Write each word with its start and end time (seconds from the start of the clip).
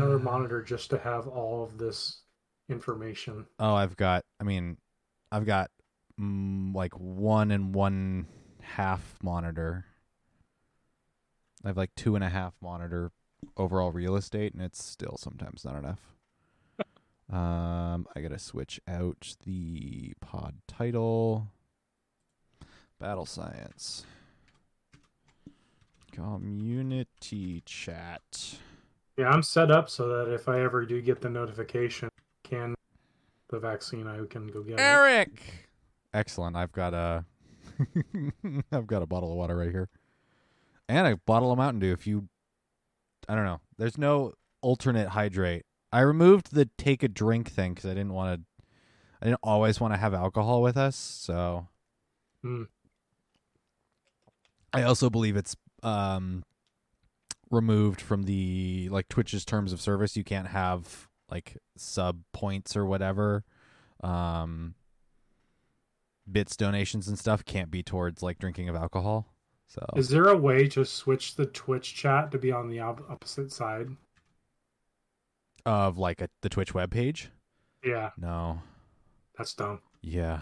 another 0.00 0.18
monitor 0.18 0.62
just 0.62 0.90
to 0.90 0.98
have 0.98 1.28
all 1.28 1.62
of 1.62 1.78
this 1.78 2.22
information. 2.68 3.46
Oh, 3.58 3.74
I've 3.74 3.96
got. 3.96 4.24
I 4.40 4.44
mean, 4.44 4.78
I've 5.30 5.44
got 5.44 5.70
mm, 6.18 6.74
like 6.74 6.94
one 6.94 7.50
and 7.50 7.74
one 7.74 8.26
half 8.62 9.18
monitor. 9.22 9.84
I 11.64 11.68
have 11.68 11.76
like 11.76 11.94
two 11.94 12.14
and 12.14 12.24
a 12.24 12.30
half 12.30 12.54
monitor 12.62 13.12
overall 13.56 13.92
real 13.92 14.16
estate, 14.16 14.54
and 14.54 14.62
it's 14.62 14.82
still 14.82 15.16
sometimes 15.18 15.64
not 15.64 15.76
enough. 15.76 16.00
um, 17.32 18.06
I 18.16 18.20
gotta 18.22 18.38
switch 18.38 18.80
out 18.88 19.36
the 19.44 20.14
pod 20.20 20.54
title. 20.66 21.48
Battle 22.98 23.26
Science. 23.26 24.04
Community 26.12 27.62
chat. 27.64 28.58
Yeah, 29.20 29.28
I'm 29.28 29.42
set 29.42 29.70
up 29.70 29.90
so 29.90 30.08
that 30.08 30.32
if 30.32 30.48
I 30.48 30.62
ever 30.62 30.86
do 30.86 31.02
get 31.02 31.20
the 31.20 31.28
notification, 31.28 32.08
can 32.42 32.74
the 33.50 33.58
vaccine, 33.58 34.06
I 34.06 34.24
can 34.24 34.46
go 34.46 34.62
get 34.62 34.80
it. 34.80 34.80
Eric. 34.80 35.68
Excellent. 36.14 36.56
I've 36.56 36.72
got 36.72 36.94
a 36.94 37.26
I've 38.72 38.86
got 38.86 39.02
a 39.02 39.06
bottle 39.06 39.30
of 39.30 39.36
water 39.36 39.58
right 39.58 39.70
here. 39.70 39.90
And 40.88 41.06
a 41.06 41.18
bottle 41.18 41.52
of 41.52 41.58
Mountain 41.58 41.80
Dew 41.80 41.92
if 41.92 42.06
you 42.06 42.30
I 43.28 43.34
don't 43.34 43.44
know. 43.44 43.60
There's 43.76 43.98
no 43.98 44.32
alternate 44.62 45.08
hydrate. 45.08 45.66
I 45.92 46.00
removed 46.00 46.54
the 46.54 46.70
take 46.78 47.02
a 47.02 47.08
drink 47.08 47.50
thing 47.50 47.74
cuz 47.74 47.84
I 47.84 47.90
didn't 47.90 48.14
want 48.14 48.40
to 48.40 48.64
I 49.20 49.26
didn't 49.26 49.40
always 49.42 49.80
want 49.80 49.92
to 49.92 49.98
have 49.98 50.14
alcohol 50.14 50.62
with 50.62 50.78
us, 50.78 50.96
so 50.96 51.68
Hmm. 52.40 52.62
I 54.72 54.82
also 54.82 55.10
believe 55.10 55.36
it's 55.36 55.56
um 55.82 56.42
removed 57.50 58.00
from 58.00 58.22
the 58.24 58.88
like 58.90 59.08
Twitch's 59.08 59.44
terms 59.44 59.72
of 59.72 59.80
service. 59.80 60.16
You 60.16 60.24
can't 60.24 60.48
have 60.48 61.08
like 61.30 61.56
sub 61.76 62.20
points 62.32 62.76
or 62.76 62.84
whatever. 62.86 63.44
Um 64.02 64.74
bits 66.30 66.56
donations 66.56 67.08
and 67.08 67.18
stuff 67.18 67.44
can't 67.44 67.70
be 67.70 67.82
towards 67.82 68.22
like 68.22 68.38
drinking 68.38 68.68
of 68.68 68.76
alcohol. 68.76 69.26
So 69.66 69.84
Is 69.96 70.08
there 70.08 70.28
a 70.28 70.36
way 70.36 70.66
to 70.68 70.84
switch 70.84 71.34
the 71.36 71.46
Twitch 71.46 71.94
chat 71.94 72.30
to 72.32 72.38
be 72.38 72.50
on 72.52 72.68
the 72.68 72.80
op- 72.80 73.08
opposite 73.10 73.52
side? 73.52 73.88
of 75.66 75.98
like 75.98 76.20
a, 76.22 76.28
the 76.40 76.48
Twitch 76.48 76.72
webpage? 76.72 77.26
Yeah, 77.84 78.10
No. 78.16 78.62
that's 79.36 79.52
dumb. 79.54 79.80
Yeah. 80.00 80.40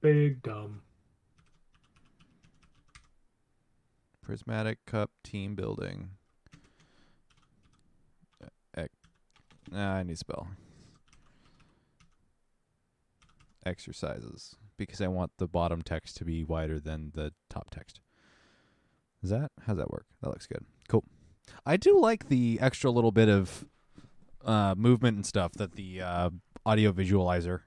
Big 0.00 0.42
dumb. 0.42 0.82
Prismatic 4.26 4.84
Cup 4.86 5.10
team 5.22 5.54
building. 5.54 6.10
Nah, 9.70 9.96
I 9.96 10.02
need 10.02 10.18
spell. 10.18 10.48
Exercises 13.64 14.56
because 14.76 15.00
I 15.00 15.08
want 15.08 15.32
the 15.38 15.48
bottom 15.48 15.82
text 15.82 16.16
to 16.18 16.24
be 16.24 16.44
wider 16.44 16.78
than 16.78 17.10
the 17.14 17.32
top 17.50 17.70
text. 17.70 18.00
Is 19.22 19.30
that 19.30 19.50
how's 19.66 19.78
that 19.78 19.90
work? 19.90 20.06
That 20.22 20.28
looks 20.28 20.46
good. 20.46 20.64
Cool. 20.88 21.04
I 21.64 21.76
do 21.76 21.98
like 21.98 22.28
the 22.28 22.58
extra 22.60 22.90
little 22.90 23.12
bit 23.12 23.28
of 23.28 23.64
uh, 24.44 24.74
movement 24.76 25.16
and 25.16 25.26
stuff 25.26 25.52
that 25.54 25.72
the 25.72 26.00
uh, 26.00 26.30
audio 26.64 26.92
visualizer 26.92 27.62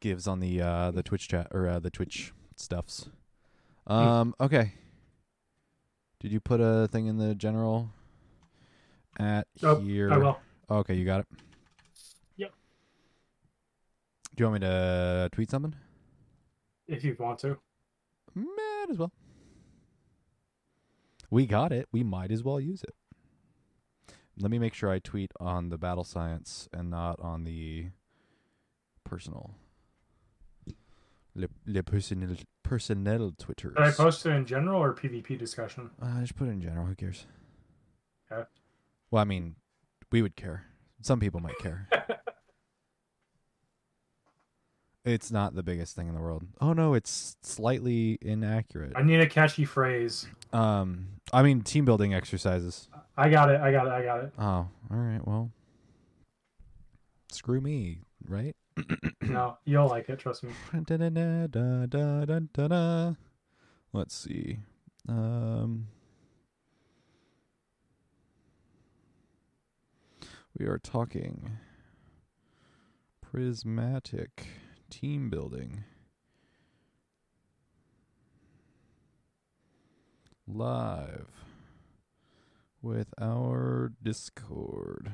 gives 0.00 0.26
on 0.26 0.40
the 0.40 0.60
uh, 0.60 0.90
the 0.90 1.02
Twitch 1.02 1.28
chat 1.28 1.46
or 1.52 1.68
uh, 1.68 1.78
the 1.78 1.90
Twitch 1.90 2.32
stuffs. 2.56 3.08
Um. 3.88 4.34
Okay. 4.40 4.72
Did 6.20 6.32
you 6.32 6.40
put 6.40 6.60
a 6.60 6.88
thing 6.88 7.06
in 7.06 7.16
the 7.16 7.34
general? 7.34 7.90
At 9.18 9.46
Oh, 9.62 9.76
here. 9.80 10.12
I 10.12 10.18
will. 10.18 10.38
Okay, 10.70 10.94
you 10.94 11.04
got 11.04 11.20
it. 11.20 11.26
Yep. 12.36 12.52
Do 14.34 14.42
you 14.44 14.50
want 14.50 14.62
me 14.62 14.66
to 14.68 15.28
tweet 15.32 15.50
something? 15.50 15.74
If 16.86 17.02
you 17.04 17.16
want 17.18 17.38
to. 17.40 17.58
Might 18.34 18.86
as 18.90 18.98
well. 18.98 19.12
We 21.30 21.46
got 21.46 21.72
it. 21.72 21.88
We 21.92 22.02
might 22.02 22.30
as 22.30 22.42
well 22.44 22.60
use 22.60 22.82
it. 22.82 22.94
Let 24.40 24.50
me 24.50 24.58
make 24.58 24.72
sure 24.74 24.90
I 24.90 24.98
tweet 24.98 25.32
on 25.40 25.68
the 25.70 25.78
battle 25.78 26.04
science 26.04 26.68
and 26.72 26.90
not 26.90 27.18
on 27.20 27.44
the 27.44 27.88
personal. 29.04 29.54
Le, 31.34 31.48
le 31.66 31.82
personnel, 31.82 32.36
personnel 32.68 33.32
Twitters. 33.38 33.74
Did 33.74 33.82
I 33.82 33.90
post 33.90 34.26
it 34.26 34.30
in 34.30 34.44
general 34.44 34.82
or 34.82 34.92
PvP 34.92 35.38
discussion? 35.38 35.90
Uh, 36.00 36.20
just 36.20 36.36
put 36.36 36.48
it 36.48 36.52
in 36.52 36.60
general. 36.60 36.86
Who 36.86 36.94
cares? 36.94 37.24
Okay. 38.30 38.46
Well, 39.10 39.22
I 39.22 39.24
mean, 39.24 39.56
we 40.12 40.20
would 40.20 40.36
care. 40.36 40.66
Some 41.00 41.18
people 41.18 41.40
might 41.40 41.58
care. 41.58 41.88
it's 45.06 45.30
not 45.30 45.54
the 45.54 45.62
biggest 45.62 45.96
thing 45.96 46.08
in 46.08 46.14
the 46.14 46.20
world. 46.20 46.44
Oh 46.60 46.74
no, 46.74 46.92
it's 46.92 47.36
slightly 47.42 48.18
inaccurate. 48.20 48.92
I 48.94 49.02
need 49.02 49.20
a 49.20 49.26
catchy 49.26 49.64
phrase. 49.64 50.26
Um, 50.52 51.08
I 51.32 51.42
mean, 51.42 51.62
team 51.62 51.86
building 51.86 52.12
exercises. 52.12 52.88
I 53.16 53.30
got 53.30 53.50
it. 53.50 53.60
I 53.62 53.72
got 53.72 53.86
it. 53.86 53.92
I 53.92 54.04
got 54.04 54.24
it. 54.24 54.32
Oh, 54.38 54.44
all 54.44 54.68
right. 54.90 55.26
Well, 55.26 55.50
screw 57.32 57.62
me, 57.62 58.00
right? 58.28 58.54
No, 59.22 59.56
you'll 59.64 59.88
like 59.88 60.08
it. 60.08 60.18
Trust 60.18 60.44
me. 60.44 60.50
Let's 63.92 64.14
see. 64.14 64.58
Um, 65.08 65.88
we 70.58 70.66
are 70.66 70.78
talking 70.78 71.58
prismatic 73.20 74.46
team 74.90 75.30
building 75.30 75.84
live 80.46 81.28
with 82.80 83.12
our 83.20 83.92
Discord 84.02 85.12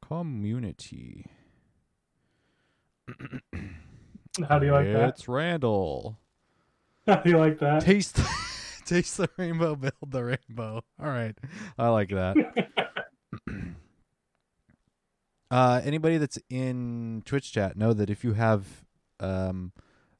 community. 0.00 1.26
How 4.48 4.58
do 4.58 4.66
you 4.66 4.72
like 4.72 4.86
that? 4.86 5.10
It's 5.10 5.28
Randall. 5.28 6.18
How 7.06 7.16
do 7.16 7.30
you 7.30 7.38
like 7.38 7.58
that? 7.58 7.82
Taste, 7.82 8.18
taste 8.84 9.16
the 9.16 9.28
rainbow, 9.36 9.74
build 9.74 9.94
the 10.06 10.24
rainbow. 10.24 10.82
All 11.00 11.08
right, 11.08 11.36
I 11.78 11.88
like 11.88 12.10
that. 12.10 12.36
uh, 15.50 15.80
anybody 15.84 16.18
that's 16.18 16.38
in 16.48 17.22
Twitch 17.24 17.52
chat 17.52 17.76
know 17.76 17.92
that 17.92 18.08
if 18.08 18.24
you 18.24 18.34
have, 18.34 18.66
um, 19.20 19.72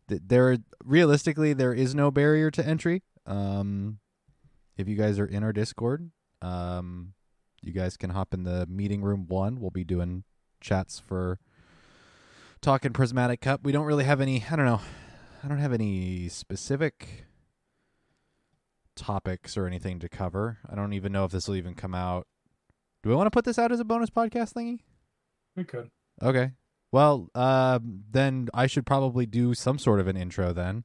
that 0.08 0.28
there 0.28 0.58
realistically 0.84 1.52
there 1.52 1.72
is 1.72 1.94
no 1.94 2.10
barrier 2.10 2.50
to 2.50 2.66
entry. 2.66 3.02
Um, 3.26 3.98
if 4.76 4.88
you 4.88 4.96
guys 4.96 5.18
are 5.18 5.26
in 5.26 5.44
our 5.44 5.52
Discord, 5.52 6.10
um, 6.42 7.14
you 7.62 7.72
guys 7.72 7.96
can 7.96 8.10
hop 8.10 8.34
in 8.34 8.42
the 8.42 8.66
meeting 8.66 9.02
room 9.02 9.26
one. 9.28 9.60
We'll 9.60 9.70
be 9.70 9.84
doing 9.84 10.24
chats 10.60 10.98
for 10.98 11.38
talking 12.62 12.92
prismatic 12.92 13.40
cup. 13.40 13.62
We 13.64 13.72
don't 13.72 13.84
really 13.84 14.04
have 14.04 14.20
any. 14.20 14.44
I 14.50 14.56
don't 14.56 14.64
know. 14.64 14.80
I 15.44 15.48
don't 15.48 15.58
have 15.58 15.72
any 15.72 16.28
specific 16.28 17.26
topics 18.94 19.56
or 19.56 19.66
anything 19.66 19.98
to 19.98 20.08
cover. 20.08 20.58
I 20.70 20.76
don't 20.76 20.92
even 20.92 21.12
know 21.12 21.24
if 21.24 21.32
this 21.32 21.48
will 21.48 21.56
even 21.56 21.74
come 21.74 21.94
out. 21.94 22.26
Do 23.02 23.10
we 23.10 23.16
want 23.16 23.26
to 23.26 23.30
put 23.30 23.44
this 23.44 23.58
out 23.58 23.72
as 23.72 23.80
a 23.80 23.84
bonus 23.84 24.10
podcast 24.10 24.52
thingy? 24.52 24.78
We 25.56 25.64
could. 25.64 25.90
Okay. 26.22 26.52
Well, 26.92 27.28
um, 27.34 28.04
then 28.10 28.48
I 28.54 28.68
should 28.68 28.86
probably 28.86 29.26
do 29.26 29.54
some 29.54 29.78
sort 29.78 29.98
of 29.98 30.06
an 30.06 30.16
intro 30.16 30.52
then. 30.52 30.84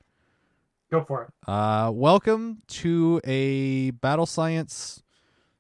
Go 0.90 1.04
for 1.04 1.24
it. 1.24 1.30
Uh, 1.48 1.92
welcome 1.94 2.63
to 2.68 3.22
a 3.24 3.92
battle 3.92 4.25
science 4.25 5.04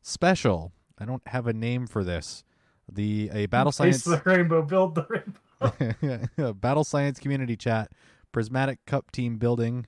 special. 0.01 0.71
I 0.97 1.05
don't 1.05 1.21
have 1.27 1.45
a 1.45 1.53
name 1.53 1.85
for 1.85 2.03
this. 2.03 2.43
The 2.91 3.29
a 3.33 3.45
battle 3.47 3.73
Taste 3.73 4.05
science 4.05 4.23
the 4.23 4.23
rainbow. 4.25 4.63
Build 4.63 4.95
the 4.95 5.05
rainbow. 5.09 5.39
battle 6.55 6.83
science 6.83 7.19
community 7.19 7.55
chat, 7.55 7.91
prismatic 8.31 8.79
cup 8.85 9.11
team 9.11 9.37
building. 9.37 9.85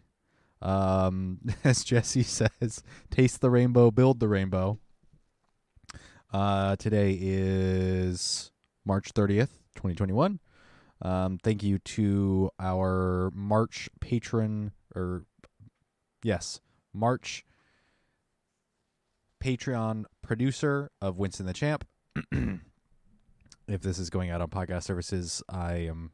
Um, 0.61 1.39
as 1.63 1.83
Jesse 1.83 2.23
says, 2.23 2.83
taste 3.09 3.41
the 3.41 3.49
rainbow, 3.49 3.91
build 3.91 4.19
the 4.19 4.27
rainbow. 4.27 4.79
Uh, 6.31 6.75
today 6.75 7.17
is 7.19 8.51
March 8.85 9.09
thirtieth, 9.13 9.59
twenty 9.75 9.95
twenty 9.95 10.13
one. 10.13 10.39
Um, 11.01 11.39
thank 11.41 11.63
you 11.63 11.79
to 11.79 12.51
our 12.59 13.31
March 13.33 13.89
patron, 13.99 14.73
or 14.95 15.25
yes, 16.23 16.59
March 16.93 17.45
Patreon 19.43 20.03
producer 20.21 20.91
of 21.01 21.17
Winston 21.17 21.45
the 21.45 21.53
Champ. 21.53 21.85
if 23.69 23.81
this 23.81 23.99
is 23.99 24.09
going 24.09 24.29
out 24.29 24.41
on 24.41 24.49
podcast 24.49 24.83
services, 24.83 25.43
I 25.49 25.73
am 25.75 26.11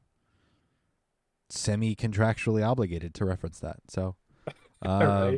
semi 1.50 1.96
contractually 1.96 2.68
obligated 2.68 3.14
to 3.16 3.26
reference 3.26 3.60
that. 3.60 3.78
So, 3.88 4.16
Uh, 4.82 5.34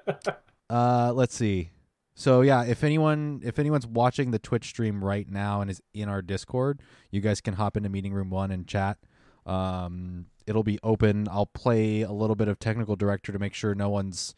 uh, 0.70 1.12
let's 1.14 1.34
see. 1.34 1.70
So 2.14 2.42
yeah, 2.42 2.64
if 2.64 2.84
anyone 2.84 3.40
if 3.44 3.58
anyone's 3.58 3.86
watching 3.86 4.30
the 4.30 4.38
Twitch 4.38 4.66
stream 4.66 5.02
right 5.02 5.28
now 5.28 5.60
and 5.60 5.70
is 5.70 5.80
in 5.94 6.08
our 6.08 6.22
Discord, 6.22 6.80
you 7.10 7.20
guys 7.20 7.40
can 7.40 7.54
hop 7.54 7.76
into 7.76 7.88
meeting 7.88 8.12
room 8.12 8.30
one 8.30 8.50
and 8.50 8.66
chat. 8.66 8.98
Um, 9.46 10.26
it'll 10.46 10.62
be 10.62 10.78
open. 10.82 11.28
I'll 11.30 11.46
play 11.46 12.02
a 12.02 12.12
little 12.12 12.36
bit 12.36 12.48
of 12.48 12.58
technical 12.58 12.96
director 12.96 13.32
to 13.32 13.38
make 13.38 13.54
sure 13.54 13.74
no 13.74 13.88
one's 13.88 14.34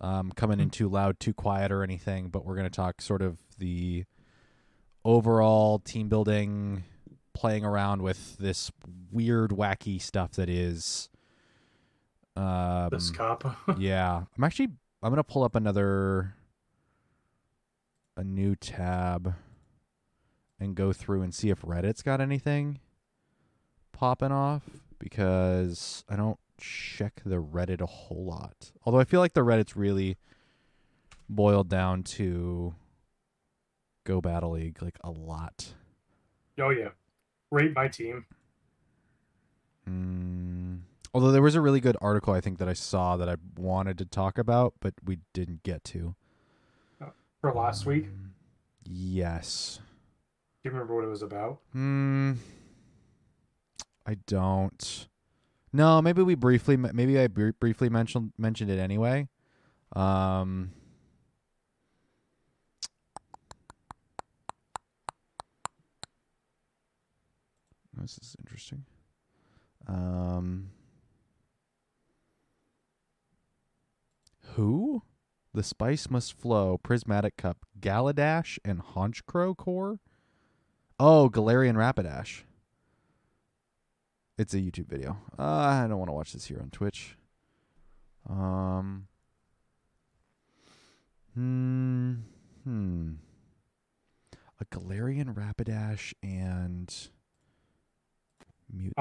um, 0.00 0.32
coming 0.32 0.60
in 0.60 0.70
too 0.70 0.88
loud, 0.88 1.20
too 1.20 1.32
quiet, 1.32 1.72
or 1.72 1.82
anything. 1.82 2.28
But 2.28 2.44
we're 2.44 2.56
gonna 2.56 2.70
talk 2.70 3.00
sort 3.00 3.22
of 3.22 3.38
the 3.58 4.04
overall 5.04 5.78
team 5.78 6.08
building, 6.08 6.84
playing 7.34 7.64
around 7.64 8.02
with 8.02 8.36
this 8.38 8.70
weird, 9.10 9.50
wacky 9.50 10.00
stuff 10.00 10.32
that 10.32 10.48
is. 10.48 11.08
Um, 12.36 12.88
this 12.90 13.10
cop. 13.10 13.56
yeah, 13.78 14.22
I'm 14.36 14.44
actually 14.44 14.68
I'm 15.02 15.10
gonna 15.10 15.24
pull 15.24 15.44
up 15.44 15.54
another 15.54 16.34
a 18.16 18.24
new 18.24 18.54
tab 18.54 19.34
and 20.60 20.74
go 20.74 20.92
through 20.92 21.22
and 21.22 21.34
see 21.34 21.50
if 21.50 21.62
Reddit's 21.62 22.02
got 22.02 22.20
anything 22.20 22.78
popping 23.92 24.32
off 24.32 24.62
because 24.98 26.04
I 26.08 26.16
don't 26.16 26.38
check 26.58 27.20
the 27.24 27.42
Reddit 27.42 27.80
a 27.80 27.86
whole 27.86 28.24
lot. 28.24 28.72
Although 28.84 29.00
I 29.00 29.04
feel 29.04 29.20
like 29.20 29.32
the 29.32 29.40
Reddit's 29.40 29.76
really 29.76 30.16
boiled 31.28 31.68
down 31.68 32.02
to 32.02 32.74
Go 34.04 34.20
Battle 34.20 34.50
League 34.52 34.82
like 34.82 34.98
a 35.04 35.10
lot. 35.10 35.74
oh 36.60 36.70
yeah, 36.70 36.88
rate 37.50 37.74
my 37.74 37.88
team. 37.88 38.24
Mm. 39.88 40.80
Although 41.14 41.32
there 41.32 41.42
was 41.42 41.54
a 41.54 41.60
really 41.60 41.80
good 41.80 41.96
article 42.00 42.32
I 42.32 42.40
think 42.40 42.58
that 42.58 42.68
I 42.68 42.72
saw 42.72 43.16
that 43.16 43.28
I 43.28 43.36
wanted 43.56 43.98
to 43.98 44.04
talk 44.04 44.38
about, 44.38 44.74
but 44.80 44.94
we 45.04 45.18
didn't 45.32 45.62
get 45.62 45.84
to. 45.84 46.14
for 47.40 47.52
last 47.52 47.86
week. 47.86 48.04
Um, 48.06 48.30
Yes. 48.84 49.78
Do 50.62 50.68
you 50.68 50.72
remember 50.72 50.94
what 50.94 51.04
it 51.04 51.08
was 51.08 51.22
about? 51.22 51.60
Hmm. 51.72 52.32
I 54.06 54.14
don't. 54.26 55.08
No, 55.72 56.02
maybe 56.02 56.22
we 56.22 56.34
briefly, 56.34 56.76
maybe 56.76 57.18
I 57.18 57.28
br- 57.28 57.50
briefly 57.58 57.88
mentioned 57.88 58.32
mentioned 58.38 58.70
it 58.70 58.78
anyway. 58.78 59.28
Um. 59.94 60.72
This 68.02 68.18
is 68.20 68.36
interesting. 68.40 68.84
Um. 69.86 70.70
Who? 74.54 75.02
The 75.54 75.62
spice 75.62 76.10
must 76.10 76.32
flow. 76.32 76.78
Prismatic 76.82 77.36
cup. 77.36 77.58
Galadash 77.78 78.58
and 78.64 78.82
Honchkrow 78.82 79.56
core. 79.56 80.00
Oh, 80.98 81.30
Galarian 81.32 81.76
Rapidash. 81.76 82.42
It's 84.36 84.54
a 84.54 84.58
YouTube 84.58 84.88
video. 84.88 85.18
Uh, 85.38 85.42
I 85.42 85.86
don't 85.88 85.98
want 85.98 86.08
to 86.08 86.14
watch 86.14 86.32
this 86.32 86.46
here 86.46 86.58
on 86.60 86.70
Twitch. 86.70 87.16
Um. 88.28 89.06
Hmm. 91.34 92.14
Hmm. 92.64 93.12
A 94.60 94.64
Galarian 94.64 95.34
Rapidash 95.34 96.14
and 96.22 97.08
Mute. 98.72 98.92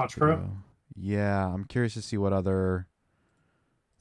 Yeah, 0.96 1.48
I'm 1.48 1.64
curious 1.64 1.94
to 1.94 2.02
see 2.02 2.18
what 2.18 2.34
other 2.34 2.88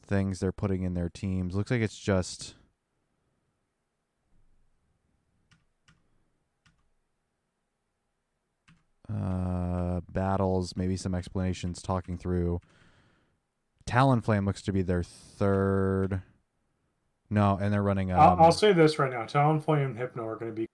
things 0.05 0.41
they're 0.41 0.53
putting 0.53 0.83
in 0.83 0.95
their 0.95 1.09
teams. 1.09 1.55
Looks 1.55 1.71
like 1.71 1.83
it's 1.83 1.99
just 1.99 2.55
uh 9.13 10.01
battles, 10.11 10.77
maybe 10.77 10.97
some 10.97 11.15
explanations 11.15 11.83
talking 11.83 12.19
through 12.19 12.61
Talonflame 13.91 14.47
looks 14.47 14.63
to 14.63 14.73
be 14.73 14.83
their 14.83 15.03
third. 15.03 16.23
No, 17.29 17.59
and 17.61 17.73
they're 17.73 17.83
running 17.83 18.13
um, 18.13 18.21
I'll, 18.21 18.37
I'll 18.47 18.53
say 18.53 18.73
this 18.73 18.99
right 18.99 19.11
now: 19.11 19.25
Talonflame 19.25 19.85
and 19.85 19.99
Hypno 19.99 20.27
are 20.27 20.37
going 20.37 20.53
to 20.53 20.55
be. 20.55 20.67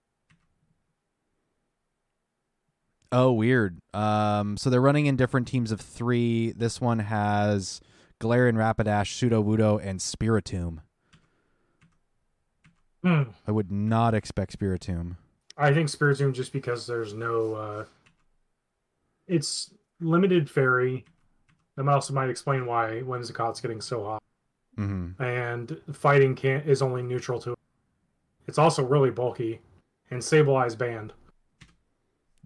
Oh, 3.11 3.31
weird. 3.31 3.79
Um, 3.93 4.57
so 4.57 4.69
they're 4.69 4.81
running 4.81 5.05
in 5.05 5.15
different 5.15 5.47
teams 5.47 5.71
of 5.71 5.79
three. 5.79 6.51
This 6.51 6.81
one 6.81 6.99
has 6.99 7.79
Galarian 8.19 8.55
Rapidash, 8.55 9.15
Sudowoodo, 9.15 9.79
and 9.83 9.99
Spiritomb. 9.99 10.79
Hmm. 13.03 13.23
I 13.47 13.51
would 13.51 13.71
not 13.71 14.13
expect 14.13 14.57
Spiritomb. 14.59 15.17
I 15.57 15.73
think 15.73 15.89
Spiritomb 15.89 16.33
just 16.33 16.51
because 16.51 16.85
there's 16.85 17.13
no. 17.13 17.53
Uh, 17.53 17.85
it's 19.27 19.71
limited 19.99 20.49
fairy. 20.49 21.05
That 21.75 21.83
might 21.83 21.93
also 21.93 22.13
might 22.13 22.29
explain 22.29 22.65
why 22.65 23.01
Whimsicott's 23.01 23.61
getting 23.61 23.81
so 23.81 24.03
hot. 24.03 24.23
Mm-hmm. 24.77 25.21
And 25.21 25.81
fighting 25.93 26.35
can't 26.35 26.65
is 26.67 26.81
only 26.81 27.01
neutral 27.01 27.39
to 27.41 27.53
it. 27.53 27.59
It's 28.47 28.57
also 28.57 28.83
really 28.83 29.11
bulky 29.11 29.59
and 30.11 30.21
Sableye 30.21 30.77
banned. 30.77 31.13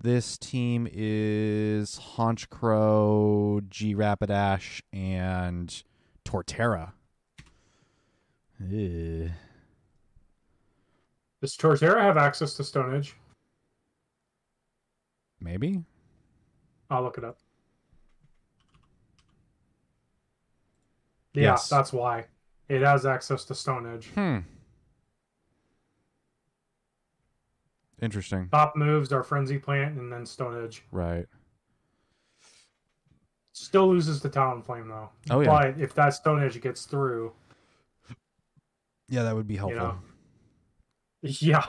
This 0.01 0.37
team 0.37 0.87
is 0.91 1.99
Honchkrow, 2.15 3.67
G 3.69 3.93
Rapidash, 3.93 4.81
and 4.91 5.83
Torterra. 6.25 6.93
Ugh. 8.59 9.29
Does 11.41 11.55
Torterra 11.57 12.01
have 12.01 12.17
access 12.17 12.55
to 12.55 12.63
Stone 12.63 12.95
Edge? 12.95 13.15
Maybe. 15.39 15.83
I'll 16.89 17.03
look 17.03 17.17
it 17.19 17.23
up. 17.23 17.37
Yeah, 21.33 21.43
Yes. 21.51 21.69
that's 21.69 21.93
why. 21.93 22.25
It 22.69 22.81
has 22.81 23.05
access 23.05 23.45
to 23.45 23.55
Stone 23.55 23.85
Edge. 23.91 24.07
Hmm. 24.09 24.39
Interesting. 28.01 28.49
Top 28.49 28.75
moves 28.75 29.11
are 29.13 29.23
Frenzy 29.23 29.59
Plant 29.59 29.97
and 29.97 30.11
then 30.11 30.25
Stone 30.25 30.63
Edge. 30.63 30.83
Right. 30.91 31.27
Still 33.53 33.89
loses 33.89 34.21
to 34.21 34.29
Talonflame 34.29 34.87
though. 34.87 35.09
Oh, 35.29 35.41
yeah. 35.41 35.47
But 35.47 35.79
if 35.79 35.93
that 35.95 36.09
Stone 36.09 36.43
Edge 36.43 36.59
gets 36.61 36.85
through, 36.85 37.31
Yeah, 39.07 39.23
that 39.23 39.35
would 39.35 39.47
be 39.47 39.57
helpful. 39.57 39.79
know. 39.79 39.97
yeah. 41.21 41.65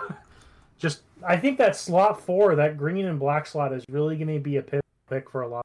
Just 0.79 1.03
I 1.27 1.37
think 1.37 1.59
that 1.59 1.77
slot 1.77 2.21
four, 2.21 2.55
that 2.57 2.77
green 2.79 3.05
and 3.07 3.19
black 3.19 3.47
slot 3.47 3.73
is 3.73 3.85
really 3.89 4.17
gonna 4.17 4.39
be 4.39 4.57
a 4.57 4.63
pick 4.63 5.31
for 5.31 5.43
a 5.43 5.49
lot. 5.49 5.63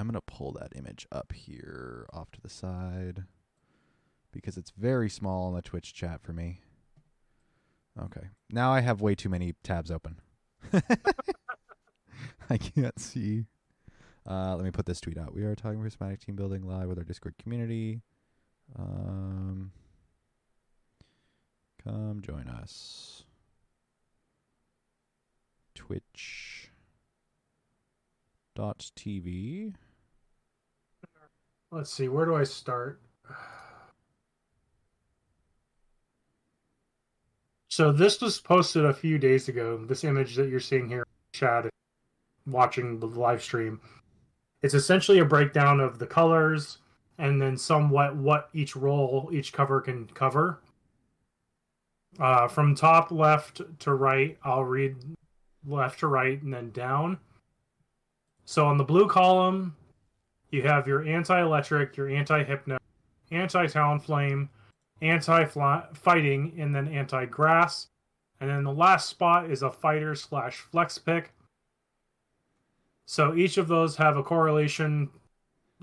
I'm 0.00 0.06
going 0.06 0.14
to 0.14 0.22
pull 0.22 0.52
that 0.52 0.72
image 0.74 1.06
up 1.12 1.30
here 1.32 2.06
off 2.10 2.30
to 2.30 2.40
the 2.40 2.48
side 2.48 3.24
because 4.32 4.56
it's 4.56 4.70
very 4.70 5.10
small 5.10 5.50
in 5.50 5.54
the 5.54 5.60
Twitch 5.60 5.92
chat 5.92 6.22
for 6.22 6.32
me. 6.32 6.62
Okay. 7.98 8.28
Now 8.50 8.72
I 8.72 8.80
have 8.80 9.00
way 9.00 9.14
too 9.14 9.28
many 9.28 9.54
tabs 9.62 9.90
open. 9.90 10.20
I 12.50 12.56
can't 12.56 12.98
see. 12.98 13.46
Uh, 14.28 14.54
let 14.54 14.64
me 14.64 14.70
put 14.70 14.86
this 14.86 15.00
tweet 15.00 15.18
out. 15.18 15.34
We 15.34 15.44
are 15.44 15.54
talking 15.54 15.80
prismatic 15.80 16.20
team 16.20 16.36
building 16.36 16.66
live 16.66 16.88
with 16.88 16.98
our 16.98 17.04
Discord 17.04 17.34
community. 17.38 18.02
Um, 18.78 19.72
come 21.82 22.20
join 22.22 22.48
us. 22.48 23.24
Twitch 25.74 26.70
dot 28.54 28.90
TV. 28.96 29.74
Let's 31.72 31.92
see, 31.92 32.08
where 32.08 32.26
do 32.26 32.34
I 32.34 32.44
start? 32.44 33.00
So 37.80 37.90
this 37.90 38.20
was 38.20 38.38
posted 38.38 38.84
a 38.84 38.92
few 38.92 39.16
days 39.16 39.48
ago. 39.48 39.82
This 39.82 40.04
image 40.04 40.36
that 40.36 40.50
you're 40.50 40.60
seeing 40.60 40.86
here, 40.86 41.06
Chad, 41.32 41.70
watching 42.46 43.00
the 43.00 43.06
live 43.06 43.42
stream. 43.42 43.80
It's 44.60 44.74
essentially 44.74 45.20
a 45.20 45.24
breakdown 45.24 45.80
of 45.80 45.98
the 45.98 46.06
colors 46.06 46.76
and 47.16 47.40
then 47.40 47.56
somewhat 47.56 48.14
what 48.16 48.50
each 48.52 48.76
role 48.76 49.30
each 49.32 49.54
cover 49.54 49.80
can 49.80 50.06
cover. 50.08 50.60
Uh, 52.18 52.48
from 52.48 52.74
top 52.74 53.10
left 53.10 53.62
to 53.78 53.94
right, 53.94 54.36
I'll 54.44 54.64
read 54.64 54.96
left 55.66 56.00
to 56.00 56.08
right 56.08 56.42
and 56.42 56.52
then 56.52 56.72
down. 56.72 57.16
So 58.44 58.66
on 58.66 58.76
the 58.76 58.84
blue 58.84 59.08
column, 59.08 59.74
you 60.50 60.60
have 60.64 60.86
your 60.86 61.02
anti-electric, 61.02 61.96
your 61.96 62.10
anti-hypno, 62.10 62.76
anti-talonflame, 65.02 65.82
anti-fighting, 65.84 66.54
and 66.58 66.74
then 66.74 66.88
anti-grass. 66.88 67.88
And 68.40 68.48
then 68.48 68.64
the 68.64 68.72
last 68.72 69.08
spot 69.08 69.50
is 69.50 69.62
a 69.62 69.70
fighter 69.70 70.14
slash 70.14 70.56
flex 70.56 70.98
pick. 70.98 71.32
So 73.06 73.34
each 73.34 73.58
of 73.58 73.68
those 73.68 73.96
have 73.96 74.16
a 74.16 74.22
correlation 74.22 75.10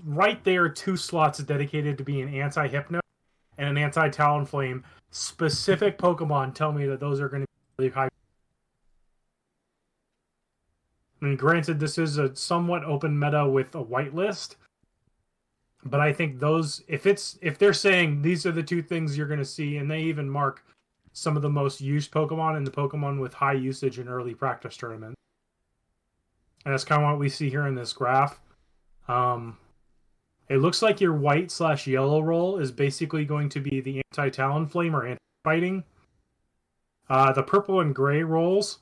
right 0.04 0.42
there 0.44 0.68
two 0.68 0.96
slots 0.96 1.38
dedicated 1.38 1.98
to 1.98 2.04
being 2.04 2.40
anti 2.40 2.66
Hypno 2.68 3.00
and 3.58 3.68
an 3.68 3.78
anti 3.78 4.08
Talonflame. 4.08 4.82
Specific 5.10 5.98
Pokemon 5.98 6.54
tell 6.54 6.72
me 6.72 6.86
that 6.86 7.00
those 7.00 7.20
are 7.20 7.28
going 7.28 7.42
to 7.42 7.46
be 7.46 7.84
really 7.84 7.90
high. 7.92 8.08
And 11.20 11.38
granted, 11.38 11.80
this 11.80 11.98
is 11.98 12.18
a 12.18 12.34
somewhat 12.36 12.84
open 12.84 13.18
meta 13.18 13.46
with 13.46 13.74
a 13.74 13.84
whitelist, 13.84 14.54
but 15.84 16.00
I 16.00 16.12
think 16.12 16.40
those 16.40 16.82
if 16.88 17.06
it's 17.06 17.38
if 17.40 17.58
they're 17.58 17.72
saying 17.72 18.22
these 18.22 18.44
are 18.46 18.52
the 18.52 18.62
two 18.62 18.82
things 18.82 19.16
you're 19.16 19.28
going 19.28 19.38
to 19.38 19.44
see, 19.44 19.76
and 19.76 19.90
they 19.90 20.00
even 20.02 20.28
mark 20.28 20.64
some 21.12 21.36
of 21.36 21.42
the 21.42 21.50
most 21.50 21.80
used 21.80 22.10
Pokemon 22.12 22.56
and 22.56 22.66
the 22.66 22.70
Pokemon 22.70 23.20
with 23.20 23.34
high 23.34 23.54
usage 23.54 23.98
in 23.98 24.08
early 24.08 24.34
practice 24.34 24.76
tournaments. 24.76 25.16
And 26.64 26.72
that's 26.72 26.84
kind 26.84 27.02
of 27.02 27.08
what 27.08 27.18
we 27.18 27.28
see 27.28 27.50
here 27.50 27.66
in 27.66 27.74
this 27.74 27.92
graph. 27.92 28.40
Um, 29.08 29.56
it 30.48 30.58
looks 30.58 30.82
like 30.82 31.00
your 31.00 31.14
white 31.14 31.50
slash 31.50 31.86
yellow 31.86 32.20
roll 32.20 32.58
is 32.58 32.70
basically 32.70 33.24
going 33.24 33.48
to 33.50 33.60
be 33.60 33.80
the 33.80 34.02
anti 34.12 34.30
Talonflame 34.30 34.94
or 34.94 35.06
anti 35.06 35.18
fighting. 35.44 35.84
Uh, 37.08 37.32
the 37.32 37.42
purple 37.42 37.80
and 37.80 37.94
gray 37.94 38.22
rolls 38.22 38.78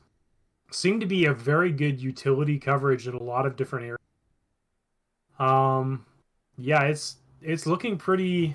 seem 0.71 0.99
to 1.01 1.07
be 1.07 1.27
a 1.27 1.33
very 1.33 1.71
good 1.71 2.01
utility 2.01 2.59
coverage 2.59 3.07
in 3.07 3.15
a 3.15 3.23
lot 3.23 3.47
of 3.47 3.57
different 3.57 3.85
areas. 3.87 3.99
Um, 5.39 6.07
yeah, 6.59 6.83
it's 6.85 7.17
it's 7.43 7.67
looking 7.67 7.97
pretty. 7.99 8.55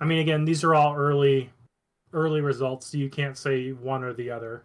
I 0.00 0.04
mean, 0.04 0.18
again, 0.18 0.44
these 0.44 0.64
are 0.64 0.74
all 0.74 0.94
early 0.94 1.50
early 2.12 2.40
results, 2.40 2.86
so 2.86 2.98
you 2.98 3.08
can't 3.10 3.36
say 3.36 3.72
one 3.72 4.04
or 4.04 4.12
the 4.12 4.30
other. 4.30 4.64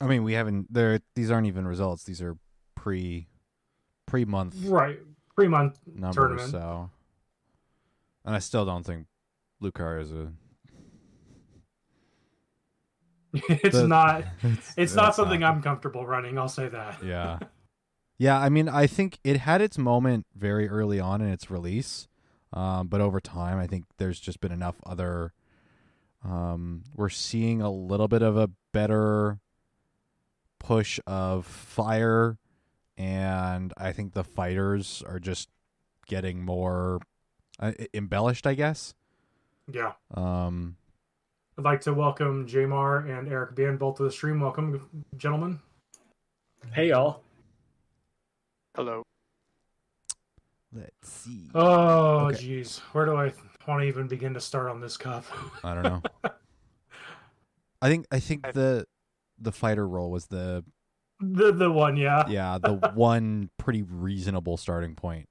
I 0.00 0.06
mean, 0.06 0.24
we 0.24 0.32
haven't. 0.32 0.72
There, 0.72 1.00
these 1.14 1.30
aren't 1.30 1.46
even 1.46 1.66
results. 1.68 2.04
These 2.04 2.22
are 2.22 2.36
pre 2.74 3.26
pre 4.06 4.24
month 4.24 4.54
Right, 4.64 4.98
pre 5.36 5.46
month 5.48 5.78
numbers. 5.86 6.14
tournament. 6.16 6.50
So, 6.50 6.90
and 8.24 8.34
I 8.34 8.38
still 8.38 8.64
don't 8.64 8.84
think 8.84 9.06
Lucar 9.60 9.98
is 9.98 10.10
a. 10.12 10.32
it's 13.34 13.76
the- 13.76 13.86
not. 13.88 14.24
It's 14.76 14.94
not 14.94 15.04
that's 15.06 15.16
something 15.16 15.44
I'm 15.44 15.62
comfortable 15.62 16.06
running. 16.06 16.38
I'll 16.38 16.48
say 16.48 16.68
that. 16.68 17.02
Yeah. 17.04 17.38
Yeah, 18.20 18.38
I 18.38 18.50
mean, 18.50 18.68
I 18.68 18.86
think 18.86 19.18
it 19.24 19.38
had 19.38 19.62
its 19.62 19.78
moment 19.78 20.26
very 20.36 20.68
early 20.68 21.00
on 21.00 21.22
in 21.22 21.30
its 21.30 21.50
release, 21.50 22.06
um, 22.52 22.88
but 22.88 23.00
over 23.00 23.18
time, 23.18 23.58
I 23.58 23.66
think 23.66 23.86
there's 23.96 24.20
just 24.20 24.42
been 24.42 24.52
enough 24.52 24.76
other. 24.84 25.32
Um, 26.22 26.82
we're 26.94 27.08
seeing 27.08 27.62
a 27.62 27.70
little 27.70 28.08
bit 28.08 28.20
of 28.20 28.36
a 28.36 28.50
better 28.74 29.38
push 30.58 31.00
of 31.06 31.46
fire, 31.46 32.36
and 32.98 33.72
I 33.78 33.90
think 33.92 34.12
the 34.12 34.22
fighters 34.22 35.02
are 35.06 35.18
just 35.18 35.48
getting 36.06 36.44
more 36.44 37.00
uh, 37.58 37.72
embellished, 37.94 38.46
I 38.46 38.52
guess. 38.52 38.92
Yeah. 39.72 39.92
Um, 40.12 40.76
I'd 41.56 41.64
like 41.64 41.80
to 41.82 41.94
welcome 41.94 42.46
Jamar 42.46 43.08
and 43.08 43.32
Eric 43.32 43.54
Ban 43.54 43.78
both 43.78 43.96
to 43.96 44.02
the 44.02 44.12
stream. 44.12 44.40
Welcome, 44.40 45.06
gentlemen. 45.16 45.60
Hey 46.74 46.88
y'all. 46.90 47.22
Hello. 48.76 49.02
let's 50.72 51.08
see. 51.10 51.50
Oh, 51.54 52.26
Okay. 52.26 52.36
jeez. 52.38 52.78
Where 52.92 53.04
do 53.04 53.16
I 53.16 53.32
want 53.66 53.82
to 53.82 53.88
even 53.88 54.06
begin 54.06 54.34
to 54.34 54.40
start 54.40 54.70
on 54.70 54.80
this 54.80 54.96
cup? 54.96 55.24
I 55.64 55.74
don't 55.74 55.82
know. 55.82 56.02
I 57.82 57.88
think 57.88 58.06
I 58.10 58.20
think 58.20 58.52
the 58.52 58.86
the 59.38 59.52
fighter 59.52 59.86
role 59.88 60.10
was 60.10 60.26
the 60.26 60.64
the 61.20 61.52
the 61.52 61.70
one, 61.70 61.96
yeah. 61.96 62.26
yeah, 62.28 62.58
the 62.58 62.74
one 62.94 63.50
pretty 63.58 63.82
reasonable 63.82 64.56
starting 64.56 64.94
point. 64.94 65.28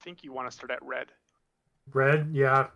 I 0.00 0.04
think 0.04 0.22
you 0.22 0.32
want 0.32 0.48
to 0.50 0.54
start 0.56 0.70
at 0.70 0.82
red. 0.82 1.08
Red, 1.92 2.30
yeah. 2.32 2.68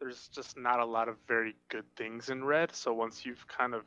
There's 0.00 0.28
just 0.28 0.58
not 0.58 0.80
a 0.80 0.84
lot 0.84 1.08
of 1.08 1.16
very 1.26 1.54
good 1.68 1.84
things 1.96 2.28
in 2.28 2.44
red, 2.44 2.74
so 2.74 2.92
once 2.92 3.24
you've 3.24 3.46
kind 3.48 3.74
of 3.74 3.82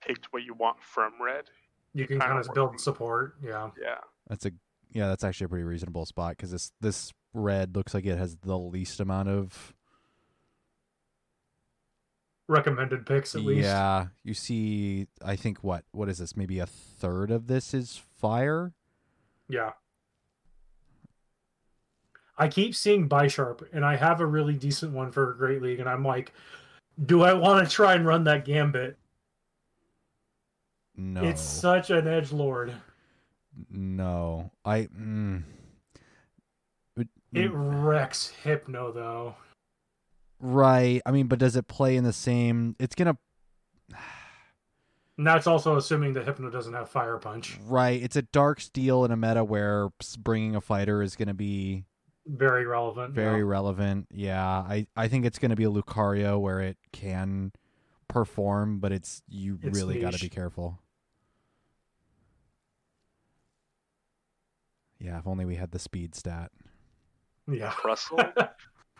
picked 0.00 0.26
what 0.32 0.42
you 0.42 0.52
want 0.54 0.82
from 0.82 1.12
red, 1.22 1.44
You 1.94 2.06
can 2.06 2.20
Kinda 2.20 2.36
of 2.36 2.52
build 2.54 2.78
support, 2.80 3.36
yeah. 3.42 3.70
yeah. 3.80 3.98
That's 4.28 4.46
a 4.46 4.52
yeah, 4.92 5.08
that's 5.08 5.24
actually 5.24 5.46
a 5.46 5.48
pretty 5.48 5.64
reasonable 5.64 6.06
spot 6.06 6.36
because 6.36 6.50
this 6.50 6.72
this 6.80 7.12
red 7.32 7.74
looks 7.74 7.94
like 7.94 8.06
it 8.06 8.16
has 8.16 8.36
the 8.36 8.56
least 8.56 9.00
amount 9.00 9.28
of 9.28 9.74
Recommended 12.46 13.06
picks 13.06 13.34
at 13.34 13.40
least. 13.40 13.64
yeah. 13.64 14.08
You 14.22 14.34
see, 14.34 15.06
I 15.24 15.34
think 15.34 15.64
what 15.64 15.84
what 15.92 16.08
is 16.10 16.18
this? 16.18 16.36
Maybe 16.36 16.58
a 16.58 16.66
third 16.66 17.30
of 17.30 17.46
this 17.46 17.72
is 17.72 18.00
fire. 18.20 18.74
Yeah. 19.48 19.70
I 22.36 22.48
keep 22.48 22.74
seeing 22.74 23.08
Bisharp, 23.08 23.62
and 23.72 23.84
I 23.84 23.96
have 23.96 24.20
a 24.20 24.26
really 24.26 24.54
decent 24.54 24.92
one 24.92 25.10
for 25.12 25.30
a 25.30 25.36
Great 25.36 25.62
League, 25.62 25.80
and 25.80 25.88
I'm 25.88 26.04
like, 26.04 26.32
do 27.06 27.22
I 27.22 27.32
want 27.32 27.66
to 27.66 27.72
try 27.72 27.94
and 27.94 28.04
run 28.04 28.24
that 28.24 28.44
Gambit? 28.44 28.98
No, 30.96 31.24
It's 31.24 31.40
such 31.40 31.90
an 31.90 32.06
edge 32.06 32.32
lord. 32.32 32.72
No. 33.70 34.50
I 34.64 34.82
mm, 34.86 35.42
It- 36.96 37.08
It 37.32 37.50
wrecks 37.52 38.28
Hypno 38.44 38.92
though. 38.92 39.34
right. 40.40 41.00
I 41.06 41.10
mean, 41.10 41.26
but 41.26 41.38
does 41.38 41.56
it 41.56 41.66
play 41.68 41.96
in 41.96 42.04
the 42.04 42.12
same? 42.12 42.76
It's 42.78 42.94
gonna 42.94 43.16
And 45.16 45.24
that's 45.26 45.46
also 45.46 45.76
assuming 45.76 46.14
that 46.14 46.24
Hypno 46.26 46.50
doesn't 46.50 46.72
have 46.74 46.88
Fire 46.90 47.18
Punch. 47.18 47.58
right. 47.66 48.02
It's 48.02 48.16
a 48.16 48.22
dark 48.22 48.60
steel 48.60 49.04
in 49.04 49.10
a 49.12 49.16
meta 49.16 49.44
where 49.44 49.90
bringing 50.18 50.56
a 50.56 50.60
fighter 50.60 51.02
is 51.02 51.14
gonna 51.16 51.34
be 51.34 51.84
Very 52.26 52.66
relevant. 52.66 53.14
very 53.14 53.38
yeah. 53.40 53.44
relevant. 53.48 54.08
Yeah, 54.10 54.44
I 54.44 54.86
I 54.96 55.08
think 55.08 55.24
it's 55.24 55.38
going 55.38 55.50
to 55.50 55.56
be 55.56 55.64
a 55.64 55.70
Lucario 55.70 56.40
where 56.40 56.60
it 56.60 56.78
can 56.92 57.52
perform, 58.08 58.78
but 58.80 58.92
it's 58.92 59.22
you 59.28 59.58
It's 59.62 59.76
really 59.78 60.00
got 60.00 60.14
to 60.14 60.20
be 60.20 60.28
careful. 60.30 60.78
Yeah, 65.04 65.18
if 65.18 65.26
only 65.26 65.44
we 65.44 65.56
had 65.56 65.70
the 65.70 65.78
speed 65.78 66.14
stat. 66.14 66.50
Yeah. 67.46 67.70
Crustle, 67.76 68.48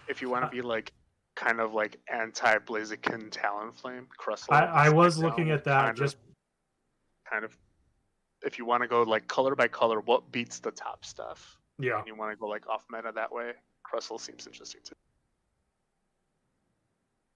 if 0.07 0.21
you 0.21 0.29
want 0.29 0.45
to 0.45 0.51
be 0.51 0.61
like 0.61 0.93
kind 1.35 1.61
of 1.61 1.73
like 1.73 1.99
anti 2.13 2.59
Blaziken 2.59 3.31
Talonflame, 3.31 4.07
Crustle. 4.21 4.53
I, 4.53 4.65
I 4.67 4.89
was 4.91 5.17
Smackdown 5.17 5.23
looking 5.23 5.51
at 5.51 5.65
that 5.65 5.79
kind 5.81 5.91
of- 5.91 5.97
just 5.97 6.17
kind 7.31 7.45
of 7.45 7.57
if 8.43 8.59
you 8.59 8.67
want 8.67 8.83
to 8.83 8.89
go 8.89 9.03
like 9.03 9.27
color 9.27 9.55
by 9.55 9.67
color, 9.67 10.01
what 10.01 10.31
beats 10.31 10.59
the 10.59 10.71
top 10.71 11.07
stuff? 11.07 11.59
yeah. 11.79 11.99
And 11.99 12.07
you 12.07 12.15
want 12.15 12.31
to 12.33 12.37
go 12.37 12.47
like 12.47 12.69
off 12.69 12.85
meta 12.93 13.11
that 13.15 13.33
way, 13.33 13.53
Crustle 13.91 14.21
seems 14.21 14.47
interesting 14.47 14.83
too. 14.85 14.95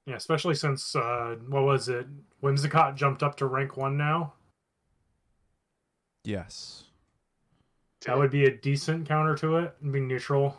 Yeah, 0.07 0.17
especially 0.17 0.55
since 0.55 0.95
uh 0.95 1.37
what 1.49 1.63
was 1.65 1.89
it? 1.89 2.07
Whimsicott 2.43 2.97
jumped 2.97 3.23
up 3.23 3.37
to 3.39 3.47
rank 3.47 3.79
one 3.79 3.97
now. 3.97 4.35
Yes. 6.25 6.85
That 8.07 8.17
would 8.17 8.31
be 8.31 8.45
a 8.45 8.57
decent 8.57 9.09
counter 9.09 9.35
to 9.37 9.57
it 9.57 9.75
and 9.83 9.93
be 9.93 10.01
neutral. 10.01 10.57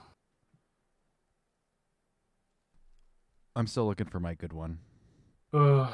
I'm 3.55 3.67
still 3.67 3.85
looking 3.85 4.07
for 4.07 4.19
my 4.19 4.33
good 4.33 4.53
one. 4.53 4.79
Ugh. 5.53 5.93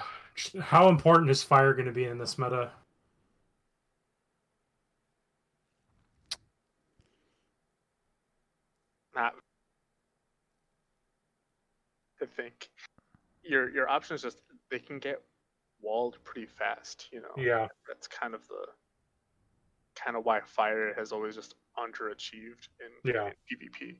How 0.60 0.90
important 0.90 1.32
is 1.32 1.44
fire 1.44 1.74
going 1.74 1.86
to 1.86 1.92
be 1.92 2.06
in 2.06 2.18
this 2.18 2.38
meta? 2.38 2.72
not 9.16 9.34
I 12.22 12.25
think 12.25 12.70
your 13.44 13.70
your 13.70 13.90
option 13.90 14.16
is 14.16 14.22
just 14.22 14.42
they 14.70 14.80
can 14.80 15.00
get 15.00 15.22
walled 15.82 16.18
pretty 16.24 16.48
fast, 16.48 17.08
you 17.12 17.22
know. 17.22 17.32
Yeah. 17.38 17.68
That's 17.88 18.08
kind 18.08 18.34
of 18.34 18.48
the 18.48 18.66
kind 19.96 20.16
of 20.18 20.25
why 20.25 20.42
fire 20.46 20.94
has 20.96 21.12
always 21.12 21.36
just 21.36 21.56
underachieved 21.78 22.68
in, 22.80 23.14
Yeah. 23.14 23.28
in 23.28 23.34
PvP. 23.58 23.98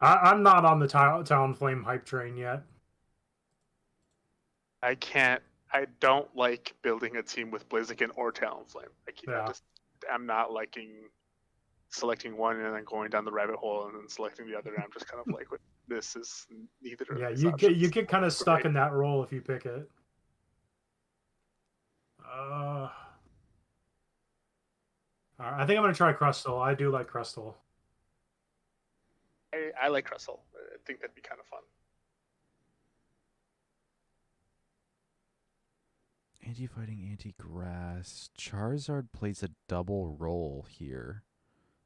I, 0.00 0.14
I'm 0.30 0.42
not 0.42 0.64
on 0.64 0.78
the 0.78 0.88
Tal- 0.88 1.22
Talonflame 1.24 1.84
hype 1.84 2.04
train 2.04 2.36
yet. 2.36 2.62
I 4.82 4.94
can't 4.94 5.42
I 5.72 5.86
don't 6.00 6.34
like 6.34 6.74
building 6.82 7.16
a 7.16 7.22
team 7.22 7.50
with 7.50 7.68
Blaziken 7.68 8.08
or 8.16 8.32
Talonflame. 8.32 8.88
I, 9.06 9.12
can't, 9.12 9.28
Yeah. 9.28 9.46
Just 9.46 9.62
I'm 10.12 10.26
not 10.26 10.52
liking 10.52 10.90
selecting 11.90 12.36
one 12.36 12.58
and 12.60 12.74
then 12.74 12.84
going 12.84 13.10
down 13.10 13.24
the 13.24 13.30
rabbit 13.32 13.56
hole 13.56 13.86
and 13.86 13.94
then 13.94 14.08
selecting 14.08 14.46
the 14.50 14.56
other. 14.56 14.72
And 14.74 14.82
I'm 14.82 14.90
just 14.92 15.06
kind 15.08 15.22
of 15.26 15.32
like, 15.32 15.48
this 15.88 16.16
is 16.16 16.46
neither. 16.80 17.04
of 17.10 17.18
Yeah, 17.20 17.28
you 17.30 17.52
get 17.56 17.76
you 17.76 17.88
get 17.90 18.08
kind 18.08 18.24
of 18.24 18.32
stuck 18.32 18.62
great." 18.62 18.66
in 18.66 18.72
that 18.74 18.92
role 18.92 19.22
if 19.22 19.32
you 19.32 19.40
pick 19.42 19.66
it. 19.66 19.88
Uh, 22.32 22.88
I 25.38 25.64
think 25.66 25.78
I'm 25.78 25.82
gonna 25.84 25.94
try 25.94 26.12
Crustle. 26.12 26.60
I 26.60 26.74
do 26.74 26.90
like 26.90 27.08
Crustle. 27.10 27.54
I, 29.52 29.70
I 29.82 29.88
like 29.88 30.08
Crustle. 30.08 30.40
I 30.54 30.76
think 30.86 31.00
that'd 31.00 31.14
be 31.14 31.22
kind 31.22 31.40
of 31.40 31.46
fun. 31.46 31.60
Anti 36.46 36.66
fighting, 36.66 37.06
anti 37.10 37.34
grass. 37.38 38.30
Charizard 38.38 39.08
plays 39.12 39.42
a 39.42 39.50
double 39.68 40.08
role 40.08 40.66
here. 40.68 41.22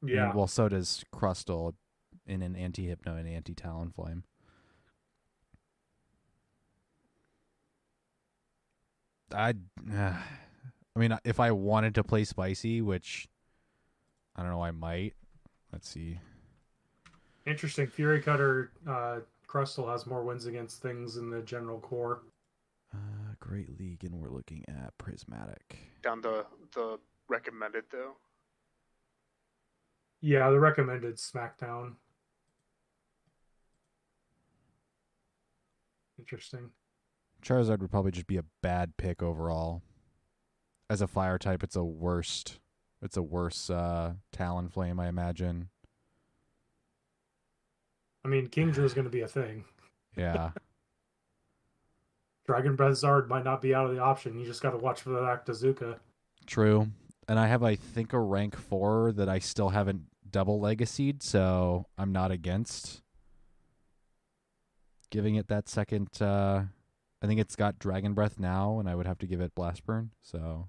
And, 0.01 0.09
Yeah. 0.09 0.33
well, 0.33 0.47
so 0.47 0.69
does 0.69 1.03
Crustle 1.13 1.75
in 2.25 2.41
an 2.41 2.55
anti 2.55 2.87
hypno 2.87 3.15
and 3.15 3.27
anti-talon 3.27 3.91
Talonflame. 3.95 4.23
I, 9.35 9.53
uh, 9.93 10.13
I 10.95 10.99
mean, 10.99 11.17
if 11.25 11.39
I 11.39 11.51
wanted 11.51 11.95
to 11.95 12.03
play 12.03 12.23
spicy, 12.23 12.81
which 12.81 13.27
I 14.35 14.41
don't 14.41 14.51
know, 14.51 14.63
I 14.63 14.71
might. 14.71 15.13
Let's 15.71 15.89
see. 15.89 16.19
Interesting. 17.45 17.87
Fury 17.87 18.21
Cutter 18.21 18.71
uh, 18.87 19.19
Crustle 19.47 19.91
has 19.91 20.07
more 20.07 20.23
wins 20.23 20.45
against 20.45 20.81
things 20.81 21.17
in 21.17 21.29
the 21.29 21.41
general 21.41 21.79
core. 21.79 22.21
Uh, 22.93 23.33
Great 23.39 23.77
League, 23.79 24.03
and 24.03 24.13
we're 24.19 24.29
looking 24.29 24.63
at 24.67 24.97
Prismatic. 24.97 25.77
Down 26.01 26.21
the 26.21 26.45
the 26.73 26.97
recommended 27.27 27.83
though. 27.91 28.13
Yeah, 30.21 30.49
the 30.49 30.59
recommended 30.59 31.17
SmackDown. 31.17 31.93
Interesting. 36.17 36.71
Charizard 37.45 37.79
would 37.79 37.91
probably 37.91 38.11
just 38.11 38.27
be 38.27 38.37
a 38.37 38.45
bad 38.61 38.97
pick 38.97 39.21
overall. 39.21 39.81
As 40.89 41.01
a 41.01 41.07
fire 41.07 41.37
type, 41.37 41.63
it's 41.63 41.75
a 41.75 41.83
worst. 41.83 42.59
It's 43.01 43.17
a 43.17 43.21
worse 43.21 43.69
uh, 43.69 44.13
Talonflame, 44.35 44.99
I 44.99 45.07
imagine. 45.07 45.69
I 48.23 48.27
mean, 48.27 48.47
Kingdra 48.47 48.83
is 48.83 48.93
going 48.93 49.05
to 49.05 49.11
be 49.11 49.21
a 49.21 49.27
thing. 49.27 49.65
Yeah. 50.17 50.51
Dragon 52.47 52.75
Breath 52.75 52.93
Zard 52.93 53.27
might 53.27 53.43
not 53.43 53.61
be 53.61 53.73
out 53.73 53.85
of 53.85 53.95
the 53.95 54.01
option. 54.01 54.39
You 54.39 54.45
just 54.45 54.61
got 54.61 54.71
to 54.71 54.77
watch 54.77 55.01
for 55.01 55.09
that 55.11 55.45
Actazuka. 55.45 55.97
True. 56.45 56.87
And 57.27 57.39
I 57.39 57.47
have, 57.47 57.63
I 57.63 57.75
think, 57.75 58.13
a 58.13 58.19
rank 58.19 58.55
four 58.55 59.11
that 59.13 59.29
I 59.29 59.39
still 59.39 59.69
haven't 59.69 60.03
double 60.29 60.59
legacied, 60.59 61.23
so 61.23 61.85
I'm 61.97 62.11
not 62.11 62.31
against 62.31 63.01
giving 65.09 65.35
it 65.35 65.47
that 65.47 65.69
second. 65.69 66.09
Uh, 66.21 66.63
I 67.21 67.27
think 67.27 67.39
it's 67.39 67.55
got 67.55 67.79
Dragon 67.79 68.13
Breath 68.13 68.39
now, 68.39 68.79
and 68.79 68.89
I 68.89 68.95
would 68.95 69.07
have 69.07 69.17
to 69.19 69.27
give 69.27 69.41
it 69.41 69.55
Blast 69.55 69.85
Burn. 69.85 70.11
So 70.21 70.67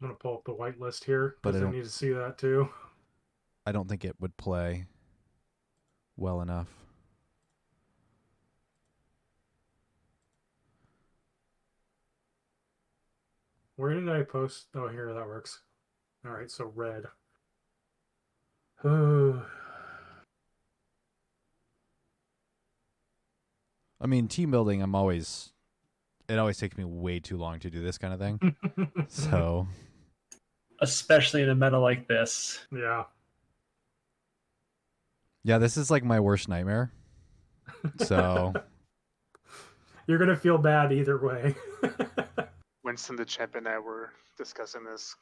I'm 0.00 0.06
going 0.06 0.12
to 0.16 0.18
pull 0.18 0.34
up 0.36 0.44
the 0.44 0.54
white 0.54 0.80
list 0.80 1.04
here 1.04 1.34
I 1.36 1.40
because 1.42 1.60
I, 1.60 1.64
don't- 1.64 1.72
need 1.74 1.84
to 1.84 1.90
see 1.90 2.12
that 2.12 2.38
too. 2.38 2.68
I 3.66 3.72
don't 3.72 3.88
think 3.88 4.04
it 4.04 4.16
would 4.20 4.36
play 4.36 4.86
well 6.16 6.40
enough. 6.40 6.68
Where 13.76 13.94
did 13.94 14.08
I 14.08 14.22
post? 14.22 14.66
Oh, 14.74 14.88
here, 14.88 15.12
that 15.12 15.26
works. 15.26 15.60
All 16.24 16.32
right, 16.32 16.50
so 16.50 16.70
red. 16.74 17.04
I 24.00 24.06
mean, 24.06 24.28
team 24.28 24.50
building, 24.50 24.82
I'm 24.82 24.94
always. 24.94 25.52
It 26.28 26.38
always 26.38 26.58
takes 26.58 26.76
me 26.76 26.84
way 26.84 27.18
too 27.18 27.36
long 27.36 27.58
to 27.60 27.70
do 27.70 27.82
this 27.82 27.98
kind 27.98 28.14
of 28.14 28.20
thing. 28.20 28.56
So 29.08 29.66
Especially 30.80 31.42
in 31.42 31.48
a 31.50 31.54
meta 31.54 31.78
like 31.78 32.06
this. 32.08 32.60
yeah. 32.72 33.04
yeah, 35.44 35.58
this 35.58 35.76
is 35.76 35.90
like 35.90 36.04
my 36.04 36.20
worst 36.20 36.48
nightmare. 36.48 36.92
So 37.98 38.52
You're 40.06 40.18
going 40.18 40.30
to 40.30 40.36
feel 40.36 40.56
bad 40.56 40.92
either 40.92 41.18
way. 41.18 41.54
Winston 42.84 43.16
the 43.16 43.24
champ 43.24 43.56
and 43.56 43.68
I 43.68 43.78
were 43.78 44.10
discussing 44.38 44.84
this. 44.84 45.14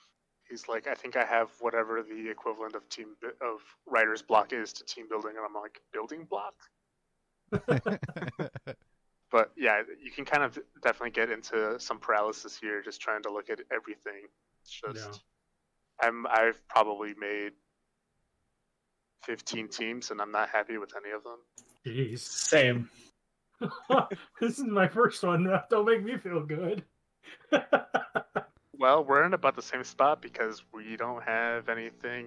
He's 0.49 0.68
like, 0.68 0.87
I 0.87 0.94
think 0.94 1.16
I 1.16 1.25
have 1.25 1.50
whatever 1.61 2.02
the 2.02 2.30
equivalent 2.30 2.75
of 2.75 2.88
team 2.88 3.08
bu- 3.20 3.28
of 3.44 3.61
writer's 3.87 4.23
block 4.23 4.52
is 4.52 4.73
to 4.75 4.85
team 4.85 5.06
building, 5.08 5.32
and 5.37 5.44
I'm 5.44 5.61
like, 5.61 5.81
building 5.92 6.24
block. 6.24 6.55
But 9.30 9.52
yeah, 9.56 9.82
you 10.02 10.11
can 10.11 10.24
kind 10.24 10.42
of 10.42 10.58
definitely 10.82 11.11
get 11.11 11.30
into 11.30 11.78
some 11.78 11.98
paralysis 11.98 12.58
here, 12.58 12.82
just 12.82 13.00
trying 13.00 13.22
to 13.24 13.30
look 13.30 13.50
at 13.50 13.61
everything. 13.70 14.26
It's 14.62 14.70
just, 14.70 15.22
I'm 16.00 16.26
I've 16.26 16.66
probably 16.68 17.14
made 17.20 17.52
15 19.24 19.68
teams, 19.68 20.11
and 20.11 20.20
I'm 20.22 20.32
not 20.32 20.48
happy 20.48 20.78
with 20.78 20.94
any 20.96 21.12
of 21.14 21.24
them. 21.24 21.38
Jeez. 21.87 22.20
Same. 22.20 22.88
this 24.40 24.58
is 24.58 24.64
my 24.64 24.88
first 24.88 25.22
one. 25.22 25.46
Don't 25.70 25.84
make 25.84 26.02
me 26.02 26.16
feel 26.16 26.42
good. 26.42 26.84
Well, 28.78 29.04
we're 29.04 29.24
in 29.24 29.34
about 29.34 29.56
the 29.56 29.62
same 29.62 29.82
spot 29.82 30.22
because 30.22 30.62
we 30.72 30.96
don't 30.96 31.22
have 31.24 31.68
anything 31.68 32.26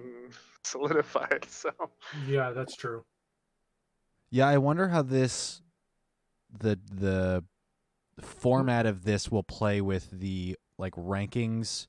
solidified. 0.62 1.46
So 1.48 1.70
yeah, 2.28 2.50
that's 2.50 2.76
true. 2.76 3.04
Yeah, 4.32 4.48
I 4.48 4.56
wonder 4.56 4.88
how 4.88 5.02
this 5.02 5.60
the 6.58 6.80
the 6.90 7.44
format 8.18 8.86
of 8.86 9.04
this 9.04 9.30
will 9.30 9.42
play 9.42 9.82
with 9.82 10.10
the 10.10 10.56
like 10.78 10.94
rankings 10.94 11.86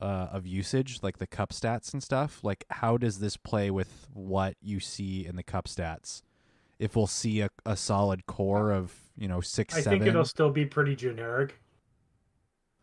uh, 0.00 0.28
of 0.32 0.46
usage, 0.46 1.00
like 1.02 1.18
the 1.18 1.26
cup 1.26 1.50
stats 1.52 1.92
and 1.92 2.02
stuff. 2.02 2.42
Like, 2.42 2.64
how 2.70 2.96
does 2.96 3.18
this 3.18 3.36
play 3.36 3.70
with 3.70 4.08
what 4.14 4.56
you 4.62 4.80
see 4.80 5.26
in 5.26 5.36
the 5.36 5.42
cup 5.42 5.66
stats? 5.66 6.22
If 6.78 6.96
we'll 6.96 7.06
see 7.06 7.42
a, 7.42 7.50
a 7.66 7.76
solid 7.76 8.24
core 8.24 8.70
of 8.70 8.94
you 9.14 9.28
know 9.28 9.42
six, 9.42 9.76
I 9.76 9.82
seven. 9.82 9.98
think 9.98 10.08
it'll 10.08 10.24
still 10.24 10.50
be 10.50 10.64
pretty 10.64 10.96
generic. 10.96 11.60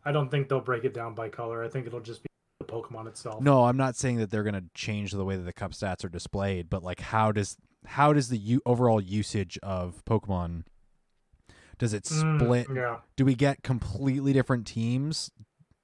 I 0.04 0.12
don't 0.12 0.30
think 0.30 0.48
they'll 0.48 0.60
break 0.60 0.84
it 0.84 0.94
down 0.94 1.14
by 1.14 1.30
color. 1.30 1.64
I 1.64 1.68
think 1.68 1.88
it'll 1.88 1.98
just 1.98 2.22
be 2.22 2.28
the 2.60 2.66
Pokemon 2.66 3.08
itself. 3.08 3.42
No, 3.42 3.64
I'm 3.64 3.76
not 3.76 3.96
saying 3.96 4.18
that 4.18 4.30
they're 4.30 4.44
going 4.44 4.54
to 4.54 4.64
change 4.72 5.10
the 5.10 5.24
way 5.24 5.34
that 5.34 5.42
the 5.42 5.52
cup 5.52 5.72
stats 5.72 6.04
are 6.04 6.08
displayed, 6.08 6.70
but 6.70 6.84
like 6.84 7.00
how 7.00 7.32
does 7.32 7.56
how 7.86 8.12
does 8.12 8.28
the 8.28 8.38
u- 8.38 8.62
overall 8.66 9.00
usage 9.00 9.58
of 9.62 10.04
Pokemon 10.04 10.64
does 11.78 11.92
it 11.92 12.04
Mm, 12.04 12.38
split? 12.38 12.66
yeah. 12.74 12.98
Do 13.16 13.24
we 13.24 13.34
get 13.34 13.62
completely 13.62 14.32
different 14.32 14.66
teams 14.66 15.30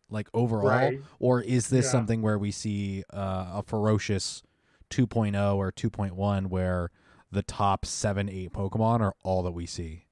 like 0.08 0.28
overall 0.34 0.68
Right. 0.68 1.00
or 1.18 1.40
is 1.40 1.68
this 1.68 1.86
Yeah. 1.86 1.90
something 1.92 2.22
where 2.22 2.38
we 2.38 2.50
see 2.50 3.04
uh, 3.12 3.50
a 3.58 3.62
ferocious 3.66 4.42
2.0 4.90 5.56
or 5.56 5.70
2.1 5.70 6.46
where 6.48 6.90
the 7.30 7.42
top 7.42 7.84
7 7.86 8.28
8 8.28 8.52
Pokemon 8.52 9.00
are 9.00 9.14
all 9.22 9.42
that 9.44 9.52
we 9.52 9.66
see? 9.66 10.06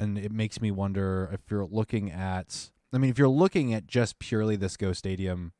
And 0.00 0.18
it 0.18 0.32
makes 0.32 0.60
me 0.60 0.70
wonder 0.70 1.28
if 1.32 1.40
you're 1.50 1.66
looking 1.66 2.10
at 2.10 2.70
I 2.92 2.98
mean 2.98 3.10
if 3.10 3.18
you're 3.18 3.28
looking 3.28 3.74
at 3.74 3.86
just 3.86 4.18
purely 4.18 4.56
this 4.56 4.76
Go 4.76 4.92
Stadium 4.92 5.52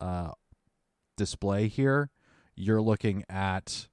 uh 0.00 0.32
display 1.16 1.68
here, 1.68 2.10
you're 2.56 2.80
looking 2.80 3.24
at 3.28 3.88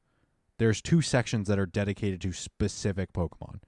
there's 0.60 0.82
two 0.82 1.02
sections 1.02 1.48
that 1.48 1.60
are 1.60 1.66
dedicated 1.66 2.22
to 2.22 2.34
specific 2.34 3.14
Pokemon. 3.14 3.60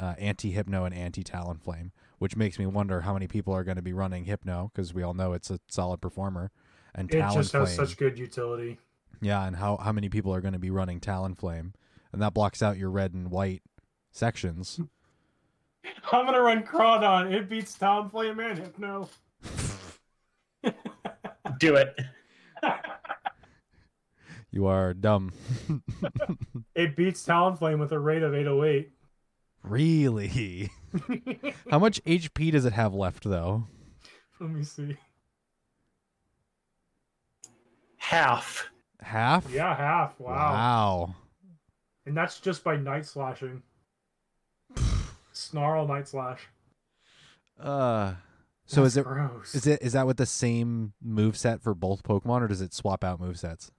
Uh, 0.00 0.14
anti-hypno 0.18 0.84
and 0.84 0.92
anti-talonflame, 0.92 1.92
which 2.18 2.34
makes 2.34 2.58
me 2.58 2.66
wonder 2.66 3.02
how 3.02 3.12
many 3.12 3.28
people 3.28 3.54
are 3.54 3.62
going 3.62 3.76
to 3.76 3.82
be 3.82 3.92
running 3.92 4.24
hypno 4.24 4.68
because 4.74 4.92
we 4.92 5.00
all 5.00 5.14
know 5.14 5.32
it's 5.32 5.48
a 5.48 5.60
solid 5.68 6.00
performer, 6.00 6.50
and 6.92 7.08
It 7.14 7.20
just 7.32 7.52
has 7.52 7.72
such 7.76 7.96
good 7.96 8.18
utility. 8.18 8.80
Yeah, 9.20 9.46
and 9.46 9.54
how 9.54 9.76
how 9.76 9.92
many 9.92 10.08
people 10.08 10.34
are 10.34 10.40
going 10.40 10.54
to 10.54 10.58
be 10.58 10.70
running 10.70 10.98
Talonflame, 10.98 11.74
and 12.12 12.20
that 12.20 12.34
blocks 12.34 12.62
out 12.64 12.78
your 12.78 12.90
red 12.90 13.14
and 13.14 13.30
white 13.30 13.62
sections. 14.12 14.78
I'm 16.12 16.26
gonna 16.26 16.40
run 16.40 16.62
Crawdaunt. 16.62 17.32
It 17.32 17.48
beats 17.48 17.76
Talonflame 17.76 18.50
and 18.50 18.58
Hypno. 18.58 19.08
Do 21.58 21.74
it. 21.76 21.98
You 24.54 24.66
are 24.66 24.92
dumb. 24.92 25.32
it 26.74 26.94
beats 26.94 27.26
Talonflame 27.26 27.78
with 27.78 27.90
a 27.92 27.98
rate 27.98 28.22
of 28.22 28.34
808. 28.34 28.92
really? 29.62 30.70
How 31.70 31.78
much 31.78 32.04
HP 32.04 32.52
does 32.52 32.66
it 32.66 32.74
have 32.74 32.92
left 32.92 33.24
though? 33.24 33.66
Let 34.38 34.50
me 34.50 34.62
see. 34.62 34.98
Half. 37.96 38.68
Half? 39.00 39.50
Yeah, 39.50 39.74
half. 39.74 40.20
Wow. 40.20 40.34
Wow. 40.34 41.14
And 42.04 42.14
that's 42.14 42.38
just 42.38 42.62
by 42.62 42.76
night 42.76 43.06
slashing. 43.06 43.62
Snarl 45.42 45.86
night 45.86 46.08
slash. 46.08 46.48
Uh 47.58 48.14
so 48.64 48.84
is 48.84 48.94
That's 48.94 49.06
it 49.06 49.10
gross? 49.10 49.54
is 49.54 49.66
it 49.66 49.82
is 49.82 49.92
that 49.92 50.06
with 50.06 50.16
the 50.16 50.26
same 50.26 50.92
move 51.02 51.36
set 51.36 51.60
for 51.62 51.74
both 51.74 52.02
Pokemon 52.02 52.42
or 52.42 52.48
does 52.48 52.60
it 52.60 52.72
swap 52.72 53.04
out 53.04 53.20
move 53.20 53.38
sets? 53.38 53.70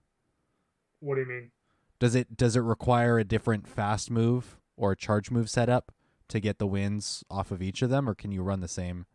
What 1.00 1.16
do 1.16 1.22
you 1.22 1.26
mean? 1.28 1.50
Does 1.98 2.14
it 2.14 2.36
does 2.36 2.56
it 2.56 2.60
require 2.60 3.18
a 3.18 3.24
different 3.24 3.66
fast 3.66 4.10
move 4.10 4.58
or 4.76 4.92
a 4.92 4.96
charge 4.96 5.30
move 5.30 5.48
setup 5.50 5.92
to 6.28 6.40
get 6.40 6.58
the 6.58 6.66
wins 6.66 7.24
off 7.30 7.50
of 7.50 7.62
each 7.62 7.82
of 7.82 7.90
them 7.90 8.08
or 8.08 8.14
can 8.14 8.32
you 8.32 8.42
run 8.42 8.60
the 8.60 8.68
same 8.68 9.06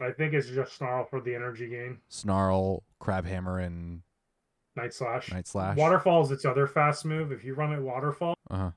I 0.00 0.10
think 0.10 0.34
it's 0.34 0.48
just 0.50 0.76
Snarl 0.76 1.06
for 1.06 1.22
the 1.22 1.34
energy 1.34 1.68
gain. 1.68 1.98
Snarl, 2.08 2.82
Crabhammer 3.00 3.64
and 3.64 4.02
Night 4.76 4.92
Slash. 4.92 5.32
Night 5.32 5.46
Slash. 5.46 5.74
Waterfall 5.78 6.22
is 6.22 6.30
its 6.30 6.44
other 6.44 6.66
fast 6.66 7.06
move. 7.06 7.32
If 7.32 7.44
you 7.44 7.54
run 7.54 7.72
it 7.72 7.80
Waterfall, 7.80 8.34
Uh 8.50 8.56
huh. 8.56 8.70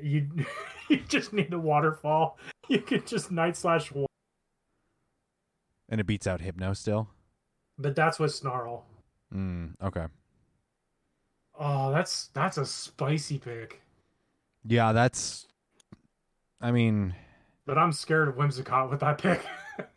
You 0.00 0.28
you 0.88 0.98
just 1.08 1.32
need 1.32 1.52
a 1.52 1.58
Waterfall. 1.58 2.38
You 2.68 2.80
can 2.80 3.04
just 3.04 3.30
Night 3.30 3.56
Slash, 3.56 3.90
wa- 3.92 4.06
And 5.88 6.00
it 6.00 6.06
beats 6.06 6.26
out 6.26 6.40
Hypno 6.40 6.72
still. 6.74 7.08
but 7.78 7.94
that's 7.96 8.18
with 8.18 8.32
Snarl. 8.34 8.84
Mm, 9.34 9.72
okay. 9.82 10.06
Oh, 11.58 11.90
that's 11.92 12.28
that's 12.34 12.56
a 12.58 12.64
spicy 12.66 13.38
pick. 13.38 13.80
Yeah, 14.64 14.92
that's. 14.92 15.46
I 16.60 16.70
mean, 16.70 17.14
But 17.66 17.76
I'm 17.78 17.92
scared 17.92 18.28
of 18.28 18.36
Whimsicott 18.36 18.90
with 18.90 19.00
that 19.00 19.18
pick. 19.18 19.44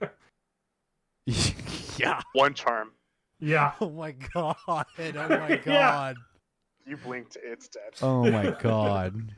yeah. 1.98 2.22
One 2.34 2.54
charm. 2.54 2.92
yeah. 3.40 3.74
Oh 3.82 3.90
my 3.90 4.12
god. 4.34 4.56
Oh 4.68 4.84
my 4.98 5.50
Yeah. 5.50 5.56
god. 5.64 6.18
You 6.88 6.98
blinked, 6.98 7.38
it's 7.44 7.68
dead. 7.68 7.94
Oh 8.02 8.30
my 8.30 8.52
god. 8.62 9.32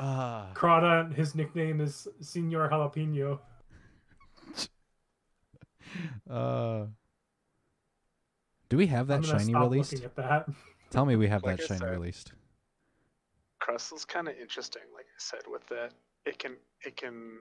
Uh, 0.00 0.46
Crota, 0.54 1.12
his 1.14 1.34
nickname 1.34 1.80
is 1.80 2.08
Senor 2.22 2.70
Jalapeno. 2.70 3.38
uh, 6.30 6.86
do 8.70 8.76
we 8.78 8.86
have 8.86 9.08
that 9.08 9.16
I'm 9.16 9.22
shiny 9.22 9.52
stop 9.52 9.60
released? 9.60 10.02
at 10.02 10.16
that. 10.16 10.48
Tell 10.90 11.04
me 11.04 11.16
we 11.16 11.28
have 11.28 11.44
Like 11.44 11.58
that 11.58 11.64
I 11.64 11.66
shiny 11.66 11.80
said. 11.80 11.90
released. 11.90 12.32
Crustle's 13.60 14.06
kind 14.06 14.26
of 14.26 14.34
interesting, 14.40 14.82
like 14.94 15.04
I 15.04 15.18
said, 15.18 15.42
with 15.46 15.66
that. 15.68 15.92
It 16.24 16.38
can 16.38 16.56
it 16.82 16.96
can 16.96 17.40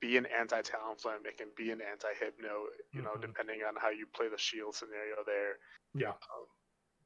be 0.00 0.16
an 0.16 0.26
anti 0.26 0.60
Talonflame, 0.62 1.24
it 1.26 1.38
can 1.38 1.48
be 1.56 1.70
an 1.70 1.80
anti 1.80 2.08
Hypno, 2.18 2.66
you 2.92 3.02
know, 3.02 3.14
Mhm. 3.16 3.20
depending 3.20 3.60
on 3.66 3.74
how 3.76 3.90
you 3.90 4.06
play 4.06 4.28
the 4.28 4.36
shield 4.36 4.74
scenario 4.74 5.22
there. 5.24 5.58
Yeah. 5.94 6.10
Um, 6.10 6.46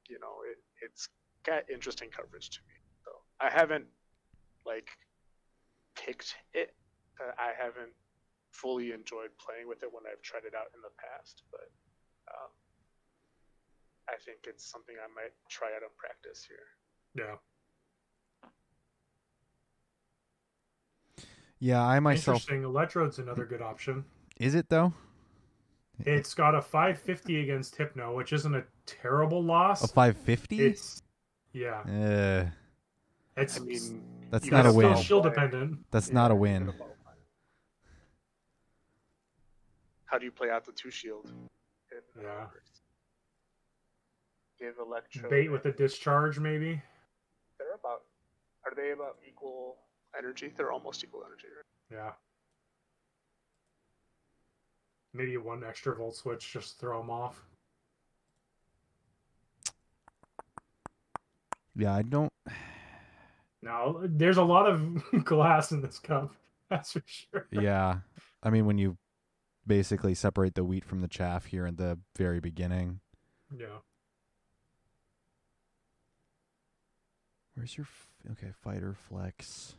you 0.09 0.19
know, 0.19 0.41
it, 0.51 0.57
it's 0.81 1.11
got 1.45 1.69
interesting 1.69 2.09
coverage 2.11 2.49
to 2.51 2.61
me. 2.67 2.75
So 3.05 3.11
I 3.41 3.51
haven't 3.51 3.85
like 4.69 4.89
picked 5.97 6.37
it. 6.53 6.75
Uh, 7.21 7.33
I 7.39 7.51
haven't 7.61 7.93
fully 8.53 8.93
enjoyed 8.93 9.31
playing 9.45 9.67
with 9.67 9.83
it 9.83 9.89
when 9.93 10.05
I've 10.11 10.23
tried 10.23 10.45
it 10.47 10.55
out 10.55 10.69
in 10.75 10.81
the 10.83 10.93
past, 11.01 11.43
but 11.51 11.71
um, 12.31 12.51
I 14.09 14.17
think 14.25 14.41
it's 14.47 14.65
something 14.71 14.95
I 15.03 15.09
might 15.15 15.33
try 15.49 15.69
out 15.69 15.83
in 15.83 15.89
practice 15.97 16.47
here. 16.47 16.69
Yeah. 17.15 17.37
Yeah, 21.61 21.85
I 21.85 21.99
myself. 21.99 22.43
Interesting. 22.43 22.63
Electrode's 22.63 23.19
another 23.19 23.45
good 23.45 23.63
option. 23.63 24.05
Is 24.39 24.55
it 24.55 24.69
though? 24.69 24.93
It's 26.07 26.33
got 26.33 26.55
a 26.55 26.63
550 26.63 27.41
against 27.41 27.75
Hypno, 27.75 28.15
which 28.15 28.33
isn't 28.33 28.55
a 28.55 28.63
terrible 28.87 29.43
loss. 29.43 29.83
A 29.83 29.89
550? 29.89 30.61
It's 30.61 31.03
yeah. 31.53 31.81
Uh, 31.81 32.51
It's 33.37 33.61
I 33.61 33.65
mean, 33.65 34.03
That's 34.31 34.45
you 34.45 34.51
not 34.51 34.65
can 34.65 34.71
a 34.71 34.75
win. 34.75 34.93
Still 34.95 35.03
shield 35.03 35.23
dependent. 35.25 35.79
that's 35.91 36.09
Yeah, 36.09 36.15
not 36.15 36.31
a 36.31 36.35
win. 36.35 36.73
How 40.05 40.19
do 40.19 40.25
you 40.25 40.31
play 40.33 40.51
out 40.51 40.65
the 40.65 40.73
two 40.73 40.91
shield? 40.91 41.31
Yeah. 42.21 42.47
Give 44.59 44.75
electro. 44.81 45.31
Bait 45.31 45.51
with 45.51 45.65
a 45.67 45.73
discharge, 45.73 46.39
maybe. 46.39 46.81
They're 47.59 47.75
about. 47.79 48.03
Are 48.65 48.75
they 48.75 48.91
about 48.91 49.17
equal 49.27 49.77
energy? 50.17 50.53
They're 50.57 50.73
almost 50.73 51.05
equal 51.05 51.23
energy. 51.25 51.47
Right? 51.91 51.99
Yeah. 51.99 52.11
Maybe 55.15 55.37
one 55.37 55.65
extra 55.65 55.95
volt 55.95 56.17
switch, 56.17 56.53
just 56.53 56.79
throw 56.79 57.01
them 57.01 57.11
off. 57.11 57.43
Yeah, 61.77 61.95
I 61.95 62.03
don't. 62.03 62.33
Now, 63.63 64.01
there's 64.05 64.37
a 64.37 64.43
lot 64.43 64.67
of 64.69 65.03
glass 65.25 65.73
in 65.73 65.83
this 65.83 65.99
cup. 65.99 66.35
That's 66.71 66.93
for 66.93 67.03
sure. 67.07 67.47
Yeah, 67.51 67.99
I 68.43 68.51
mean 68.51 68.67
when 68.67 68.79
you 68.79 68.99
basically 69.67 70.15
separate 70.15 70.55
the 70.55 70.65
wheat 70.65 70.85
from 70.85 71.01
the 71.01 71.09
chaff 71.09 71.47
here 71.47 71.67
at 71.67 71.77
the 71.77 71.99
very 72.17 72.41
beginning. 72.41 73.01
Yeah. 73.57 73.79
Where's 77.55 77.77
your 77.77 77.87
f- 77.87 78.33
okay 78.33 78.53
fighter 78.63 78.95
flex? 78.95 79.75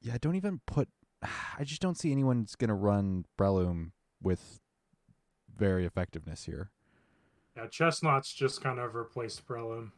Yeah, 0.00 0.14
I 0.14 0.18
don't 0.18 0.36
even 0.36 0.60
put. 0.66 0.88
I 1.58 1.64
just 1.64 1.82
don't 1.82 1.98
see 1.98 2.12
anyone's 2.12 2.54
gonna 2.54 2.74
run 2.74 3.26
Breloom 3.38 3.90
with 4.22 4.60
very 5.54 5.84
effectiveness 5.84 6.44
here. 6.44 6.70
Yeah, 7.56 7.66
Chesnaught's 7.66 8.32
just 8.32 8.62
kind 8.62 8.78
of 8.78 8.94
replaced 8.94 9.46
Breloom. 9.48 9.92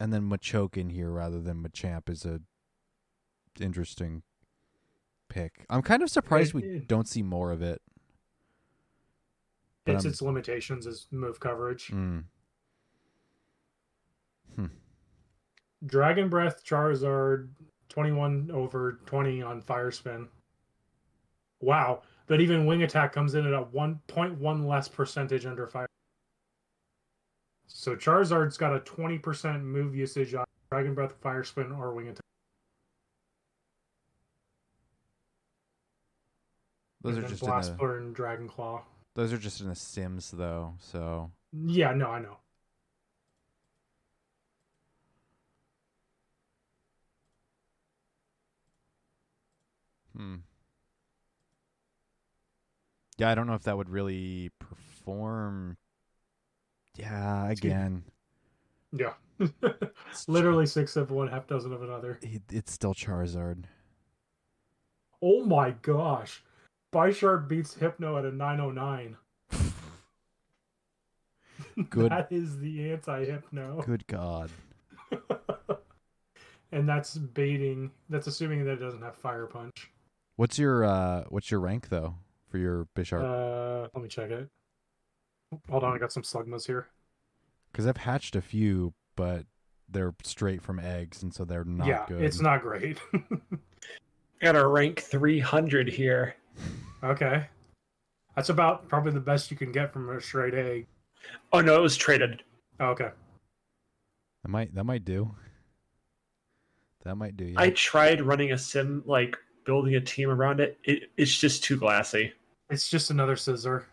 And 0.00 0.12
then 0.12 0.28
Machoke 0.30 0.76
in 0.76 0.90
here 0.90 1.10
rather 1.10 1.40
than 1.40 1.62
Machamp 1.62 2.08
is 2.08 2.24
a 2.24 2.40
interesting 3.60 4.22
pick. 5.28 5.66
I'm 5.68 5.82
kind 5.82 6.02
of 6.02 6.10
surprised 6.10 6.54
we 6.54 6.62
It- 6.62 6.88
don't 6.88 7.08
see 7.08 7.22
more 7.22 7.50
of 7.50 7.60
it. 7.62 7.82
But 9.84 9.96
It's 9.96 10.04
I'm- 10.04 10.10
its 10.12 10.22
limitations 10.22 10.86
is 10.86 11.08
move 11.10 11.40
coverage. 11.40 11.88
Mm. 11.88 12.24
Dragon 15.86 16.28
Breath, 16.28 16.64
Charizard, 16.64 17.50
21 17.88 18.50
over 18.50 18.94
20 19.06 19.42
on 19.42 19.62
Fire 19.62 19.92
Spin. 19.92 20.28
Wow. 21.60 22.02
But 22.26 22.40
even 22.40 22.66
Wing 22.66 22.82
Attack 22.82 23.12
comes 23.12 23.34
in 23.36 23.46
at 23.46 23.52
a 23.54 23.62
1.1 23.62 24.66
less 24.66 24.88
percentage 24.88 25.46
under 25.46 25.68
Fire. 25.68 25.86
So 27.68 27.94
Charizard's 27.94 28.56
got 28.56 28.74
a 28.74 28.80
20% 28.80 29.62
move 29.62 29.94
usage 29.94 30.34
on 30.34 30.44
Dragon 30.70 30.94
Breath, 30.94 31.14
Fire 31.20 31.44
Spin, 31.44 31.70
or 31.70 31.94
Wing 31.94 32.08
Attack. 32.08 32.20
Those 37.02 37.16
and 37.16 37.24
are 37.24 37.28
just 37.28 37.42
Blast 37.42 37.76
Flare 37.76 37.98
and 37.98 38.14
Dragon 38.14 38.48
Claw. 38.48 38.82
those 39.14 39.32
are 39.32 39.38
just 39.38 39.60
in 39.60 39.68
the 39.68 39.74
Sims 39.74 40.32
though. 40.32 40.74
So 40.78 41.30
Yeah, 41.52 41.92
no, 41.92 42.10
I 42.10 42.18
know. 42.18 42.38
Hmm. 50.16 50.36
Yeah, 53.18 53.30
I 53.30 53.34
don't 53.36 53.46
know 53.46 53.54
if 53.54 53.62
that 53.62 53.76
would 53.76 53.88
really 53.88 54.50
perform. 54.58 55.76
Yeah, 56.98 57.48
Excuse 57.50 57.72
again, 57.72 58.04
Yeah. 58.92 59.12
it's 59.62 59.92
Literally 60.28 60.66
six 60.66 60.96
of 60.96 61.10
one, 61.10 61.28
half 61.28 61.46
dozen 61.46 61.72
of 61.72 61.82
another. 61.82 62.18
it, 62.22 62.42
it's 62.50 62.72
still 62.72 62.94
Charizard. 62.94 63.64
Oh 65.22 65.44
my 65.44 65.72
gosh. 65.82 66.42
Bisharp 66.92 67.48
beats 67.48 67.74
Hypno 67.74 68.16
at 68.18 68.24
a 68.24 68.32
909. 68.32 69.16
Good. 71.90 72.10
that 72.10 72.28
is 72.30 72.58
the 72.58 72.92
anti 72.92 73.24
Hypno. 73.24 73.82
Good 73.84 74.06
God. 74.06 74.50
and 76.72 76.88
that's 76.88 77.16
baiting. 77.16 77.90
That's 78.08 78.26
assuming 78.26 78.64
that 78.64 78.72
it 78.72 78.76
doesn't 78.80 79.02
have 79.02 79.16
Fire 79.16 79.46
Punch. 79.46 79.90
What's 80.36 80.58
your 80.58 80.84
uh 80.84 81.24
what's 81.28 81.50
your 81.50 81.60
rank 81.60 81.88
though 81.88 82.14
for 82.48 82.58
your 82.58 82.86
Bisharp? 82.96 83.22
Uh, 83.24 83.88
let 83.94 84.02
me 84.02 84.08
check 84.08 84.30
it. 84.30 84.48
Hold 85.70 85.84
on, 85.84 85.94
I 85.94 85.98
got 85.98 86.12
some 86.12 86.22
Slugmas 86.22 86.66
here. 86.66 86.88
Because 87.72 87.86
I've 87.86 87.96
hatched 87.96 88.36
a 88.36 88.40
few, 88.40 88.94
but 89.16 89.44
they're 89.88 90.14
straight 90.22 90.62
from 90.62 90.78
eggs, 90.78 91.22
and 91.22 91.32
so 91.32 91.44
they're 91.44 91.64
not 91.64 91.86
yeah, 91.86 92.04
good. 92.06 92.22
it's 92.22 92.40
not 92.40 92.62
great. 92.62 92.98
Got 94.40 94.56
a 94.56 94.66
rank 94.66 95.00
300 95.00 95.88
here. 95.88 96.36
okay. 97.02 97.46
That's 98.36 98.50
about 98.50 98.88
probably 98.88 99.12
the 99.12 99.20
best 99.20 99.50
you 99.50 99.56
can 99.56 99.72
get 99.72 99.92
from 99.92 100.08
a 100.10 100.20
straight 100.20 100.54
egg. 100.54 100.86
Oh 101.52 101.60
no, 101.60 101.76
it 101.76 101.82
was 101.82 101.96
traded. 101.96 102.42
Oh, 102.78 102.90
okay. 102.90 103.10
That 104.44 104.48
might 104.48 104.74
that 104.76 104.84
might 104.84 105.04
do. 105.04 105.34
That 107.04 107.16
might 107.16 107.36
do. 107.36 107.46
Yeah. 107.46 107.60
I 107.60 107.70
tried 107.70 108.20
running 108.20 108.52
a 108.52 108.58
sim, 108.58 109.02
like 109.06 109.36
building 109.64 109.96
a 109.96 110.00
team 110.00 110.30
around 110.30 110.60
it. 110.60 110.78
it 110.84 111.10
it's 111.16 111.36
just 111.36 111.64
too 111.64 111.76
glassy. 111.76 112.32
It's 112.70 112.88
just 112.88 113.10
another 113.10 113.34
scissor. 113.34 113.86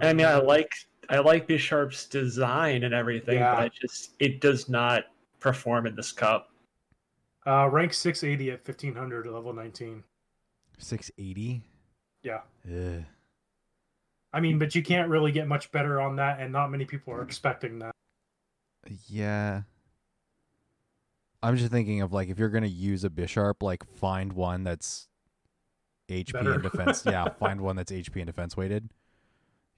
And 0.00 0.04
I 0.04 0.12
mean, 0.12 0.26
I 0.26 0.36
like 0.36 0.72
I 1.08 1.18
like 1.18 1.46
Bisharp's 1.46 2.06
design 2.06 2.84
and 2.84 2.94
everything, 2.94 3.38
Yeah. 3.38 3.54
but 3.54 3.62
I 3.64 3.68
just 3.68 4.10
it 4.18 4.40
does 4.40 4.68
not 4.68 5.04
perform 5.40 5.86
in 5.86 5.94
this 5.94 6.12
cup. 6.12 6.48
Uh, 7.46 7.68
rank 7.68 7.92
680 7.92 8.52
at 8.52 8.66
1500, 8.66 9.26
level 9.26 9.52
19. 9.52 10.04
Six 10.78 11.10
eighty. 11.18 11.62
Yeah. 12.22 12.40
Ugh. 12.66 13.02
I 14.32 14.40
mean, 14.40 14.58
but 14.58 14.74
you 14.74 14.82
can't 14.82 15.08
really 15.10 15.30
get 15.32 15.46
much 15.46 15.70
better 15.72 16.00
on 16.00 16.16
that, 16.16 16.40
and 16.40 16.52
not 16.52 16.70
many 16.70 16.84
people 16.84 17.12
are 17.12 17.22
expecting 17.22 17.78
that. 17.80 17.94
Yeah. 19.06 19.62
I'm 21.42 21.56
just 21.56 21.70
thinking 21.72 22.00
of 22.00 22.12
like 22.12 22.28
if 22.28 22.38
you're 22.38 22.48
gonna 22.48 22.66
use 22.68 23.04
a 23.04 23.10
Bisharp, 23.10 23.62
like 23.62 23.84
find 23.96 24.32
one 24.32 24.62
that's 24.64 25.08
HP 26.08 26.32
Better. 26.32 26.54
and 26.54 26.62
defense. 26.62 27.04
yeah, 27.04 27.28
find 27.38 27.60
one 27.60 27.76
that's 27.76 27.90
HP 27.92 28.16
and 28.16 28.26
defense 28.26 28.56
weighted, 28.56 28.88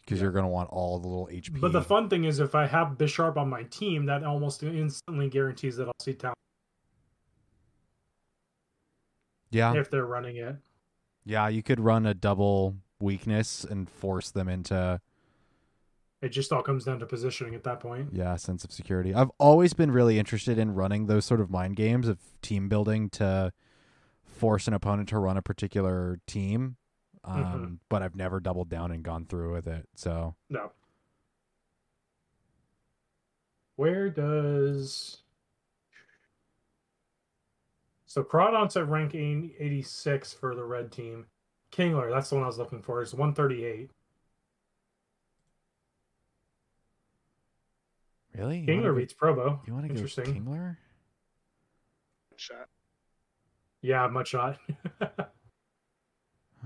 because 0.05 0.19
Yeah. 0.19 0.25
you're 0.25 0.33
gonna 0.33 0.49
want 0.49 0.69
all 0.71 0.99
the 0.99 1.09
little 1.09 1.29
HP. 1.31 1.61
But 1.61 1.73
the 1.73 1.83
fun 1.83 2.09
thing 2.09 2.25
is, 2.25 2.39
if 2.41 2.55
I 2.55 2.67
have 2.67 2.99
Bisharp 2.99 3.37
on 3.37 3.49
my 3.49 3.63
team, 3.65 4.07
that 4.07 4.23
almost 4.25 4.63
instantly 4.63 5.29
guarantees 5.29 5.77
that 5.77 5.87
I'll 5.87 5.93
see 6.01 6.15
Town. 6.15 6.35
yeah, 9.51 9.75
if 9.75 9.91
they're 9.91 10.07
running 10.07 10.37
it. 10.37 10.57
yeah, 11.25 11.49
you 11.49 11.63
could 11.63 11.81
run 11.81 12.07
a 12.07 12.15
double 12.15 12.77
weakness 13.01 13.65
and 13.65 13.89
force 13.89 14.31
them 14.31 14.49
into 14.49 15.01
It 16.23 16.31
just 16.31 16.53
all 16.53 16.63
comes 16.63 16.85
down 16.85 16.99
to 17.01 17.07
positioning 17.07 17.55
at 17.55 17.65
that 17.65 17.81
point. 17.81 18.09
yeah 18.13 18.37
sense 18.37 18.65
of 18.65 18.73
security. 18.73 19.15
I've 19.15 19.31
always 19.39 19.73
been 19.75 19.91
really 19.91 20.19
interested 20.19 20.59
in 20.59 20.75
running 20.75 21.07
those 21.07 21.25
sort 21.25 21.41
of 21.41 21.51
mind 21.51 21.77
games 21.77 22.09
of 22.09 22.19
team 22.43 22.69
building 22.69 23.11
to 23.11 23.53
force 24.25 24.67
an 24.67 24.75
opponent 24.75 25.09
to 25.11 25.19
run 25.19 25.37
a 25.37 25.43
particular 25.43 26.19
team. 26.27 26.77
Um, 27.25 27.43
Mhm. 27.43 27.79
But 27.89 28.03
I've 28.03 28.15
never 28.17 28.39
doubled 28.39 28.69
down 28.69 28.91
and 28.93 29.03
gone 29.03 29.25
through 29.27 29.53
with 29.53 29.67
it. 29.67 29.89
So 29.95 30.35
No. 30.51 30.73
Where 33.77 34.09
does 34.11 35.23
so 38.07 38.23
Crawdaunt's 38.23 38.77
at 38.77 38.87
rank 38.89 39.15
86 39.15 40.33
for 40.33 40.55
the 40.55 40.63
red 40.65 40.93
team. 40.93 41.27
Kingler, 41.73 42.11
that's 42.13 42.29
the 42.31 42.37
one 42.37 42.45
I 42.45 42.47
was 42.47 42.59
looking 42.59 42.81
for, 42.83 43.03
is 43.03 43.13
138. 43.13 43.91
really, 48.37 48.61
You 48.61 48.67
Kingler 48.67 48.97
beats 48.97 49.13
Probo. 49.15 49.67
You 49.67 49.73
want 49.75 49.85
to 49.87 49.89
go 49.89 49.95
Interesting. 49.95 50.27
Kingler? 50.45 50.77
Shot. 52.37 52.69
Yeah, 53.81 54.07
much 54.09 54.29
shot. 54.29 54.59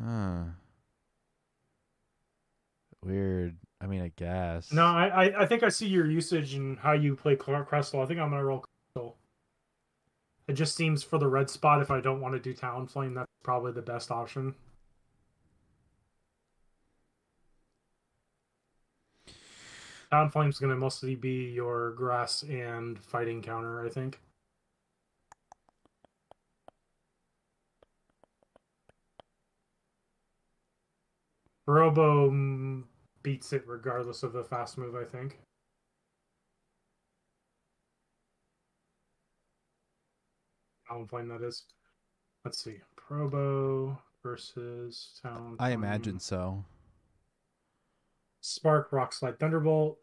Huh. 0.03 0.45
Weird. 3.05 3.57
I 3.81 3.87
mean, 3.87 4.03
I 4.03 4.13
guess. 4.17 4.73
no, 4.73 4.85
I, 4.85 5.07
I 5.07 5.43
I 5.43 5.47
think 5.47 5.63
I 5.63 5.69
see 5.69 5.87
your 5.87 6.11
usage 6.11 6.55
and 6.55 6.79
how 6.79 6.93
you 6.93 7.15
play 7.15 7.37
Crustle. 7.37 8.03
I 8.03 8.07
think 8.07 8.19
I'm 8.19 8.31
gonna 8.31 8.45
roll 8.45 8.65
Crustle. 8.97 9.15
It 10.49 10.55
just 10.55 10.75
seems 10.75 11.03
for 11.03 11.19
the 11.19 11.29
red 11.29 11.49
spot, 11.51 11.81
if 11.83 11.91
I 11.91 12.01
don't 12.01 12.21
want 12.21 12.35
to 12.35 12.41
do 12.41 12.55
Talonflame, 12.55 13.15
that's 13.15 13.31
probably 13.43 13.73
the 13.73 13.83
best 13.83 14.11
option. 14.11 14.55
Talonflame's 20.11 20.59
gonna 20.59 20.77
mostly 20.77 21.15
be 21.15 21.51
your 21.53 21.93
grass 21.93 22.43
and 22.43 22.99
fighting 22.99 23.43
counter, 23.43 23.85
I 23.85 23.91
think. 23.91 24.19
Robo 31.69 32.31
mm, 32.31 32.83
beats 33.23 33.53
it 33.53 33.63
regardless 33.67 34.23
of 34.23 34.33
the 34.33 34.43
fast 34.43 34.79
move, 34.79 34.95
I 34.97 35.05
think. 35.05 35.39
Talonflame, 40.91 41.29
that 41.29 41.47
is. 41.47 41.67
Let's 42.43 42.65
see. 42.65 42.77
Probo 42.97 43.99
versus 44.23 45.21
Talonflame. 45.23 45.57
I 45.59 45.73
imagine 45.73 46.19
so. 46.19 46.65
Spark, 48.41 48.91
Rock 48.91 49.13
Slide, 49.13 49.39
Thunderbolt. 49.39 49.99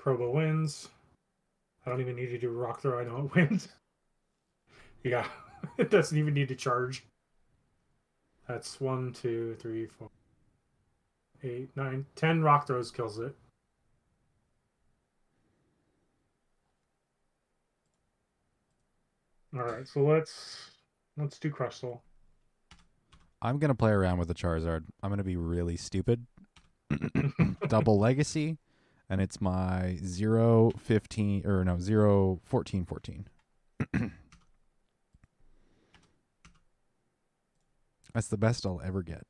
Probo 0.00 0.32
wins. 0.32 0.88
I 1.84 1.90
don't 1.90 2.00
even 2.00 2.16
need 2.16 2.28
to 2.28 2.38
do 2.38 2.48
Rock 2.48 2.80
Throw. 2.80 2.98
I 2.98 3.04
know 3.04 3.26
it 3.26 3.34
wins. 3.50 3.68
yeah, 5.02 5.26
it 5.76 5.90
doesn't 5.90 6.16
even 6.16 6.32
need 6.32 6.48
to 6.48 6.56
charge. 6.56 7.04
That's 8.48 8.80
one, 8.80 9.12
two, 9.12 9.54
three, 9.60 9.86
four, 9.86 10.08
eight, 11.44 11.70
nine, 11.76 12.06
ten 12.16 12.42
Rock 12.42 12.66
Throws 12.66 12.90
kills 12.90 13.18
it. 13.18 13.36
All 19.56 19.62
right, 19.62 19.86
so 19.86 20.00
let's 20.00 20.70
let's 21.16 21.38
do 21.38 21.50
Crustle. 21.50 22.00
I'm 23.40 23.58
gonna 23.58 23.74
play 23.74 23.92
around 23.92 24.18
with 24.18 24.28
the 24.28 24.34
Charizard. 24.34 24.84
I'm 25.02 25.10
gonna 25.10 25.22
be 25.22 25.36
really 25.36 25.76
stupid. 25.76 26.26
Double 27.68 27.98
Legacy, 27.98 28.58
and 29.08 29.20
it's 29.20 29.40
my 29.40 29.96
zero 30.04 30.72
fifteen 30.78 31.46
or 31.46 31.64
no 31.64 31.78
zero 31.78 32.40
fourteen 32.44 32.84
fourteen. 32.84 33.28
That's 38.12 38.28
the 38.28 38.38
best 38.38 38.66
I'll 38.66 38.80
ever 38.84 39.02
get. 39.02 39.24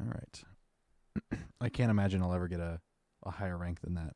All 0.00 0.06
right. 0.06 1.38
I 1.60 1.68
can't 1.68 1.90
imagine 1.90 2.22
I'll 2.22 2.32
ever 2.32 2.48
get 2.48 2.60
a, 2.60 2.80
a 3.24 3.30
higher 3.30 3.56
rank 3.56 3.80
than 3.80 3.94
that. 3.94 4.14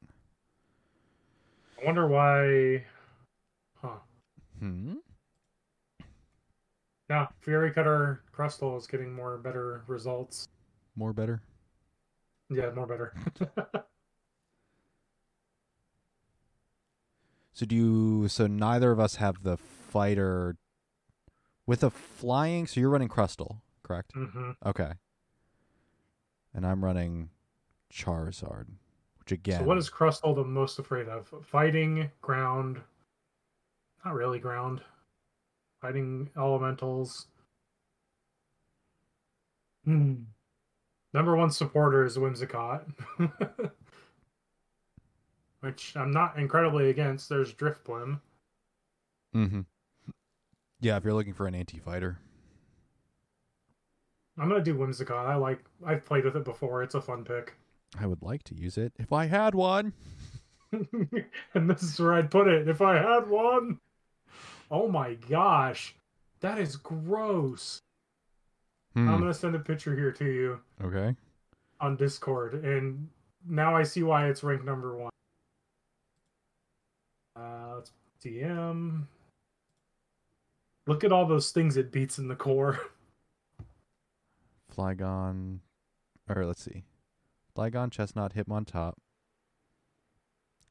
I 1.81 1.85
wonder 1.85 2.07
why. 2.07 2.85
Huh. 3.81 3.99
Hmm. 4.59 4.95
Yeah, 7.11 7.27
Fury 7.41 7.73
Cutter 7.73 8.23
Crustle 8.35 8.79
is 8.79 8.87
getting 8.87 9.13
more 9.13 9.37
better 9.37 9.83
results. 9.87 10.49
More 10.97 11.13
better. 11.13 11.43
Yeah, 12.49 12.71
more 12.71 12.87
better. 12.87 13.15
So 17.53 17.67
do 17.67 17.77
you? 17.77 18.29
So 18.29 18.47
neither 18.47 18.91
of 18.91 18.99
us 18.99 19.17
have 19.17 19.43
the 19.43 19.57
fighter 19.57 20.57
with 21.67 21.85
a 21.85 21.91
flying. 21.91 22.67
So 22.67 22.81
you're 22.81 22.91
running 22.91 23.09
Crustle, 23.09 23.61
correct? 23.83 24.15
Mm-hmm. 24.15 24.53
Okay. 24.67 24.93
And 26.55 26.67
I'm 26.67 26.85
running 26.85 27.31
Charizard, 27.93 28.67
which 29.19 29.33
again. 29.33 29.61
So, 29.61 29.67
what 29.67 29.79
is 29.79 29.91
Crustle 29.91 30.35
the 30.35 30.45
most 30.45 30.79
afraid 30.79 31.09
of? 31.09 31.33
Fighting, 31.45 32.11
ground. 32.21 32.81
Not 34.05 34.15
really 34.15 34.39
ground. 34.39 34.81
Fighting 35.81 36.31
elementals. 36.37 37.27
Hmm. 39.85 40.15
Number 41.15 41.37
one 41.37 41.51
supporter 41.51 42.05
is 42.05 42.17
Whimsicott. 42.17 42.85
Which 45.61 45.95
I'm 45.97 46.11
not 46.11 46.39
incredibly 46.39 46.91
against. 46.91 47.29
There's 47.29 47.53
Drifblim. 47.53 48.21
Mm-hmm. 49.35 49.61
Yeah, 50.81 50.97
if 50.97 51.05
you're 51.05 51.15
looking 51.15 51.35
for 51.35 51.47
an 51.47 51.55
anti-fighter. 51.55 52.19
I'm 54.39 54.49
gonna 54.49 54.63
do 54.63 54.75
Whimsicott. 54.75 55.27
I 55.27 55.35
like 55.37 55.61
I've 55.85 56.05
played 56.05 56.25
with 56.25 56.37
it 56.37 56.45
before. 56.45 56.83
It's 56.83 56.95
a 56.95 57.01
fun 57.01 57.25
pick. 57.25 57.55
I 57.99 58.07
would 58.07 58.23
like 58.23 58.43
to 58.45 58.55
use 58.55 58.79
it 58.79 58.93
if 58.99 59.13
I 59.13 59.27
had 59.27 59.55
one. 59.55 59.93
and 60.73 61.69
this 61.69 61.83
is 61.83 62.01
where 62.01 62.15
I'd 62.15 62.31
put 62.31 62.49
it 62.49 62.67
if 62.69 62.81
I 62.81 62.97
had 62.97 63.29
one. 63.29 63.79
Oh 64.71 64.89
my 64.89 65.15
gosh. 65.15 65.95
That 66.41 66.59
is 66.59 66.77
gross. 66.77 67.79
Hmm, 68.95 69.09
I'm 69.09 69.21
gonna 69.21 69.35
send 69.35 69.55
a 69.55 69.59
picture 69.59 69.95
here 69.95 70.13
to 70.13 70.25
you 70.25 70.61
Okay. 70.83 71.15
on 71.81 71.97
Discord, 71.97 72.65
and 72.65 73.09
now 73.47 73.77
I 73.77 73.83
see 73.83 74.03
why 74.03 74.29
it's 74.29 74.43
ranked 74.43 74.65
number 74.65 74.97
one. 74.97 75.11
Uh, 77.37 77.75
let's 77.77 77.93
DM. 78.25 79.05
Look 80.87 81.05
at 81.05 81.13
all 81.13 81.27
those 81.27 81.51
things 81.53 81.77
it 81.77 81.93
beats 81.93 82.19
in 82.19 82.29
the 82.29 82.37
core. 82.37 82.81
Flygon, 84.75 85.59
or 86.29 86.47
let's 86.47 86.63
see, 86.63 86.85
Flygon, 87.57 87.91
Chesnaught, 87.91 88.33
Hitmontop. 88.33 88.95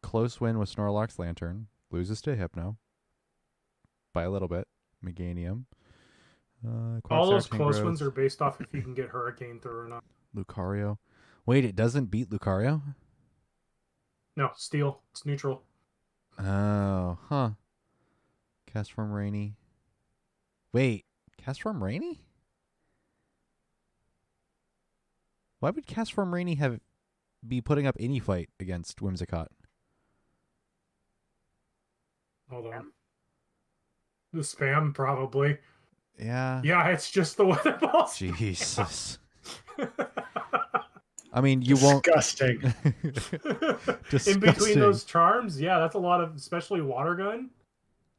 Close 0.01 0.41
win 0.41 0.57
with 0.57 0.73
Snorlax 0.73 1.19
Lanturn. 1.19 1.67
Loses 1.91 2.21
to 2.23 2.35
Hypno. 2.35 2.77
By 4.13 4.23
a 4.23 4.31
little 4.31 4.47
bit. 4.47 4.67
Meganium. 5.05 5.65
Uh, 6.65 6.99
all 7.09 7.29
those 7.29 7.47
close 7.47 7.79
Tangrowth, 7.79 7.83
ones 7.83 8.01
are 8.01 8.11
based 8.11 8.41
off 8.41 8.61
if 8.61 8.73
you 8.73 8.81
can 8.81 8.93
get 8.93 9.09
Hurricane 9.09 9.59
through 9.59 9.79
or 9.79 9.87
not. 9.87 10.03
Lucario. 10.35 10.97
Wait, 11.45 11.65
it 11.65 11.75
doesn't 11.75 12.05
beat 12.05 12.29
Lucario? 12.29 12.81
No, 14.35 14.51
Steel. 14.55 15.01
It's 15.11 15.25
neutral. 15.25 15.63
Oh, 16.39 17.17
huh. 17.29 17.51
Castform 18.73 19.13
Rainy. 19.13 19.55
Wait, 20.71 21.05
Castform 21.43 21.81
Rainy? 21.81 22.21
Why 25.61 25.69
would 25.69 25.85
Castform 25.85 26.33
Rainy 26.33 26.55
have 26.55 26.79
be 27.47 27.61
putting 27.61 27.85
up 27.85 27.95
any 27.99 28.17
fight 28.17 28.49
against 28.59 28.99
Whimsicott? 28.99 29.47
Hold 32.49 32.73
on. 32.73 32.91
The 34.33 34.39
spam, 34.39 34.93
probably. 34.93 35.59
Yeah. 36.17 36.61
Yeah, 36.63 36.87
it's 36.87 37.11
just 37.11 37.37
the 37.37 37.45
weather 37.51 37.77
balls. 37.79 38.17
Jesus. 38.17 39.19
I 41.33 41.41
mean, 41.41 41.61
you 41.61 41.77
won't. 41.77 42.03
Disgusting. 42.03 42.73
In 44.33 44.39
between 44.39 44.79
those 44.79 45.03
charms, 45.03 45.61
yeah, 45.61 45.77
that's 45.77 45.95
a 45.95 45.99
lot 45.99 46.21
of, 46.21 46.35
especially 46.35 46.81
water 46.81 47.13
gun. 47.13 47.51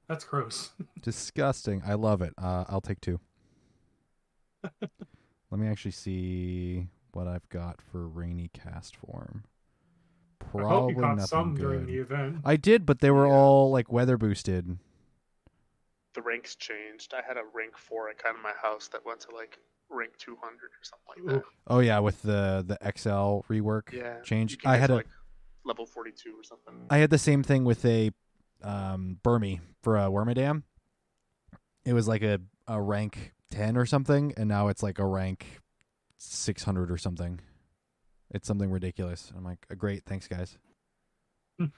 That's 0.07 0.25
gross. 0.25 0.71
Disgusting. 1.03 1.83
I 1.85 1.95
love 1.95 2.23
it. 2.23 2.35
Uh, 2.39 2.65
I'll 2.69 2.81
take 2.81 3.01
two. 3.01 3.19
Let 4.63 5.61
me 5.61 5.67
actually 5.67 5.91
see 5.91 6.87
what 7.13 7.27
I've 7.29 7.49
got 7.49 7.81
for 7.81 8.07
rainy 8.09 8.51
Castform. 8.55 9.43
I 10.41 10.45
Probably 10.45 10.69
hope 10.69 10.91
you 10.91 10.97
caught 10.97 11.17
nothing 11.17 11.27
some 11.29 11.55
good. 11.55 11.61
during 11.63 11.87
the 11.87 11.99
event. 11.99 12.37
I 12.45 12.57
did, 12.57 12.85
but 12.85 13.01
they 13.01 13.11
were 13.11 13.27
Yeah. 13.27 13.33
all 13.33 13.71
like 13.71 13.91
weather 13.93 14.17
boosted. 14.17 14.79
The 16.15 16.23
ranks 16.23 16.57
changed. 16.57 17.15
I 17.15 17.23
had 17.27 17.37
a 17.37 17.43
rank 17.55 17.79
four 17.79 18.11
at 18.11 18.19
kind 18.19 18.37
of 18.37 18.43
my 18.43 18.53
house 18.61 18.89
that 18.89 19.05
went 19.07 19.21
to 19.21 19.35
like 19.35 19.59
rank 19.89 20.17
200 20.19 20.43
or 20.45 20.71
something 20.83 21.25
like 21.27 21.37
that. 21.37 21.45
Oh 21.69 21.79
yeah, 21.79 21.99
with 22.01 22.21
the 22.23 22.65
the 22.67 22.77
XL 22.83 23.41
rework 23.51 23.93
Yeah. 23.93 24.21
change. 24.21 24.59
I 24.65 24.77
had 24.77 24.91
a 24.91 24.97
like 24.97 25.09
level 25.65 25.87
42 25.87 26.35
or 26.39 26.43
something. 26.43 26.75
I 26.91 26.99
had 26.99 27.11
the 27.11 27.19
same 27.19 27.43
thing 27.43 27.65
with 27.65 27.85
a 27.85 28.11
um 28.63 29.19
Burmy 29.25 29.61
for 29.83 29.97
a 29.97 30.03
Wormadam. 30.11 30.65
It 31.85 31.95
was 31.95 32.07
like 32.07 32.23
a, 32.23 32.41
a 32.69 32.81
rank 32.81 33.33
ten 33.51 33.77
or 33.77 33.87
something, 33.87 34.35
and 34.37 34.49
now 34.49 34.69
it's 34.69 34.83
like 34.83 34.99
a 34.99 35.07
rank 35.07 35.61
six 36.25 36.65
hundred 36.65 36.91
or 36.91 36.97
something. 36.99 37.41
It's 38.31 38.47
something 38.49 38.71
ridiculous. 38.71 39.33
I'm 39.37 39.45
like, 39.45 39.67
"Uh, 39.71 39.75
great, 39.75 40.05
thanks 40.05 40.27
guys. 40.29 40.57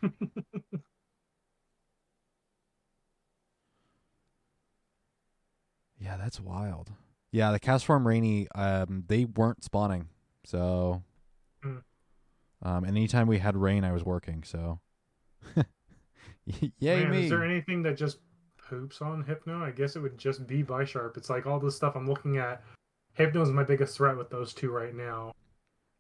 Yeah, 5.98 6.16
that's 6.16 6.40
wild. 6.40 6.92
Yeah, 7.33 7.50
the 7.52 7.61
Castform 7.61 8.04
rainy, 8.04 8.46
um, 8.54 9.04
they 9.07 9.24
weren't 9.24 9.64
spawning. 9.64 10.09
So 10.44 11.02
Hmm. 11.62 11.78
um 12.62 12.85
and 12.85 12.88
anytime 12.96 13.26
we 13.26 13.38
had 13.38 13.57
rain 13.57 13.83
I 13.85 13.92
was 13.92 14.04
working, 14.04 14.42
so 14.42 14.80
Yay 16.44 16.70
Man, 17.04 17.11
me. 17.11 17.24
is 17.24 17.30
there 17.30 17.42
anything 17.44 17.83
that 17.85 17.96
just 17.96 18.18
poops 18.59 19.00
on 19.00 19.22
Hypno? 19.24 19.64
I 19.64 19.70
guess 19.70 19.96
it 19.96 20.00
would 20.00 20.18
just 20.18 20.46
be 20.46 20.62
Bisharp. 20.62 21.16
It's 21.16 21.30
like 21.30 21.46
all 21.46 21.59
this 21.59 21.74
stuff 21.76 21.96
I'm 21.96 22.07
looking 22.07 22.37
at. 22.37 22.62
Hypno 23.14 23.42
is 23.42 23.50
my 23.50 23.62
biggest 23.64 23.96
threat 23.96 24.16
with 24.16 24.31
those 24.31 24.53
two 24.53 24.70
right 24.70 24.94
now. 24.94 25.33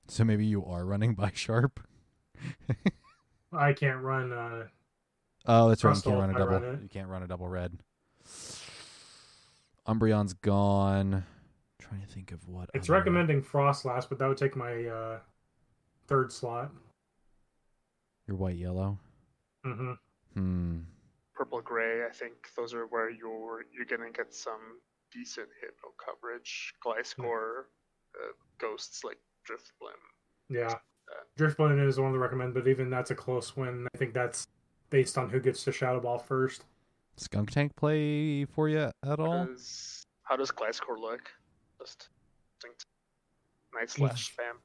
so 0.08 0.24
maybe 0.24 0.44
you 0.46 0.64
are 0.64 0.84
running 0.84 1.14
by 1.14 1.30
sharp. 1.34 1.80
I 3.52 3.72
can't 3.72 4.02
run. 4.02 4.32
Uh, 4.32 4.64
Oh, 5.46 5.68
that's 5.68 5.84
right. 5.84 5.94
You 5.94 6.02
can't 6.02 6.16
run 6.18 6.30
a 6.30 6.38
double. 6.38 6.58
run. 6.58 6.78
You 6.82 6.88
can't 6.88 7.08
run 7.08 7.22
a 7.22 7.26
double 7.26 7.46
red. 7.48 7.78
Umbreon's 9.86 10.32
gone. 10.32 11.24
trying 11.78 12.00
to 12.00 12.06
think 12.06 12.32
of 12.32 12.48
what. 12.48 12.70
it's 12.72 12.88
other- 12.88 12.98
recommending 12.98 13.42
Froslass, 13.42 14.08
but 14.08 14.18
that 14.18 14.26
would 14.26 14.38
take 14.38 14.56
my 14.56 14.86
uh, 14.86 15.18
third 16.06 16.32
slot. 16.32 16.72
Your 18.26 18.36
white 18.38 18.56
yellow. 18.56 18.98
hmm 19.64 19.92
Hmm. 20.32 20.78
Purple 21.34 21.60
gray, 21.60 22.04
I 22.06 22.10
think 22.10 22.32
those 22.56 22.72
are 22.74 22.86
where 22.86 23.10
you're 23.10 23.64
you're 23.72 23.84
gonna 23.84 24.10
get 24.10 24.32
some 24.34 24.78
decent 25.14 25.48
hypno 25.60 25.90
coverage. 26.04 26.74
Gliscor, 26.84 27.64
uh, 28.16 28.32
ghosts 28.58 29.04
like 29.04 29.18
Drifblim. 29.48 29.94
Yeah. 30.50 30.72
Uh, 30.74 31.22
Drifblim 31.38 31.86
is 31.86 31.98
one 32.00 32.12
to 32.12 32.18
recommend, 32.18 32.54
but 32.54 32.66
even 32.66 32.90
that's 32.90 33.10
a 33.10 33.14
close 33.14 33.56
win. 33.56 33.86
I 33.94 33.98
think 33.98 34.12
that's 34.14 34.48
based 34.90 35.16
on 35.18 35.30
who 35.30 35.40
gets 35.40 35.64
to 35.64 35.72
Shadow 35.72 36.00
Ball 36.00 36.18
first. 36.18 36.64
Skuntank 37.18 37.76
play 37.76 38.44
for 38.44 38.68
you 38.68 38.90
at 39.04 39.20
all? 39.20 39.46
Does, 39.46 40.04
how 40.24 40.36
does 40.36 40.50
Gliscor 40.50 40.98
look? 40.98 41.30
Just 41.80 42.08
distinct. 42.60 42.86
nice 43.74 43.94
Mm. 43.94 43.98
slash 43.98 44.34
spam. 44.34 44.56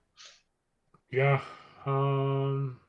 Yeah. 1.11 1.41
Um 1.85 2.79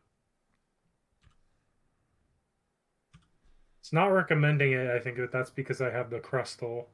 It's 3.80 3.92
not 3.92 4.06
recommending 4.12 4.72
it, 4.72 4.88
I 4.90 5.00
think 5.00 5.16
that 5.16 5.32
that's 5.32 5.50
because 5.50 5.80
I 5.80 5.90
have 5.90 6.10
the 6.10 6.20
Crustle. 6.20 6.86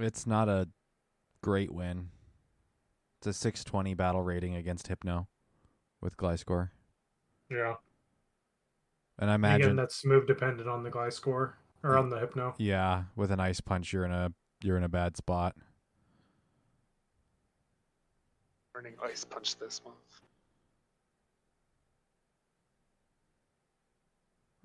It's 0.00 0.26
not 0.26 0.48
a 0.48 0.68
great 1.42 1.72
win. 1.72 2.08
It's 3.18 3.26
a 3.26 3.32
620 3.32 3.94
battle 3.94 4.22
rating 4.22 4.54
against 4.54 4.88
Hypno 4.88 5.28
with 6.00 6.16
Gliscor. 6.16 6.70
Yeah. 7.50 7.74
And 9.18 9.30
I 9.30 9.34
Again, 9.34 9.44
imagine 9.44 9.76
that's 9.76 10.04
move 10.06 10.26
dependent 10.26 10.68
on 10.68 10.82
the 10.82 10.90
Gliscor 10.90 11.52
or 11.82 11.98
on 11.98 12.08
the 12.08 12.18
Hypno. 12.18 12.54
yeah, 12.58 13.04
with 13.14 13.30
an 13.30 13.40
ice 13.40 13.60
punch 13.60 13.92
you're 13.92 14.04
in 14.06 14.12
a 14.12 14.32
you're 14.62 14.78
in 14.78 14.84
a 14.84 14.88
bad 14.88 15.16
spot. 15.18 15.54
Burning 18.72 18.94
ice 19.02 19.24
punch 19.24 19.58
this 19.58 19.82
month. 19.84 19.96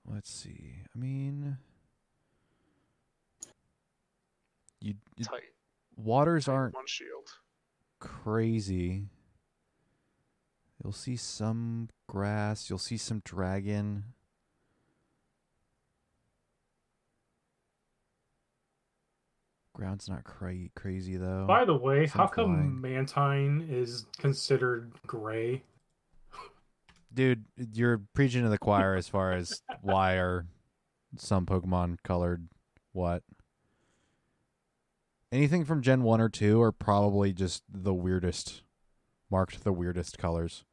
Let's 0.05 0.31
see. 0.31 0.75
I 0.95 0.97
mean 0.97 1.57
you, 4.85 4.93
you 5.17 5.25
Tight. 5.25 5.41
waters 5.95 6.47
aren't 6.47 6.75
One 6.75 6.85
shield. 6.85 7.27
crazy. 7.99 9.07
You'll 10.83 10.93
see 10.93 11.15
some 11.15 11.89
grass, 12.07 12.69
you'll 12.69 12.77
see 12.77 12.97
some 12.97 13.21
dragon. 13.25 14.03
Ground's 19.73 20.07
not 20.07 20.23
cra- 20.23 20.69
crazy 20.75 21.17
though. 21.17 21.45
By 21.47 21.65
the 21.65 21.75
way, 21.75 22.07
Some 22.07 22.19
how 22.21 22.27
come 22.27 22.55
flying. 22.55 22.81
Mantine 22.81 23.67
is 23.69 24.05
considered 24.17 24.93
gray? 25.05 25.63
Dude, 27.13 27.43
you're 27.73 28.01
preaching 28.13 28.43
to 28.43 28.49
the 28.49 28.57
choir 28.57 28.95
as 28.95 29.07
far 29.07 29.33
as 29.33 29.61
why 29.81 30.13
are 30.13 30.45
some 31.17 31.45
Pokemon 31.45 31.97
colored 32.03 32.47
what. 32.93 33.23
Anything 35.35 35.65
from 35.65 35.81
Gen 35.81 36.03
1 36.03 36.21
or 36.21 36.29
2 36.29 36.61
are 36.61 36.71
probably 36.71 37.33
just 37.33 37.61
the 37.69 37.93
weirdest, 37.93 38.61
marked 39.29 39.65
the 39.65 39.73
weirdest 39.73 40.17
colors. 40.17 40.63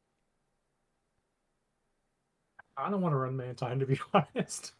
I 2.77 2.89
don't 2.89 3.01
want 3.01 3.11
to 3.11 3.17
run 3.17 3.35
Mantine 3.35 3.79
to 3.79 3.85
be 3.85 3.99
honest. 4.13 4.71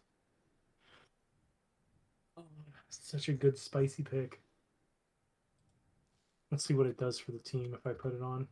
Oh, 2.37 2.43
Such 2.87 3.27
a 3.27 3.33
good 3.33 3.57
spicy 3.57 4.03
pick. 4.03 4.39
Let's 6.49 6.63
see 6.63 6.73
what 6.73 6.87
it 6.87 6.97
does 6.97 7.19
for 7.19 7.33
the 7.33 7.39
team 7.39 7.75
if 7.77 7.85
I 7.85 7.91
put 7.91 8.15
it 8.15 8.21
on. 8.21 8.47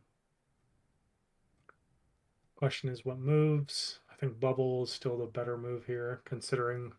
Question 2.56 2.90
is 2.90 3.06
what 3.06 3.18
moves? 3.18 4.00
I 4.12 4.16
think 4.16 4.38
Bubble 4.38 4.82
is 4.82 4.90
still 4.90 5.16
the 5.16 5.24
better 5.24 5.56
move 5.56 5.86
here, 5.86 6.20
considering 6.26 6.92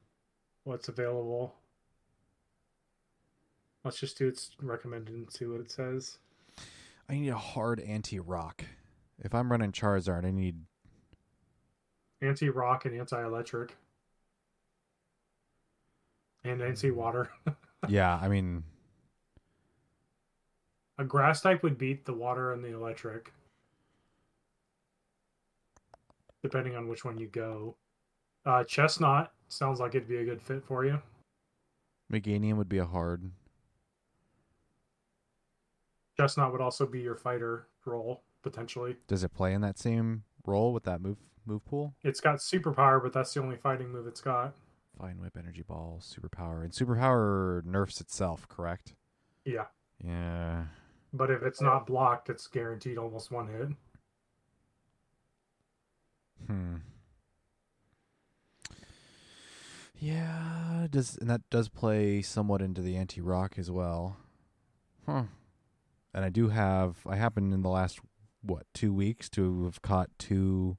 what's 0.63 0.87
available. 0.87 1.53
Let's 3.83 3.99
just 3.99 4.17
do 4.17 4.27
its 4.27 4.51
recommended 4.61 5.13
and 5.13 5.31
see 5.31 5.45
what 5.45 5.59
it 5.59 5.71
says. 5.71 6.17
I 7.09 7.15
need 7.15 7.29
a 7.29 7.37
hard 7.37 7.81
anti 7.81 8.19
rock. 8.19 8.63
If 9.19 9.35
I'm 9.35 9.51
running 9.51 9.71
Charizard, 9.71 10.25
I 10.25 10.31
need 10.31 10.57
Anti 12.23 12.49
rock 12.49 12.85
and 12.85 12.97
anti 12.97 13.21
electric. 13.21 13.75
And 16.45 16.61
anti 16.61 16.91
water. 16.91 17.29
yeah, 17.89 18.17
I 18.21 18.29
mean 18.29 18.63
A 20.97 21.03
grass 21.03 21.41
type 21.41 21.63
would 21.63 21.77
beat 21.77 22.05
the 22.05 22.13
water 22.13 22.53
and 22.53 22.63
the 22.63 22.73
electric. 22.73 23.33
Depending 26.41 26.75
on 26.75 26.87
which 26.87 27.03
one 27.03 27.17
you 27.17 27.27
go. 27.27 27.75
Uh, 28.45 28.63
Chesnaught 28.63 29.29
sounds 29.49 29.79
like 29.79 29.95
it'd 29.95 30.07
be 30.07 30.17
a 30.17 30.25
good 30.25 30.41
fit 30.41 30.63
for 30.65 30.85
you. 30.85 31.01
Meganium 32.11 32.55
would 32.55 32.69
be 32.69 32.77
a 32.77 32.85
hard. 32.85 33.31
Chesnaught 36.19 36.51
would 36.51 36.61
also 36.61 36.85
be 36.85 37.01
your 37.01 37.15
fighter 37.15 37.67
role, 37.85 38.23
potentially. 38.41 38.97
Does 39.07 39.23
it 39.23 39.33
play 39.33 39.53
in 39.53 39.61
that 39.61 39.79
same 39.79 40.23
role 40.45 40.73
with 40.73 40.83
that 40.83 41.01
move 41.01 41.17
move 41.45 41.65
pool? 41.65 41.95
It's 42.03 42.21
got 42.21 42.37
superpower, 42.37 43.01
but 43.01 43.13
that's 43.13 43.33
the 43.33 43.41
only 43.41 43.57
fighting 43.57 43.89
move 43.89 44.07
it's 44.07 44.21
got. 44.21 44.53
Fine 44.99 45.19
whip, 45.19 45.35
energy 45.37 45.63
ball, 45.63 46.01
superpower, 46.01 46.63
and 46.63 46.71
superpower 46.71 47.65
nerfs 47.65 47.99
itself, 47.99 48.47
correct? 48.47 48.93
Yeah. 49.43 49.65
Yeah. 50.03 50.65
But 51.11 51.31
if 51.31 51.41
it's 51.43 51.61
not 51.61 51.87
blocked, 51.87 52.29
it's 52.29 52.47
guaranteed 52.47 52.97
almost 52.97 53.31
one 53.31 53.47
hit. 53.47 53.69
Hmm. 56.47 56.75
Yeah, 59.95 60.87
does 60.89 61.17
and 61.17 61.29
that 61.29 61.49
does 61.49 61.69
play 61.69 62.21
somewhat 62.21 62.61
into 62.61 62.81
the 62.81 62.97
anti 62.97 63.21
rock 63.21 63.57
as 63.57 63.71
well. 63.71 64.17
Huh. 65.05 65.23
And 66.13 66.23
I 66.23 66.29
do 66.29 66.49
have 66.49 66.97
I 67.07 67.15
happen 67.15 67.51
in 67.53 67.61
the 67.61 67.69
last 67.69 67.99
what, 68.41 68.65
two 68.73 68.93
weeks 68.93 69.29
to 69.31 69.65
have 69.65 69.81
caught 69.81 70.09
two 70.19 70.77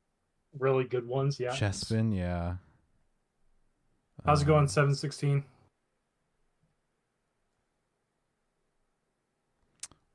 Really 0.56 0.84
good 0.84 1.06
ones, 1.08 1.40
yeah. 1.40 1.50
Chespin, 1.50 2.16
yeah. 2.16 2.56
How's 4.24 4.42
it 4.42 4.44
Um, 4.44 4.48
going, 4.48 4.68
716? 4.68 5.44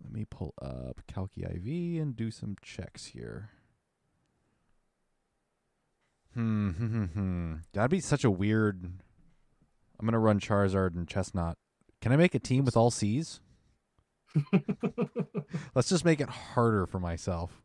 Let 0.01 0.13
me 0.13 0.25
pull 0.25 0.53
up 0.61 1.01
Calcy 1.07 1.43
IV 1.43 2.01
and 2.01 2.15
do 2.15 2.31
some 2.31 2.55
checks 2.61 3.07
here. 3.07 3.49
Hmm, 6.33 6.69
hmm, 6.69 6.85
hmm, 6.87 7.03
hmm. 7.05 7.53
That'd 7.73 7.91
be 7.91 7.99
such 7.99 8.23
a 8.23 8.31
weird. 8.31 8.85
I'm 9.99 10.05
gonna 10.05 10.19
run 10.19 10.39
Charizard 10.39 10.95
and 10.95 11.07
Chesnaught. 11.07 11.55
Can 12.01 12.13
I 12.13 12.15
make 12.15 12.33
a 12.33 12.39
team 12.39 12.63
with 12.63 12.77
all 12.77 12.91
C's? 12.91 13.41
Let's 15.75 15.89
just 15.89 16.05
make 16.05 16.21
it 16.21 16.29
harder 16.29 16.85
for 16.85 16.99
myself. 16.99 17.61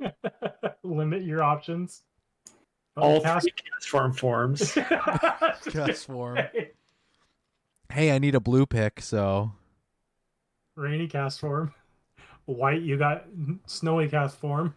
Limit 0.82 1.22
your 1.22 1.42
options. 1.42 2.02
All 2.96 3.20
cast- 3.20 3.44
three 3.44 3.52
transform 3.64 4.12
forms. 4.12 4.60
Castform. 4.74 6.48
Hey, 7.90 8.10
I 8.10 8.18
need 8.18 8.34
a 8.34 8.40
blue 8.40 8.66
pick, 8.66 9.00
so 9.00 9.52
Rainy 10.76 11.08
Castform. 11.08 11.72
White, 12.44 12.82
you 12.82 12.98
got 12.98 13.24
snowy 13.66 14.08
Castform. 14.08 14.74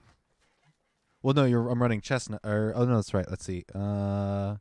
well, 1.24 1.34
no, 1.34 1.45
you're 1.45 1.68
I'm 1.70 1.82
running 1.82 2.01
Chesnaught. 2.01 2.45
Or 2.45 2.74
oh 2.76 2.86
no, 2.86 2.95
that's 2.95 3.14
right. 3.14 3.30
Let's 3.30 3.45
see. 3.45 3.66
Uh, 3.74 4.56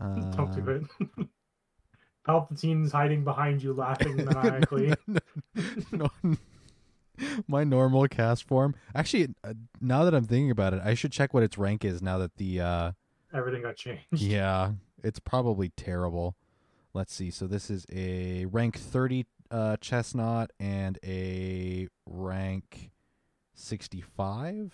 Don't 0.00 0.52
do 0.52 0.70
uh, 0.70 0.74
it. 1.22 1.28
Palpatine's 2.26 2.92
hiding 2.92 3.24
behind 3.24 3.62
you, 3.62 3.72
laughing 3.72 4.16
maniacally. 4.24 4.94
no, 5.90 6.08
my 7.48 7.64
normal 7.64 8.06
Castform. 8.08 8.74
Actually, 8.94 9.34
uh, 9.44 9.54
now 9.80 10.04
that 10.04 10.14
I'm 10.14 10.24
thinking 10.24 10.50
about 10.50 10.72
it, 10.74 10.80
I 10.84 10.94
should 10.94 11.12
check 11.12 11.34
what 11.34 11.42
its 11.42 11.58
rank 11.58 11.84
is. 11.84 12.00
Now 12.02 12.18
that 12.18 12.36
the 12.36 12.60
uh, 12.60 12.92
Everything 13.34 13.62
got 13.62 13.76
changed. 13.76 14.04
yeah, 14.12 14.72
it's 15.02 15.18
probably 15.18 15.70
terrible. 15.70 16.36
Let's 16.94 17.14
see. 17.14 17.30
So 17.30 17.46
this 17.46 17.70
is 17.70 17.86
a 17.92 18.44
rank 18.46 18.78
30 18.78 19.26
uh, 19.50 19.76
Chesnaught 19.80 20.48
and 20.60 20.98
a 21.04 21.88
rank 22.06 22.90
65, 23.54 24.72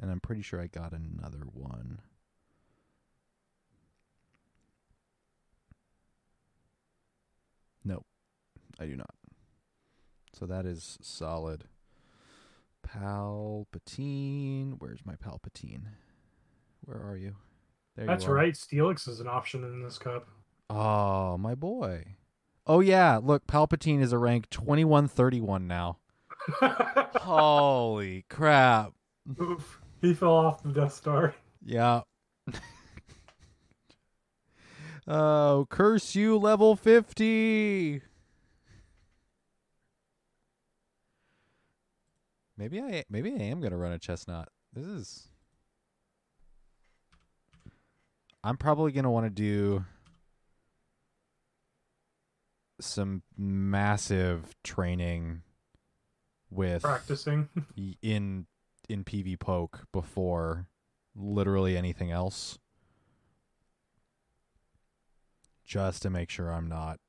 and 0.00 0.10
I'm 0.10 0.20
pretty 0.20 0.42
sure 0.42 0.60
I 0.60 0.66
got 0.66 0.92
another 0.92 1.44
one. 1.52 2.00
Nope, 7.84 8.04
I 8.80 8.86
do 8.86 8.96
not. 8.96 9.14
So 10.32 10.46
that 10.46 10.64
is 10.64 10.98
solid. 11.02 11.64
Palpatine. 12.86 14.76
Where's 14.78 15.04
my 15.04 15.14
Palpatine? 15.14 15.82
Where 16.80 16.98
are 16.98 17.16
you? 17.16 17.36
There 17.96 18.06
That's 18.06 18.24
you 18.24 18.30
are. 18.30 18.34
right. 18.34 18.54
Steelix 18.54 19.06
is 19.06 19.20
an 19.20 19.28
option 19.28 19.62
in 19.64 19.82
this 19.82 19.98
cup. 19.98 20.28
Oh, 20.70 21.36
my 21.36 21.54
boy. 21.54 22.16
Oh 22.66 22.80
yeah, 22.80 23.18
look, 23.22 23.46
Palpatine 23.46 24.00
is 24.00 24.12
a 24.12 24.18
rank 24.18 24.48
2131 24.50 25.66
now. 25.66 25.98
Holy 27.16 28.24
crap. 28.28 28.92
Oof. 29.40 29.80
He 30.00 30.14
fell 30.14 30.34
off 30.34 30.62
the 30.62 30.70
Death 30.70 30.94
Star. 30.94 31.34
Yeah. 31.64 32.02
oh, 35.08 35.66
curse 35.68 36.14
you 36.14 36.38
level 36.38 36.76
50. 36.76 38.02
Maybe 42.60 42.78
I 42.78 43.04
maybe 43.08 43.32
I 43.32 43.44
am 43.44 43.60
going 43.60 43.70
to 43.70 43.78
run 43.78 43.94
a 43.94 43.98
Chesnaught. 43.98 44.48
This 44.74 44.84
is 44.84 45.28
I'm 48.44 48.58
probably 48.58 48.92
going 48.92 49.04
to 49.04 49.10
want 49.10 49.24
to 49.24 49.30
do 49.30 49.86
some 52.78 53.22
massive 53.34 54.54
training 54.62 55.40
with 56.50 56.82
Practicing. 56.82 57.48
in 58.02 58.44
in 58.90 59.04
PvPoke 59.04 59.84
before 59.90 60.66
literally 61.16 61.78
anything 61.78 62.10
else 62.10 62.58
just 65.64 66.02
to 66.02 66.10
make 66.10 66.28
sure 66.28 66.52
I'm 66.52 66.68
not 66.68 67.00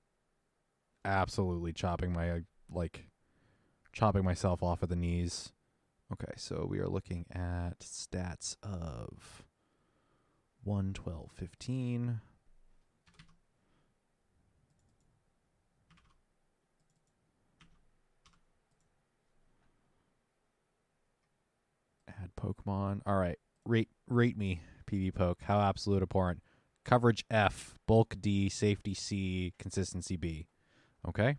absolutely 1.04 1.74
chopping 1.74 2.14
my 2.14 2.44
like 2.74 3.11
chopping 3.92 4.24
myself 4.24 4.64
off 4.64 4.84
at 4.84 4.90
the 4.90 4.96
knees. 4.96 5.52
Okay, 6.12 6.34
so 6.36 6.66
we 6.70 6.80
are 6.80 6.90
looking 6.90 7.26
at 7.32 7.80
stats 7.80 8.58
of 8.64 9.46
1 10.64 10.94
12 10.94 11.32
15 11.32 12.22
Add 22.22 22.32
Pokemon. 22.40 23.02
All 23.06 23.16
right. 23.16 23.38
Rate 23.66 23.90
rate 24.08 24.38
me, 24.38 24.62
PvPoke. 24.90 25.42
How 25.44 25.60
absolute 25.62 26.04
abhorrent. 26.04 26.42
Coverage 26.84 27.24
F, 27.30 27.76
bulk 27.88 28.16
D, 28.20 28.50
safety 28.50 28.94
C, 28.94 29.54
consistency 29.60 30.18
B. 30.18 30.48
Okay? 31.08 31.38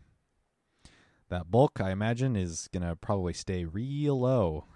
That 1.32 1.50
bulk, 1.50 1.80
I 1.80 1.90
imagine, 1.92 2.36
is 2.36 2.68
going 2.74 2.86
to 2.86 2.94
probably 2.94 3.32
stay 3.32 3.64
real 3.64 4.20
low. 4.20 4.66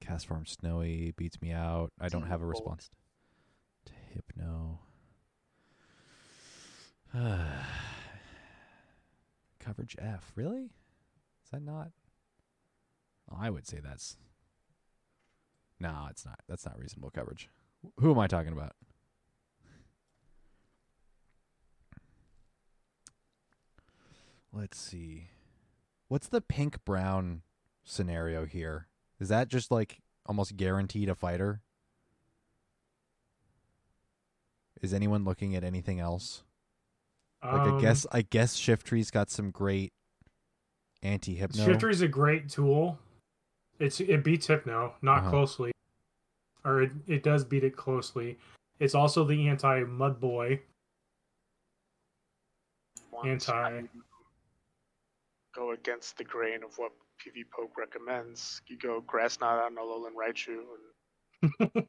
Castform 0.00 0.46
Snowy 0.46 1.12
beats 1.16 1.42
me 1.42 1.50
out. 1.50 1.90
I 2.00 2.08
don't 2.08 2.28
have 2.28 2.40
a 2.40 2.46
response 2.46 2.88
to 3.86 3.92
Hypno. 4.12 4.78
Coverage 9.58 9.96
F. 9.98 10.30
Really? 10.36 10.66
Is 11.42 11.50
that 11.50 11.62
not? 11.62 11.90
Oh, 13.28 13.38
I 13.40 13.50
would 13.50 13.66
say 13.66 13.80
that's. 13.82 14.16
No, 15.80 16.06
it's 16.10 16.24
not. 16.24 16.38
That's 16.48 16.64
not 16.64 16.78
reasonable 16.78 17.10
coverage. 17.10 17.48
Who 17.98 18.12
am 18.12 18.20
I 18.20 18.28
talking 18.28 18.52
about? 18.52 18.76
Let's 24.54 24.78
see. 24.78 25.28
What's 26.08 26.28
the 26.28 26.40
pink 26.40 26.84
brown 26.84 27.42
scenario 27.82 28.46
here? 28.46 28.86
Is 29.18 29.28
that 29.28 29.48
just 29.48 29.70
like 29.70 29.98
almost 30.26 30.56
guaranteed 30.56 31.08
a 31.08 31.14
fighter? 31.14 31.60
Is 34.80 34.94
anyone 34.94 35.24
looking 35.24 35.56
at 35.56 35.64
anything 35.64 35.98
else? 35.98 36.44
Like 37.42 37.52
I 37.62 37.70
Um, 37.70 37.80
guess 37.80 38.06
I 38.12 38.22
guess 38.22 38.56
Shiftry's 38.56 39.10
got 39.10 39.28
some 39.30 39.50
great 39.50 39.92
anti 41.02 41.34
hypno. 41.34 41.64
Shiftry's 41.66 42.00
a 42.00 42.08
great 42.08 42.48
tool. 42.48 42.98
It's 43.80 44.00
it 44.00 44.22
beats 44.22 44.46
Hypno, 44.46 44.94
not 45.02 45.18
Uh-huh. 45.20 45.30
closely, 45.30 45.72
or 46.64 46.82
it, 46.82 46.92
it 47.08 47.22
does 47.22 47.44
beat 47.44 47.64
it 47.64 47.76
closely. 47.76 48.38
It's 48.78 48.94
also 48.94 49.24
the 49.24 49.48
anti 49.48 49.80
Mud 49.84 50.20
Boy. 50.20 50.62
Anti- 53.24 53.80
you 53.80 53.88
Go 55.54 55.72
against 55.72 56.16
the 56.18 56.24
grain 56.24 56.62
of 56.64 56.76
what 56.78 56.92
PV 57.20 57.44
Poke 57.54 57.76
recommends. 57.78 58.60
You 58.66 58.76
go 58.78 59.00
Grass 59.00 59.38
Knot 59.40 59.58
on 59.64 59.76
Alolan 59.76 60.14
Raichu 60.14 60.58
and 60.58 60.84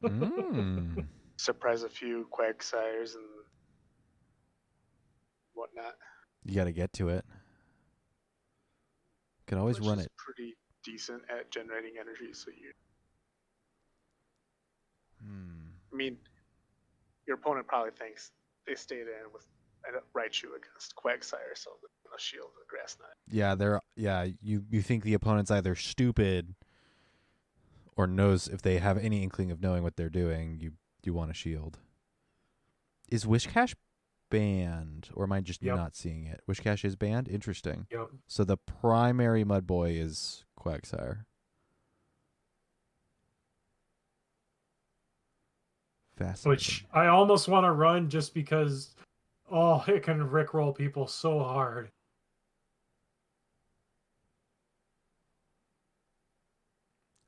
Mm. 0.04 1.08
surprise 1.36 1.82
a 1.82 1.88
few 1.88 2.28
Quagsires 2.32 3.14
and 3.14 3.24
whatnot. 5.54 5.94
You 6.44 6.54
got 6.54 6.64
to 6.64 6.72
get 6.72 6.92
to 6.94 7.08
it. 7.08 7.24
Can 9.46 9.58
always 9.58 9.80
which 9.80 9.88
run 9.88 9.98
it. 10.00 10.12
Pretty 10.16 10.56
decent 10.84 11.22
at 11.30 11.50
generating 11.50 11.94
energy. 12.00 12.32
So 12.32 12.50
you, 12.50 12.72
Hmm. 15.20 15.70
I 15.92 15.96
mean, 15.96 16.18
your 17.26 17.36
opponent 17.36 17.66
probably 17.66 17.92
thinks 17.92 18.30
they 18.66 18.74
stayed 18.74 19.08
in 19.08 19.32
with 19.32 19.46
a 19.94 20.18
Raichu 20.18 20.46
against 20.56 20.94
Quagsire, 20.96 21.54
so 21.54 21.70
gonna 22.04 22.18
shield 22.18 22.48
the 22.56 22.64
Grass 22.68 22.96
Knot. 23.00 23.10
Yeah, 23.28 23.54
they're 23.54 23.80
yeah. 23.96 24.26
You 24.42 24.64
you 24.70 24.82
think 24.82 25.04
the 25.04 25.14
opponent's 25.14 25.50
either 25.50 25.74
stupid 25.74 26.54
or 27.96 28.06
knows 28.06 28.48
if 28.48 28.62
they 28.62 28.78
have 28.78 28.98
any 28.98 29.22
inkling 29.22 29.50
of 29.50 29.60
knowing 29.60 29.82
what 29.82 29.96
they're 29.96 30.08
doing. 30.10 30.58
You 30.60 30.72
you 31.04 31.12
want 31.14 31.30
a 31.30 31.34
shield. 31.34 31.78
Is 33.08 33.24
Whiscash 33.24 33.74
banned, 34.30 35.08
or 35.14 35.24
am 35.24 35.32
I 35.32 35.40
just 35.40 35.62
Yep. 35.62 35.76
not 35.76 35.94
seeing 35.94 36.26
it? 36.26 36.40
Whiscash 36.48 36.84
is 36.84 36.96
banned. 36.96 37.28
Interesting. 37.28 37.86
Yep. 37.92 38.08
So 38.26 38.42
the 38.42 38.56
primary 38.56 39.44
Mud 39.44 39.66
Boy 39.66 39.90
is 39.92 40.44
Quagsire. 40.58 41.24
Fascinating. 46.16 46.50
Which 46.50 46.86
I 46.92 47.06
almost 47.08 47.46
want 47.48 47.64
to 47.64 47.72
run 47.72 48.08
just 48.08 48.32
because, 48.32 48.94
oh, 49.50 49.84
it 49.88 50.02
can 50.02 50.20
rickroll 50.28 50.74
people 50.76 51.06
so 51.06 51.38
hard. 51.40 51.90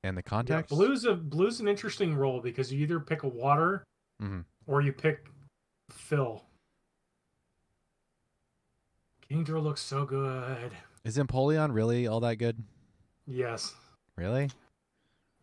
and 0.04 0.16
the 0.16 0.20
Yeah, 0.20 0.28
context. 0.30 0.70
blue's 0.70 1.04
a 1.04 1.14
blue's 1.14 1.60
an 1.60 1.68
interesting 1.68 2.14
role 2.14 2.40
because 2.40 2.72
you 2.72 2.80
either 2.82 3.00
pick 3.00 3.22
a 3.24 3.28
water 3.28 3.84
Mhm. 4.20 4.44
or 4.66 4.80
you 4.80 4.92
pick 4.92 5.28
fill. 5.90 6.44
Kingdra 9.28 9.62
looks 9.62 9.80
so 9.80 10.06
good. 10.06 10.76
Is 11.04 11.16
Empoleon 11.18 11.72
really 11.74 12.06
all 12.06 12.20
that 12.20 12.36
good? 12.36 12.62
Yes. 13.26 13.74
Really? 14.16 14.50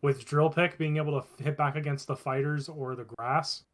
With 0.02 0.24
Drill 0.24 0.50
Peck 0.50 0.76
being 0.78 0.96
able 0.96 1.20
to 1.20 1.42
hit 1.42 1.56
back 1.56 1.76
against 1.76 2.06
the 2.08 2.16
fighters 2.16 2.68
or 2.68 2.94
the 2.94 3.04
grass. 3.04 3.64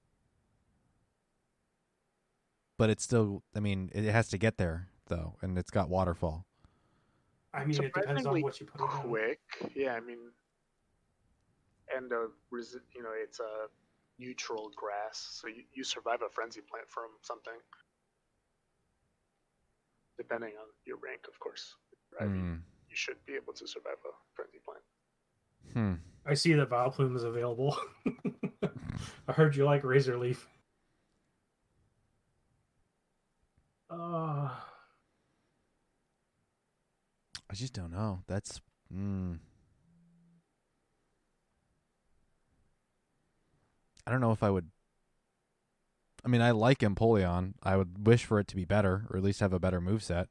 But 2.78 2.90
it's 2.90 3.04
still. 3.04 3.42
I 3.54 3.60
mean, 3.60 3.90
it 3.94 4.04
has 4.10 4.28
to 4.28 4.38
get 4.38 4.56
there 4.56 4.88
though, 5.08 5.36
and 5.42 5.58
it's 5.58 5.70
got 5.70 5.88
waterfall. 5.88 6.46
I 7.54 7.64
mean, 7.64 7.82
it 7.82 7.92
depends 7.92 8.24
on 8.24 8.40
what 8.40 8.60
you 8.60 8.66
put 8.66 8.80
it 8.80 8.84
on. 8.84 9.08
quick. 9.08 9.40
Yeah, 9.74 9.94
I 9.94 10.00
mean, 10.00 10.18
and 11.94 12.10
a 12.10 12.28
resi- 12.52 12.80
you 12.94 13.02
know 13.02 13.10
it's 13.14 13.40
a 13.40 13.68
neutral 14.18 14.70
grass, 14.74 15.38
so 15.40 15.48
you, 15.48 15.64
you 15.72 15.84
survive 15.84 16.20
a 16.26 16.30
frenzy 16.30 16.60
plant 16.60 16.88
from 16.88 17.10
something, 17.22 17.58
depending 20.16 20.52
on 20.58 20.66
your 20.86 20.96
rank, 21.04 21.26
of 21.28 21.38
course. 21.40 21.74
Right? 22.18 22.28
Hmm. 22.28 22.54
You 22.88 22.96
should 22.96 23.16
be 23.26 23.34
able 23.34 23.52
to 23.54 23.66
survive 23.66 23.96
a 24.04 24.12
frenzy 24.34 24.58
plant. 24.64 24.82
Hmm. 25.72 26.30
I 26.30 26.34
see 26.34 26.52
that 26.54 26.70
Vileplume 26.70 27.16
is 27.16 27.24
available. 27.24 27.76
I 29.28 29.32
heard 29.32 29.56
you 29.56 29.64
like 29.64 29.82
Razor 29.82 30.18
Leaf. 30.18 30.46
Uh, 33.92 34.48
I 37.50 37.54
just 37.54 37.74
don't 37.74 37.92
know. 37.92 38.22
That's. 38.26 38.60
Mm. 38.94 39.38
I 44.06 44.10
don't 44.10 44.20
know 44.20 44.32
if 44.32 44.42
I 44.42 44.50
would. 44.50 44.70
I 46.24 46.28
mean, 46.28 46.40
I 46.40 46.52
like 46.52 46.78
Empoleon. 46.78 47.54
I 47.62 47.76
would 47.76 48.06
wish 48.06 48.24
for 48.24 48.38
it 48.38 48.48
to 48.48 48.56
be 48.56 48.64
better, 48.64 49.06
or 49.10 49.18
at 49.18 49.22
least 49.22 49.40
have 49.40 49.52
a 49.52 49.60
better 49.60 49.80
move 49.80 50.02
set. 50.02 50.28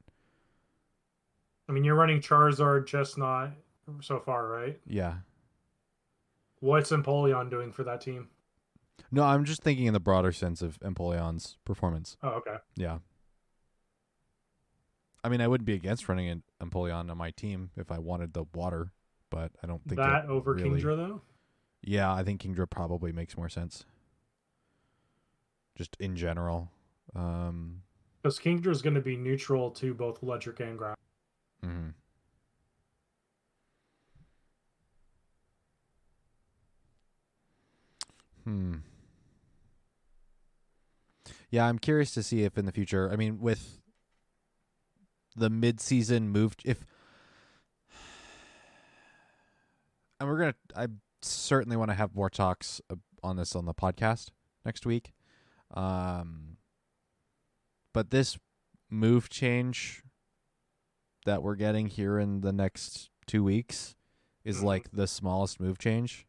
I 1.68 1.72
mean, 1.72 1.84
you're 1.84 1.94
running 1.94 2.20
Charizard, 2.20 2.86
just 2.86 3.16
not 3.16 3.52
so 4.00 4.18
far, 4.18 4.48
right? 4.48 4.80
Yeah. 4.86 5.18
What's 6.60 6.90
Empoleon 6.90 7.48
doing 7.50 7.70
for 7.72 7.84
that 7.84 8.00
team? 8.00 8.28
No, 9.10 9.22
I'm 9.22 9.44
just 9.44 9.62
thinking 9.62 9.86
in 9.86 9.92
the 9.92 10.00
broader 10.00 10.32
sense 10.32 10.62
of 10.62 10.78
Empoleon's 10.80 11.58
performance. 11.64 12.16
Oh, 12.22 12.30
okay. 12.30 12.56
Yeah. 12.76 12.98
I 15.24 15.28
mean, 15.28 15.40
I 15.40 15.46
wouldn't 15.48 15.66
be 15.66 15.74
against 15.74 16.08
running 16.08 16.28
an 16.28 16.42
Empoleon 16.60 17.10
on 17.10 17.16
my 17.16 17.30
team 17.30 17.70
if 17.76 17.92
I 17.92 17.98
wanted 17.98 18.32
the 18.32 18.44
water, 18.54 18.92
but 19.30 19.52
I 19.62 19.66
don't 19.66 19.82
think 19.84 19.96
That 20.00 20.26
over 20.26 20.54
really- 20.54 20.80
Kingdra, 20.82 20.96
though? 20.96 21.22
Yeah, 21.82 22.12
I 22.12 22.22
think 22.24 22.42
Kingdra 22.42 22.68
probably 22.68 23.12
makes 23.12 23.36
more 23.36 23.48
sense. 23.48 23.84
Just 25.76 25.96
in 26.00 26.16
general. 26.16 26.70
Um, 27.14 27.82
Because 28.22 28.38
Kingdra 28.38 28.68
is 28.68 28.82
going 28.82 28.94
to 28.94 29.00
be 29.00 29.16
neutral 29.16 29.70
to 29.72 29.94
both 29.94 30.22
electric 30.22 30.60
and 30.60 30.76
ground. 30.78 30.96
mhm. 31.64 31.94
Hmm. 38.44 38.76
Yeah, 41.50 41.66
I'm 41.66 41.78
curious 41.78 42.12
to 42.14 42.22
see 42.22 42.42
if 42.42 42.56
in 42.58 42.64
the 42.64 42.72
future, 42.72 43.10
I 43.10 43.16
mean, 43.16 43.38
with 43.40 43.78
the 45.36 45.50
mid-season 45.50 46.28
move, 46.28 46.54
if 46.64 46.84
and 50.20 50.28
we're 50.28 50.38
gonna, 50.38 50.54
I 50.76 50.86
certainly 51.20 51.76
want 51.76 51.90
to 51.90 51.94
have 51.94 52.14
more 52.14 52.30
talks 52.30 52.80
on 53.22 53.36
this 53.36 53.54
on 53.56 53.64
the 53.64 53.74
podcast 53.74 54.28
next 54.64 54.86
week. 54.86 55.12
Um, 55.72 56.56
but 57.92 58.10
this 58.10 58.38
move 58.90 59.28
change 59.28 60.02
that 61.24 61.42
we're 61.42 61.54
getting 61.56 61.86
here 61.86 62.18
in 62.18 62.40
the 62.40 62.52
next 62.52 63.10
two 63.26 63.42
weeks 63.44 63.94
is 64.44 64.58
Mhm. 64.60 64.64
like 64.64 64.90
the 64.92 65.06
smallest 65.06 65.60
move 65.60 65.78
change. 65.78 66.26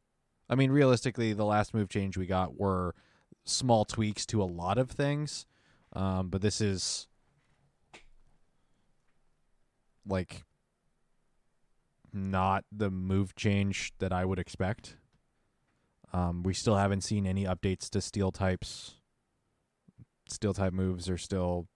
I 0.50 0.56
mean, 0.56 0.72
realistically, 0.72 1.34
the 1.34 1.46
last 1.46 1.74
move 1.74 1.90
change 1.90 2.18
we 2.18 2.26
got 2.28 2.56
were 2.56 2.96
small 3.44 3.86
tweaks 3.86 4.26
to 4.28 4.42
a 4.42 4.46
lot 4.46 4.78
of 4.78 4.92
things, 4.92 5.46
um, 5.94 6.30
but 6.30 6.42
this 6.42 6.62
is 6.62 7.08
like 10.08 10.44
not 12.12 12.64
the 12.72 12.92
move 12.92 13.36
change 13.36 13.94
that 14.00 14.12
I 14.12 14.26
would 14.26 14.40
expect. 14.40 14.98
Um, 16.14 16.44
we 16.44 16.54
still 16.54 16.76
haven't 16.76 17.02
seen 17.02 17.26
any 17.26 17.46
updates 17.46 17.90
to 17.90 18.02
steel 18.02 18.32
types. 18.32 18.96
Steel 20.30 20.54
type 20.54 20.74
moves 20.74 21.10
are 21.10 21.18
still 21.18 21.68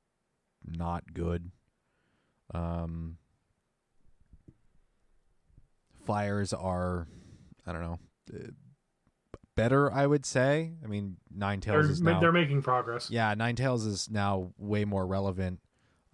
not 0.65 1.13
good. 1.13 1.51
Um, 2.53 3.17
fires 6.05 6.53
are, 6.53 7.07
I 7.65 7.71
don't 7.73 7.82
know, 7.82 7.99
better. 9.55 9.91
I 9.91 10.05
would 10.07 10.25
say. 10.25 10.73
I 10.84 10.88
mean, 10.88 11.17
Nine 11.36 11.59
They're, 11.59 11.82
Tails 11.82 11.89
is 11.89 12.01
now. 12.01 12.19
they're 12.19 12.32
making 12.32 12.61
progress. 12.61 13.09
Yeah, 13.09 13.34
Ninetales 13.36 13.86
is 13.86 14.09
now 14.09 14.51
way 14.57 14.86
more 14.86 15.05
relevant. 15.05 15.59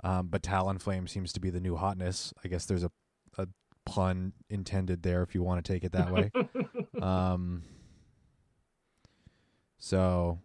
Um, 0.04 0.28
but 0.28 0.43
Talonflame 0.43 1.10
seems 1.10 1.32
to 1.34 1.39
be 1.39 1.49
the 1.49 1.62
new 1.62 1.76
hotness. 1.76 2.34
I 2.43 2.49
guess 2.49 2.66
there's 2.66 2.84
a, 2.84 2.91
a 3.38 3.47
pun 3.86 4.34
intended 4.49 5.01
there 5.04 5.24
if 5.24 5.34
you 5.34 5.41
want 5.41 5.64
to 5.64 5.74
take 5.74 5.84
it 5.84 5.93
that 5.93 6.12
way. 6.12 6.32
um, 7.01 7.64
so, 9.78 10.39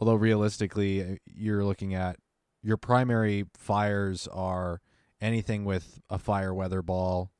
although 0.00 0.14
realistically, 0.14 1.02
uh, 1.02 1.16
you're 1.24 1.64
looking 1.64 1.94
at 1.94 2.16
your 2.62 2.76
primary 2.76 3.46
fires 3.56 4.26
are 4.28 4.80
anything 5.20 5.64
with 5.64 6.00
a 6.10 6.18
fire 6.18 6.52
weather 6.52 6.82
ball, 6.82 7.30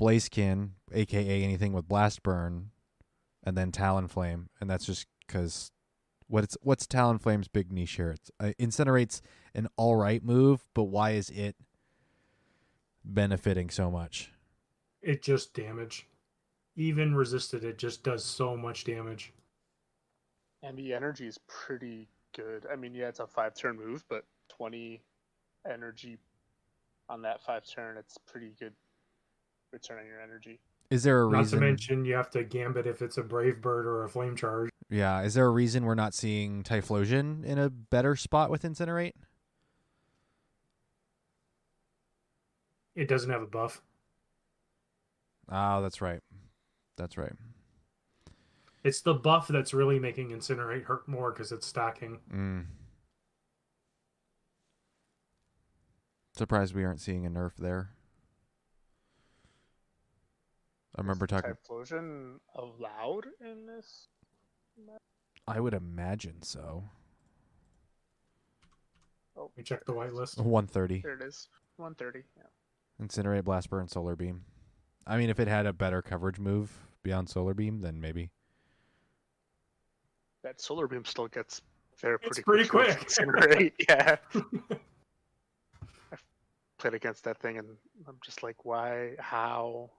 Blaziken, 0.00 0.70
aka 0.92 1.44
anything 1.44 1.74
with 1.74 1.88
blast 1.88 2.22
burn, 2.22 2.70
and 3.44 3.56
then 3.56 3.70
Talonflame, 3.70 4.46
and 4.60 4.70
that's 4.70 4.86
just 4.86 5.06
because 5.26 5.70
what's 6.26 6.56
what's 6.62 6.86
Talonflame's 6.86 7.48
big 7.48 7.70
niche 7.70 7.92
here? 7.92 8.12
It's 8.12 8.30
uh, 8.40 8.52
incinerates 8.58 9.20
an 9.54 9.68
all 9.76 9.96
right 9.96 10.24
move, 10.24 10.64
but 10.74 10.84
why 10.84 11.12
is 11.12 11.30
it 11.30 11.56
benefiting 13.04 13.70
so 13.70 13.90
much? 13.90 14.30
it 15.02 15.20
just 15.20 15.52
damage. 15.52 16.06
Even 16.76 17.12
resisted, 17.12 17.64
it 17.64 17.76
just 17.76 18.04
does 18.04 18.24
so 18.24 18.56
much 18.56 18.84
damage. 18.84 19.32
And 20.62 20.78
the 20.78 20.94
energy 20.94 21.26
is 21.26 21.38
pretty 21.48 22.06
good. 22.36 22.66
I 22.72 22.76
mean, 22.76 22.94
yeah, 22.94 23.08
it's 23.08 23.18
a 23.18 23.26
five 23.26 23.56
turn 23.56 23.76
move, 23.76 24.04
but 24.08 24.24
20 24.56 25.02
energy 25.68 26.18
on 27.08 27.20
that 27.22 27.42
five 27.42 27.64
turn, 27.66 27.96
it's 27.96 28.16
pretty 28.16 28.54
good 28.60 28.74
return 29.72 29.98
on 29.98 30.06
your 30.06 30.20
energy. 30.20 30.60
Is 30.88 31.02
there 31.02 31.26
a 31.26 31.30
Not 31.30 31.38
reason? 31.38 31.58
to 31.58 31.64
mention, 31.66 32.04
you 32.04 32.14
have 32.14 32.30
to 32.30 32.44
gambit 32.44 32.86
if 32.86 33.02
it's 33.02 33.18
a 33.18 33.22
brave 33.24 33.60
bird 33.60 33.86
or 33.86 34.04
a 34.04 34.08
flame 34.08 34.36
charge. 34.36 34.70
Yeah, 34.88 35.22
is 35.22 35.34
there 35.34 35.46
a 35.46 35.50
reason 35.50 35.84
we're 35.84 35.96
not 35.96 36.14
seeing 36.14 36.62
Typhlosion 36.62 37.44
in 37.44 37.58
a 37.58 37.68
better 37.68 38.14
spot 38.14 38.50
with 38.50 38.62
Incinerate? 38.62 39.14
It 42.94 43.08
doesn't 43.08 43.30
have 43.30 43.42
a 43.42 43.46
buff. 43.46 43.82
Oh, 45.50 45.82
that's 45.82 46.00
right. 46.00 46.20
That's 46.96 47.16
right. 47.16 47.32
It's 48.84 49.00
the 49.00 49.14
buff 49.14 49.48
that's 49.48 49.72
really 49.72 49.98
making 49.98 50.30
incinerate 50.30 50.84
hurt 50.84 51.06
more 51.08 51.32
because 51.32 51.52
it's 51.52 51.66
stacking. 51.66 52.18
Mm. 52.32 52.66
Surprised 56.36 56.74
we 56.74 56.84
aren't 56.84 57.00
seeing 57.00 57.24
a 57.24 57.30
nerf 57.30 57.56
there. 57.56 57.90
I 60.96 61.00
remember 61.00 61.26
talking. 61.26 61.52
Typhlosion 61.52 62.38
allowed 62.54 63.26
in 63.40 63.66
this? 63.66 64.08
I 65.46 65.60
would 65.60 65.74
imagine 65.74 66.42
so. 66.42 66.84
Oh, 69.36 69.50
we 69.56 69.62
check 69.62 69.84
the 69.86 69.92
whitelist. 69.92 70.38
130. 70.38 71.00
There 71.02 71.14
it 71.14 71.22
is. 71.22 71.48
130. 71.76 72.24
Yeah. 72.36 72.42
Incinerate, 73.02 73.44
Blast 73.44 73.68
Burn, 73.68 73.88
Solar 73.88 74.14
Beam. 74.16 74.44
I 75.06 75.16
mean, 75.16 75.28
if 75.30 75.40
it 75.40 75.48
had 75.48 75.66
a 75.66 75.72
better 75.72 76.00
coverage 76.00 76.38
move 76.38 76.70
beyond 77.02 77.28
Solar 77.28 77.54
Beam, 77.54 77.80
then 77.80 78.00
maybe. 78.00 78.30
That 80.42 80.60
solar 80.60 80.88
beam 80.88 81.04
still 81.04 81.28
gets 81.28 81.60
there 82.00 82.14
It's 82.14 82.40
pretty, 82.40 82.42
pretty 82.42 82.68
quick. 82.68 82.98
quick. 82.98 83.08
Incinerate, 83.08 83.72
yeah. 83.88 84.16
I've 86.12 86.22
played 86.78 86.94
against 86.94 87.22
that 87.24 87.38
thing 87.40 87.58
and 87.58 87.68
I'm 88.08 88.18
just 88.24 88.42
like, 88.42 88.64
why? 88.64 89.12
How? 89.18 89.90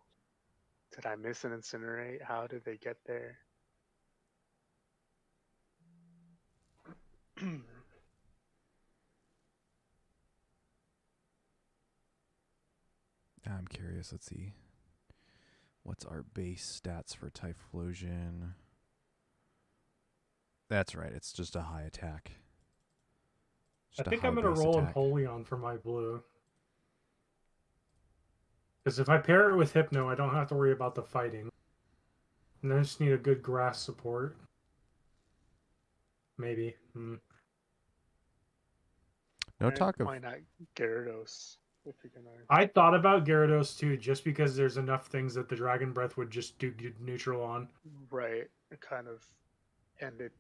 Did 0.93 1.06
I 1.06 1.16
miss 1.16 1.45
an 1.45 1.51
incinerate? 1.51 2.22
How 2.22 2.45
did 2.47 2.66
they 2.66 2.76
get 2.78 2.97
there? 3.06 3.38
I'm 13.45 13.67
curious. 13.67 14.11
Let's 14.11 14.25
see. 14.27 14.53
What's 15.83 16.05
our 16.05 16.23
base 16.33 16.81
stats 16.81 17.15
for 17.15 17.29
Typhlosion? 17.29 18.53
That's 20.69 20.95
right. 20.95 21.11
It's 21.11 21.33
just 21.33 21.55
a 21.55 21.61
high 21.61 21.81
attack. 21.83 22.31
Just 23.91 24.07
I 24.07 24.09
a 24.09 24.09
think 24.09 24.23
I'm 24.23 24.35
gonna 24.35 24.51
roll 24.51 24.79
attack. 24.79 24.95
Empoleon 24.95 25.45
for 25.45 25.57
my 25.57 25.75
blue. 25.75 26.23
Because 28.83 28.99
if 28.99 29.09
I 29.09 29.17
pair 29.17 29.49
it 29.49 29.55
with 29.57 29.73
Hypno, 29.73 30.09
I 30.09 30.15
don't 30.15 30.33
have 30.33 30.47
to 30.49 30.55
worry 30.55 30.71
about 30.71 30.95
the 30.95 31.03
fighting. 31.03 31.49
And 32.61 32.73
I 32.73 32.79
just 32.79 32.99
need 33.01 33.11
a 33.11 33.17
good 33.17 33.41
grass 33.43 33.79
support. 33.81 34.37
Maybe. 36.37 36.75
Hmm. 36.93 37.15
No 39.59 39.67
Why- 39.67 39.73
talk 39.75 39.99
of 39.99 40.07
why 40.07 40.17
not 40.17 40.35
Gyarados 40.75 40.87
if 40.87 40.89
you're 40.89 41.03
gonna 41.05 41.62
I 42.49 42.65
thought 42.67 42.93
about 42.95 43.25
Gyarados 43.25 43.77
too, 43.77 43.97
just 43.97 44.23
because 44.23 44.55
there's 44.55 44.77
enough 44.77 45.07
things 45.07 45.34
that 45.34 45.49
the 45.49 45.55
Dragon 45.55 45.91
Breath 45.91 46.15
would 46.17 46.29
just 46.31 46.57
do 46.59 46.73
neutral 46.99 47.43
on. 47.43 47.67
right 48.09 48.49
it 48.71 48.81
kind 48.81 49.07
of 49.07 49.23
and 49.99 50.19
it 50.21 50.31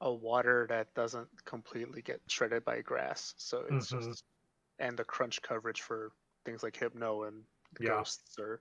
a 0.00 0.12
water 0.12 0.66
that 0.68 0.92
doesn't 0.94 1.28
completely 1.44 2.02
get 2.02 2.20
shredded 2.26 2.64
by 2.64 2.80
grass, 2.82 3.34
so 3.38 3.64
it's 3.70 3.92
Mhm. 3.92 4.02
just 4.04 4.24
and 4.78 4.96
the 4.98 5.04
crunch 5.04 5.40
coverage 5.42 5.82
for 5.82 6.10
things 6.44 6.62
like 6.62 6.76
Hypno 6.76 7.24
and 7.24 7.44
Yeah. 7.78 7.90
Ghosts 7.90 8.38
are 8.38 8.60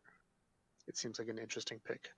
it 0.87 0.97
seems 0.97 1.17
like 1.19 1.27
an 1.29 1.39
interesting 1.39 1.79
pick. 1.79 2.11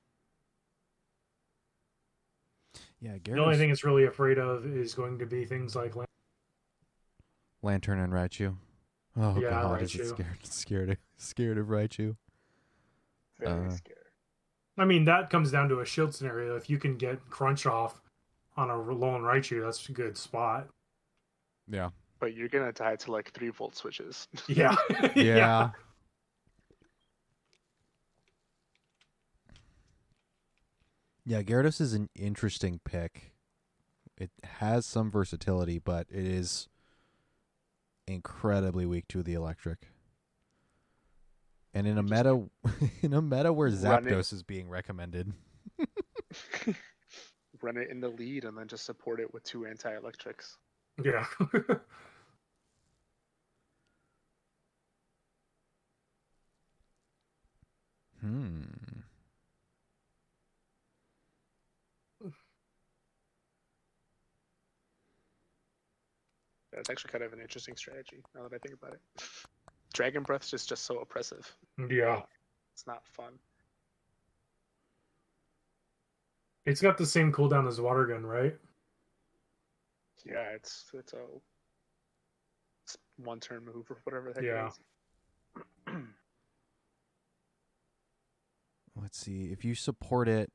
yeah. 2.99 3.17
The 3.23 3.37
only 3.39 3.57
thing 3.57 3.69
it's 3.69 3.83
really 3.83 4.05
afraid 4.05 4.37
of 4.39 4.65
is 4.65 4.93
going 4.95 5.19
to 5.19 5.25
be 5.25 5.45
things 5.45 5.75
like 5.75 5.95
Lan- 5.95 6.07
Lanturn 7.61 7.99
and 7.99 8.11
Raichu. 8.11 8.57
Oh 9.17 9.39
Yeah, 9.39 9.49
god, 9.49 9.81
is 9.81 9.95
it 9.95 10.05
scared 10.07 10.37
scared 10.45 10.89
of, 10.91 10.97
scared 11.17 11.57
of 11.57 11.67
Raichu? 11.67 12.15
Very 13.39 13.67
Uh, 13.67 13.69
scary. 13.69 13.95
I 14.77 14.85
mean, 14.85 15.05
that 15.05 15.29
comes 15.29 15.51
down 15.51 15.69
to 15.69 15.79
a 15.79 15.85
shield 15.85 16.13
scenario. 16.13 16.55
If 16.57 16.69
you 16.69 16.77
can 16.77 16.97
get 16.97 17.29
Crunch 17.29 17.65
off 17.65 18.01
on 18.57 18.67
Alolan 18.69 19.21
Raichu, 19.21 19.63
that's 19.63 19.87
a 19.87 19.93
good 19.93 20.17
spot. 20.17 20.67
Yeah. 21.67 21.89
But 22.19 22.33
you're 22.33 22.49
gonna 22.49 22.73
die 22.73 22.95
to 22.97 23.11
like 23.11 23.31
three 23.31 23.49
volt 23.49 23.75
switches. 23.75 24.27
Yeah. 24.47 24.75
Yeah. 25.15 25.69
Yeah, 31.25 31.41
Gyarados 31.41 31.81
is 31.81 31.93
an 31.93 32.09
interesting 32.15 32.79
pick. 32.83 33.33
It 34.17 34.29
has 34.43 34.85
some 34.85 35.09
versatility, 35.09 35.79
but 35.79 36.07
it 36.09 36.25
is 36.25 36.69
incredibly 38.07 38.85
weak 38.85 39.07
to 39.09 39.23
the 39.23 39.33
electric. 39.33 39.89
And 41.73 41.87
in 41.87 41.97
a 41.97 42.03
meta 42.03 42.43
in 43.01 43.13
a 43.13 43.21
meta 43.21 43.51
where 43.51 43.69
Run 43.69 44.07
it. 44.07 44.11
Zapdos 44.11 44.31
is 44.33 44.43
being 44.43 44.69
recommended. 44.69 45.33
Run 47.61 47.77
it 47.77 47.89
in 47.89 47.99
the 47.99 48.09
lead 48.09 48.45
and 48.45 48.57
then 48.57 48.67
just 48.67 48.85
support 48.85 49.19
it 49.19 49.33
with 49.33 49.43
two 49.43 49.65
anti-electrics. 49.65 50.57
Yeah. 51.03 51.25
Hmm. 58.21 58.63
That's 66.75 66.89
actually 66.89 67.11
kind 67.11 67.23
of 67.23 67.33
an 67.33 67.39
interesting 67.39 67.75
strategy 67.75 68.17
now 68.35 68.43
that 68.47 68.53
I 68.53 68.57
think 68.59 68.75
about 68.75 68.93
it. 68.93 69.01
Dragon 69.93 70.23
Breath's 70.23 70.49
just 70.51 70.67
just 70.67 70.83
so 70.85 70.99
oppressive. 70.99 71.55
yeah. 71.89 72.21
It's 72.73 72.85
not 72.85 73.05
fun. 73.07 73.33
It's 76.65 76.81
got 76.81 76.97
the 76.97 77.05
same 77.05 77.31
cooldown 77.31 77.67
as 77.67 77.79
Water 77.79 78.05
Gun, 78.05 78.25
right? 78.25 78.55
Yeah, 80.25 80.49
it's 80.53 80.85
it's 80.93 81.13
a 81.13 81.21
it's 82.83 82.97
one 83.17 83.39
turn 83.39 83.63
move 83.63 83.89
or 83.89 83.97
whatever 84.03 84.33
the 84.33 84.41
heck 84.41 84.43
Yeah. 84.49 84.69
it 85.87 85.93
is. 85.93 86.03
Let's 89.01 89.17
see. 89.17 89.45
If 89.51 89.63
you 89.63 89.75
support 89.75 90.27
it, 90.27 90.51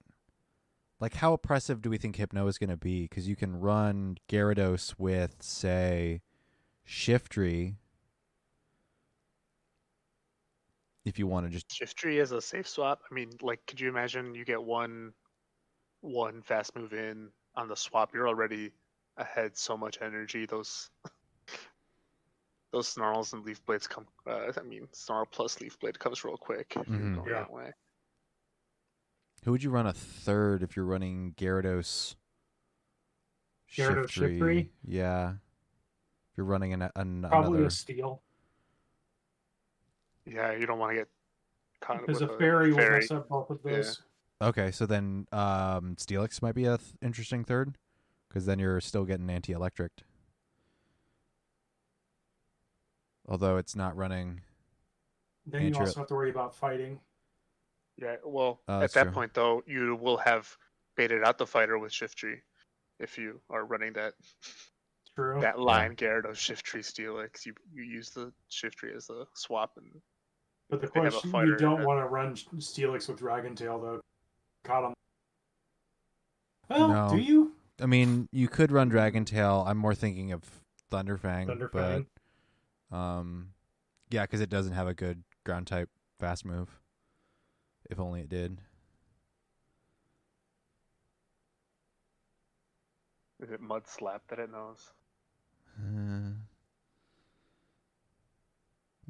like 1.00 1.14
how 1.14 1.32
oppressive 1.32 1.80
do 1.80 1.90
we 1.90 1.96
think 1.98 2.16
Hypno 2.16 2.46
is 2.46 2.58
going 2.58 2.70
to 2.70 2.76
be? 2.76 3.02
Because 3.02 3.26
you 3.26 3.34
can 3.34 3.58
run 3.58 4.18
Gyarados 4.28 4.94
with, 4.98 5.36
say, 5.40 6.20
Shiftry. 6.86 7.76
If 11.04 11.18
you 11.18 11.26
want 11.26 11.46
to 11.46 11.52
just 11.52 11.68
Shiftry 11.70 12.20
is 12.20 12.32
a 12.32 12.42
safe 12.42 12.68
swap. 12.68 13.00
I 13.10 13.14
mean, 13.14 13.30
like, 13.40 13.64
could 13.66 13.80
you 13.80 13.88
imagine 13.88 14.34
you 14.34 14.44
get 14.44 14.62
one 14.62 15.14
one 16.02 16.42
fast 16.42 16.76
move 16.76 16.92
in 16.92 17.30
on 17.56 17.68
the 17.68 17.76
swap? 17.76 18.12
You're 18.12 18.28
already 18.28 18.72
ahead 19.16 19.56
so 19.56 19.76
much 19.76 19.98
energy. 20.02 20.44
Those 20.44 20.90
those 22.72 22.88
snarls 22.88 23.32
and 23.32 23.44
leaf 23.44 23.64
blades 23.64 23.86
come. 23.86 24.06
Uh, 24.26 24.52
I 24.56 24.62
mean, 24.62 24.88
snarl 24.92 25.26
plus 25.26 25.60
leaf 25.60 25.78
blade 25.80 25.98
comes 25.98 26.22
real 26.22 26.36
quick. 26.36 26.74
If 26.76 26.86
you're 26.88 26.98
Mhm. 26.98 27.14
going 27.16 27.30
Yeah. 27.30 27.70
That 29.40 29.44
way. 29.44 29.44
Who 29.44 29.52
would 29.52 29.62
you 29.62 29.70
run 29.70 29.86
a 29.86 29.92
third 29.92 30.62
if 30.62 30.76
you're 30.76 30.84
running 30.84 31.34
Gyarados? 31.36 32.16
Gyarados 33.74 34.08
Shiftry? 34.08 34.68
Yeah. 34.84 35.30
If 36.32 36.36
you're 36.36 36.46
running 36.46 36.72
an, 36.72 36.82
an 36.96 37.26
Probably 37.28 37.50
another. 37.58 37.66
a 37.66 37.70
steal. 37.70 38.22
Yeah, 40.26 40.52
you 40.52 40.66
don't 40.66 40.78
want 40.78 40.92
to 40.92 40.96
get 40.98 41.08
caught 41.80 42.06
Because 42.06 42.20
with 42.20 42.30
a 42.30 42.38
fairy 42.38 42.70
will 42.70 42.78
fairy. 42.78 43.00
mess 43.00 43.10
up 43.10 43.28
both 43.28 43.50
of 43.50 43.58
Yeah. 43.64 43.82
Okay, 44.42 44.70
so 44.70 44.86
then 44.86 45.26
um, 45.32 45.96
Steelix 45.96 46.40
might 46.40 46.54
be 46.54 46.64
a 46.64 46.78
th- 46.78 46.92
interesting 47.02 47.44
third, 47.44 47.76
because 48.28 48.46
then 48.46 48.58
you're 48.58 48.80
still 48.80 49.04
getting 49.04 49.28
anti-electric. 49.28 49.92
Although 53.28 53.58
it's 53.58 53.76
not 53.76 53.94
running. 53.96 54.40
Then 55.46 55.62
you 55.66 55.74
also 55.74 56.00
have 56.00 56.08
to 56.08 56.14
worry 56.14 56.30
about 56.30 56.54
fighting. 56.56 57.00
Yeah, 58.00 58.16
well, 58.24 58.62
Oh, 58.68 58.80
at 58.80 58.92
that 58.94 59.04
true. 59.04 59.12
point 59.12 59.34
though, 59.34 59.62
you 59.66 59.96
will 59.96 60.16
have 60.16 60.56
baited 60.96 61.22
out 61.22 61.38
the 61.38 61.46
fighter 61.46 61.78
with 61.78 61.92
Shiftry 61.92 62.36
if 62.98 63.18
you 63.18 63.40
are 63.50 63.64
running 63.64 63.92
that 63.94 64.14
True. 65.14 65.40
that 65.40 65.58
line 65.58 65.96
Gyarados 65.96 66.62
Tree 66.62 66.82
Steelix. 66.82 67.44
You 67.44 67.54
you 67.72 67.82
use 67.82 68.10
the 68.10 68.32
Shiftry 68.50 68.94
as 68.96 69.10
a 69.10 69.26
swap 69.34 69.72
and 69.76 70.00
But 70.70 70.80
the 70.80 70.86
they 70.94 71.00
have 71.02 71.14
a 71.14 71.20
question, 71.20 71.46
you 71.46 71.56
don't 71.56 71.84
want 71.84 72.00
to 72.00 72.06
run 72.06 72.34
Steelix 72.34 73.08
with 73.08 73.18
Dragon 73.18 73.54
Tail, 73.54 73.78
though. 73.80 74.00
Caught 74.64 74.84
him. 74.88 74.94
Well, 76.68 76.88
No. 76.88 77.08
do 77.10 77.18
you? 77.18 77.52
I 77.80 77.86
mean, 77.86 78.28
you 78.30 78.46
could 78.48 78.70
run 78.72 78.88
Dragon 78.88 79.24
Tail. 79.24 79.64
I'm 79.66 79.78
more 79.78 79.94
thinking 79.94 80.32
of 80.32 80.42
Thunderfang, 80.92 81.46
Thunderfang. 81.46 82.06
but 82.90 82.96
um, 82.96 83.50
yeah, 84.10 84.22
because 84.22 84.40
it 84.40 84.48
doesn't 84.50 84.72
have 84.74 84.86
a 84.86 84.94
good 84.94 85.22
ground 85.44 85.66
type 85.66 85.88
fast 86.18 86.44
move. 86.44 86.68
If 87.90 87.98
only 88.00 88.20
it 88.22 88.30
did. 88.30 88.56
is 93.42 93.50
it 93.50 93.60
Mud 93.60 93.86
Slap 93.86 94.22
that 94.28 94.38
it 94.38 94.50
knows? 94.52 94.92
Uh, 95.78 96.32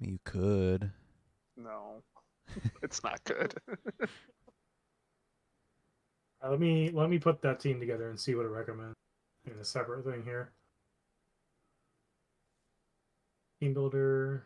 you 0.00 0.18
could. 0.24 0.90
No, 1.56 2.02
it's 2.82 3.02
not 3.02 3.22
good. 3.24 3.54
Uh, 6.42 6.50
let 6.50 6.60
me 6.60 6.90
let 6.90 7.10
me 7.10 7.18
put 7.18 7.42
that 7.42 7.60
team 7.60 7.80
together 7.80 8.08
and 8.10 8.18
see 8.18 8.34
what 8.34 8.46
it 8.46 8.50
recommends 8.50 8.94
in 9.46 9.58
a 9.58 9.64
separate 9.64 10.04
thing 10.04 10.22
here. 10.24 10.52
Team 13.60 13.74
builder, 13.74 14.44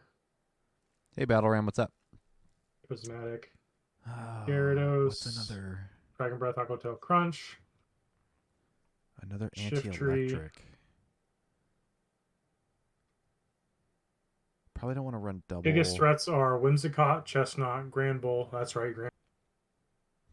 Hey, 1.16 1.24
Battle 1.24 1.50
Ram, 1.50 1.66
what's 1.66 1.78
up? 1.78 1.92
prismatic, 2.88 3.52
Oh, 4.06 4.44
Gyarados. 4.46 5.06
What's 5.06 5.48
another 5.50 5.78
Dragon 6.16 6.38
Breath, 6.38 6.58
Aqua 6.58 6.78
Tail, 6.78 6.94
Crunch. 6.94 7.58
another 9.22 9.48
Shift 9.54 9.86
anti-electric? 9.86 10.62
Probably 14.74 14.94
don't 14.96 15.04
want 15.04 15.14
to 15.14 15.18
run 15.18 15.42
double. 15.48 15.62
Biggest 15.62 15.96
threats 15.96 16.28
are 16.28 16.58
Whimsicott, 16.58 17.24
Chesnaught, 17.24 17.90
Grand 17.90 18.20
Bull. 18.20 18.48
That's 18.52 18.76
right, 18.76 18.94
Grand. 18.94 19.10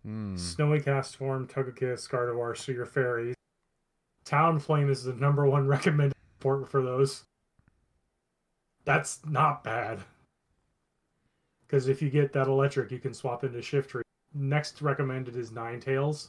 Hmm. 0.03 0.35
Snowy 0.35 0.79
Castform, 0.79 1.47
Togekiss, 1.47 2.09
Gardevoir, 2.09 2.57
so 2.57 2.71
your 2.71 2.85
fairies. 2.85 3.35
Talonflame 4.25 4.89
is 4.89 5.03
the 5.03 5.13
number 5.13 5.45
one 5.45 5.67
recommended 5.69 6.15
support 6.37 6.69
for 6.69 6.81
those. 6.81 7.23
That's 8.83 9.19
not 9.25 9.63
bad. 9.63 9.99
Because 11.71 11.87
if 11.87 12.01
you 12.01 12.09
get 12.09 12.33
that 12.33 12.47
electric, 12.47 12.91
you 12.91 12.99
can 12.99 13.13
swap 13.13 13.45
into 13.45 13.59
Shiftry. 13.59 14.01
Next 14.33 14.81
recommended 14.81 15.37
is 15.37 15.51
Ninetales. 15.51 16.27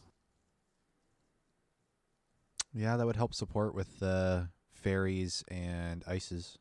Yeah, 2.73 2.97
that 2.97 3.05
would 3.05 3.17
help 3.17 3.35
support 3.35 3.75
with 3.75 3.99
the 3.99 4.51
fairies 4.73 5.43
and 5.49 6.05
ices. 6.07 6.59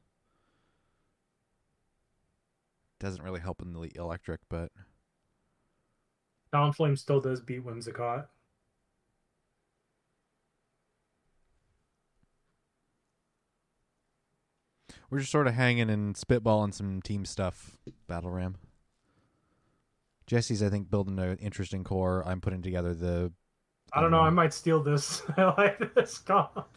Doesn't 3.00 3.24
really 3.24 3.40
help 3.40 3.62
in 3.62 3.72
the 3.72 3.92
electric, 3.96 4.40
but 4.50 4.72
Talonflame 6.52 6.98
still 6.98 7.22
does 7.22 7.40
beat 7.40 7.64
Whimsicott. 7.64 8.26
We're 15.12 15.20
just 15.20 15.32
sort 15.32 15.46
of 15.46 15.54
hanging 15.54 15.92
and 15.92 16.16
spitballing 16.16 16.74
some 16.74 17.04
team 17.04 17.26
stuff. 17.26 17.78
Battle 18.08 18.32
Ram. 18.32 18.58
Jesse's, 20.32 20.64
I 20.64 20.70
think, 20.70 20.90
building 20.90 21.20
an 21.20 21.38
interesting 21.40 21.84
core. 21.84 22.24
I'm 22.26 22.40
putting 22.40 22.62
together 22.62 22.94
the 22.94 23.34
I 23.92 24.00
don't 24.00 24.12
know. 24.12 24.22
Um, 24.22 24.28
I 24.28 24.30
might 24.30 24.54
steal 24.54 24.82
this. 24.82 25.22
I 25.38 25.54
like 25.58 25.94
this 25.94 26.20
comp. 26.20 26.70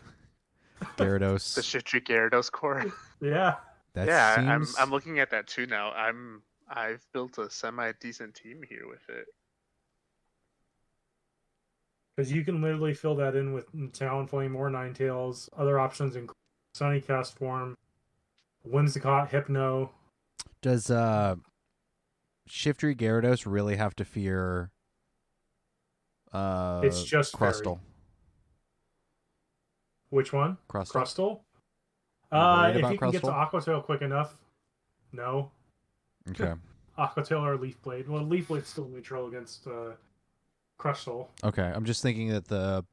The 0.97 1.05
Gyarados. 1.05 1.57
Shiftry 1.61 2.05
Gyarados 2.05 2.51
core. 2.51 2.85
Yeah. 3.21 3.55
That 3.93 4.09
yeah, 4.09 4.35
seems... 4.35 4.75
I'm 4.77 4.83
I'm 4.83 4.91
looking 4.91 5.21
at 5.21 5.31
that 5.31 5.47
too 5.47 5.67
now. 5.67 5.93
I'm 5.93 6.43
I've 6.69 7.07
built 7.13 7.39
a 7.39 7.49
semi 7.49 7.93
decent 8.01 8.35
team 8.35 8.61
here 8.69 8.89
with 8.89 9.09
it. 9.09 9.27
Because 12.17 12.33
you 12.33 12.45
can 12.45 12.61
literally 12.61 12.93
fill 12.93 13.15
that 13.15 13.37
in 13.37 13.53
with 13.53 13.73
Talonflame 13.73 14.57
or 14.57 14.69
Ninetales. 14.69 15.49
Other 15.57 15.79
options 15.79 16.17
include 16.17 16.35
Sunny 16.75 17.01
Castform, 17.01 17.77
Whimsicott, 18.69 19.29
Hypno. 19.29 19.93
Does 20.61 20.91
uh, 20.91 21.37
Shiftry 22.49 22.97
Gyarados 22.97 23.45
really 23.47 23.77
have 23.77 23.95
to 23.97 24.05
fear? 24.05 24.71
Uh, 26.33 26.81
It's 26.85 27.03
just 27.05 27.37
fairy. 27.39 27.53
Crustle. 27.53 27.81
Which 30.11 30.33
one? 30.33 30.59
Crustle. 30.69 30.93
Crustle? 30.93 31.41
Uh, 32.31 32.73
if 32.75 32.91
you 32.91 32.99
can 32.99 33.11
get 33.11 33.21
to? 33.23 33.29
Aquatail 33.29 33.83
quick 33.85 34.03
enough, 34.03 34.37
no. 35.13 35.51
Okay. 36.31 36.53
Aquatail 36.99 37.43
or 37.43 37.57
Leaf 37.57 37.81
Blade. 37.83 38.09
Well, 38.09 38.23
Leaf 38.25 38.49
Blade's 38.49 38.69
still 38.69 38.89
neutral 38.89 39.27
against 39.27 39.67
uh, 39.67 39.93
Crustle. 40.79 41.29
Okay. 41.43 41.63
I'm 41.75 41.85
just 41.85 42.03
thinking 42.03 42.29
that 42.29 42.47
the 42.47 42.85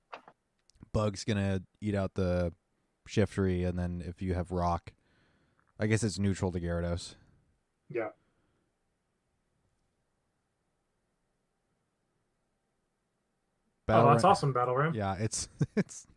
bug's 0.93 1.23
gonna 1.23 1.61
eat 1.79 1.95
out 1.95 2.13
the 2.15 2.53
Shiftry, 3.07 3.67
and 3.67 3.77
then 3.77 4.03
if 4.05 4.21
you 4.21 4.33
have 4.33 4.51
Rock, 4.51 4.93
I 5.79 5.87
guess 5.87 6.03
it's 6.03 6.19
neutral 6.19 6.51
to 6.51 6.59
Gyarados. 6.59 7.15
Yeah. 7.89 8.09
Battle 13.91 14.07
oh, 14.07 14.11
that's 14.11 14.23
Ra- 14.23 14.29
awesome, 14.31 14.53
Battle 14.53 14.75
Ram. 14.75 14.93
Yeah, 14.93 15.15
it's 15.19 15.49
it's 15.75 16.07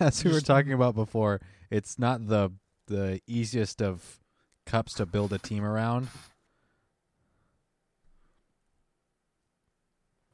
as 0.00 0.24
we 0.24 0.32
were 0.32 0.40
talking 0.40 0.72
about 0.72 0.94
before. 0.94 1.40
It's 1.70 1.98
not 1.98 2.28
the 2.28 2.52
the 2.86 3.20
easiest 3.26 3.82
of 3.82 4.18
cups 4.66 4.94
to 4.94 5.06
build 5.06 5.32
a 5.32 5.38
team 5.38 5.64
around. 5.64 6.08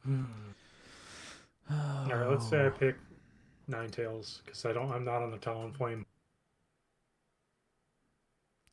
All 0.07 0.16
right, 1.70 2.29
let's 2.29 2.49
say 2.49 2.66
I 2.66 2.68
pick 2.68 2.97
Ninetales 3.70 4.41
because 4.45 4.64
I 4.64 4.72
don't. 4.72 4.91
I'm 4.91 5.05
not 5.05 5.22
on 5.22 5.31
the 5.31 5.39
Talonflame. 5.39 6.05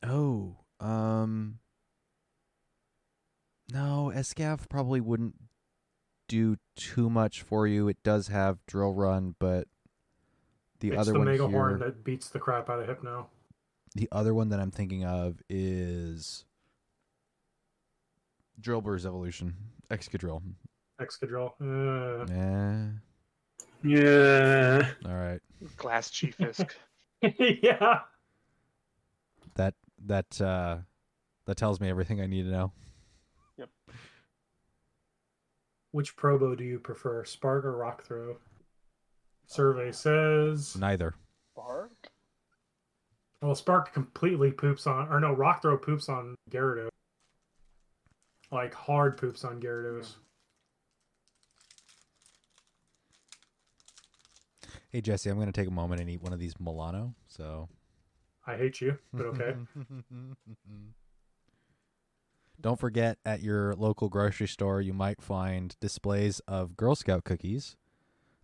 Oh, 0.04 0.56
um, 0.80 1.60
no, 3.72 4.12
Escav 4.14 4.68
probably 4.68 5.00
wouldn't 5.00 5.36
do 6.32 6.56
too 6.78 7.10
much 7.10 7.42
for 7.42 7.68
you. 7.68 7.90
It 7.90 7.98
does 8.04 8.30
have 8.30 8.66
Drill 8.66 8.94
Run, 8.94 9.36
but 9.38 9.68
the 10.80 10.90
it's 10.92 10.98
other 10.98 11.12
the 11.14 11.20
one 11.20 11.28
Mega 11.28 11.44
here, 11.48 11.52
Horn 11.58 11.80
that 11.80 12.04
beats 12.06 12.30
the 12.30 12.40
crap 12.40 12.70
out 12.70 12.80
of 12.80 12.88
Hypno. 12.88 13.28
the 13.96 14.08
other 14.14 14.34
one 14.34 14.48
that 14.50 14.60
I'm 14.62 14.72
thinking 14.72 15.04
of 15.04 15.42
is 15.50 16.46
Drillbur's 18.62 19.06
Evolution, 19.06 19.56
Excadrill. 19.90 20.42
Excadrill. 21.02 21.52
Uh, 21.60 22.26
Nah, 22.32 22.90
Yeah. 23.84 24.92
all 25.06 25.16
right. 25.16 25.42
Glass 25.76 26.10
Chifisk. 26.12 26.76
yeah. 27.22 28.00
That 29.56 29.74
that 30.06 30.40
uh, 30.40 30.78
that 31.46 31.58
tells 31.58 31.82
me 31.82 31.90
everything 31.90 32.22
I 32.22 32.26
need 32.28 32.44
to 32.44 32.50
know. 32.52 32.72
Which 35.92 36.16
Probo 36.16 36.58
do 36.58 36.64
you 36.64 36.80
prefer, 36.80 37.24
Spark 37.26 37.66
or 37.66 37.76
Rock 37.76 38.04
Throw? 38.04 38.38
Survey 39.46 39.92
says. 39.92 40.78
Neither. 40.78 41.14
Spark. 41.54 41.92
Well, 43.42 43.56
Spark 43.56 43.94
completely 43.94 44.52
poops 44.52 44.88
on, 44.88 45.10
or 45.10 45.20
no, 45.20 45.34
Rock 45.34 45.62
Throw 45.62 45.78
poops 45.78 46.08
on 46.08 46.36
Gyarados. 46.50 46.90
Like 48.52 48.74
hard 48.74 49.18
poops 49.18 49.44
on 49.44 49.60
Gyarados. 49.62 50.16
Hey 54.92 55.00
Jesse, 55.02 55.30
I'm 55.30 55.40
gonna 55.40 55.54
take 55.54 55.70
a 55.70 55.72
moment 55.72 56.02
and 56.02 56.10
eat 56.10 56.22
one 56.22 56.34
of 56.34 56.40
these 56.40 56.60
Milano. 56.60 57.16
So 57.28 57.70
I 58.46 58.58
hate 58.58 58.82
you, 58.82 58.98
but 59.14 59.26
okay. 59.28 59.56
Don't 62.62 62.80
forget 62.80 63.18
at 63.26 63.42
your 63.42 63.74
local 63.76 64.08
grocery 64.08 64.48
store, 64.48 64.82
you 64.82 64.94
might 64.94 65.22
find 65.22 65.76
displays 65.80 66.40
of 66.48 66.78
Girl 66.78 66.96
Scout 66.96 67.24
cookies 67.24 67.76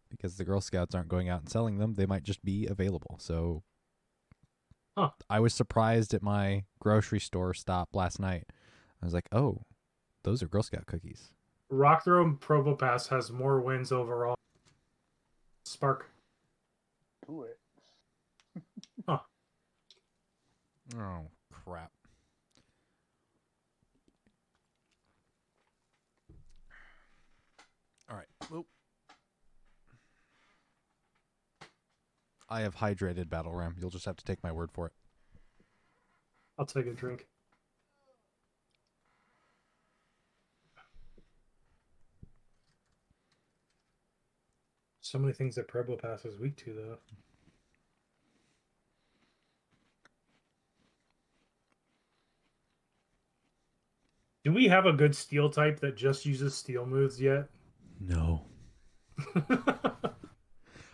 because 0.09 0.37
the 0.37 0.43
Girl 0.43 0.59
Scouts 0.59 0.95
aren't 0.95 1.09
going 1.09 1.29
out 1.29 1.41
and 1.41 1.49
selling 1.49 1.77
them. 1.77 1.93
They 1.93 2.05
might 2.07 2.23
just 2.23 2.43
be 2.43 2.65
available. 2.65 3.17
So 3.19 3.63
Huh. 4.97 5.11
I 5.29 5.39
was 5.39 5.53
surprised 5.53 6.15
at 6.15 6.23
my 6.23 6.63
grocery 6.79 7.19
store 7.19 7.53
stop 7.53 7.89
last 7.93 8.19
night. 8.19 8.45
I 8.99 9.05
was 9.05 9.13
like, 9.13 9.27
oh, 9.31 9.61
those 10.23 10.41
are 10.41 10.47
Girl 10.47 10.63
Scout 10.63 10.87
cookies. 10.87 11.33
Rock 11.69 12.03
Throw 12.03 12.23
and 12.23 12.39
Probopass 12.39 13.09
has 13.09 13.31
more 13.31 13.61
wins 13.61 13.91
overall. 13.91 14.33
Spark. 15.65 16.09
Do 17.27 17.43
it. 17.43 17.59
Oh, 20.97 21.27
crap. 21.51 21.91
All 28.09 28.15
right. 28.15 28.27
Oop. 28.53 28.65
I 32.49 32.61
have 32.61 32.75
hydrated 32.75 33.29
Battle 33.29 33.53
Ram. 33.53 33.75
You'll 33.79 33.89
just 33.89 34.05
have 34.05 34.15
to 34.15 34.23
take 34.23 34.41
my 34.41 34.51
word 34.51 34.71
for 34.71 34.87
it. 34.87 34.93
I'll 36.57 36.65
take 36.65 36.87
a 36.87 36.93
drink. 36.93 37.27
So 45.01 45.17
many 45.19 45.33
things 45.33 45.55
that 45.55 45.67
Probopass 45.69 46.25
is 46.25 46.39
weak 46.39 46.57
to, 46.57 46.73
though. 46.73 46.97
Do 54.43 54.53
we 54.53 54.67
have 54.67 54.85
a 54.85 54.93
good 54.93 55.15
steel 55.15 55.49
type 55.49 55.79
that 55.81 55.97
just 55.97 56.25
uses 56.25 56.55
steel 56.55 56.85
moves 56.85 57.21
yet? 57.21 57.49
No. 57.99 58.45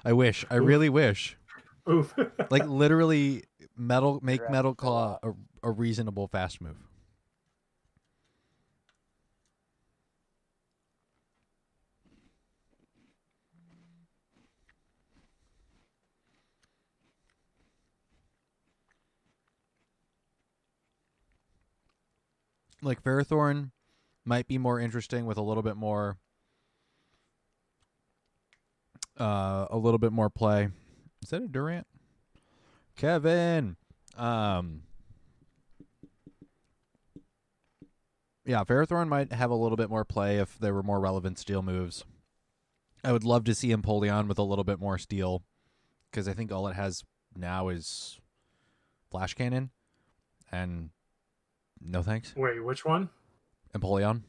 I 0.05 0.13
wish. 0.13 0.45
I 0.49 0.55
really 0.55 0.89
wish. 0.89 1.37
Oof. 1.89 2.13
Like 2.49 2.67
literally 2.67 3.43
metal 3.75 4.19
make 4.21 4.41
You're 4.41 4.49
metal 4.51 4.71
asking 4.71 4.85
for 4.85 4.87
a 4.87 4.89
claw 4.89 5.19
a, 5.23 5.67
a 5.67 5.71
reasonable 5.71 6.27
fast 6.27 6.61
move. 6.61 6.77
Like 22.81 23.01
Ferrothorn 23.01 23.71
might 24.25 24.47
be 24.47 24.57
more 24.57 24.79
interesting 24.79 25.25
with 25.25 25.37
a 25.37 25.41
little 25.41 25.63
bit 25.63 25.75
more 25.75 26.17
uh 29.19 29.67
a 29.69 29.77
little 29.77 29.99
bit 29.99 30.11
more 30.11 30.29
play. 30.29 30.69
Is 31.23 31.29
that 31.29 31.43
a 31.43 31.47
Durant? 31.47 31.87
Kevin. 32.95 33.75
Um 34.17 34.83
Yeah, 38.45 38.63
Ferrothorn 38.65 39.07
might 39.07 39.31
have 39.31 39.51
a 39.51 39.55
little 39.55 39.77
bit 39.77 39.89
more 39.89 40.03
play 40.03 40.37
if 40.37 40.59
there 40.59 40.73
were 40.73 40.83
more 40.83 40.99
relevant 40.99 41.39
steel 41.39 41.61
moves. 41.61 42.03
I 43.03 43.11
would 43.13 43.23
love 43.23 43.45
to 43.45 43.55
see 43.55 43.69
Empoleon 43.69 44.27
with 44.27 44.37
a 44.37 44.43
little 44.43 44.63
bit 44.65 44.79
more 44.79 44.97
steel 44.97 45.43
because 46.11 46.27
I 46.27 46.33
think 46.33 46.51
all 46.51 46.67
it 46.67 46.75
has 46.75 47.03
now 47.35 47.69
is 47.69 48.19
flash 49.11 49.33
cannon 49.33 49.71
and 50.51 50.89
no 51.81 52.01
thanks. 52.01 52.35
Wait, 52.35 52.63
which 52.63 52.85
one? 52.85 53.09
Empoleon. 53.75 54.21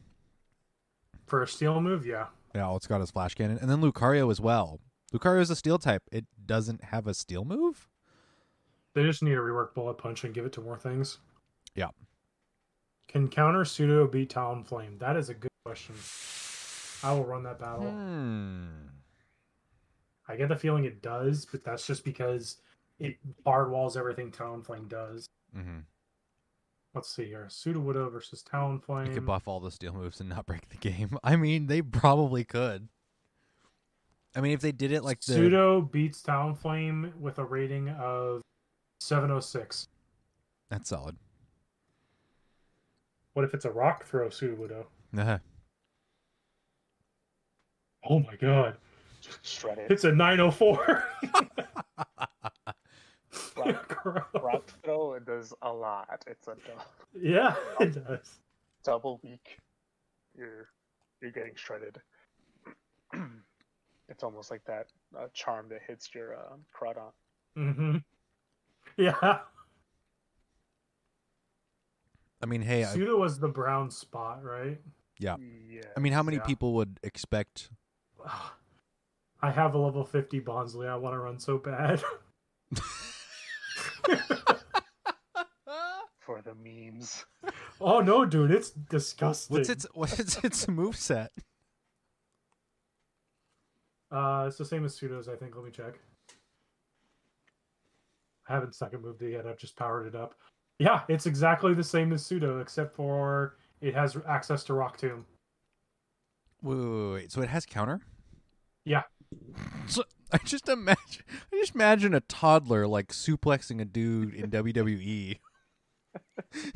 For 1.26 1.42
a 1.42 1.48
steel 1.48 1.80
move? 1.80 2.06
Yeah. 2.06 2.26
Yeah, 2.54 2.66
all 2.66 2.76
it's 2.76 2.86
got 2.86 3.00
is 3.00 3.10
flash 3.10 3.34
cannon. 3.34 3.58
And 3.60 3.70
then 3.70 3.80
Lucario 3.80 4.30
as 4.30 4.40
well. 4.40 4.80
Lucario 5.12 5.40
is 5.40 5.50
a 5.50 5.56
steel 5.56 5.78
type. 5.78 6.02
It 6.12 6.26
doesn't 6.44 6.84
have 6.84 7.06
a 7.06 7.14
steel 7.14 7.44
move? 7.44 7.88
They 8.94 9.02
just 9.02 9.22
need 9.22 9.30
to 9.30 9.40
rework 9.40 9.74
Bullet 9.74 9.94
Punch 9.94 10.24
and 10.24 10.32
give 10.32 10.46
it 10.46 10.52
to 10.52 10.60
more 10.60 10.78
things. 10.78 11.18
Yeah. 11.74 11.88
Can 13.08 13.28
counter 13.28 13.64
pseudo 13.64 14.06
beat 14.06 14.32
Talonflame? 14.32 14.98
That 14.98 15.16
is 15.16 15.28
a 15.28 15.34
good 15.34 15.50
question. 15.64 15.94
I 17.02 17.12
will 17.12 17.24
run 17.24 17.42
that 17.42 17.58
battle. 17.58 17.90
Hmm. 17.90 18.66
I 20.28 20.36
get 20.36 20.48
the 20.48 20.56
feeling 20.56 20.84
it 20.84 21.02
does, 21.02 21.44
but 21.44 21.64
that's 21.64 21.86
just 21.86 22.04
because 22.04 22.58
it 22.98 23.16
hard 23.44 23.70
walls 23.70 23.96
everything 23.96 24.30
Talonflame 24.30 24.88
does. 24.88 25.28
Mm-hmm. 25.56 25.80
Let's 26.94 27.14
see 27.14 27.24
here. 27.24 27.48
Sudowoodo 27.50 28.10
versus 28.10 28.42
Talonflame. 28.42 29.08
They 29.08 29.14
could 29.14 29.26
buff 29.26 29.48
all 29.48 29.58
the 29.60 29.70
steel 29.72 29.92
moves 29.92 30.20
and 30.20 30.28
not 30.28 30.46
break 30.46 30.68
the 30.68 30.76
game. 30.76 31.18
I 31.24 31.36
mean, 31.36 31.66
they 31.66 31.82
probably 31.82 32.44
could. 32.44 32.88
I 34.36 34.40
mean, 34.40 34.52
if 34.52 34.60
they 34.60 34.72
did 34.72 34.92
it 34.92 35.02
like 35.04 35.20
the 35.20 35.32
Pseudo 35.32 35.80
beats 35.80 36.22
Talonflame 36.22 37.16
with 37.16 37.38
a 37.38 37.44
rating 37.44 37.88
of 37.90 38.42
706. 39.00 39.88
that's 40.70 40.88
solid. 40.88 41.16
What 43.34 43.44
if 43.44 43.54
it's 43.54 43.64
a 43.64 43.70
rock 43.70 44.04
throw 44.04 44.28
Sudowoodo? 44.28 44.86
Uh-huh. 45.16 45.38
Oh 48.08 48.20
my 48.20 48.36
god. 48.36 48.76
Just 49.20 49.44
shred 49.44 49.78
it. 49.78 49.90
It's 49.90 50.04
a 50.04 50.12
904. 50.12 51.04
Rock, 53.56 54.04
rock 54.42 54.70
throw 54.82 55.14
it 55.14 55.24
does 55.26 55.52
a 55.62 55.72
lot. 55.72 56.24
It's 56.26 56.46
a 56.48 56.54
dou- 56.54 57.20
yeah, 57.20 57.54
it 57.80 58.04
does. 58.06 58.38
double 58.84 59.20
weak. 59.22 59.58
You're 60.36 60.68
you're 61.20 61.30
getting 61.30 61.54
shredded. 61.54 62.00
it's 64.08 64.22
almost 64.22 64.50
like 64.50 64.64
that 64.66 64.88
uh, 65.18 65.26
charm 65.32 65.68
that 65.70 65.80
hits 65.86 66.14
your 66.14 66.36
uh, 66.36 66.56
Crawdaunt. 66.74 67.12
hmm 67.56 67.96
Yeah. 68.96 69.38
I 72.42 72.46
mean, 72.46 72.60
hey, 72.60 72.84
I, 72.84 72.94
was 73.14 73.38
the 73.38 73.48
brown 73.48 73.90
spot, 73.90 74.44
right? 74.44 74.78
Yeah. 75.18 75.36
Yeah. 75.38 75.80
I 75.96 76.00
mean, 76.00 76.12
how 76.12 76.22
many 76.22 76.36
Yeah. 76.36 76.42
people 76.42 76.74
would 76.74 77.00
expect? 77.02 77.70
I 79.42 79.50
have 79.50 79.74
a 79.74 79.78
level 79.78 80.04
50 80.04 80.40
Bonsly. 80.40 80.88
I 80.88 80.96
want 80.96 81.14
to 81.14 81.18
run 81.18 81.38
so 81.38 81.58
bad. 81.58 82.02
for 86.20 86.42
the 86.42 86.54
memes? 86.54 87.24
oh 87.80 88.00
no, 88.00 88.24
dude, 88.24 88.50
it's 88.50 88.70
disgusting. 88.70 89.56
What's 89.56 89.68
its 89.68 89.86
what's 89.94 90.18
its 90.18 90.36
its 90.44 90.68
move 90.68 90.96
set? 90.96 91.32
Uh, 94.10 94.44
it's 94.46 94.58
the 94.58 94.64
same 94.64 94.84
as 94.84 94.94
pseudos, 94.98 95.28
I 95.28 95.36
think. 95.36 95.56
Let 95.56 95.64
me 95.64 95.70
check. 95.70 95.94
I 98.48 98.54
haven't 98.54 98.74
second 98.74 99.02
moved 99.02 99.22
it 99.22 99.32
yet. 99.32 99.46
I've 99.46 99.58
just 99.58 99.76
powered 99.76 100.06
it 100.06 100.14
up. 100.14 100.34
Yeah, 100.78 101.00
it's 101.08 101.26
exactly 101.26 101.74
the 101.74 101.84
same 101.84 102.12
as 102.12 102.24
pseudo, 102.24 102.60
except 102.60 102.94
for 102.94 103.56
it 103.80 103.94
has 103.94 104.16
access 104.28 104.64
to 104.64 104.74
Rock 104.74 104.98
Tomb. 104.98 105.24
Wait, 106.62 106.76
wait, 106.76 106.86
wait, 106.86 107.12
wait. 107.12 107.32
So 107.32 107.42
it 107.42 107.48
has 107.48 107.66
counter. 107.66 108.00
Yeah. 108.84 109.02
So 109.86 110.04
I 110.32 110.38
just 110.38 110.68
imagine, 110.68 111.22
I 111.52 111.56
just 111.56 111.74
imagine 111.74 112.14
a 112.14 112.20
toddler 112.20 112.86
like 112.86 113.08
suplexing 113.08 113.80
a 113.80 113.84
dude 113.84 114.34
in. 114.34 114.50
WWE. 114.50 115.38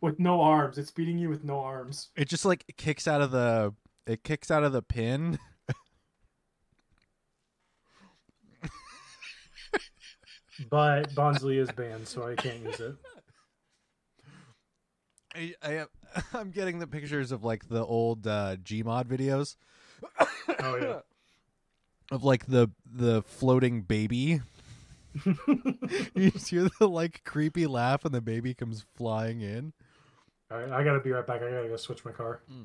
With 0.00 0.18
no 0.18 0.40
arms, 0.40 0.78
it's 0.78 0.90
beating 0.90 1.18
you 1.18 1.28
with 1.28 1.44
no 1.44 1.60
arms. 1.60 2.08
It 2.16 2.26
just 2.26 2.46
like 2.46 2.64
kicks 2.78 3.06
out 3.06 3.20
of 3.20 3.32
the 3.32 3.74
it 4.06 4.24
kicks 4.24 4.50
out 4.50 4.64
of 4.64 4.72
the 4.72 4.80
pin. 4.80 5.38
But 10.68 11.14
Bonsly 11.14 11.56
is 11.56 11.72
banned, 11.72 12.06
so 12.06 12.28
I 12.28 12.34
can't 12.34 12.62
use 12.62 12.80
it. 12.80 12.94
I, 15.34 15.54
I 15.62 15.86
I'm 16.34 16.50
getting 16.50 16.80
the 16.80 16.86
pictures 16.86 17.32
of 17.32 17.42
like 17.44 17.66
the 17.68 17.82
old 17.82 18.26
uh, 18.26 18.56
Gmod 18.56 19.06
videos 19.06 19.56
Oh 20.62 20.76
yeah. 20.76 21.00
Of 22.10 22.24
like 22.24 22.46
the 22.46 22.70
the 22.90 23.22
floating 23.22 23.82
baby. 23.82 24.40
you 25.24 26.30
just 26.30 26.48
hear 26.50 26.68
the 26.78 26.88
like 26.88 27.24
creepy 27.24 27.66
laugh 27.66 28.04
and 28.04 28.14
the 28.14 28.20
baby 28.20 28.54
comes 28.54 28.84
flying 28.96 29.40
in. 29.40 29.72
All 30.50 30.58
right, 30.58 30.70
I 30.70 30.84
gotta 30.84 31.00
be 31.00 31.10
right 31.10 31.26
back. 31.26 31.42
I 31.42 31.50
gotta 31.50 31.68
go 31.68 31.76
switch 31.76 32.04
my 32.04 32.12
car. 32.12 32.40
Hmm. 32.48 32.64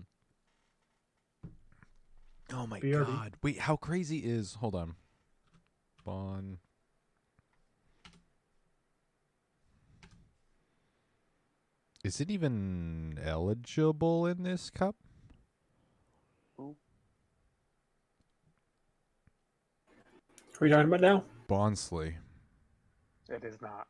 Oh 2.53 2.67
my 2.67 2.79
BRB. 2.79 3.05
god! 3.05 3.33
Wait, 3.41 3.59
how 3.59 3.75
crazy 3.75 4.19
is? 4.19 4.55
Hold 4.55 4.75
on. 4.75 4.95
Bon. 6.05 6.59
Is 12.03 12.21
it 12.21 12.29
even 12.29 13.19
eligible 13.23 14.27
in 14.27 14.43
this 14.43 14.69
cup? 14.69 14.95
What 20.57 20.61
are 20.61 20.69
we 20.69 20.71
talking 20.71 20.87
about 20.87 21.01
now? 21.01 21.23
Bonsly. 21.49 22.15
It 23.27 23.43
is 23.43 23.61
not. 23.61 23.87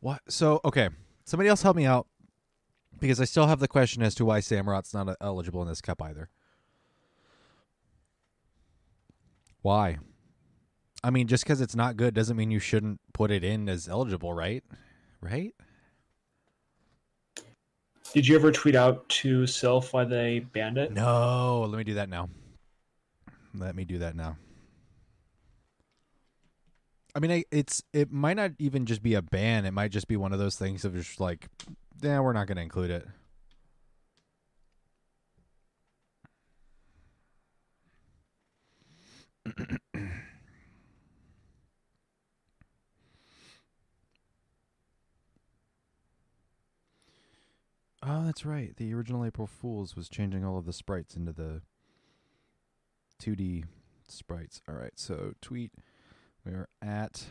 What? 0.00 0.22
So 0.28 0.60
okay, 0.64 0.88
somebody 1.24 1.50
else 1.50 1.60
help 1.60 1.76
me 1.76 1.84
out 1.84 2.06
because 2.98 3.20
I 3.20 3.24
still 3.24 3.46
have 3.46 3.60
the 3.60 3.68
question 3.68 4.02
as 4.02 4.14
to 4.14 4.24
why 4.24 4.40
Samurott's 4.40 4.94
not 4.94 5.14
eligible 5.20 5.60
in 5.60 5.68
this 5.68 5.82
cup 5.82 6.00
either. 6.00 6.30
Why? 9.60 9.98
I 11.02 11.10
mean, 11.10 11.26
just 11.26 11.44
because 11.44 11.60
it's 11.60 11.76
not 11.76 11.98
good 11.98 12.14
doesn't 12.14 12.36
mean 12.36 12.50
you 12.50 12.58
shouldn't 12.58 13.00
put 13.12 13.30
it 13.30 13.44
in 13.44 13.68
as 13.68 13.86
eligible, 13.86 14.32
right? 14.32 14.64
Right? 15.20 15.54
Did 18.14 18.26
you 18.26 18.36
ever 18.36 18.50
tweet 18.50 18.76
out 18.76 19.06
to 19.10 19.42
Silph 19.42 19.92
why 19.92 20.04
they 20.04 20.38
banned 20.38 20.78
it? 20.78 20.92
No, 20.92 21.66
let 21.68 21.76
me 21.76 21.84
do 21.84 21.94
that 21.94 22.08
now. 22.08 22.30
Let 23.54 23.76
me 23.76 23.84
do 23.84 23.98
that 23.98 24.16
now. 24.16 24.38
I 27.14 27.20
mean, 27.20 27.30
I, 27.30 27.44
it's 27.52 27.82
it 27.92 28.10
might 28.10 28.36
not 28.36 28.52
even 28.58 28.86
just 28.86 29.02
be 29.02 29.14
a 29.14 29.22
ban. 29.22 29.64
It 29.66 29.70
might 29.72 29.92
just 29.92 30.08
be 30.08 30.16
one 30.16 30.32
of 30.32 30.38
those 30.40 30.56
things 30.56 30.84
of 30.84 30.94
just 30.94 31.20
like, 31.20 31.48
yeah, 32.02 32.18
we're 32.20 32.32
not 32.32 32.46
going 32.48 32.56
to 32.56 32.62
include 32.62 32.90
it. 32.90 33.06
Oh, 48.02 48.24
that's 48.26 48.44
right. 48.44 48.76
The 48.76 48.92
original 48.92 49.24
April 49.24 49.46
Fools 49.46 49.94
was 49.94 50.08
changing 50.08 50.44
all 50.44 50.58
of 50.58 50.66
the 50.66 50.72
sprites 50.72 51.14
into 51.14 51.32
the 51.32 51.62
2D 53.22 53.64
sprites. 54.08 54.60
All 54.68 54.74
right, 54.74 54.92
so 54.96 55.34
tweet. 55.40 55.70
We 56.44 56.52
are 56.52 56.68
at 56.82 57.24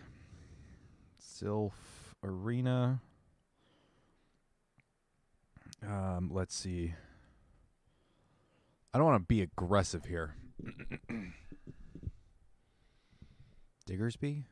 Silph 1.22 1.72
Arena. 2.24 3.00
Um, 5.88 6.32
let's 6.34 6.56
see. 6.56 6.96
I 8.92 8.98
don't 8.98 9.06
want 9.06 9.22
to 9.22 9.28
be 9.28 9.42
aggressive 9.42 10.06
here. 10.06 10.34
Diggersby? 13.88 14.46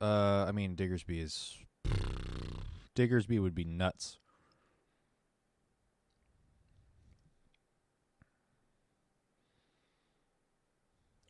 Uh, 0.00 0.44
I 0.46 0.52
mean, 0.52 0.76
Diggersby 0.76 1.22
is. 1.22 1.56
Diggersby 2.94 3.40
would 3.40 3.54
be 3.54 3.64
nuts. 3.64 4.18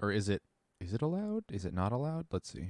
Or 0.01 0.11
is 0.11 0.29
it 0.29 0.43
is 0.81 0.95
it 0.95 1.03
allowed? 1.03 1.45
Is 1.51 1.65
it 1.65 1.75
not 1.75 1.93
allowed? 1.93 2.27
Let's 2.31 2.53
see. 2.53 2.69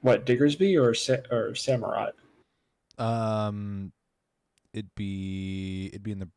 What 0.00 0.26
Diggersby 0.26 0.80
or 0.80 0.94
Sa- 0.94 1.26
or 1.30 1.52
Samurott? 1.52 2.12
Um 2.98 3.92
it'd 4.72 4.94
be 4.94 5.88
it'd 5.88 6.02
be 6.02 6.12
in 6.12 6.18
the 6.18 6.28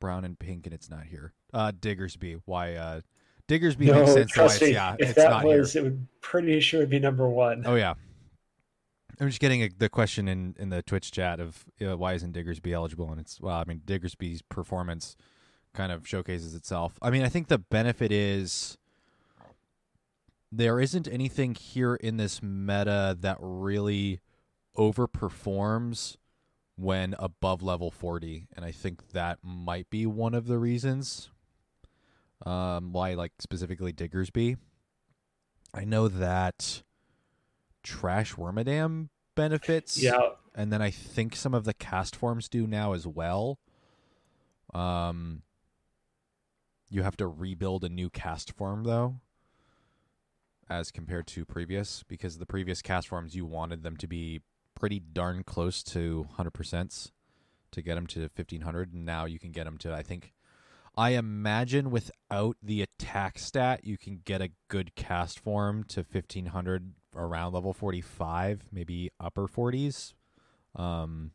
brown 0.00 0.24
and 0.24 0.38
pink 0.38 0.66
and 0.66 0.74
it's 0.74 0.88
not 0.88 1.04
here. 1.04 1.32
Uh 1.52 1.72
Diggersby. 1.72 2.40
Why 2.44 2.74
uh 2.74 3.00
Diggersby 3.48 3.92
makes 3.92 4.12
sense 4.12 4.30
trust 4.30 4.62
me. 4.62 4.72
yeah, 4.72 4.94
if 4.98 5.10
it's 5.10 5.16
that 5.16 5.30
not 5.30 5.44
was, 5.44 5.72
here. 5.72 5.82
it 5.82 5.84
would 5.84 6.06
pretty 6.20 6.60
sure 6.60 6.80
it'd 6.80 6.90
be 6.90 6.98
number 6.98 7.28
one. 7.28 7.64
Oh 7.66 7.74
yeah. 7.74 7.94
I'm 9.20 9.26
just 9.26 9.40
getting 9.40 9.62
a, 9.64 9.68
the 9.76 9.88
question 9.88 10.28
in, 10.28 10.54
in 10.60 10.68
the 10.68 10.80
Twitch 10.80 11.10
chat 11.10 11.40
of 11.40 11.64
uh, 11.84 11.96
why 11.96 12.12
isn't 12.12 12.34
Diggersby 12.36 12.72
eligible? 12.72 13.10
And 13.10 13.20
it's 13.20 13.40
well, 13.40 13.56
I 13.56 13.64
mean 13.66 13.82
Diggersby's 13.84 14.42
performance 14.42 15.16
kind 15.78 15.92
of 15.92 16.08
showcases 16.08 16.56
itself. 16.56 16.98
I 17.00 17.10
mean, 17.10 17.22
I 17.22 17.28
think 17.28 17.46
the 17.46 17.56
benefit 17.56 18.10
is 18.10 18.76
there 20.50 20.80
isn't 20.80 21.06
anything 21.06 21.54
here 21.54 21.94
in 21.94 22.16
this 22.16 22.42
meta 22.42 23.16
that 23.20 23.36
really 23.38 24.20
overperforms 24.76 26.16
when 26.74 27.14
above 27.18 27.62
level 27.62 27.92
40 27.92 28.48
and 28.54 28.64
I 28.64 28.72
think 28.72 29.10
that 29.10 29.38
might 29.42 29.90
be 29.90 30.06
one 30.06 30.32
of 30.32 30.46
the 30.46 30.58
reasons 30.58 31.30
um 32.46 32.92
why 32.92 33.14
like 33.14 33.32
specifically 33.40 33.92
Diggersby. 33.92 34.56
I 35.74 35.84
know 35.84 36.08
that 36.08 36.82
Trash 37.82 38.34
Wormadam 38.34 39.08
benefits 39.34 40.00
Yeah, 40.00 40.30
and 40.54 40.72
then 40.72 40.82
I 40.82 40.90
think 40.90 41.36
some 41.36 41.54
of 41.54 41.64
the 41.64 41.74
Castforms 41.74 42.48
do 42.48 42.66
now 42.66 42.94
as 42.94 43.06
well. 43.06 43.58
Um, 44.74 45.42
you 46.88 47.02
have 47.02 47.16
to 47.18 47.26
rebuild 47.26 47.84
a 47.84 47.88
new 47.88 48.10
Castform 48.10 48.84
though, 48.84 49.16
as 50.68 50.90
compared 50.90 51.26
to 51.28 51.44
previous, 51.44 52.02
because 52.08 52.38
the 52.38 52.46
previous 52.46 52.82
Castforms 52.82 53.34
you 53.34 53.46
wanted 53.46 53.82
them 53.82 53.96
to 53.96 54.06
be 54.06 54.40
pretty 54.74 55.00
darn 55.00 55.42
close 55.44 55.82
to 55.82 56.28
hundred 56.36 56.52
percent 56.52 57.10
to 57.72 57.82
get 57.82 57.96
them 57.96 58.06
to 58.06 58.28
fifteen 58.28 58.62
hundred, 58.62 58.92
and 58.92 59.04
now 59.04 59.24
you 59.24 59.38
can 59.38 59.52
get 59.52 59.64
them 59.64 59.78
to 59.78 59.94
I 59.94 60.02
think. 60.02 60.32
I 60.96 61.10
imagine 61.10 61.92
without 61.92 62.56
the 62.60 62.82
attack 62.82 63.38
stat, 63.38 63.84
you 63.84 63.96
can 63.96 64.20
get 64.24 64.42
a 64.42 64.50
good 64.66 64.92
Castform 64.96 65.86
to 65.88 66.02
fifteen 66.02 66.46
hundred 66.46 66.94
around 67.14 67.52
level 67.52 67.72
forty 67.72 68.00
five, 68.00 68.64
maybe 68.72 69.10
upper 69.20 69.46
forties. 69.46 70.14
Um, 70.74 71.30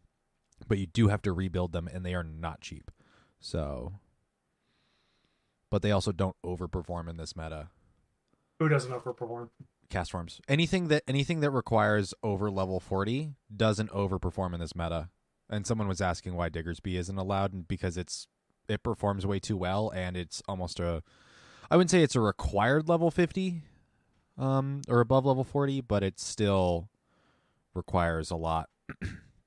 but 0.68 0.80
you 0.80 0.86
do 0.86 1.08
have 1.08 1.22
to 1.22 1.32
rebuild 1.32 1.72
them, 1.72 1.88
and 1.88 2.06
they 2.06 2.14
are 2.14 2.24
not 2.24 2.62
cheap. 2.62 2.92
So, 3.40 3.94
but 5.74 5.82
they 5.82 5.90
also 5.90 6.12
don't 6.12 6.36
overperform 6.46 7.10
in 7.10 7.18
this 7.18 7.36
meta. 7.36 7.70
Who 8.60 8.70
doesn't 8.70 8.92
overperform? 8.92 9.50
Castforms. 9.90 10.40
Anything 10.48 10.88
that 10.90 11.02
anything 11.08 11.40
that 11.40 11.50
requires 11.50 12.14
over 12.22 12.52
level 12.52 12.80
forty 12.80 13.32
doesn't 13.54 13.90
overperform 13.90 14.54
in 14.54 14.60
this 14.60 14.76
meta. 14.76 15.10
And 15.50 15.66
someone 15.66 15.88
was 15.88 16.00
asking 16.00 16.36
why 16.36 16.52
Diggersby 16.52 16.94
isn't 16.94 17.18
allowed, 17.18 17.54
and 17.54 17.68
because 17.68 17.98
it's 17.98 18.28
it 18.70 18.84
performs 18.84 19.26
way 19.26 19.40
too 19.40 19.58
well, 19.58 19.90
and 19.96 20.16
it's 20.16 20.44
almost 20.48 20.80
a, 20.80 21.02
I 21.72 21.76
wouldn't 21.76 21.90
say 21.90 22.04
it's 22.04 22.16
a 22.16 22.22
required 22.22 22.88
level 22.88 23.10
fifty, 23.10 23.64
um, 24.38 24.82
or 24.88 25.00
above 25.00 25.26
level 25.26 25.44
forty, 25.44 25.82
but 25.82 26.04
it 26.04 26.20
still 26.20 26.88
requires 27.74 28.30
a 28.30 28.36
lot. 28.36 28.70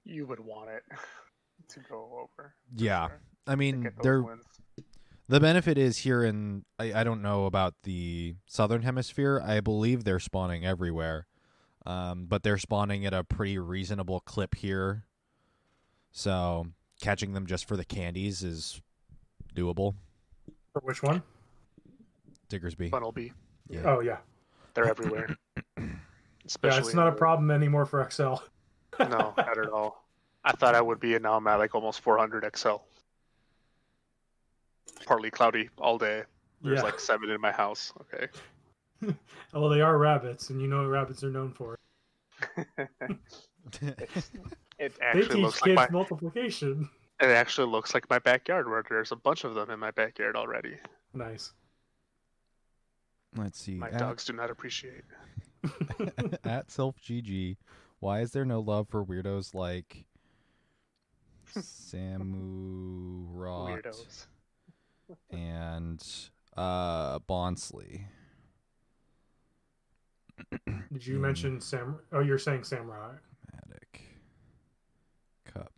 You 0.03 0.27
would 0.27 0.41
want 0.41 0.71
it 0.71 0.83
to 1.69 1.81
go 1.89 2.09
over. 2.21 2.57
Yeah, 2.75 3.11
sure, 3.11 3.21
I 3.47 3.55
mean, 3.55 3.83
get 3.83 3.95
those 3.95 4.03
they're 4.03 4.23
wins. 4.23 4.43
The 5.29 5.41
benefit 5.41 5.77
is 5.77 5.99
here 5.99 6.23
in 6.23 6.65
I, 6.79 7.01
I 7.01 7.05
don't 7.05 7.23
know 7.23 7.47
about 7.47 7.75
the 7.83 8.37
southern 8.47 8.83
hemisphere. 8.83 9.43
I 9.45 9.61
believe 9.61 10.05
they're 10.05 10.21
spawning 10.21 10.65
everywhere. 10.65 11.27
Um, 11.85 12.27
but 12.27 12.43
they're 12.43 12.59
spawning 12.59 13.07
at 13.07 13.15
a 13.15 13.25
pretty 13.25 13.59
reasonable 13.59 14.21
clip 14.21 14.57
here. 14.57 15.05
So 16.11 16.67
catching 17.01 17.33
them 17.33 17.47
just 17.47 17.67
for 17.67 17.77
the 17.77 17.85
candies 17.85 18.43
is 18.43 18.81
doable. 19.55 19.95
For 20.73 20.81
which 20.83 21.03
one? 21.03 21.23
Diggersby. 22.49 22.91
Funnel 22.91 23.15
Yeah. 23.69 23.83
Oh 23.85 24.01
yeah, 24.01 24.19
They're 24.75 24.89
everywhere. 24.89 25.37
yeah. 25.79 25.85
It's 26.45 26.95
not 26.95 27.09
a 27.09 27.13
problem 27.13 27.51
anymore 27.51 27.87
for 27.87 28.09
XL. 28.09 28.35
No, 29.01 29.35
not 29.37 29.59
at 29.59 29.69
all. 29.69 30.05
I 30.45 30.53
thought 30.53 30.75
I 30.75 30.81
would 30.81 31.01
be, 31.01 31.15
and 31.15 31.25
now 31.25 31.35
I'm 31.35 31.47
at 31.49 31.57
like 31.57 31.75
almost 31.75 32.01
400 32.01 32.49
XL. 32.57 32.77
Partly 35.05 35.31
cloudy 35.31 35.69
all 35.79 35.99
day. 35.99 36.23
There's 36.63 36.79
yeah. 36.79 36.83
like 36.83 36.99
seven 36.99 37.31
in 37.31 37.41
my 37.41 37.53
house. 37.53 37.93
Okay. 38.03 38.29
well, 39.53 39.69
they 39.69 39.81
are 39.81 39.99
rabbits, 39.99 40.51
and 40.51 40.61
you 40.61 40.69
know 40.69 40.79
what 40.79 40.89
rabbits 40.89 41.23
are 41.23 41.31
known 41.31 41.53
for. 41.53 41.79
It 44.79 44.93
They 44.99 45.07
actually 45.07 45.29
teach 45.29 45.37
looks 45.39 45.61
kids 45.61 45.77
like 45.77 45.91
my. 45.91 45.99
multiplication. 45.99 46.91
It 47.21 47.31
actually 47.31 47.69
looks 47.69 47.95
like 47.95 48.11
my 48.11 48.19
backyard, 48.19 48.69
where 48.69 48.85
there's 48.87 49.11
a 49.11 49.17
bunch 49.17 49.45
of 49.45 49.55
them 49.55 49.71
in 49.71 49.79
my 49.79 49.91
backyard 49.91 50.37
already. 50.37 50.77
Nice. 51.15 51.53
Let's 53.35 53.59
see. 53.59 53.77
My 53.77 53.89
At, 53.89 53.99
dogs 53.99 54.27
do 54.27 54.35
not 54.35 54.51
appreciate. 54.51 55.03
at 56.45 56.71
Silph 56.71 57.01
GG, 57.01 57.57
why 58.01 58.21
is 58.21 58.33
there 58.33 58.45
no 58.45 58.61
love 58.61 58.89
for 58.91 59.03
weirdos 59.03 59.55
like 59.55 60.05
Samurott 61.55 63.83
Weirdos. 63.83 64.27
And 65.31 66.05
uh 66.57 67.19
Bonsly? 67.21 68.05
Did 70.93 71.07
you 71.07 71.19
mention 71.19 71.61
Sam? 71.61 71.99
Oh, 72.13 72.21
you're 72.21 72.39
saying 72.39 72.65
Samurai. 72.65 73.15
Attic 73.57 74.03
Cup. 75.45 75.73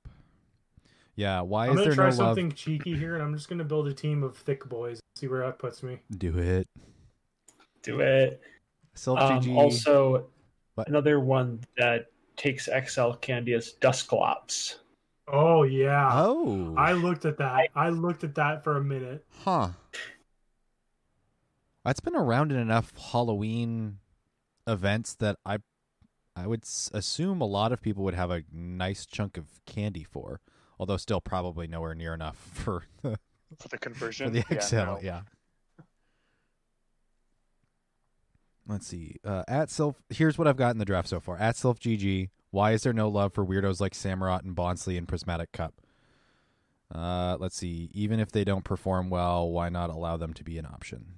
Yeah, 1.16 1.40
why 1.42 1.66
I'm 1.66 1.72
is 1.72 1.76
gonna 1.76 1.84
there 1.86 1.94
try 1.94 2.04
no 2.04 2.08
love? 2.10 2.16
something 2.16 2.52
cheeky 2.52 2.96
here, 2.96 3.14
and 3.14 3.22
I'm 3.22 3.34
just 3.34 3.48
gonna 3.48 3.64
build 3.64 3.88
a 3.88 3.92
team 3.94 4.22
of 4.22 4.36
thick 4.36 4.68
boys. 4.68 5.00
See 5.16 5.26
where 5.28 5.40
that 5.40 5.58
puts 5.58 5.82
me. 5.82 5.98
Do 6.16 6.38
it. 6.38 6.66
Do 7.82 8.00
it. 8.00 8.40
Self 8.94 9.18
Um, 9.20 9.56
also, 9.56 10.28
What? 10.74 10.88
another 10.88 11.20
one 11.20 11.60
that 11.76 12.06
takes 12.36 12.68
XL 12.68 13.12
candy 13.20 13.52
is 13.52 13.72
Dusclops. 13.74 14.78
Oh 15.30 15.62
yeah. 15.62 16.08
oh. 16.12 16.74
I 16.76 16.92
looked 16.92 17.24
at 17.24 17.38
that. 17.38 17.68
I 17.74 17.88
looked 17.90 18.24
at 18.24 18.34
that 18.36 18.64
for 18.64 18.76
a 18.76 18.84
minute. 18.84 19.24
Huh. 19.44 19.70
That's 21.84 22.00
been 22.00 22.16
around 22.16 22.52
in 22.52 22.58
enough 22.58 22.92
Halloween 23.12 23.98
events 24.66 25.14
that 25.14 25.36
I 25.46 25.58
I 26.36 26.46
would 26.46 26.62
assume 26.92 27.40
a 27.40 27.46
lot 27.46 27.72
of 27.72 27.82
people 27.82 28.04
would 28.04 28.14
have 28.14 28.30
a 28.30 28.44
nice 28.52 29.06
chunk 29.06 29.36
of 29.36 29.46
candy 29.66 30.04
for, 30.04 30.40
although 30.78 30.96
still 30.96 31.20
probably 31.20 31.66
nowhere 31.66 31.94
near 31.94 32.14
enough 32.14 32.36
for 32.54 32.84
the, 33.02 33.18
For 33.58 33.68
the 33.68 33.76
for 33.76 33.78
conversion. 33.78 34.32
the 34.32 34.44
Yeah, 34.50 34.84
no. 34.84 34.98
Yeah. 35.02 35.20
Let's 38.68 38.86
see. 38.86 39.16
Uh, 39.24 39.44
at 39.48 39.68
Silph, 39.68 39.94
here's 40.10 40.36
what 40.36 40.46
I've 40.46 40.58
got 40.58 40.72
in 40.72 40.78
the 40.78 40.84
draft 40.84 41.08
so 41.08 41.20
far. 41.20 41.38
At 41.38 41.54
Silph 41.54 41.78
GG, 41.78 42.28
why 42.50 42.72
is 42.72 42.82
there 42.82 42.92
no 42.92 43.08
love 43.08 43.32
for 43.32 43.44
weirdos 43.44 43.80
like 43.80 43.92
Samurott 43.92 44.44
and 44.44 44.56
Bonsly 44.56 44.96
and 44.96 45.08
Prismatic 45.08 45.52
Cup? 45.52 45.74
Uh, 46.94 47.36
let's 47.38 47.56
see. 47.56 47.90
Even 47.92 48.18
if 48.18 48.32
they 48.32 48.44
don't 48.44 48.64
perform 48.64 49.10
well, 49.10 49.50
why 49.50 49.68
not 49.68 49.90
allow 49.90 50.16
them 50.16 50.32
to 50.34 50.44
be 50.44 50.58
an 50.58 50.66
option? 50.66 51.14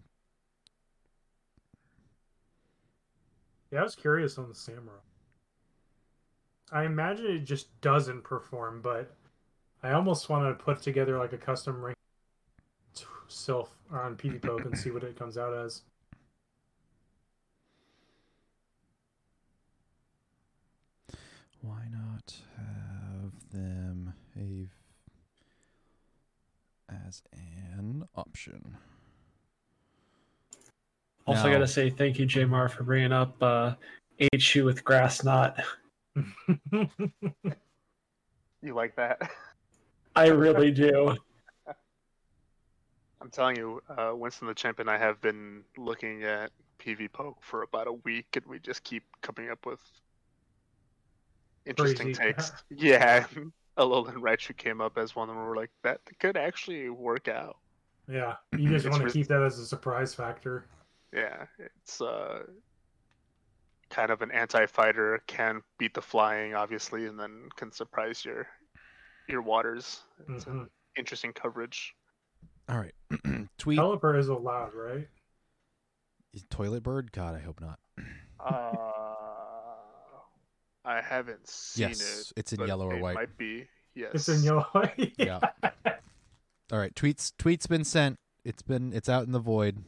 Yeah, 3.71 3.81
I 3.81 3.83
was 3.85 3.95
curious 3.95 4.37
on 4.37 4.49
the 4.49 4.55
Samurai. 4.55 4.99
I 6.73 6.85
imagine 6.85 7.27
it 7.27 7.41
just 7.41 7.81
doesn't 7.81 8.25
perform, 8.25 8.81
but 8.83 9.15
I 9.83 9.93
almost 9.93 10.29
want 10.29 10.47
to 10.59 10.65
put 10.65 10.83
together 10.83 11.19
like 11.19 11.33
a 11.33 11.39
custom 11.39 11.85
ring 11.85 11.95
Silph 13.29 13.69
on 13.93 14.17
PvPoke 14.17 14.67
and 14.67 14.77
see 14.77 14.91
what 14.91 15.05
it 15.05 15.17
comes 15.17 15.39
out 15.39 15.55
as. 15.55 15.83
Why 21.63 21.83
not 21.91 22.35
have 22.57 23.33
them 23.53 24.15
a 24.37 24.69
as 27.07 27.23
an 27.33 28.05
option? 28.17 28.77
Also, 31.27 31.43
I 31.43 31.47
Now- 31.47 31.53
gotta 31.53 31.69
say 31.69 31.91
thank 31.91 32.19
you, 32.19 32.27
Jamar, 32.27 32.71
for 32.71 32.83
bringing 32.83 33.13
up 33.13 33.41
uh, 33.43 33.75
HU 34.35 34.65
with 34.65 34.85
Grass 34.85 35.23
Knot. 35.25 35.63
You 38.63 38.75
like 38.75 38.95
that? 38.97 39.23
I 40.15 40.27
really 40.29 40.71
do. 40.71 41.17
I'm 43.23 43.31
telling 43.31 43.57
you, 43.57 43.83
uh, 43.89 44.13
Winston 44.15 44.49
the 44.49 44.55
Champ 44.55 44.81
and 44.81 44.91
I 44.91 44.99
have 44.99 45.19
been 45.23 45.63
looking 45.79 46.25
at 46.25 46.51
PvPoke 46.79 47.37
for 47.41 47.63
about 47.63 47.87
a 47.87 47.95
week, 47.95 48.27
and 48.35 48.45
we 48.45 48.59
just 48.59 48.85
keep 48.85 49.03
coming 49.23 49.49
up 49.51 49.65
with 49.65 49.81
interesting 51.67 52.15
Crazy. 52.15 52.21
takes. 52.33 52.53
yeah, 52.71 53.27
Alolan 53.79 54.15
Raichu 54.17 54.57
came 54.57 54.81
up 54.81 54.99
as 54.99 55.15
one 55.17 55.29
of 55.29 55.35
them. 55.37 55.45
We're 55.45 55.57
like, 55.57 55.71
that 55.83 56.01
could 56.19 56.37
actually 56.37 56.89
work 56.91 57.29
out. 57.29 57.57
yeah, 58.09 58.37
you 58.57 58.69
just 58.71 58.89
want 58.89 58.99
to 59.01 59.05
res- 59.05 59.13
keep 59.13 59.29
that 59.29 59.43
as 59.43 59.59
a 59.59 59.67
surprise 59.67 60.15
factor. 60.15 60.65
Yeah, 61.13 61.47
it's 61.59 62.01
uh, 62.01 62.43
kind 63.91 64.11
of 64.11 64.23
an 64.23 64.31
anti-fighter, 64.31 65.23
can 65.27 65.61
beat 65.79 65.95
the 65.95 66.03
flying, 66.03 66.55
obviously, 66.55 67.07
and 67.07 67.19
then 67.19 67.49
can 67.57 67.73
surprise 67.73 68.25
your 68.25 68.47
your 69.29 69.43
waters. 69.43 70.01
It's 70.29 70.45
Mhm. 70.45 70.63
an 70.63 70.71
interesting 70.97 71.33
coverage. 71.33 71.95
All 72.69 72.79
right. 72.79 72.95
Tweet 73.59 73.79
Pelipper 73.79 74.17
is 74.19 74.29
allowed, 74.29 74.75
right? 74.75 75.09
Is 76.33 76.45
toilet 76.51 76.83
bird. 76.85 77.11
God, 77.13 77.35
I 77.35 77.41
hope 77.41 77.61
not. 77.61 77.79
Uh, 78.41 79.00
I 80.85 81.01
haven't 81.01 81.47
seen 81.47 81.89
yes, 81.89 82.31
it. 82.31 82.41
it's 82.41 82.53
in 82.53 82.67
yellow 82.67 82.87
or 82.87 82.97
it 82.97 83.03
white. 83.03 83.15
Might 83.15 83.37
be. 83.37 83.67
Yes. 83.95 84.11
It's 84.15 84.29
in 84.29 84.43
yellow. 84.43 84.67
Yeah. 85.19 85.41
All 86.73 86.79
right, 86.79 86.95
tweets 86.95 87.33
tweets 87.39 87.69
been 87.69 87.85
sent. 87.85 88.19
It's 88.45 88.63
been 88.63 88.93
it's 88.93 89.09
out 89.09 89.27
in 89.27 89.33
the 89.33 89.41
void. 89.41 89.79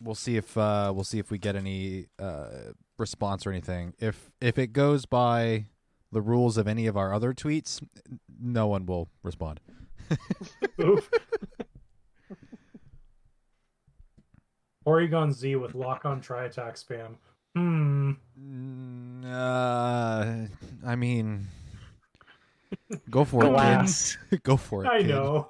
We'll 0.00 0.14
see 0.14 0.36
if 0.36 0.56
uh 0.56 0.92
we'll 0.94 1.04
see 1.04 1.18
if 1.18 1.30
we 1.30 1.38
get 1.38 1.56
any 1.56 2.06
uh 2.18 2.72
response 2.96 3.46
or 3.46 3.50
anything. 3.50 3.94
If 3.98 4.30
if 4.40 4.58
it 4.58 4.72
goes 4.72 5.04
by 5.06 5.66
the 6.12 6.22
rules 6.22 6.56
of 6.56 6.68
any 6.68 6.86
of 6.86 6.96
our 6.96 7.12
other 7.12 7.34
tweets, 7.34 7.84
no 8.40 8.68
one 8.68 8.86
will 8.86 9.08
respond. 9.22 9.60
Oof. 10.80 11.10
Porygon 14.86 15.32
Z 15.32 15.56
with 15.56 15.74
lock 15.74 16.04
on 16.04 16.20
tri 16.20 16.44
attack 16.44 16.76
spam. 16.76 17.16
Hmm. 17.56 18.12
Mm, 18.38 19.24
Uh, 19.24 20.46
I 20.86 20.94
mean, 20.94 21.46
go 23.10 23.24
for 23.24 23.44
it, 23.44 23.48
Glass. 23.48 24.18
kid. 24.28 24.42
go 24.44 24.56
for 24.58 24.84
it. 24.84 24.88
I 24.88 24.98
kid. 24.98 25.08
know. 25.08 25.48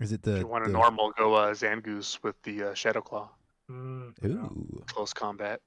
Is 0.00 0.10
it 0.12 0.16
if 0.16 0.22
the, 0.22 0.38
you 0.40 0.46
want 0.46 0.64
a 0.64 0.68
the- 0.68 0.72
normal, 0.72 1.12
go 1.18 1.34
uh, 1.34 1.52
Zangoose 1.52 2.18
with 2.22 2.34
the 2.42 2.70
uh, 2.70 2.74
Shadow 2.74 3.00
Claw. 3.02 3.28
Mm, 3.70 4.12
yeah. 4.22 4.28
Ooh. 4.30 4.82
Close 4.86 5.12
combat. 5.12 5.60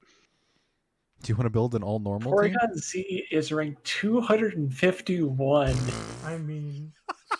Do 1.23 1.31
you 1.31 1.35
want 1.35 1.45
to 1.45 1.49
build 1.51 1.73
an 1.75 1.83
all 1.83 1.99
normal 1.99 2.31
team? 2.41 2.53
Porygon 2.55 2.75
Z 2.77 3.27
is 3.31 3.51
ranked 3.51 3.83
251. 3.85 5.75
I 6.25 6.37
mean, 6.37 6.91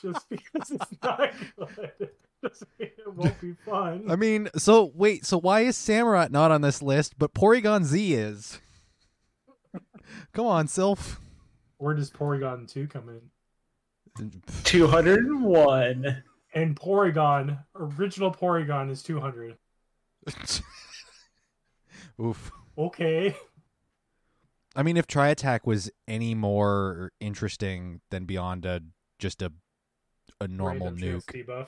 just 0.02 0.28
because 0.30 0.72
it's 0.72 0.92
not 1.04 1.32
good 1.58 1.68
doesn't 1.70 2.00
mean 2.00 2.10
it 2.80 2.94
won't 3.16 3.40
be 3.42 3.54
fun. 3.66 4.06
I 4.10 4.16
mean, 4.16 4.50
so 4.56 4.92
wait, 4.96 5.26
so 5.26 5.38
why 5.40 5.62
is 5.62 5.78
Samurott 5.78 6.32
not 6.32 6.52
on 6.52 6.62
this 6.62 6.82
list, 6.82 7.18
but 7.18 7.34
Porygon 7.34 7.84
Z 7.84 8.14
is? 8.14 8.60
Come 10.34 10.46
on, 10.46 10.68
Silph. 10.68 11.18
Where 11.78 11.94
does 11.94 12.10
Porygon 12.10 12.68
2 12.72 12.88
come 12.88 13.10
in? 13.10 14.42
201. 14.64 16.24
And 16.54 16.76
Porygon, 16.76 17.60
original 17.76 18.32
Porygon 18.32 18.90
is 18.90 19.04
200. 19.04 19.58
Oof. 22.20 22.52
Okay. 22.78 23.36
I 24.76 24.84
mean, 24.84 24.98
if 24.98 25.08
Tri 25.08 25.30
Attack 25.30 25.68
was 25.68 25.92
any 26.08 26.34
more 26.36 27.12
interesting 27.20 28.02
than 28.10 28.26
beyond 28.26 28.66
a 28.66 28.82
just 29.20 29.42
a 29.42 29.52
a 30.40 30.48
normal 30.48 30.92
Random 30.92 31.22
nuke, 31.22 31.46
debuff. 31.48 31.68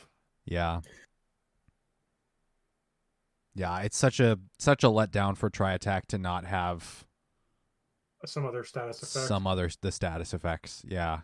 Yeah, 0.50 0.82
yeah, 3.56 3.80
it's 3.82 3.98
such 3.98 4.20
a 4.20 4.40
such 4.58 4.84
a 4.84 4.88
letdown 4.88 5.38
for 5.38 5.50
Tri 5.50 5.74
Attack 5.74 6.08
to 6.08 6.18
not 6.18 6.46
have 6.46 7.06
Some 8.26 8.46
other 8.46 8.64
status 8.64 9.02
effect. 9.04 9.28
some 9.28 9.48
other 9.48 9.70
the 9.82 9.92
status 9.92 10.34
effects. 10.34 10.84
Yeah, 10.88 11.20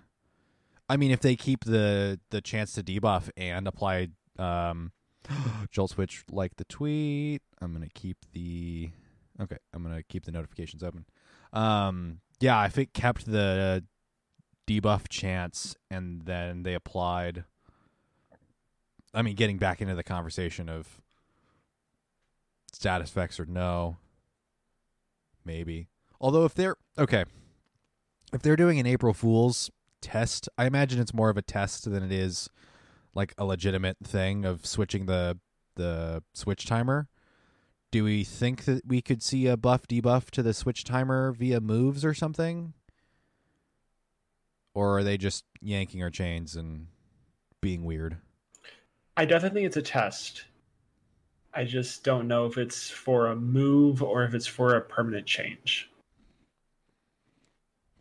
I 0.90 0.98
mean, 0.98 1.12
if 1.12 1.22
they 1.22 1.36
keep 1.36 1.64
the 1.66 2.20
the 2.30 2.42
chance 2.42 2.74
to 2.74 2.84
debuff 2.84 3.30
and 3.38 3.68
apply 3.68 4.10
um, 4.38 4.92
Jolt 5.72 5.92
Switch 5.92 6.24
like 6.32 6.56
the 6.58 6.66
tweet, 6.66 7.42
I'm 7.62 7.74
gonna 7.74 7.90
keep 7.94 8.18
the 8.34 8.90
okay. 9.42 9.58
I'm 9.74 9.84
gonna 9.84 10.04
keep 10.04 10.26
the 10.26 10.32
notifications 10.32 10.84
open. 10.84 11.06
Um, 11.54 12.20
yeah, 12.40 12.66
if 12.66 12.78
it 12.78 12.94
kept 12.94 13.26
the 13.26 13.84
debuff 14.68 15.08
chance 15.10 15.76
and 15.90 16.24
then 16.26 16.64
they 16.64 16.74
applied. 16.74 17.46
I 19.16 19.22
mean, 19.22 19.36
getting 19.36 19.58
back 19.58 19.82
into 19.82 19.96
the 19.96 20.04
conversation 20.04 20.68
of 20.68 21.02
status 22.74 23.10
effects 23.10 23.40
or 23.40 23.46
no, 23.46 23.98
maybe. 25.46 25.88
Although 26.20 26.46
if 26.46 26.54
they're 26.54 26.76
okay, 26.98 27.24
if 28.34 28.42
they're 28.42 28.58
doing 28.58 28.80
an 28.80 28.86
April 28.86 29.14
Fool's 29.14 29.72
test, 30.02 30.50
I 30.58 30.66
imagine 30.66 31.00
it's 31.00 31.14
more 31.14 31.30
of 31.30 31.38
a 31.38 31.42
test 31.42 31.90
than 31.90 32.04
it 32.04 32.12
is 32.12 32.50
like 33.14 33.34
a 33.38 33.46
legitimate 33.46 33.98
thing 34.04 34.44
of 34.44 34.66
switching 34.66 35.06
the 35.06 35.40
the 35.76 36.22
switch 36.34 36.66
timer. 36.66 37.08
Do 37.92 38.04
we 38.04 38.26
think 38.26 38.66
that 38.66 38.86
we 38.86 39.02
could 39.02 39.24
see 39.24 39.48
a 39.48 39.56
buff 39.56 39.88
debuff 39.88 40.30
to 40.32 40.44
the 40.44 40.54
switch 40.54 40.84
timer 40.84 41.32
via 41.32 41.62
moves 41.62 42.04
or 42.04 42.14
something? 42.14 42.74
Or 44.74 44.98
are 44.98 45.04
they 45.04 45.18
just 45.18 45.46
yanking 45.62 46.04
our 46.04 46.10
chains 46.10 46.58
and 46.58 46.88
being 47.62 47.86
weird? 47.86 48.18
I 49.18 49.26
definitely 49.26 49.62
think 49.62 49.68
it's 49.68 49.78
a 49.78 49.82
test. 49.82 50.46
I 51.54 51.64
just 51.64 52.04
don't 52.04 52.28
know 52.28 52.46
if 52.46 52.58
it's 52.58 52.90
for 52.90 53.28
a 53.28 53.36
move 53.36 54.04
or 54.04 54.24
if 54.26 54.34
it's 54.34 54.48
for 54.48 54.76
a 54.76 54.82
permanent 54.82 55.26
change. 55.26 55.90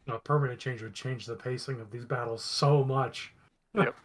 A 0.08 0.18
permanent 0.18 0.58
change 0.58 0.82
would 0.82 0.94
change 0.94 1.24
the 1.24 1.36
pacing 1.36 1.80
of 1.80 1.90
these 1.90 2.04
battles 2.04 2.44
so 2.44 2.84
much. 2.84 3.32
Yep. 3.76 3.96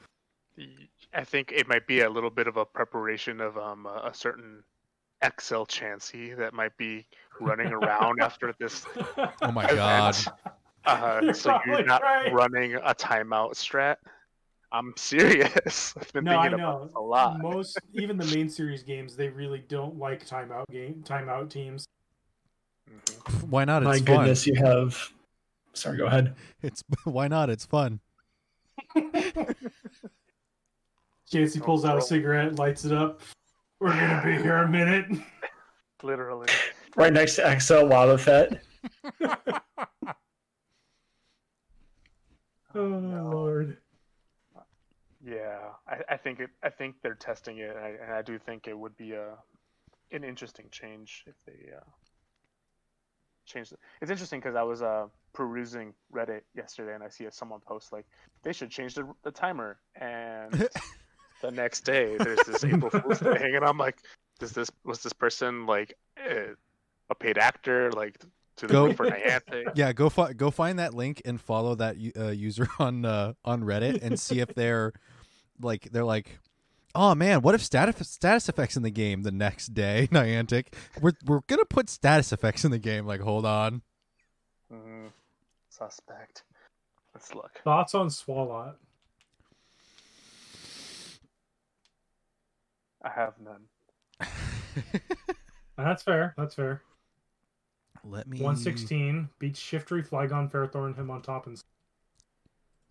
I 1.14 1.24
think 1.24 1.51
it 1.55 1.68
might 1.68 1.86
be 1.86 2.01
a 2.01 2.10
little 2.10 2.32
bit 2.32 2.47
of 2.47 2.57
a 2.57 2.66
preparation 2.66 3.39
of 3.39 3.55
um, 3.55 3.86
a 3.86 4.10
a 4.10 4.14
certain 4.14 4.64
XL 5.24 5.64
Chansey 5.64 6.36
that 6.36 6.53
might 6.53 6.76
be 6.76 7.05
running 7.39 7.68
around 7.72 8.20
after 8.22 8.53
this 8.60 8.86
Oh 9.41 9.51
my 9.51 9.68
god. 9.68 10.18
Uh, 10.86 11.20
You're 11.22 11.34
so 11.36 11.60
you're 11.68 11.84
not 11.86 12.01
right. 12.01 12.34
running 12.34 12.74
a 12.76 12.95
timeout 12.95 13.51
strat. 13.53 13.97
I'm 14.72 14.93
serious. 14.97 15.93
I've 15.99 16.11
been 16.13 16.24
No, 16.26 16.38
I 16.38 16.47
know. 16.49 16.55
about 16.55 16.84
this 16.86 16.93
a 16.95 16.99
lot. 16.99 17.39
Most, 17.41 17.80
even 17.93 18.17
the 18.17 18.26
main 18.26 18.49
series 18.49 18.84
games, 18.84 19.15
they 19.15 19.30
really 19.30 19.63
don't 19.67 19.97
like 19.97 20.26
timeout 20.28 20.65
game, 20.72 21.03
timeout 21.05 21.49
teams. 21.49 21.86
Mhm. 22.89 23.43
Why 23.49 23.65
not? 23.65 23.84
My 23.84 23.93
It's 23.95 24.01
goodness, 24.03 24.45
you 24.47 24.55
have. 24.55 24.97
Sorry, 25.74 25.97
go 25.97 26.05
ahead. 26.05 26.36
It's 26.61 26.84
why 27.03 27.28
not? 27.28 27.49
It's 27.49 27.65
fun. 27.65 27.99
Chansey 31.32 31.61
pulls 31.61 31.86
out 31.86 31.97
a 31.97 32.01
cigarette, 32.01 32.57
lights 32.57 32.86
it 32.86 32.91
up. 32.91 33.22
We're 33.80 33.89
gonna 33.91 34.22
be 34.26 34.41
here 34.41 34.57
a 34.57 34.67
minute. 34.67 35.05
Literally. 36.03 36.47
Right 36.95 37.13
next 37.13 37.36
to 37.36 37.59
XL 37.59 37.86
Wobbuffet. 37.86 38.59
Oh 42.76 42.80
lord. 43.32 43.78
Yeah, 45.24 45.57
I, 45.88 45.97
I 46.09 46.09
think 46.24 46.39
it. 46.39 46.49
I 46.63 46.70
think 46.70 46.95
they're 47.01 47.15
testing 47.15 47.57
it, 47.57 47.76
and 47.76 47.80
I, 47.80 47.89
and 48.03 48.13
I 48.13 48.22
do 48.22 48.38
think 48.38 48.67
it 48.67 48.78
would 48.78 48.95
be 48.97 49.13
a 49.13 49.36
an 50.11 50.24
interesting 50.24 50.65
change 50.72 51.24
if 51.28 51.36
they 51.45 51.72
uh, 51.72 51.82
change 53.45 53.72
it. 53.72 53.80
It's 54.01 54.11
interesting 54.11 54.39
because 54.39 54.55
I 54.55 54.63
was 54.63 54.82
uh, 54.82 55.07
perusing 55.34 55.93
Reddit 56.13 56.41
yesterday, 56.55 56.95
and 56.95 57.03
I 57.03 57.09
see 57.09 57.28
someone 57.32 57.59
post 57.59 57.91
like 57.91 58.05
they 58.43 58.53
should 58.53 58.70
change 58.70 58.95
the, 58.95 59.07
the 59.24 59.32
timer, 59.32 59.80
and 59.95 60.70
the 61.41 61.51
next 61.51 61.82
day 61.82 62.17
there's 62.17 62.43
this 62.45 62.63
April 62.63 62.89
Fool's 62.89 63.20
thing, 63.20 63.55
and 63.55 63.65
I'm 63.65 63.78
like, 63.78 64.01
does 64.39 64.51
this 64.51 64.70
was 64.84 65.03
this 65.03 65.13
person 65.13 65.65
like 65.65 65.93
a 66.17 67.15
paid 67.15 67.38
actor 67.38 67.91
like 67.91 68.20
to 68.57 68.67
the 68.67 68.74
Go- 68.74 68.93
for 68.93 69.05
Niantic? 69.05 69.72
Yeah, 69.76 69.93
go 69.93 70.09
fi- 70.09 70.34
go 70.34 70.51
find 70.51 70.80
that 70.80 70.93
link 70.93 71.22
and 71.26 71.39
follow 71.39 71.76
that 71.76 71.95
uh, 72.17 72.28
user 72.30 72.70
on 72.80 73.05
uh, 73.05 73.34
on 73.43 73.63
Reddit 73.63 74.01
and 74.01 74.20
see 74.20 74.39
if 74.39 74.53
they're 74.53 74.93
like 75.62 75.89
they're 75.91 76.03
like, 76.03 76.39
oh 76.95 77.16
man, 77.16 77.41
what 77.41 77.55
if 77.55 77.64
status 77.64 78.10
status 78.10 78.49
effects 78.49 78.76
in 78.76 78.84
the 78.84 78.91
game 78.91 79.24
the 79.24 79.32
next 79.32 79.74
day? 79.74 80.07
Niantic, 80.12 80.68
we're 81.01 81.14
we're 81.26 81.41
gonna 81.47 81.66
put 81.66 81.89
status 81.89 82.32
effects 82.32 82.66
in 82.66 82.72
the 82.72 82.80
game. 82.80 83.05
Like, 83.05 83.22
hold 83.22 83.45
on. 83.45 83.82
Mhm. 84.72 85.12
Suspect. 85.70 86.43
Let's 87.14 87.34
look. 87.34 87.60
Thoughts 87.64 87.95
on 87.95 88.07
Swalot? 88.07 88.76
I 93.01 93.10
have 93.10 93.34
none. 93.40 93.64
That's 95.77 96.03
fair. 96.03 96.34
That's 96.38 96.56
fair. 96.56 96.81
Let 98.03 98.27
me 98.27 98.40
116 98.40 99.30
beats 99.40 99.60
Shiftry, 99.60 100.07
Flygon, 100.07 100.52
Ferrothorn, 100.52 100.95
him 100.98 101.11
on 101.11 101.22
top, 101.22 101.48
and 101.48 101.61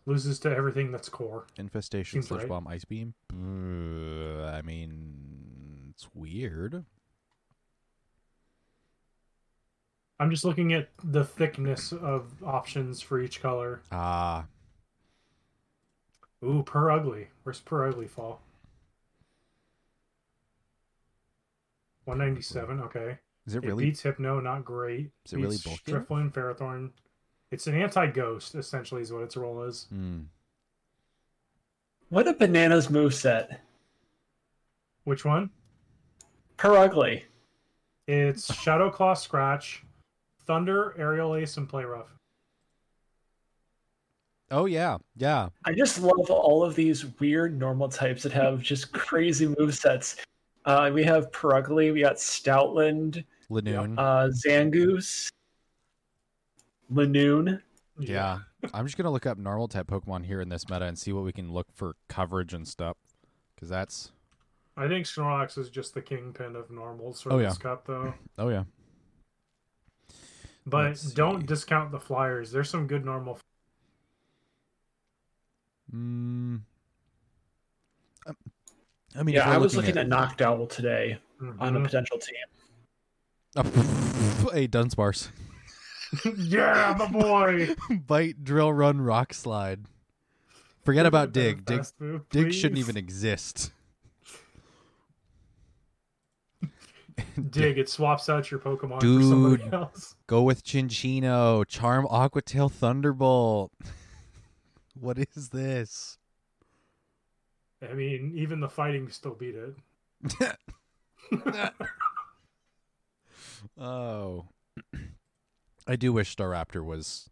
loses 0.09 0.39
to 0.40 0.48
everything 0.55 0.90
that's 0.90 1.09
core. 1.09 1.47
infestation, 1.59 2.16
Seems 2.16 2.28
sludge 2.28 2.40
right. 2.40 2.48
bomb, 2.48 2.66
ice 2.66 2.85
beam. 2.85 3.14
Uh, 3.32 4.47
I 4.47 4.62
mean, 4.62 5.90
it's 5.90 6.09
weird. 6.14 6.85
I'm 10.18 10.30
just 10.30 10.44
looking 10.44 10.72
at 10.72 10.89
the 11.05 11.24
thickness 11.24 11.93
of 11.93 12.43
options 12.43 13.01
for 13.01 13.20
each 13.20 13.40
color. 13.40 13.82
Ah, 13.93 14.47
Ooh, 16.43 16.62
Purugly. 16.64 17.26
Where's 17.43 17.60
Purugly 17.60 18.09
fall? 18.09 18.40
197. 22.05 22.80
Okay. 22.80 23.18
is 23.47 23.55
it 23.55 23.64
It 23.64 23.66
really? 23.68 23.85
beats 23.86 24.02
Hypno, 24.02 24.40
not 24.40 24.64
great. 24.64 25.10
Is 25.26 25.32
it 25.35 25.36
really 25.36 25.51
Beats 25.56 25.62
bulky? 25.64 25.93
Drifloon, 25.93 26.32
Ferrothorn. 26.32 26.90
It's 27.51 27.66
an 27.66 27.75
anti-ghost, 27.81 28.55
essentially, 28.55 29.03
is 29.03 29.12
what 29.12 29.23
its 29.23 29.37
role 29.37 29.62
is. 29.62 29.87
Hmm. 29.91 30.20
What 32.11 32.29
a 32.29 32.35
bananas 32.35 32.91
move 32.91 33.15
set. 33.15 33.61
Which 35.05 35.25
one? 35.25 35.51
Purugly. 36.57 37.25
It's 38.07 38.53
Shadow 38.55 38.91
Claw, 38.91 39.15
Scratch, 39.15 39.85
Thunder, 40.47 40.95
Aerial 40.99 41.35
Ace, 41.37 41.57
and 41.57 41.69
Play 41.69 41.85
Rough. 41.85 42.09
Oh 44.51 44.65
yeah, 44.65 44.97
yeah. 45.16 45.49
I 45.66 45.75
just 45.75 46.01
love 46.01 46.31
all 46.31 46.65
of 46.65 46.75
these 46.75 47.05
weird 47.20 47.59
normal 47.59 47.89
types 47.91 48.23
that 48.23 48.33
have 48.33 48.62
just 48.62 48.93
crazy 48.93 49.47
movesets. 49.47 50.16
Uh, 50.65 50.91
we 50.93 51.05
have 51.05 51.31
Purugly, 51.33 51.93
we 51.93 52.01
got 52.01 52.16
Stoutland, 52.16 53.25
Linoone. 53.51 53.95
uh, 53.99 54.29
Zangoose, 54.29 55.29
Linoone. 56.93 57.60
Yeah. 57.98 58.39
I'm 58.73 58.86
just 58.86 58.97
gonna 58.97 59.10
look 59.10 59.27
up 59.27 59.39
normal 59.39 59.69
type 59.69 59.86
Pokemon 59.89 60.24
here 60.27 60.40
in 60.40 60.48
this 60.48 60.69
meta 60.69 60.85
and 60.86 60.98
see 60.98 61.12
what 61.12 61.24
we 61.24 61.32
can 61.32 61.52
look 61.52 61.66
for 61.74 61.94
coverage 62.09 62.55
and 62.55 62.66
stuff. 62.66 62.97
Because 63.55 63.69
that's 63.69 64.12
I 64.77 64.86
think 64.86 65.06
Snorlax 65.06 65.59
is 65.59 65.70
just 65.70 65.94
the 65.94 66.01
kingpin 66.02 66.55
of 66.55 66.70
normals 66.70 67.20
for 67.20 67.32
Oh, 67.32 67.39
yeah. 67.40 67.52
cup, 67.59 67.85
though. 67.86 68.15
oh 68.39 68.48
yeah. 68.48 68.65
But 70.65 70.85
Let's 70.85 71.12
don't 71.12 71.40
see. 71.40 71.47
discount 71.47 71.90
the 71.90 71.98
flyers. 71.98 72.52
There's 72.52 72.70
some 72.70 72.86
good 72.86 73.05
normal. 73.05 73.40
Mm. 75.93 76.60
Um, 78.27 78.36
I 79.16 79.23
mean, 79.23 79.35
yeah, 79.35 79.51
I 79.51 79.56
was 79.59 79.74
looking 79.74 79.97
at, 79.97 80.06
Noctowl 80.09 80.69
today 80.69 81.19
on 81.40 81.74
a 81.74 81.81
Mhm. 81.81 81.85
potential 81.85 82.19
team. 82.19 82.36
hey, 84.52 84.69
Dunsparce. 84.69 85.31
yeah, 86.36 86.94
my 86.98 87.06
boy. 87.06 87.74
Bite, 88.06 88.44
drill, 88.44 88.72
run, 88.72 89.01
rock 89.01 89.35
slide. 89.35 89.86
Forget 90.85 91.06
about 91.06 91.32
dig. 91.32 91.64
Dig, 91.64 91.85
dig 92.30 92.52
shouldn't 92.55 92.78
even 92.78 92.97
exist. 92.97 93.72
dig. 97.51 97.78
It 97.78 97.89
swaps 97.89 98.28
out 98.28 98.51
your 98.51 98.60
Pokemon 98.60 99.01
for 99.01 99.22
somebody 99.22 99.64
Dude. 99.64 99.74
else. 99.74 100.14
Go 100.26 100.43
with 100.43 100.64
Cinccino. 100.64 101.66
Charm 101.66 102.06
Aqua 102.09 102.43
Tail 102.43 102.68
Thunderbolt. 102.68 103.72
what 104.94 105.18
is 105.18 105.51
this? 105.51 106.16
I 107.82 107.93
mean, 107.93 108.32
even 108.35 108.60
the 108.60 108.68
fighting 108.68 109.09
still 109.10 109.35
beat 109.35 109.55
it. 109.55 109.74
oh. 113.78 114.47
I 115.89 115.97
do 115.97 116.12
wish 116.12 116.36
Staraptor 116.36 116.85
was 116.85 117.31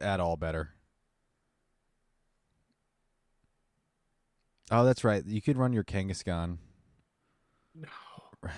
at 0.00 0.20
all 0.20 0.36
better. 0.36 0.70
Oh, 4.70 4.84
that's 4.84 5.02
right. 5.02 5.26
You 5.26 5.42
could 5.42 5.58
run 5.58 5.72
your 5.72 5.82
Kangaskhan. 5.82 6.58
No. 7.74 7.88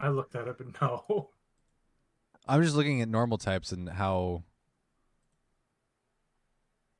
I 0.00 0.10
looked 0.10 0.32
that 0.34 0.46
up 0.46 0.60
and 0.60 0.76
no. 0.80 1.30
I'm 2.46 2.62
just 2.62 2.76
looking 2.76 3.02
at 3.02 3.08
normal 3.08 3.36
types 3.36 3.72
and 3.72 3.88
how 3.88 4.44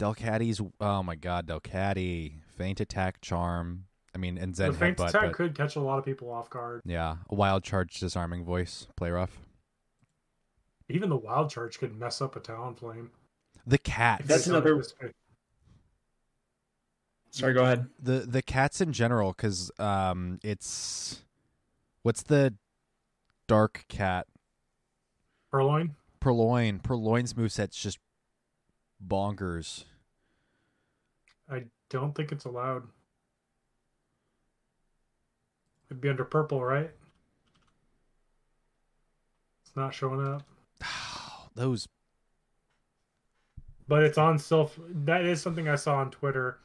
Delcatty's 0.01 0.61
oh 0.81 1.03
my 1.05 1.15
god, 1.15 1.47
Delcatty. 1.47 2.41
Faint 2.57 2.81
attack 2.81 3.21
charm. 3.21 3.85
I 4.19 4.21
mean 4.21 4.37
and 4.37 4.57
Zen 4.57 4.73
the 4.73 4.77
faint 4.79 4.97
headbutt, 4.99 5.11
attack 5.11 5.23
but 5.23 5.33
could 5.35 5.55
catch 5.55 5.77
a 5.77 5.81
lot 5.81 5.99
of 6.01 6.05
people 6.05 6.29
off 6.33 6.51
guard. 6.51 6.83
yeah. 6.85 7.17
A 7.31 7.35
wild 7.37 7.63
charge 7.63 8.01
disarming 8.01 8.45
voice. 8.45 8.89
Play 8.97 9.11
rough. 9.13 9.39
Even 10.89 11.09
the 11.09 11.17
wild 11.17 11.51
charge 11.51 11.79
could 11.79 11.97
mess 11.97 12.21
up 12.21 12.35
a 12.35 12.41
Talonflame. 12.41 13.11
The 13.65 13.79
cat. 13.79 14.23
That's 14.25 14.49
another- 14.49 14.83
Sorry, 17.31 17.53
go 17.55 17.63
ahead. 17.63 17.87
the 18.03 18.21
the 18.21 18.43
cats 18.43 18.81
in 18.81 18.93
general 18.93 19.33
because 19.33 19.71
um 19.79 20.41
it's 20.43 21.23
what's 22.03 22.25
the 22.25 22.55
dark 23.47 23.85
cat 23.89 24.27
Purrloin. 25.53 25.95
Purrloin 26.21 26.81
Purrloin's 26.81 27.35
moveset's 27.35 27.81
just 27.81 27.99
bonkers 29.07 29.85
I 31.49 31.65
don't 31.91 32.15
think 32.15 32.33
it's 32.33 32.45
allowed. 32.45 32.83
It'd 35.91 36.01
be 36.01 36.09
under 36.09 36.25
purple, 36.25 36.63
right? 36.65 36.91
It's 39.65 39.77
not 39.77 39.95
showing 39.95 40.27
up. 40.27 40.43
those 41.55 41.87
But 43.87 44.03
it's 44.03 44.19
on 44.19 44.39
Silph. 44.39 44.71
That 45.05 45.25
is 45.25 45.41
something 45.41 45.69
I 45.69 45.77
saw 45.77 45.97
on 45.97 46.11
Twitter. 46.11 46.59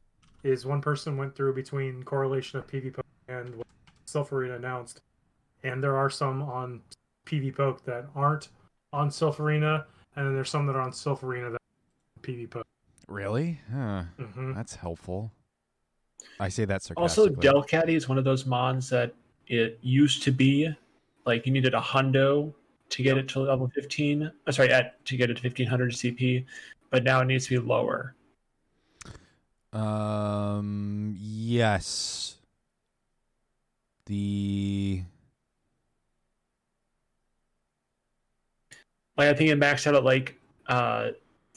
Is 0.43 0.65
one 0.65 0.81
person 0.81 1.15
went 1.15 1.35
through 1.35 1.55
between 1.55 2.03
correlation 2.03 2.59
of 2.59 2.67
PvPoke 2.67 2.99
and 3.29 3.55
what 3.55 3.67
Silph 4.05 4.33
Arena 4.33 4.55
announced, 4.55 4.99
and 5.63 5.81
there 5.81 5.95
are 5.95 6.09
some 6.09 6.41
on 6.41 6.81
PvPoke 7.25 7.83
that 7.85 8.05
aren't 8.13 8.49
on 8.91 9.09
Silph 9.09 9.39
Arena, 9.39 9.85
and 10.17 10.27
then 10.27 10.35
there's 10.35 10.49
some 10.49 10.67
that 10.67 10.75
are 10.75 10.81
on 10.81 10.91
Silph 10.91 11.23
Arena 11.23 11.49
that 11.49 11.61
PvPoke. 12.21 12.63
really 13.07 13.61
huh. 13.71 14.03
hmm 14.17 14.53
that's 14.53 14.75
helpful 14.75 15.31
i 16.39 16.49
say 16.49 16.65
that 16.65 16.89
Also, 16.97 17.27
Delcatty 17.27 17.95
is 17.95 18.07
one 18.09 18.17
of 18.17 18.23
those 18.23 18.45
mons 18.45 18.89
that 18.89 19.13
it 19.47 19.79
used 19.81 20.23
to 20.23 20.31
be 20.31 20.73
like 21.25 21.45
you 21.45 21.51
needed 21.51 21.73
a 21.73 21.79
hundo 21.79 22.53
to 22.89 23.03
get 23.03 23.17
it 23.17 23.27
to 23.29 23.39
level 23.39 23.67
15. 23.73 24.31
uh, 24.47 24.51
sorry, 24.51 24.69
at 24.69 25.03
to 25.05 25.17
get 25.17 25.29
it 25.29 25.37
to 25.37 25.43
1500 25.43 25.91
CP, 25.93 26.45
but 26.89 27.03
now 27.03 27.21
it 27.21 27.25
needs 27.25 27.47
to 27.47 27.59
be 27.59 27.67
lower. 27.67 28.15
um 29.73 31.15
yes 31.19 32.35
the 34.05 35.01
Like 39.17 39.29
I 39.29 39.33
think 39.33 39.49
it 39.49 39.59
maxed 39.59 39.87
out 39.87 39.95
at 39.95 40.03
like 40.03 40.37
uh 40.67 41.11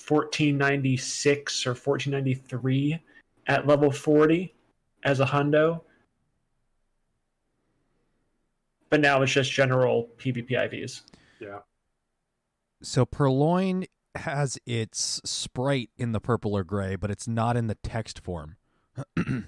1496 0.08 1.66
or 1.66 1.70
1493 1.70 3.00
at 3.48 3.66
level 3.66 3.90
40 3.90 4.54
as 5.06 5.20
a 5.20 5.24
hundo. 5.24 5.80
But 8.90 9.00
now 9.00 9.22
it's 9.22 9.32
just 9.32 9.50
general 9.50 10.10
PvP 10.18 10.50
IVs. 10.50 11.02
Yeah. 11.40 11.58
so 12.82 13.04
Purrloin 13.06 13.86
has 14.14 14.58
its 14.66 15.20
sprite 15.24 15.90
in 15.98 16.12
the 16.12 16.20
purple 16.20 16.56
or 16.56 16.64
gray 16.64 16.96
but 16.96 17.10
it's 17.10 17.28
not 17.28 17.54
in 17.54 17.66
the 17.66 17.74
text 17.74 18.18
form 18.18 18.56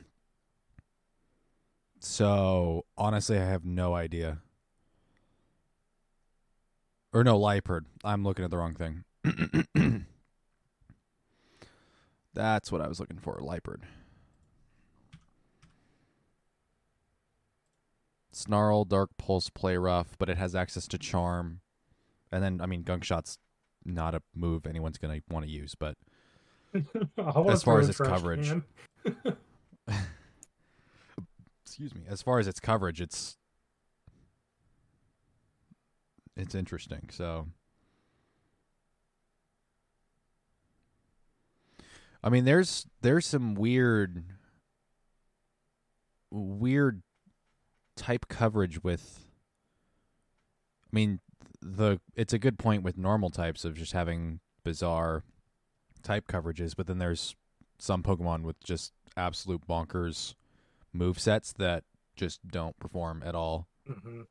so 2.00 2.84
honestly 2.98 3.38
i 3.38 3.44
have 3.46 3.64
no 3.64 3.94
idea 3.94 4.40
or 7.14 7.24
no 7.24 7.38
Liepard. 7.38 7.86
i'm 8.04 8.22
looking 8.22 8.44
at 8.44 8.50
the 8.50 8.58
wrong 8.58 8.74
thing 8.74 9.04
that's 12.34 12.70
what 12.70 12.82
i 12.82 12.86
was 12.86 13.00
looking 13.00 13.18
for 13.18 13.38
Liepard. 13.40 13.84
Snarl 18.38 18.84
dark 18.84 19.10
pulse 19.18 19.50
play 19.50 19.76
rough 19.76 20.16
but 20.18 20.28
it 20.28 20.36
has 20.38 20.54
access 20.54 20.86
to 20.88 20.98
charm. 20.98 21.60
And 22.30 22.42
then 22.42 22.60
i 22.60 22.66
mean 22.66 22.82
gunk 22.82 23.04
shot's 23.04 23.38
not 23.84 24.14
a 24.14 24.22
move 24.34 24.66
anyone's 24.66 24.98
going 24.98 25.18
to 25.18 25.34
want 25.34 25.46
to 25.46 25.50
use 25.50 25.74
but 25.74 25.96
As 27.18 27.62
far 27.62 27.80
as 27.80 27.88
its 27.88 27.98
coverage. 27.98 28.52
excuse 31.64 31.94
me. 31.94 32.02
As 32.08 32.22
far 32.22 32.38
as 32.38 32.46
its 32.46 32.60
coverage 32.60 33.00
it's 33.00 33.36
it's 36.36 36.54
interesting 36.54 37.08
so. 37.10 37.46
I 42.22 42.28
mean 42.28 42.44
there's 42.44 42.86
there's 43.00 43.26
some 43.26 43.54
weird 43.54 44.24
weird 46.30 47.02
type 47.98 48.26
coverage 48.28 48.82
with 48.82 49.26
i 50.84 50.88
mean 50.92 51.18
the 51.60 52.00
it's 52.14 52.32
a 52.32 52.38
good 52.38 52.58
point 52.58 52.82
with 52.84 52.96
normal 52.96 53.28
types 53.28 53.64
of 53.64 53.74
just 53.76 53.92
having 53.92 54.38
bizarre 54.64 55.24
type 56.02 56.28
coverages 56.28 56.74
but 56.76 56.86
then 56.86 56.98
there's 56.98 57.34
some 57.78 58.02
pokemon 58.02 58.42
with 58.42 58.62
just 58.62 58.92
absolute 59.16 59.66
bonkers 59.66 60.34
move 60.92 61.18
sets 61.18 61.52
that 61.52 61.82
just 62.16 62.46
don't 62.46 62.78
perform 62.78 63.22
at 63.26 63.34
all 63.34 63.66
hmm 63.86 64.22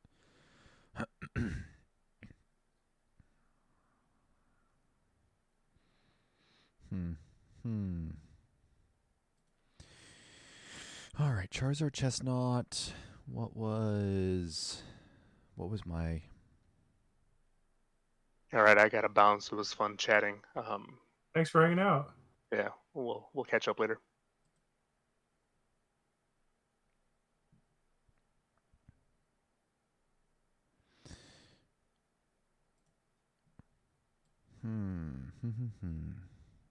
Hmm. 6.89 7.11
Hmm. 7.63 8.09
All 11.19 11.31
right, 11.33 11.49
Charizard 11.49 11.91
Chesnaught. 11.91 12.91
What 13.27 13.55
was 13.55 14.81
what 15.55 15.69
was 15.69 15.85
my 15.85 16.21
All 18.53 18.61
right, 18.61 18.77
I 18.77 18.87
got 18.89 19.01
to 19.01 19.09
bounce. 19.09 19.51
It 19.51 19.55
was 19.55 19.73
fun 19.73 19.97
chatting. 19.97 20.39
Um, 20.55 20.99
Thanks 21.33 21.49
for 21.49 21.61
hanging 21.61 21.79
out. 21.79 22.13
yeah, 22.51 22.69
we'll 22.93 23.29
we'll 23.33 23.45
catch 23.45 23.67
up 23.67 23.79
later. 23.79 23.99
hmm. 34.61 35.09
hmm, 35.41 35.49
hmm, 35.49 35.65
hmm. 35.81 36.11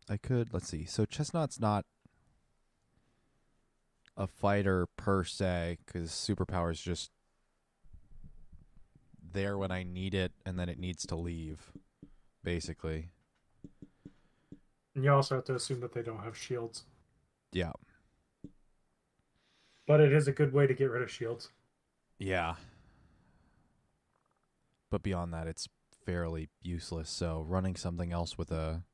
I 0.08 0.16
could 0.16 0.52
let's 0.52 0.68
see. 0.68 0.84
So 0.84 1.04
Chesnaught's 1.04 1.60
not 1.60 1.84
a 4.16 4.26
fighter 4.26 4.86
per 4.96 5.24
se 5.24 5.78
cuz 5.86 6.10
superpower 6.10 6.70
is 6.70 6.80
just 6.80 7.10
there 9.32 9.58
when 9.58 9.70
I 9.70 9.82
need 9.82 10.14
it 10.14 10.32
and 10.44 10.58
then 10.58 10.68
it 10.68 10.78
needs 10.78 11.06
to 11.06 11.16
leave 11.16 11.72
basically. 12.42 13.10
And 14.94 15.04
you 15.04 15.12
also 15.12 15.34
have 15.34 15.44
to 15.44 15.54
assume 15.54 15.80
that 15.80 15.92
they 15.92 16.02
don't 16.02 16.24
have 16.24 16.36
shields. 16.36 16.84
Yeah. 17.52 17.72
But 19.86 20.00
it 20.00 20.12
is 20.12 20.26
a 20.26 20.32
good 20.32 20.52
way 20.52 20.66
to 20.66 20.74
get 20.74 20.90
rid 20.90 21.02
of 21.02 21.10
shields. 21.10 21.50
Yeah. 22.18 22.54
But 24.90 25.02
beyond 25.02 25.34
that, 25.34 25.46
it's 25.46 25.68
fairly 26.04 26.48
useless. 26.62 27.10
So 27.10 27.44
running 27.46 27.76
something 27.76 28.12
else 28.12 28.38
with 28.38 28.50
a. 28.50 28.84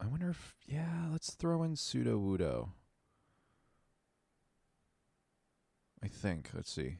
I 0.00 0.06
wonder 0.06 0.30
if. 0.30 0.56
Yeah, 0.66 1.08
let's 1.12 1.34
throw 1.34 1.62
in 1.62 1.74
Sudowoodo. 1.74 2.70
I 6.02 6.08
think. 6.08 6.50
Let's 6.54 6.72
see. 6.72 6.96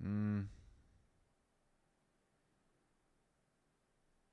Hmm. 0.00 0.42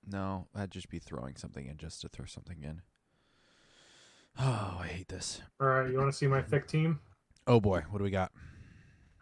No, 0.05 0.47
that'd 0.53 0.71
just 0.71 0.89
be 0.89 0.99
throwing 0.99 1.35
something 1.35 1.65
in 1.65 1.77
just 1.77 2.01
to 2.01 2.09
throw 2.09 2.25
something 2.25 2.61
in. 2.61 2.81
Oh, 4.37 4.77
I 4.81 4.87
hate 4.87 5.07
this. 5.07 5.41
All 5.59 5.67
right, 5.67 5.89
you 5.89 5.97
want 5.97 6.11
to 6.11 6.17
see 6.17 6.27
my 6.27 6.41
thick 6.41 6.67
team? 6.67 6.99
Oh 7.47 7.59
boy, 7.59 7.83
what 7.89 7.99
do 7.99 8.03
we 8.03 8.09
got? 8.09 8.31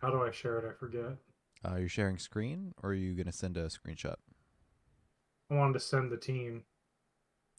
How 0.02 0.10
do 0.10 0.23
I 0.23 0.31
share 0.31 0.57
it? 0.60 0.65
I 0.69 0.73
forget. 0.73 1.18
Uh, 1.64 1.76
you're 1.76 1.89
sharing 1.89 2.18
screen, 2.18 2.73
or 2.81 2.91
are 2.91 2.95
you 2.95 3.14
gonna 3.14 3.31
send 3.31 3.57
a 3.57 3.68
screenshot? 3.68 4.15
I 5.49 5.56
wanted 5.56 5.73
to 5.73 5.80
send 5.80 6.11
the 6.11 6.18
team 6.18 6.64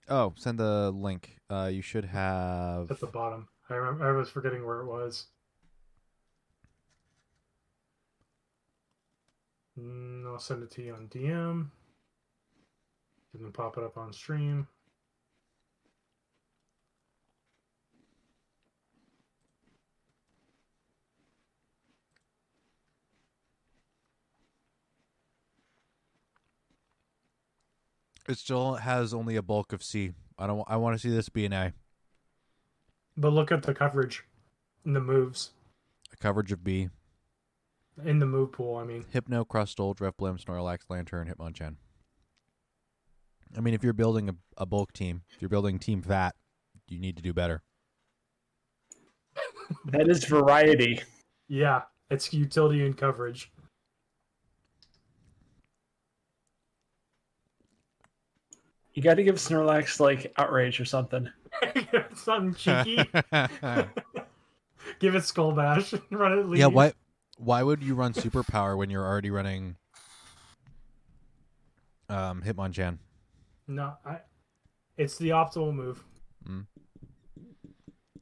Oh, 0.09 0.35
send 0.37 0.59
the 0.59 0.91
link. 0.91 1.37
Uh, 1.49 1.71
you 1.73 1.83
should 1.83 2.05
have. 2.05 2.91
at 2.91 3.01
the 3.01 3.07
bottom. 3.07 3.49
I 3.71 3.75
remember, 3.75 4.07
I 4.07 4.13
was 4.13 4.29
forgetting 4.29 4.67
where 4.67 4.81
it 4.81 4.87
was. 4.87 5.27
Mm, 9.79 10.27
I'll 10.27 10.39
send 10.39 10.63
it 10.63 10.71
to 10.73 10.83
you 10.83 10.95
on 10.95 11.09
DM. 11.09 11.71
Then 13.35 13.53
pop 13.53 13.79
it 13.79 13.85
up 13.85 13.97
on 13.97 14.13
stream. 14.13 14.67
It 28.29 28.39
still 28.39 28.75
has 28.75 29.13
only 29.13 29.37
a 29.37 29.43
bulk 29.43 29.73
of 29.73 29.83
C. 29.83 30.13
I 30.39 30.47
don't. 30.47 30.65
I 30.69 30.77
want 30.77 30.95
to 30.95 30.99
see 30.99 31.15
this 31.15 31.29
be 31.29 31.45
an 31.45 31.53
A. 31.53 31.73
But 33.17 33.33
look 33.33 33.53
at 33.53 33.63
the 33.63 33.75
coverage 33.75 34.25
and 34.85 34.97
the 34.97 35.01
moves. 35.01 35.51
A 36.13 36.17
coverage 36.17 36.53
of 36.53 36.65
B. 36.65 36.89
In 38.05 38.21
the 38.21 38.27
move 38.27 38.53
pool, 38.53 38.77
I 38.77 38.85
mean. 38.85 39.05
Hypno, 39.11 39.45
Crustle, 39.45 39.95
Drifblim, 39.95 40.43
Snorlax, 40.43 40.81
Lanturn, 40.89 41.29
Hitmonchan. 41.29 41.77
I 43.57 43.61
mean, 43.61 43.75
if 43.75 43.85
you're 43.85 43.93
building 43.93 44.31
a, 44.31 44.35
a 44.57 44.65
bulk 44.65 44.93
team, 44.93 45.23
if 45.35 45.43
you're 45.43 45.51
building 45.51 45.79
Team 45.79 46.01
Fat, 46.01 46.35
you 46.89 46.99
need 46.99 47.17
to 47.17 47.23
do 47.23 47.35
better. 47.35 47.63
That 49.87 50.09
is 50.09 50.25
variety. 50.25 51.01
Yeah, 51.49 51.83
it's 52.11 52.33
utility 52.33 52.85
and 52.85 52.97
coverage. 52.97 53.51
You 58.95 59.03
got 59.03 59.15
to 59.15 59.23
give 59.23 59.37
Snorlax 59.37 60.01
like 60.01 60.33
outrage 60.37 60.81
or 60.81 60.85
something. 60.85 61.29
Something 62.15 62.55
cheeky. 62.55 62.97
Give 64.99 65.15
it 65.15 65.25
Skull 65.25 65.53
Bash. 65.53 65.93
And 65.93 66.03
run 66.11 66.39
it 66.39 66.47
lead. 66.47 66.59
yeah. 66.61 66.67
Why? 66.67 66.93
Why 67.39 67.63
would 67.63 67.83
you 67.83 67.95
run 67.95 68.13
Superpower 68.13 68.77
when 68.77 68.91
you're 68.91 69.07
already 69.07 69.31
running 69.31 69.77
um, 72.09 72.43
Hitmonchan? 72.43 72.99
No, 73.67 73.95
I. 74.05 74.19
It's 74.97 75.17
the 75.17 75.31
optimal 75.31 75.75
move. 75.75 76.05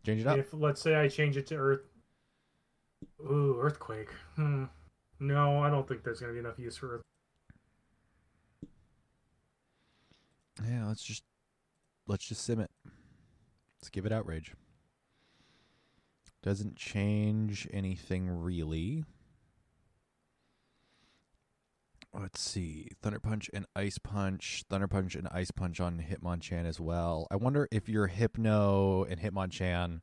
Change 0.06 0.20
it 0.20 0.26
up. 0.26 0.38
If 0.38 0.52
let's 0.52 0.80
say 0.80 0.94
I 0.94 1.08
change 1.08 1.36
it 1.36 1.46
to 1.48 1.56
Earth. 1.56 1.82
Ooh, 3.20 3.58
Earthquake. 3.60 4.10
Hmm. 4.36 4.64
No, 5.18 5.58
I 5.62 5.68
don't 5.68 5.86
think 5.86 6.02
there's 6.02 6.20
gonna 6.20 6.32
be 6.32 6.38
enough 6.38 6.58
use 6.58 6.76
for 6.76 7.02
Yeah, 10.68 10.86
let's 10.86 11.02
just 11.02 11.24
let's 12.06 12.26
just 12.26 12.42
sim 12.44 12.60
it. 12.60 12.70
Let's 13.80 13.88
give 13.90 14.06
it 14.06 14.12
outrage. 14.12 14.54
Doesn't 16.42 16.76
change 16.76 17.68
anything 17.72 18.28
really. 18.28 19.04
Let's 22.12 22.40
see. 22.40 22.88
Thunder 23.00 23.20
Punch 23.20 23.48
and 23.54 23.66
Ice 23.76 23.98
Punch. 23.98 24.64
Thunder 24.68 24.88
Punch 24.88 25.14
and 25.14 25.28
Ice 25.30 25.50
Punch 25.50 25.80
on 25.80 26.04
Hitmonchan 26.10 26.66
as 26.66 26.80
well. 26.80 27.28
I 27.30 27.36
wonder 27.36 27.68
if 27.70 27.88
your 27.88 28.08
Hypno 28.08 29.04
and 29.04 29.20
Hitmonchan 29.20 30.00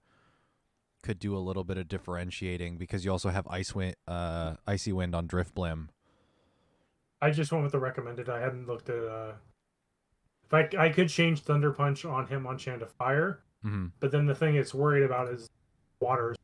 could 1.03 1.19
do 1.19 1.35
a 1.35 1.39
little 1.39 1.63
bit 1.63 1.77
of 1.77 1.87
differentiating 1.87 2.77
because 2.77 3.03
you 3.03 3.11
also 3.11 3.29
have 3.29 3.45
Ice 3.49 3.75
Wind, 3.75 3.95
uh, 4.07 4.55
Icy 4.65 4.93
Wind 4.93 5.15
on 5.15 5.27
Drifblim. 5.27 5.89
I 7.21 7.31
just 7.31 7.51
went 7.51 7.63
with 7.63 7.73
the 7.73 7.79
recommended. 7.79 8.29
I 8.29 8.39
hadn't 8.39 8.67
looked 8.67 8.89
at. 8.89 9.03
uh 9.03 9.33
If 10.47 10.53
I 10.53 10.69
I 10.85 10.89
could 10.89 11.09
change 11.09 11.41
Thunder 11.41 11.71
Punch 11.71 12.05
on 12.05 12.27
Hitmonchan 12.27 12.79
to 12.79 12.85
fire, 12.85 13.39
Mm-hmm. 13.65 13.87
but 13.99 14.11
then 14.11 14.27
the 14.27 14.35
thing 14.35 14.55
it's 14.55 14.73
worried 14.73 15.03
about 15.03 15.27
is 15.29 15.49
water. 15.99 16.35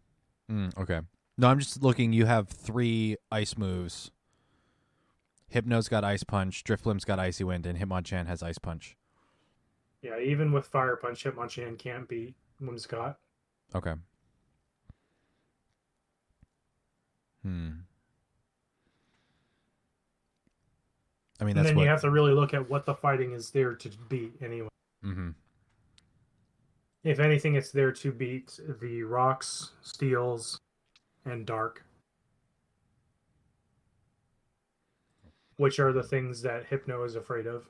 Mm, 0.52 0.76
okay. 0.78 1.00
No, 1.38 1.48
I'm 1.48 1.60
just 1.60 1.82
looking. 1.82 2.12
You 2.12 2.26
have 2.26 2.50
three 2.50 3.16
ice 3.32 3.56
moves. 3.58 4.12
Hypno's 5.54 5.88
got 5.88 6.04
Ice 6.04 6.24
Punch, 6.24 6.64
Drifblim's 6.64 7.06
got 7.06 7.20
Icy 7.20 7.44
Wind, 7.44 7.66
and 7.68 7.78
Hitmonchan 7.78 8.26
has 8.26 8.42
Ice 8.42 8.58
Punch. 8.58 8.98
Yeah, 10.02 10.18
even 10.20 10.52
with 10.52 10.66
Fire 10.66 10.96
Punch, 10.96 11.24
Hitmonchan 11.24 11.78
can't 11.78 12.08
beat 12.10 12.34
Whimsicott. 12.62 13.16
Okay. 13.76 13.94
Hmm. 17.44 17.70
I 21.40 21.46
mean, 21.46 21.58
And 21.58 21.66
then 21.66 21.76
what. 21.76 21.84
you 21.84 21.90
have 21.90 22.02
to 22.02 22.12
really 22.12 22.34
look 22.34 22.54
at 22.54 22.70
what 22.70 22.86
the 22.86 22.94
fighting 22.94 23.32
is 23.34 23.50
there 23.52 23.74
to 23.74 23.90
beat 24.10 24.34
anyway. 24.42 24.70
hmm 25.02 25.32
If 27.04 27.20
anything, 27.20 27.56
it's 27.56 27.72
there 27.72 27.92
to 27.92 28.12
beat 28.12 28.60
the 28.82 29.04
rocks, 29.04 29.72
steels, 29.82 30.60
and 31.26 31.46
dark. 31.46 31.84
Which 35.58 35.80
are 35.80 35.92
the 35.92 36.04
things 36.04 36.42
that 36.42 36.66
Hypno 36.66 37.04
is 37.04 37.16
afraid 37.16 37.46
of. 37.48 37.66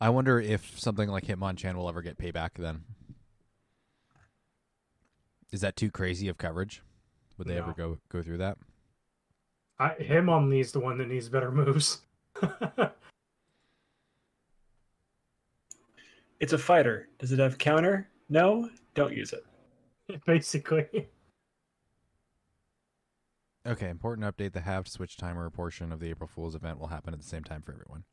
I 0.00 0.10
wonder 0.10 0.40
if 0.40 0.78
something 0.78 1.08
like 1.08 1.24
Hitmonchan 1.24 1.74
will 1.74 1.88
ever 1.88 2.02
get 2.02 2.18
payback. 2.18 2.50
Then, 2.56 2.84
is 5.50 5.60
that 5.62 5.74
too 5.76 5.90
crazy 5.90 6.28
of 6.28 6.38
coverage? 6.38 6.82
Would 7.36 7.48
they 7.48 7.56
ever 7.56 7.72
go 7.72 7.98
go 8.08 8.22
through 8.22 8.38
that? 8.38 8.58
I, 9.80 9.90
Hitmon 10.00 10.48
needs 10.48 10.72
the 10.72 10.80
one 10.80 10.98
that 10.98 11.08
needs 11.08 11.28
better 11.28 11.50
moves. 11.52 12.02
It's 16.40 16.52
a 16.52 16.58
fighter. 16.58 17.08
Does 17.18 17.32
it 17.32 17.38
have 17.38 17.58
counter? 17.58 18.08
No. 18.28 18.70
Don't 18.94 19.12
use 19.16 19.32
it. 19.32 19.44
Basically. 20.26 21.08
Okay, 23.66 23.88
important 23.88 24.26
update: 24.26 24.52
the 24.52 24.60
halved 24.60 24.88
switch 24.88 25.16
timer 25.16 25.50
portion 25.50 25.92
of 25.92 26.00
the 26.00 26.08
April 26.10 26.28
Fool's 26.28 26.54
event 26.54 26.78
will 26.78 26.86
happen 26.86 27.12
at 27.12 27.20
the 27.20 27.26
same 27.26 27.44
time 27.44 27.60
for 27.60 27.72
everyone, 27.72 28.04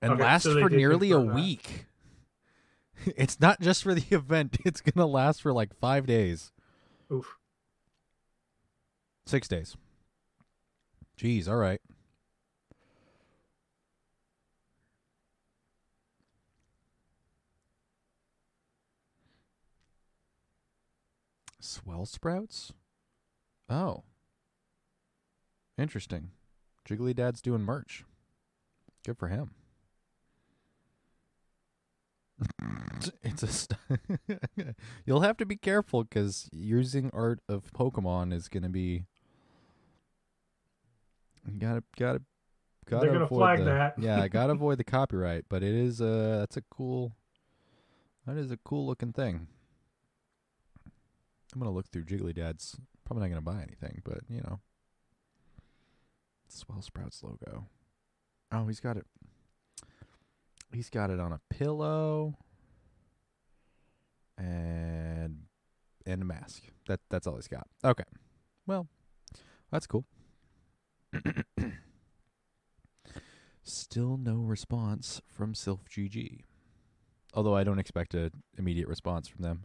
and 0.00 0.12
Okay, 0.12 0.22
last 0.22 0.44
so 0.44 0.60
for 0.60 0.68
nearly 0.68 1.10
a 1.10 1.14
confirm 1.14 1.28
that. 1.36 1.42
week. 1.42 1.86
It's 3.16 3.40
not 3.40 3.60
just 3.60 3.82
for 3.82 3.92
the 3.94 4.04
event; 4.14 4.56
it's 4.64 4.80
gonna 4.80 5.06
last 5.06 5.42
for 5.42 5.52
like 5.52 5.74
five 5.74 6.06
days, 6.06 6.52
Oof. 7.12 7.36
six 9.26 9.48
days. 9.48 9.76
Jeez, 11.18 11.48
all 11.48 11.56
right. 11.56 11.80
Swell 21.60 22.06
sprouts? 22.06 22.72
Oh. 23.68 24.04
Interesting. 25.78 26.30
Jiggly 26.88 27.14
Dad's 27.14 27.42
doing 27.42 27.62
merch. 27.62 28.04
Good 29.04 29.18
for 29.18 29.28
him. 29.28 29.50
it's 33.22 33.42
a 33.42 33.46
st- 33.46 33.80
You'll 35.06 35.20
have 35.20 35.36
to 35.38 35.46
be 35.46 35.56
careful 35.56 36.04
cuz 36.04 36.48
using 36.52 37.10
art 37.12 37.40
of 37.48 37.72
Pokemon 37.72 38.32
is 38.32 38.48
going 38.48 38.62
to 38.62 38.68
be 38.68 39.06
got 41.58 41.74
to 41.74 41.82
got 41.98 42.12
to 42.14 42.22
got 42.86 43.00
to 43.00 43.06
They're 43.06 43.12
gonna 43.12 43.26
flag 43.28 43.58
the, 43.60 43.64
that. 43.64 43.94
yeah, 43.98 44.22
I 44.22 44.28
got 44.28 44.46
to 44.46 44.52
avoid 44.52 44.78
the 44.78 44.84
copyright, 44.84 45.44
but 45.48 45.62
it 45.62 45.74
is 45.74 46.00
uh 46.00 46.36
that's 46.40 46.56
a 46.56 46.62
cool 46.70 47.12
that 48.26 48.36
is 48.36 48.50
a 48.50 48.56
cool 48.58 48.86
looking 48.86 49.12
thing. 49.12 49.46
I'm 51.54 51.60
gonna 51.60 51.70
look 51.74 51.88
through 51.88 52.04
Jiggly 52.04 52.34
Dad's. 52.34 52.76
Probably 53.04 53.22
not 53.22 53.28
gonna 53.28 53.40
buy 53.40 53.62
anything, 53.62 54.02
but 54.04 54.18
you 54.28 54.40
know, 54.42 54.60
Swell 56.48 56.82
Sprouts 56.82 57.22
logo. 57.22 57.66
Oh, 58.52 58.66
he's 58.66 58.80
got 58.80 58.96
it. 58.96 59.06
He's 60.72 60.90
got 60.90 61.10
it 61.10 61.20
on 61.20 61.32
a 61.32 61.40
pillow 61.50 62.36
and 64.36 65.44
and 66.04 66.22
a 66.22 66.24
mask. 66.24 66.64
That 66.88 67.00
that's 67.08 67.26
all 67.26 67.36
he's 67.36 67.48
got. 67.48 67.66
Okay, 67.84 68.04
well, 68.66 68.88
that's 69.70 69.86
cool. 69.86 70.04
Still 73.62 74.16
no 74.16 74.36
response 74.36 75.20
from 75.26 75.52
Silph 75.52 75.88
GG. 75.90 76.42
Although 77.34 77.56
I 77.56 77.64
don't 77.64 77.80
expect 77.80 78.14
an 78.14 78.30
immediate 78.56 78.86
response 78.86 79.26
from 79.26 79.42
them. 79.42 79.64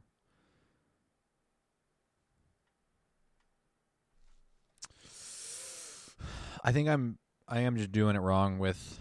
I 6.63 6.71
think 6.71 6.89
I'm 6.89 7.19
I 7.47 7.59
am 7.59 7.77
just 7.77 7.91
doing 7.91 8.15
it 8.15 8.21
wrong 8.21 8.57
with 8.57 8.99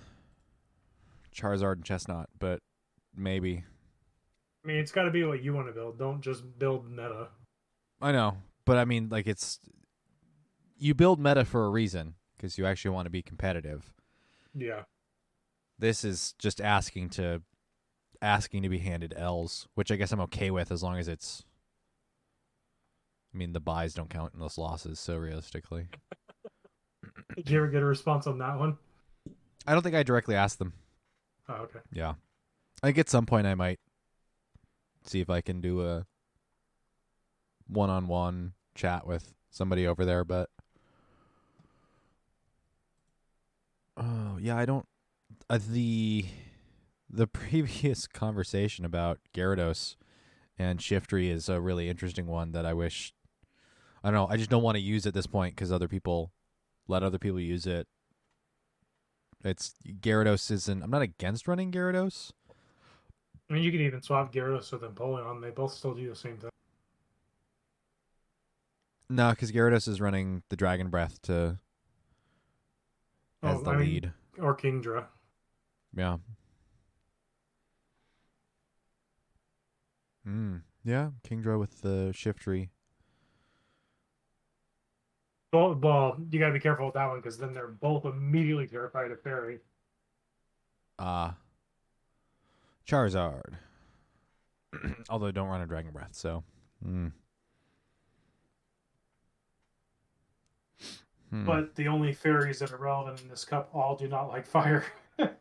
Charizard 1.34 1.76
and 1.76 1.84
Chesnaught, 1.84 2.26
but 2.38 2.60
maybe. 3.16 3.64
I 4.64 4.68
mean, 4.68 4.76
it's 4.76 4.92
got 4.92 5.04
to 5.04 5.10
be 5.10 5.24
what 5.24 5.42
you 5.42 5.54
want 5.54 5.68
to 5.68 5.72
build. 5.72 5.98
Don't 5.98 6.20
just 6.20 6.58
build 6.58 6.90
meta. 6.90 7.28
I 8.02 8.12
know, 8.12 8.36
but 8.66 8.76
I 8.76 8.84
mean 8.84 9.08
like 9.08 9.26
it's 9.26 9.58
you 10.78 10.94
build 10.94 11.18
meta 11.18 11.44
for 11.44 11.64
a 11.64 11.70
reason 11.70 12.16
because 12.40 12.56
you 12.56 12.64
actually 12.64 12.92
want 12.92 13.04
to 13.04 13.10
be 13.10 13.22
competitive. 13.22 13.92
Yeah. 14.54 14.82
This 15.78 16.04
is 16.04 16.34
just 16.38 16.60
asking 16.60 17.10
to 17.10 17.42
asking 18.22 18.62
to 18.62 18.68
be 18.68 18.78
handed 18.78 19.14
L's, 19.16 19.68
which 19.74 19.90
I 19.90 19.96
guess 19.96 20.12
I'm 20.12 20.20
okay 20.20 20.50
with 20.50 20.72
as 20.72 20.82
long 20.82 20.98
as 20.98 21.08
it's 21.08 21.44
I 23.34 23.38
mean 23.38 23.52
the 23.52 23.60
buys 23.60 23.94
don't 23.94 24.10
count 24.10 24.32
in 24.34 24.40
those 24.40 24.58
losses, 24.58 24.98
so 24.98 25.16
realistically. 25.16 25.88
Did 27.36 27.50
you 27.50 27.58
ever 27.58 27.68
get 27.68 27.82
a 27.82 27.86
response 27.86 28.26
on 28.26 28.38
that 28.38 28.58
one? 28.58 28.78
I 29.66 29.74
don't 29.74 29.82
think 29.82 29.94
I 29.94 30.02
directly 30.02 30.34
asked 30.34 30.58
them. 30.58 30.72
Oh, 31.48 31.62
okay. 31.64 31.80
Yeah. 31.92 32.14
I 32.82 32.86
think 32.86 32.98
at 32.98 33.10
some 33.10 33.26
point 33.26 33.46
I 33.46 33.54
might 33.54 33.78
see 35.04 35.20
if 35.20 35.28
I 35.28 35.40
can 35.42 35.60
do 35.60 35.82
a 35.86 36.06
one 37.68 37.90
on 37.90 38.08
one 38.08 38.54
chat 38.74 39.06
with 39.06 39.34
somebody 39.50 39.86
over 39.86 40.04
there, 40.04 40.24
but 40.24 40.48
Oh, 44.00 44.38
yeah, 44.40 44.56
I 44.56 44.64
don't 44.64 44.86
uh, 45.50 45.58
the 45.68 46.24
the 47.08 47.26
previous 47.26 48.06
conversation 48.06 48.84
about 48.84 49.18
Gyarados 49.34 49.96
and 50.58 50.78
Shiftry 50.78 51.30
is 51.30 51.48
a 51.48 51.60
really 51.60 51.88
interesting 51.88 52.26
one 52.26 52.52
that 52.52 52.64
I 52.64 52.72
wish 52.72 53.12
I 54.02 54.08
don't 54.08 54.14
know, 54.14 54.28
I 54.32 54.38
just 54.38 54.48
don't 54.48 54.62
want 54.62 54.76
to 54.76 54.82
use 54.82 55.06
at 55.06 55.12
this 55.12 55.26
point 55.26 55.56
cuz 55.56 55.70
other 55.70 55.88
people 55.88 56.32
let 56.88 57.02
other 57.02 57.18
people 57.18 57.40
use 57.40 57.66
it. 57.66 57.86
It's 59.44 59.74
Gyarados 59.86 60.50
isn't 60.50 60.82
I'm 60.82 60.90
not 60.90 61.02
against 61.02 61.46
running 61.46 61.70
Gyarados. 61.70 62.32
I 63.50 63.54
mean, 63.54 63.64
you 63.64 63.72
can 63.72 63.80
even 63.80 64.00
swap 64.00 64.32
Gyarados 64.32 64.72
with 64.72 64.82
Empoleon. 64.82 65.42
They 65.42 65.50
both 65.50 65.72
still 65.74 65.92
do 65.92 66.08
the 66.08 66.14
same 66.14 66.38
thing. 66.38 66.50
No, 69.10 69.30
because 69.30 69.50
Gyarados 69.50 69.88
is 69.88 70.00
running 70.00 70.44
the 70.50 70.56
Dragon 70.56 70.88
Breath 70.88 71.20
to 71.22 71.58
as 73.42 73.58
Oh, 73.58 73.62
the 73.62 73.70
I 73.70 73.76
mean- 73.76 73.88
lead. 73.88 74.12
Or 74.38 74.56
Kingdra. 74.56 75.06
Yeah. 75.94 76.18
Mm. 80.26 80.62
Yeah, 80.84 81.10
Kingdra 81.28 81.58
with 81.58 81.82
the 81.82 82.10
Shiftry. 82.14 82.68
Well, 85.52 85.74
well, 85.74 86.16
you 86.30 86.38
got 86.38 86.48
to 86.48 86.52
be 86.52 86.60
careful 86.60 86.86
with 86.86 86.94
that 86.94 87.08
one 87.08 87.18
because 87.18 87.36
then 87.38 87.52
they're 87.52 87.66
both 87.68 88.04
immediately 88.04 88.66
terrified 88.68 89.10
of 89.10 89.20
Fairy. 89.20 89.58
Ah. 90.98 91.34
Charizard. 92.86 93.54
Although 95.10 95.32
don't 95.32 95.48
run 95.48 95.60
a 95.60 95.66
Dragon 95.66 95.90
Breath, 95.92 96.10
so. 96.14 96.44
Mm. 96.86 97.12
Hmm. 101.30 101.44
But 101.44 101.76
the 101.76 101.88
only 101.88 102.12
fairies 102.12 102.58
that 102.58 102.72
are 102.72 102.76
relevant 102.76 103.20
in 103.22 103.28
this 103.28 103.44
cup 103.44 103.70
all 103.72 103.96
do 103.96 104.08
not 104.08 104.28
like 104.28 104.46
fire. 104.46 104.84
Uh, 105.18 105.28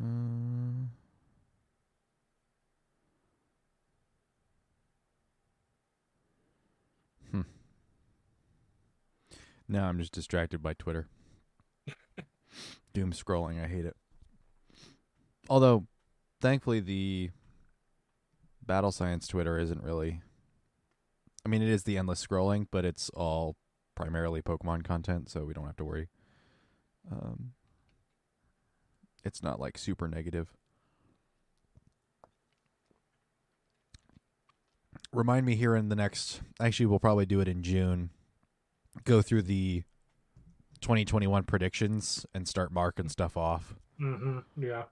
Hmm. 0.00 0.84
Now 9.66 9.88
I'm 9.88 9.98
just 9.98 10.12
distracted 10.12 10.62
by 10.62 10.74
Twitter. 10.74 11.08
Doom 12.94 13.12
scrolling, 13.12 13.62
I 13.62 13.66
hate 13.66 13.84
it. 13.84 13.96
Although, 15.50 15.86
thankfully, 16.40 16.80
the 16.80 17.30
Battle 18.68 18.92
Science 18.92 19.26
Twitter 19.26 19.58
isn't 19.58 19.82
really. 19.82 20.20
I 21.44 21.48
mean, 21.48 21.62
it 21.62 21.70
is 21.70 21.84
the 21.84 21.96
endless 21.96 22.24
scrolling, 22.24 22.66
but 22.70 22.84
it's 22.84 23.08
all 23.10 23.56
primarily 23.94 24.42
Pokemon 24.42 24.84
content, 24.84 25.30
so 25.30 25.44
we 25.44 25.54
don't 25.54 25.64
have 25.64 25.76
to 25.78 25.84
worry. 25.84 26.08
Um, 27.10 27.52
it's 29.24 29.42
not 29.42 29.58
like 29.58 29.78
super 29.78 30.06
negative. 30.06 30.52
Remind 35.14 35.46
me 35.46 35.56
here 35.56 35.74
in 35.74 35.88
the 35.88 35.96
next. 35.96 36.42
Actually, 36.60 36.86
we'll 36.86 36.98
probably 36.98 37.24
do 37.24 37.40
it 37.40 37.48
in 37.48 37.62
June. 37.62 38.10
Go 39.04 39.22
through 39.22 39.42
the 39.42 39.84
2021 40.82 41.44
predictions 41.44 42.26
and 42.34 42.46
start 42.46 42.70
marking 42.70 43.08
stuff 43.08 43.34
off. 43.34 43.74
hmm 43.96 44.40
Yeah. 44.58 44.84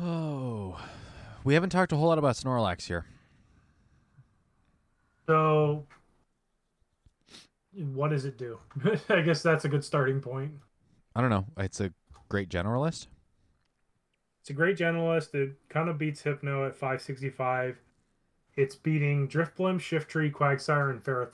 Oh, 0.00 0.80
we 1.42 1.54
haven't 1.54 1.70
talked 1.70 1.92
a 1.92 1.96
whole 1.96 2.08
lot 2.08 2.18
about 2.18 2.36
Snorlax 2.36 2.86
here. 2.86 3.06
So, 5.26 5.84
what 7.72 8.10
does 8.10 8.24
it 8.24 8.38
do? 8.38 8.58
I 9.08 9.22
guess 9.22 9.42
that's 9.42 9.64
a 9.64 9.68
good 9.68 9.84
starting 9.84 10.20
point. 10.20 10.52
I 11.16 11.20
don't 11.20 11.30
know. 11.30 11.46
It's 11.56 11.80
a 11.80 11.92
great 12.28 12.48
generalist. 12.48 13.08
It's 14.40 14.50
a 14.50 14.52
great 14.52 14.78
generalist. 14.78 15.34
It 15.34 15.56
kind 15.68 15.88
of 15.88 15.98
beats 15.98 16.22
Hypno 16.22 16.66
at 16.66 16.74
565. 16.76 17.78
It's 18.56 18.74
beating 18.74 19.28
Drifblim, 19.28 19.78
Shiftry, 19.78 20.32
Quagsire, 20.32 20.90
and 20.90 21.02
Ferroth. 21.02 21.32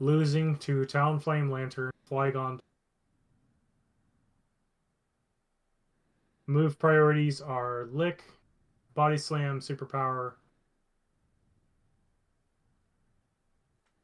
Losing 0.00 0.56
to 0.58 0.84
Talonflame, 0.84 1.50
Lanturn, 1.50 1.92
Flygon. 2.10 2.58
Move 6.52 6.78
priorities 6.78 7.40
are 7.40 7.88
Lick, 7.92 8.24
Body 8.94 9.16
Slam, 9.16 9.58
Superpower. 9.58 10.34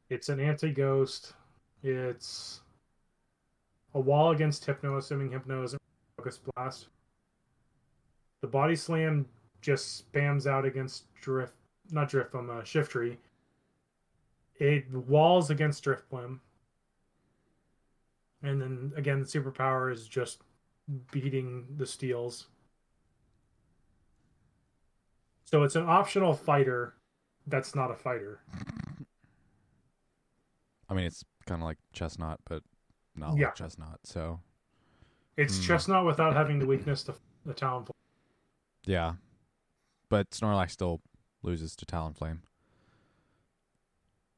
It's 0.09 0.29
an 0.29 0.39
anti 0.39 0.71
ghost. 0.71 1.33
It's 1.83 2.61
a 3.93 3.99
wall 3.99 4.31
against 4.31 4.65
Hypno, 4.65 4.97
assuming 4.97 5.31
Hypno 5.31 5.61
isn't 5.63 5.81
Focus 6.17 6.39
Blast. 6.55 6.87
The 8.41 8.47
body 8.47 8.75
slam 8.75 9.27
just 9.61 10.11
spams 10.11 10.47
out 10.47 10.65
against 10.65 11.03
drift, 11.21 11.53
not 11.91 12.09
drift 12.09 12.31
from 12.31 12.49
uh, 12.49 12.61
Shiftry. 12.61 13.17
It 14.55 14.91
walls 14.91 15.51
against 15.51 15.85
Drifblim. 15.85 16.39
And 18.41 18.59
then 18.59 18.91
again, 18.95 19.19
the 19.19 19.25
superpower 19.25 19.93
is 19.93 20.07
just 20.07 20.41
beating 21.11 21.65
the 21.77 21.85
steels. 21.85 22.47
So 25.45 25.63
it's 25.63 25.75
an 25.75 25.83
optional 25.87 26.33
fighter 26.33 26.95
that's 27.47 27.75
not 27.75 27.91
a 27.91 27.95
fighter. 27.95 28.41
I 30.87 30.93
mean, 30.93 31.05
it's 31.05 31.23
kind 31.45 31.61
of 31.61 31.65
like 31.65 31.77
Chesnaught, 31.93 32.37
but 32.47 32.63
not 33.15 33.37
Yeah. 33.37 33.47
like 33.47 33.55
Chesnaught. 33.55 33.97
So 34.05 34.41
It's 35.37 35.55
Hmm. 35.57 35.63
Chesnaught 35.73 36.05
without 36.05 36.33
having 36.35 36.59
the 36.59 36.65
weakness 36.65 37.01
to 37.05 37.15
the 37.45 37.53
Talonflame. 37.53 37.91
yeah, 38.83 39.15
but 40.09 40.29
Snorlax 40.31 40.71
still 40.71 41.01
loses 41.43 41.75
to 41.77 41.85
Talonflame. 41.85 42.41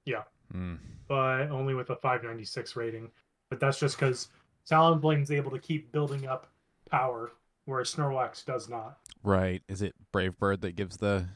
Yeah. 0.06 0.23
Mm. 0.53 0.80
but 1.07 1.49
only 1.49 1.73
with 1.73 1.90
a 1.90 1.95
596 1.95 2.76
rating. 2.76 3.10
But 3.49 3.60
that's 3.60 3.80
just 3.80 3.98
because 3.98 4.30
Talonflame's 4.70 5.32
able 5.32 5.52
to 5.52 5.60
keep 5.60 5.92
building 5.92 6.28
up 6.28 6.48
power, 6.90 7.32
whereas 7.66 7.94
Snorlax 7.94 8.46
does 8.46 8.70
not. 8.70 8.98
Right? 9.24 9.62
Is 9.68 9.82
it 9.82 9.94
Brave 10.12 10.38
Bird 10.38 10.62
that 10.62 10.76
gives 10.76 10.98
the? 10.98 11.28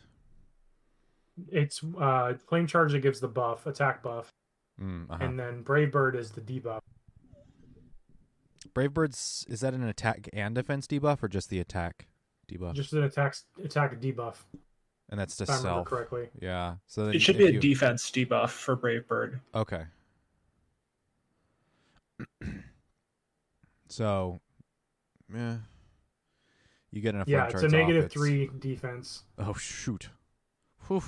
It's 1.52 1.82
uh, 2.00 2.34
Flame 2.48 2.66
Charge 2.68 2.94
that 2.94 3.00
gives 3.00 3.20
the 3.20 3.28
buff, 3.28 3.66
attack 3.66 4.02
buff, 4.02 4.30
Mm, 4.82 5.10
uh-huh. 5.10 5.24
and 5.24 5.40
then 5.40 5.62
Brave 5.62 5.92
Bird 5.92 6.16
is 6.16 6.32
the 6.32 6.42
debuff. 6.42 6.80
Brave 8.74 8.94
Bird's 8.94 9.46
is 9.48 9.62
that 9.62 9.74
an 9.74 9.84
attack 9.84 10.30
and 10.34 10.54
defense 10.56 10.86
debuff 10.88 11.24
or 11.24 11.28
just 11.30 11.50
the 11.50 11.60
attack 11.60 12.08
debuff? 12.52 12.74
Just 12.74 12.92
an 12.94 13.04
attack 13.04 13.36
attack 13.64 14.00
debuff. 14.02 14.36
and 15.10 15.20
that's 15.20 15.38
to 15.38 15.44
If 15.44 15.50
I 15.50 15.56
self. 15.58 15.88
correctly. 15.88 16.28
Yeah. 16.42 16.76
So 16.88 17.06
then 17.06 17.16
It 17.16 17.22
should 17.22 17.38
be 17.38 17.46
a 17.48 17.52
you- 17.52 17.60
defense 17.60 18.10
debuff 18.12 18.50
for 18.50 18.76
Brave 18.76 19.08
Bird. 19.08 19.40
Okay. 19.54 19.84
So, 23.88 24.40
yeah, 25.34 25.57
you 26.91 27.02
get 27.02 27.16
enough. 27.16 27.28
Yeah, 27.28 27.40
one 27.40 27.45
it's 27.48 27.53
a 27.56 27.57
charts 27.62 27.66
off, 27.74 27.80
negative 27.80 28.06
it's- 28.06 28.14
three 28.14 28.49
defense, 28.60 29.24
Oh 29.38 29.53
shoot! 29.53 30.10
Whew. 30.88 31.03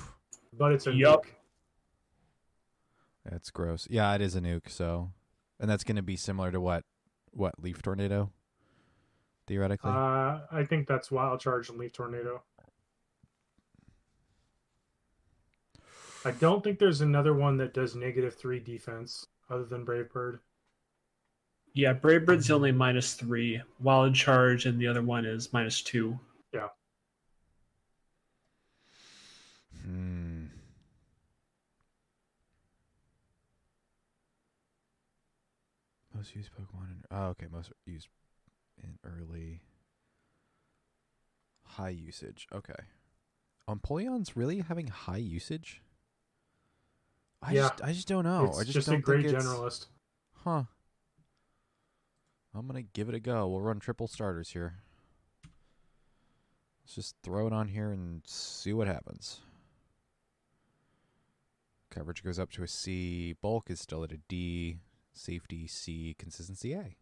but 0.52 0.72
it's 0.72 0.86
a 0.86 0.92
Yup. 0.92 1.24
nuke. 1.24 1.28
That's 3.30 3.50
gross. 3.50 3.86
Yeah, 3.90 4.14
it 4.14 4.20
is 4.22 4.34
a 4.34 4.40
nuke. 4.40 4.68
So, 4.70 5.12
and 5.60 5.68
that's 5.70 5.84
going 5.84 5.96
to 5.96 6.02
be 6.02 6.16
similar 6.16 6.50
to 6.50 6.60
what, 6.60 6.84
what 7.30 7.54
leaf 7.62 7.82
tornado, 7.82 8.30
theoretically. 9.46 9.90
Uh, 9.90 10.40
I 10.50 10.64
think 10.66 10.86
that's 10.88 11.10
Wild 11.10 11.38
Charge 11.40 11.68
and 11.68 11.78
Leaf 11.78 11.92
Tornado. 11.92 12.42
I 16.24 16.30
don't 16.32 16.64
think 16.64 16.78
there's 16.78 17.00
another 17.00 17.32
one 17.34 17.56
that 17.58 17.72
does 17.74 17.94
negative 17.94 18.34
three 18.34 18.58
defense 18.60 19.26
other 19.50 19.64
than 19.64 19.84
Brave 19.84 20.10
Bird. 20.10 20.40
Yeah, 21.74 21.92
Brave 21.92 22.26
Bird's 22.26 22.48
the 22.48 22.54
only 22.54 22.72
minus 22.72 23.14
three. 23.14 23.62
Wild 23.80 24.14
Charge 24.14 24.66
and 24.66 24.80
the 24.80 24.86
other 24.86 25.02
one 25.02 25.24
is 25.24 25.52
minus 25.52 25.80
two. 25.82 26.18
Yeah. 26.52 26.68
Hmm. 29.84 30.46
Most 36.14 36.34
used 36.34 36.50
Pokemon 36.52 36.90
in 36.90 37.02
oh 37.12 37.26
okay, 37.28 37.46
most 37.50 37.70
used 37.86 38.08
in 38.82 38.98
early 39.04 39.60
high 41.64 41.90
usage. 41.90 42.48
Okay. 42.52 42.74
Empoleon's 43.68 44.36
really 44.36 44.60
having 44.60 44.88
high 44.88 45.18
usage? 45.18 45.82
I 47.42 47.52
Yeah. 47.52 47.68
just 47.68 47.82
I 47.84 47.92
just 47.92 48.08
don't 48.08 48.24
know. 48.24 48.46
it's 48.46 48.58
I 48.58 48.62
just, 48.62 48.74
just, 48.74 48.88
don't 48.88 48.98
a 48.98 49.02
great 49.02 49.26
think 49.26 49.36
it's, 49.36 49.44
generalist. 49.46 49.86
Huh. 50.44 50.64
I'm 52.54 52.66
gonna 52.66 52.82
give 52.82 53.08
it 53.08 53.14
a 53.14 53.20
go. 53.20 53.46
We'll 53.48 53.60
run 53.60 53.78
triple 53.78 54.08
starters 54.08 54.50
here. 54.50 54.74
Let's 56.82 56.94
just 56.94 57.16
throw 57.22 57.46
it 57.46 57.52
on 57.52 57.68
here 57.68 57.90
and 57.90 58.22
see 58.24 58.72
what 58.72 58.86
happens. 58.88 59.40
Coverage 61.90 62.22
goes 62.22 62.38
up 62.38 62.50
to 62.52 62.62
a 62.62 62.68
C. 62.68 63.34
Bulk 63.40 63.70
is 63.70 63.80
still 63.80 64.04
at 64.04 64.12
a 64.12 64.18
D. 64.28 64.78
Safety 65.12 65.66
C. 65.66 66.14
Consistency 66.18 66.72
A. 66.74 66.96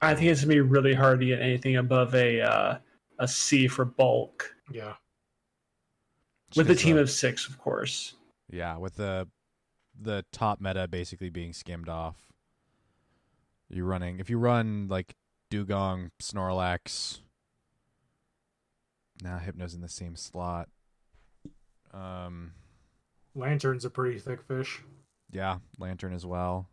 I 0.00 0.14
think 0.14 0.30
it's 0.30 0.42
gonna 0.42 0.54
be 0.54 0.60
really 0.60 0.94
hard 0.94 1.20
to 1.20 1.26
get 1.26 1.40
anything 1.40 1.76
above 1.76 2.14
a 2.14 2.40
uh, 2.40 2.78
a 3.18 3.28
C 3.28 3.68
for 3.68 3.84
bulk 3.84 4.54
Yeah. 4.72 4.94
With 6.56 6.70
a 6.70 6.74
team 6.74 6.96
the- 6.96 7.02
of 7.02 7.10
six, 7.10 7.48
of 7.48 7.58
course. 7.58 8.14
Yeah, 8.50 8.76
with 8.78 8.96
the 8.96 9.28
the 10.00 10.24
top 10.32 10.60
meta 10.60 10.88
basically 10.88 11.28
being 11.30 11.52
skimmed 11.52 11.88
off. 11.88 12.31
You're 13.72 13.86
running 13.86 14.20
if 14.20 14.28
you 14.30 14.38
run 14.38 14.86
like 14.88 15.14
Dugong, 15.50 16.10
Snorlax. 16.20 17.20
Now 19.22 19.38
Hypno's 19.38 19.74
in 19.74 19.80
the 19.80 19.88
same 19.88 20.14
slot. 20.16 20.68
Um 21.92 22.52
Lanturn's 23.34 23.84
a 23.86 23.90
pretty 23.90 24.18
thick 24.18 24.42
fish. 24.46 24.82
yeah, 25.30 25.58
Lanturn 25.78 26.12
as 26.12 26.26
well. 26.26 26.68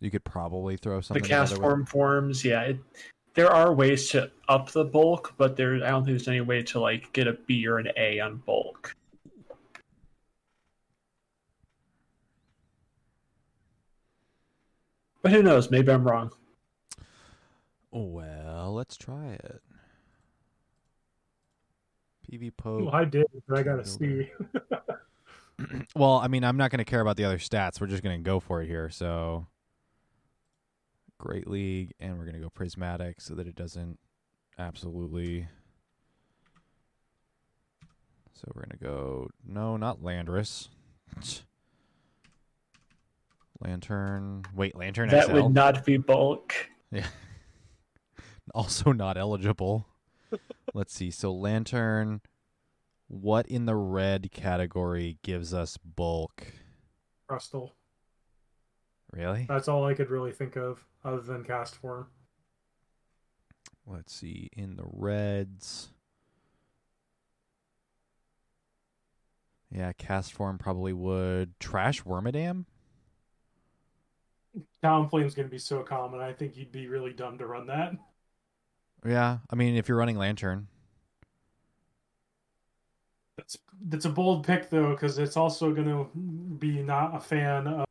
You 0.00 0.10
could 0.10 0.24
probably 0.24 0.76
throw 0.76 1.00
something 1.00 1.22
the 1.22 1.28
cast 1.28 1.52
together 1.52 1.62
with- 1.66 1.70
form 1.70 1.86
forms, 1.86 2.44
yeah. 2.44 2.62
It, 2.62 2.78
there 3.34 3.50
are 3.50 3.72
ways 3.72 4.08
to 4.10 4.30
up 4.48 4.70
the 4.72 4.84
bulk, 4.84 5.34
but 5.36 5.56
there 5.56 5.76
I 5.76 5.90
don't 5.90 6.04
think 6.04 6.18
there's 6.18 6.26
any 6.26 6.40
way 6.40 6.62
to 6.64 6.80
like 6.80 7.12
get 7.12 7.28
a 7.28 7.34
B 7.34 7.66
or 7.68 7.78
an 7.78 7.88
A 7.96 8.18
on 8.18 8.38
bulk. 8.38 8.96
But 15.22 15.32
who 15.32 15.42
knows? 15.42 15.70
Maybe 15.70 15.90
I'm 15.90 16.04
wrong. 16.04 16.32
Well, 17.90 18.74
let's 18.74 18.96
try 18.96 19.32
it. 19.32 19.62
PvPoke. 22.30 22.84
Well, 22.84 22.94
I 22.94 23.04
did, 23.04 23.26
but 23.48 23.58
I 23.58 23.62
got 23.62 23.84
to 23.84 23.84
see. 23.84 24.30
Well, 25.96 26.18
I 26.18 26.28
mean, 26.28 26.44
I'm 26.44 26.56
not 26.56 26.70
going 26.70 26.78
to 26.78 26.84
care 26.84 27.00
about 27.00 27.16
the 27.16 27.24
other 27.24 27.38
stats. 27.38 27.80
We're 27.80 27.88
just 27.88 28.04
going 28.04 28.16
to 28.16 28.22
go 28.22 28.38
for 28.38 28.62
it 28.62 28.68
here. 28.68 28.90
So, 28.90 29.48
Great 31.18 31.48
League, 31.48 31.94
and 31.98 32.16
we're 32.16 32.26
going 32.26 32.36
to 32.36 32.40
go 32.40 32.48
Prismatic 32.48 33.20
so 33.20 33.34
that 33.34 33.48
it 33.48 33.56
doesn't 33.56 33.98
absolutely. 34.56 35.48
So 38.34 38.52
we're 38.54 38.62
going 38.62 38.78
to 38.78 38.84
go. 38.84 39.30
No, 39.44 39.76
not 39.76 40.00
Landorus. 40.00 40.68
Lanturn. 43.60 44.44
Wait, 44.54 44.76
Lanturn 44.76 45.08
That 45.08 45.26
XL? 45.26 45.32
would 45.32 45.54
not 45.54 45.84
be 45.84 45.96
bulk. 45.96 46.54
Yeah. 46.90 47.06
also 48.54 48.92
not 48.92 49.16
eligible. 49.16 49.86
Let's 50.74 50.94
see. 50.94 51.10
So 51.10 51.32
Lanturn, 51.32 52.20
what 53.08 53.46
in 53.46 53.66
the 53.66 53.74
red 53.74 54.30
category 54.30 55.18
gives 55.22 55.52
us 55.52 55.76
bulk? 55.76 56.46
Crustle. 57.28 57.72
Really? 59.12 59.46
That's 59.48 59.68
all 59.68 59.84
I 59.84 59.94
could 59.94 60.10
really 60.10 60.32
think 60.32 60.56
of 60.56 60.84
other 61.04 61.20
than 61.20 61.44
Castform. 61.44 62.06
Let's 63.86 64.14
see. 64.14 64.50
In 64.54 64.76
the 64.76 64.84
reds. 64.86 65.88
Yeah, 69.70 69.92
Castform 69.92 70.58
probably 70.58 70.92
would. 70.92 71.58
Trash 71.58 72.02
Wormadam? 72.02 72.66
Talonflame's 74.82 75.34
going 75.34 75.48
to 75.48 75.50
be 75.50 75.58
so 75.58 75.82
common. 75.82 76.20
I 76.20 76.32
think 76.32 76.56
you'd 76.56 76.72
be 76.72 76.88
really 76.88 77.12
dumb 77.12 77.38
to 77.38 77.46
run 77.46 77.66
that. 77.66 77.92
Yeah, 79.06 79.38
I 79.50 79.54
mean, 79.54 79.76
if 79.76 79.88
you're 79.88 79.98
running 79.98 80.16
Lanturn. 80.16 80.66
That's 83.36 83.58
that's 83.86 84.04
a 84.04 84.10
bold 84.10 84.44
pick 84.44 84.68
though, 84.70 84.90
because 84.90 85.18
it's 85.18 85.36
also 85.36 85.72
going 85.72 85.86
to 85.86 86.08
be 86.58 86.82
not 86.82 87.14
a 87.14 87.20
fan 87.20 87.66
of. 87.66 87.86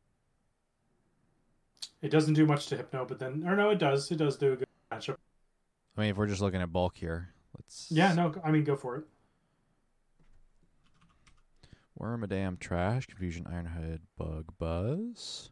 It 2.02 2.10
doesn't 2.10 2.34
do 2.34 2.46
much 2.46 2.66
to 2.66 2.76
Hypno, 2.76 3.04
but 3.06 3.18
then, 3.18 3.44
or 3.46 3.56
no, 3.56 3.70
it 3.70 3.78
does. 3.78 4.10
It 4.10 4.16
does 4.16 4.36
do 4.36 4.52
a 4.52 4.56
good 4.56 4.68
matchup. 4.92 5.16
I 5.96 6.02
mean, 6.02 6.10
if 6.10 6.16
we're 6.16 6.26
just 6.26 6.42
looking 6.42 6.60
at 6.60 6.72
bulk 6.72 6.96
here, 6.96 7.30
let's. 7.56 7.88
Yeah, 7.90 8.12
no, 8.12 8.34
I 8.44 8.50
mean, 8.50 8.64
go 8.64 8.76
for 8.76 8.96
it. 8.96 9.04
Wormadam, 12.00 12.60
Trash, 12.60 13.06
Confusion, 13.06 13.44
Ironhead, 13.44 14.00
Bug, 14.16 14.52
Buzz. 14.58 15.50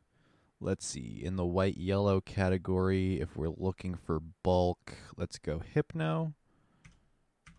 Let's 0.61 0.87
see. 0.87 1.21
In 1.23 1.37
the 1.37 1.45
white 1.45 1.77
yellow 1.77 2.21
category, 2.21 3.21
if 3.21 3.37
we're 3.37 3.53
looking 3.57 3.95
for 3.95 4.21
bulk, 4.43 4.95
let's 5.17 5.39
go 5.39 5.61
Hypno. 5.61 6.33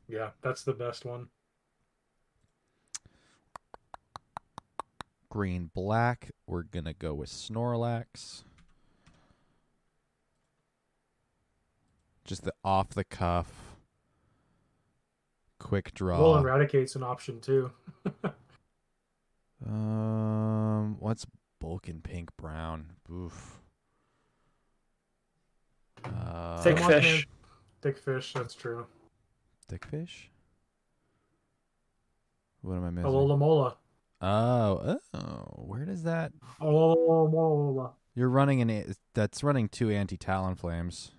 Yeah, 0.08 0.30
that's 0.42 0.64
the 0.64 0.74
best 0.74 1.06
one. 1.06 1.28
Green, 5.30 5.70
black, 5.74 6.32
we're 6.48 6.64
going 6.64 6.86
to 6.86 6.94
go 6.94 7.14
with 7.14 7.30
Snorlax. 7.30 8.44
Just 12.26 12.44
the 12.44 12.54
off 12.64 12.90
the 12.90 13.04
cuff, 13.04 13.78
quick 15.60 15.94
draw. 15.94 16.20
Well, 16.20 16.44
Eradicate's 16.44 16.96
an 16.96 17.04
option 17.04 17.40
too. 17.40 17.72
Um, 19.66 20.98
what's 21.00 21.26
bulk 21.60 21.88
in 21.90 22.02
pink 22.02 22.36
brown? 22.38 22.94
Oof. 23.12 23.60
Uh, 26.06 26.62
Thick 26.62 26.78
Come 26.78 26.86
on, 26.86 26.92
man. 26.92 27.02
fish. 27.02 27.28
Thick 27.82 27.98
fish, 27.98 28.34
that's 28.34 28.56
true. 28.56 28.86
thick 29.68 29.86
fish. 29.86 30.30
What 32.62 32.76
am 32.76 32.86
I 32.86 32.90
missing? 32.90 33.10
Alola 33.12 33.76
Oh, 34.20 34.98
oh, 35.14 35.20
where 35.58 35.86
does 35.86 36.04
that? 36.04 36.32
Alola. 36.60 37.92
You're 38.16 38.30
running 38.30 38.62
an 38.62 38.96
that's 39.14 39.44
running 39.44 39.70
two 39.70 39.92
anti 39.92 40.18
Talonflames. 40.18 41.12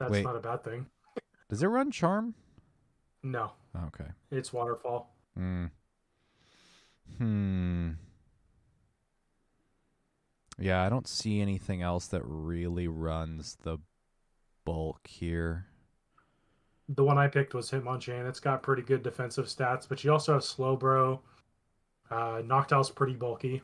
That's 0.00 0.10
Wait. 0.10 0.24
not 0.24 0.34
a 0.36 0.40
bad 0.40 0.64
thing. 0.64 0.86
Does 1.50 1.62
it 1.62 1.66
run 1.66 1.90
charm? 1.90 2.34
No, 3.22 3.52
Okay. 3.86 4.06
it's 4.30 4.52
waterfall. 4.52 5.14
Hmm. 5.36 5.66
Hmm. 7.18 7.90
Yeah, 10.58 10.82
I 10.82 10.88
don't 10.88 11.08
see 11.08 11.40
anything 11.40 11.82
else 11.82 12.06
that 12.08 12.22
really 12.24 12.88
runs 12.88 13.56
the 13.62 13.78
bulk 14.64 15.06
here. 15.06 15.66
The 16.88 17.04
one 17.04 17.18
I 17.18 17.28
picked 17.28 17.54
was 17.54 17.70
Hitmonchan. 17.70 18.28
It's 18.28 18.40
got 18.40 18.62
pretty 18.62 18.82
good 18.82 19.02
defensive 19.02 19.46
stats, 19.46 19.88
but 19.88 20.04
you 20.04 20.12
also 20.12 20.34
have 20.34 20.42
Slowbro. 20.42 21.20
Uh, 22.10 22.42
Noctowl's 22.44 22.90
pretty 22.90 23.14
bulky. 23.14 23.62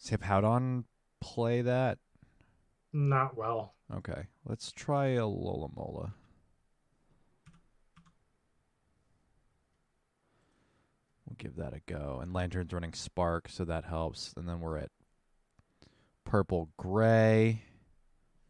Does 0.00 0.10
Hippowdon 0.10 0.84
play 1.20 1.62
that? 1.62 1.98
Not 2.92 3.36
well. 3.36 3.74
Okay, 3.94 4.26
let's 4.44 4.72
try 4.72 5.08
a 5.08 5.20
Lolamola. 5.20 6.12
We'll 11.26 11.36
give 11.36 11.56
that 11.56 11.74
a 11.74 11.80
go. 11.86 12.20
And 12.22 12.32
Lanturn's 12.32 12.72
running 12.72 12.94
Spark, 12.94 13.48
so 13.48 13.64
that 13.66 13.84
helps. 13.84 14.32
And 14.36 14.48
then 14.48 14.60
we're 14.60 14.78
at 14.78 14.90
purple 16.28 16.68
gray. 16.76 17.62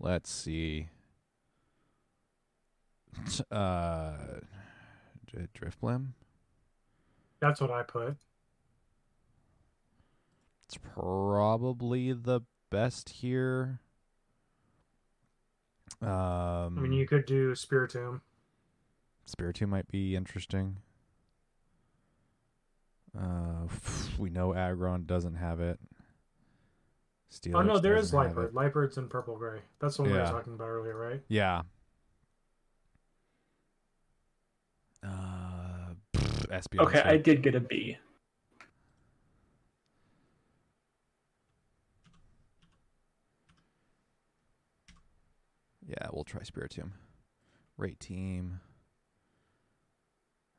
Let's 0.00 0.30
see. 0.30 0.88
Uh, 3.50 4.12
Drifblim. 5.54 6.08
That's 7.40 7.60
what 7.60 7.70
I 7.70 7.82
put. 7.82 8.16
It's 10.64 10.76
probably 10.76 12.12
the 12.12 12.40
best 12.70 13.08
here. 13.08 13.80
Um, 16.02 16.08
I 16.10 16.68
mean, 16.68 16.92
you 16.92 17.06
could 17.06 17.26
do 17.26 17.52
Spiritomb. 17.52 18.20
Spiritomb 19.28 19.68
might 19.68 19.88
be 19.88 20.16
interesting. 20.16 20.78
Uh, 23.18 23.68
we 24.18 24.30
know 24.30 24.52
Aggron 24.52 25.04
doesn't 25.06 25.36
have 25.36 25.60
it. 25.60 25.78
Steelix 27.32 27.54
Oh 27.54 27.62
no, 27.62 27.78
there 27.78 27.96
is 27.96 28.10
doesn't 28.10 28.18
have 28.18 28.36
Liepard. 28.36 28.48
it. 28.48 28.54
Liepard's 28.54 28.96
in 28.96 29.08
purple 29.08 29.36
gray. 29.36 29.60
That's 29.80 29.96
the 29.96 30.02
one 30.02 30.12
we 30.12 30.18
were 30.18 30.24
talking 30.24 30.54
about 30.54 30.68
earlier, 30.68 30.96
right? 30.96 31.20
Yeah. 31.28 31.62
Uh, 35.04 35.94
Espeon. 36.50 36.80
Okay, 36.80 37.00
I 37.00 37.16
did 37.16 37.42
get 37.42 37.54
a 37.54 37.60
B. 37.60 37.98
Yeah, 45.86 46.08
we'll 46.12 46.24
try 46.24 46.42
Spiritomb. 46.42 46.92
Rate 47.76 48.00
team. 48.00 48.60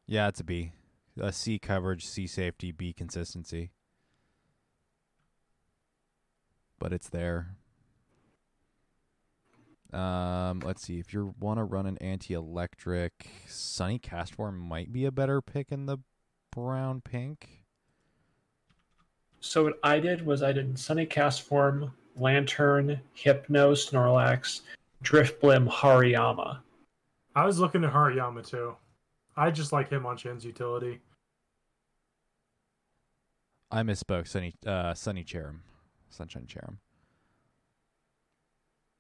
Yeah, 0.07 0.27
it's 0.27 0.39
a 0.39 0.43
B. 0.43 0.71
A 1.19 1.31
C 1.31 1.59
coverage, 1.59 2.05
C 2.07 2.25
safety, 2.25 2.71
B 2.71 2.93
consistency. 2.93 3.71
But 6.79 6.93
it's 6.93 7.09
there. 7.09 7.55
Um, 9.91 10.61
let's 10.61 10.83
see. 10.83 10.99
If 10.99 11.13
you 11.13 11.35
want 11.39 11.59
to 11.59 11.63
run 11.63 11.85
an 11.85 11.97
anti-electric, 11.97 13.29
Sunny 13.47 13.99
Castform 13.99 14.57
might 14.57 14.93
be 14.93 15.05
a 15.05 15.11
better 15.11 15.41
pick 15.41 15.71
in 15.71 15.87
the 15.87 15.97
brown 16.51 17.01
pink. 17.01 17.63
So 19.41 19.63
what 19.63 19.79
I 19.83 19.99
did 19.99 20.25
was 20.25 20.43
I 20.43 20.51
did 20.51 20.77
Sunny 20.77 21.05
Castform, 21.05 21.91
Lanturn, 22.17 22.99
Hypno, 23.13 23.73
Snorlax, 23.73 24.61
Drifblim, 25.03 25.67
Hariyama. 25.69 26.59
I 27.35 27.45
was 27.45 27.59
looking 27.59 27.83
at 27.83 27.93
Hariyama 27.93 28.47
too. 28.47 28.75
I 29.37 29.49
just 29.51 29.71
like 29.71 29.89
him 29.89 30.05
on 30.05 30.17
Shin's 30.17 30.43
utility. 30.43 30.99
I 33.71 33.83
misspoke. 33.83 34.27
Sunny, 34.27 34.53
uh, 34.65 34.93
Sunny 34.93 35.23
Cherrim, 35.23 35.59
Sunshine 36.09 36.47
Cherrim. 36.47 36.77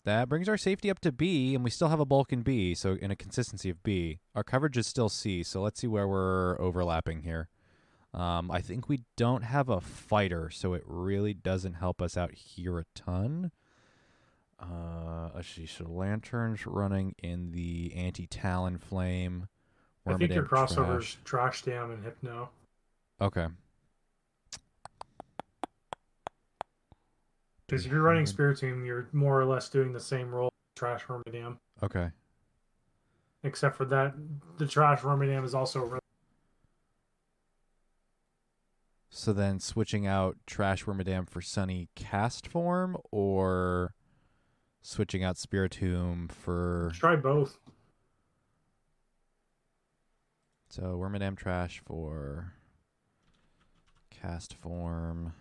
That 0.05 0.29
brings 0.29 0.47
our 0.47 0.57
safety 0.57 0.89
up 0.89 0.99
to 1.01 1.11
B, 1.11 1.53
and 1.53 1.63
we 1.63 1.69
still 1.69 1.89
have 1.89 1.99
a 1.99 2.05
bulk 2.05 2.31
in 2.31 2.41
B, 2.41 2.73
so 2.73 2.93
in 2.93 3.11
a 3.11 3.15
consistency 3.15 3.69
of 3.69 3.83
B. 3.83 4.19
Our 4.33 4.43
coverage 4.43 4.77
is 4.77 4.87
still 4.87 5.09
C, 5.09 5.43
so 5.43 5.61
let's 5.61 5.79
see 5.81 5.87
where 5.87 6.07
we're 6.07 6.59
overlapping 6.59 7.23
here. 7.23 7.49
Um, 8.13 8.49
I 8.49 8.61
think 8.61 8.89
we 8.89 9.01
don't 9.17 9.43
have 9.43 9.69
a 9.69 9.81
fighter, 9.81 10.49
so 10.49 10.73
it 10.73 10.83
really 10.85 11.33
doesn't 11.33 11.75
help 11.75 12.01
us 12.01 12.17
out 12.17 12.33
here 12.33 12.79
a 12.79 12.85
ton. 12.95 13.51
Uh, 14.59 15.29
let's 15.35 15.47
see. 15.47 15.65
So 15.65 15.85
Lanturn's 15.85 16.65
running 16.65 17.15
in 17.21 17.51
the 17.51 17.93
anti 17.95 18.25
Talonflame. 18.27 19.47
I 20.07 20.15
think 20.15 20.33
your 20.33 20.43
crossovers 20.43 20.77
Trash. 20.99 21.17
Trash 21.23 21.61
Dam 21.63 21.91
and 21.91 22.03
Hypno. 22.03 22.49
Okay. 23.21 23.47
Because 27.69 27.85
if 27.85 27.91
you're 27.91 28.01
running 28.01 28.25
Mhm. 28.25 28.35
Spiritomb, 28.35 28.85
you're 28.85 29.07
more 29.13 29.39
or 29.39 29.45
less 29.45 29.69
doing 29.69 29.93
the 29.93 29.99
same 29.99 30.33
role 30.33 30.47
as 30.47 30.79
Trash 30.79 31.03
Wormadam. 31.05 31.59
Okay. 31.83 32.11
Except 33.43 33.75
for 33.77 33.85
that, 33.85 34.15
the 34.57 34.65
Trash 34.65 35.01
Wormadam 35.01 35.43
is 35.45 35.53
also 35.53 35.81
really 35.81 35.99
So 39.11 39.33
then 39.33 39.59
switching 39.59 40.07
out 40.07 40.37
Trash 40.47 40.85
Wormadam 40.85 41.27
for 41.29 41.41
Sunny 41.41 41.89
Castform 41.95 42.99
or 43.11 43.93
switching 44.81 45.23
out 45.23 45.35
Spiritomb 45.35 46.31
for 46.31 46.91
try 46.93 47.15
both. 47.15 47.59
so 50.69 50.97
Wormadam 50.97 51.35
Trash 51.37 51.79
for 51.79 52.53
Castform 54.11 55.33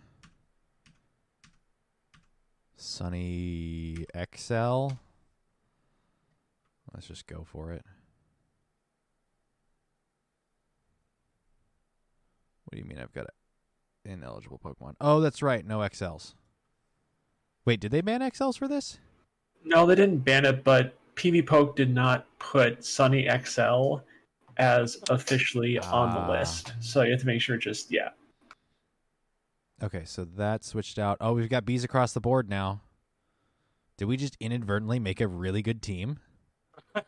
Sunny 2.79 4.05
XL. 4.35 4.87
Let's 6.93 7.07
just 7.07 7.27
go 7.27 7.43
for 7.45 7.73
it. 7.73 7.83
What 12.65 12.71
do 12.73 12.77
you 12.77 12.85
mean 12.85 12.99
I've 12.99 13.13
got 13.13 13.27
an 14.05 14.11
ineligible 14.11 14.59
Pokemon? 14.63 14.93
Oh, 15.01 15.19
that's 15.19 15.41
right. 15.41 15.65
No 15.65 15.79
XLs. 15.79 16.35
Wait, 17.65 17.79
did 17.81 17.91
they 17.91 18.01
ban 18.01 18.21
XLs 18.21 18.57
for 18.57 18.67
this? 18.67 18.97
No, 19.65 19.85
they 19.85 19.95
didn't 19.95 20.19
ban 20.19 20.45
it, 20.45 20.63
but 20.63 20.95
PvPoke 21.15 21.75
did 21.75 21.93
not 21.93 22.25
put 22.39 22.83
Sunny 22.85 23.27
XL 23.43 23.97
as 24.57 24.97
officially 25.09 25.79
on 25.79 26.09
Ah. 26.09 26.25
the 26.25 26.31
list. 26.31 26.73
So 26.79 27.01
you 27.01 27.11
have 27.11 27.19
to 27.21 27.25
make 27.27 27.41
sure 27.41 27.57
just 27.57 27.91
yeah. 27.91 28.09
Okay, 29.81 30.03
so 30.05 30.25
that 30.35 30.63
switched 30.63 30.99
out. 30.99 31.17
Oh, 31.21 31.33
we've 31.33 31.49
got 31.49 31.65
bees 31.65 31.83
across 31.83 32.13
the 32.13 32.19
board 32.19 32.49
now. 32.49 32.81
Did 33.97 34.05
we 34.05 34.17
just 34.17 34.37
inadvertently 34.39 34.99
make 34.99 35.21
a 35.21 35.27
really 35.27 35.61
good 35.61 35.81
team? 35.81 36.19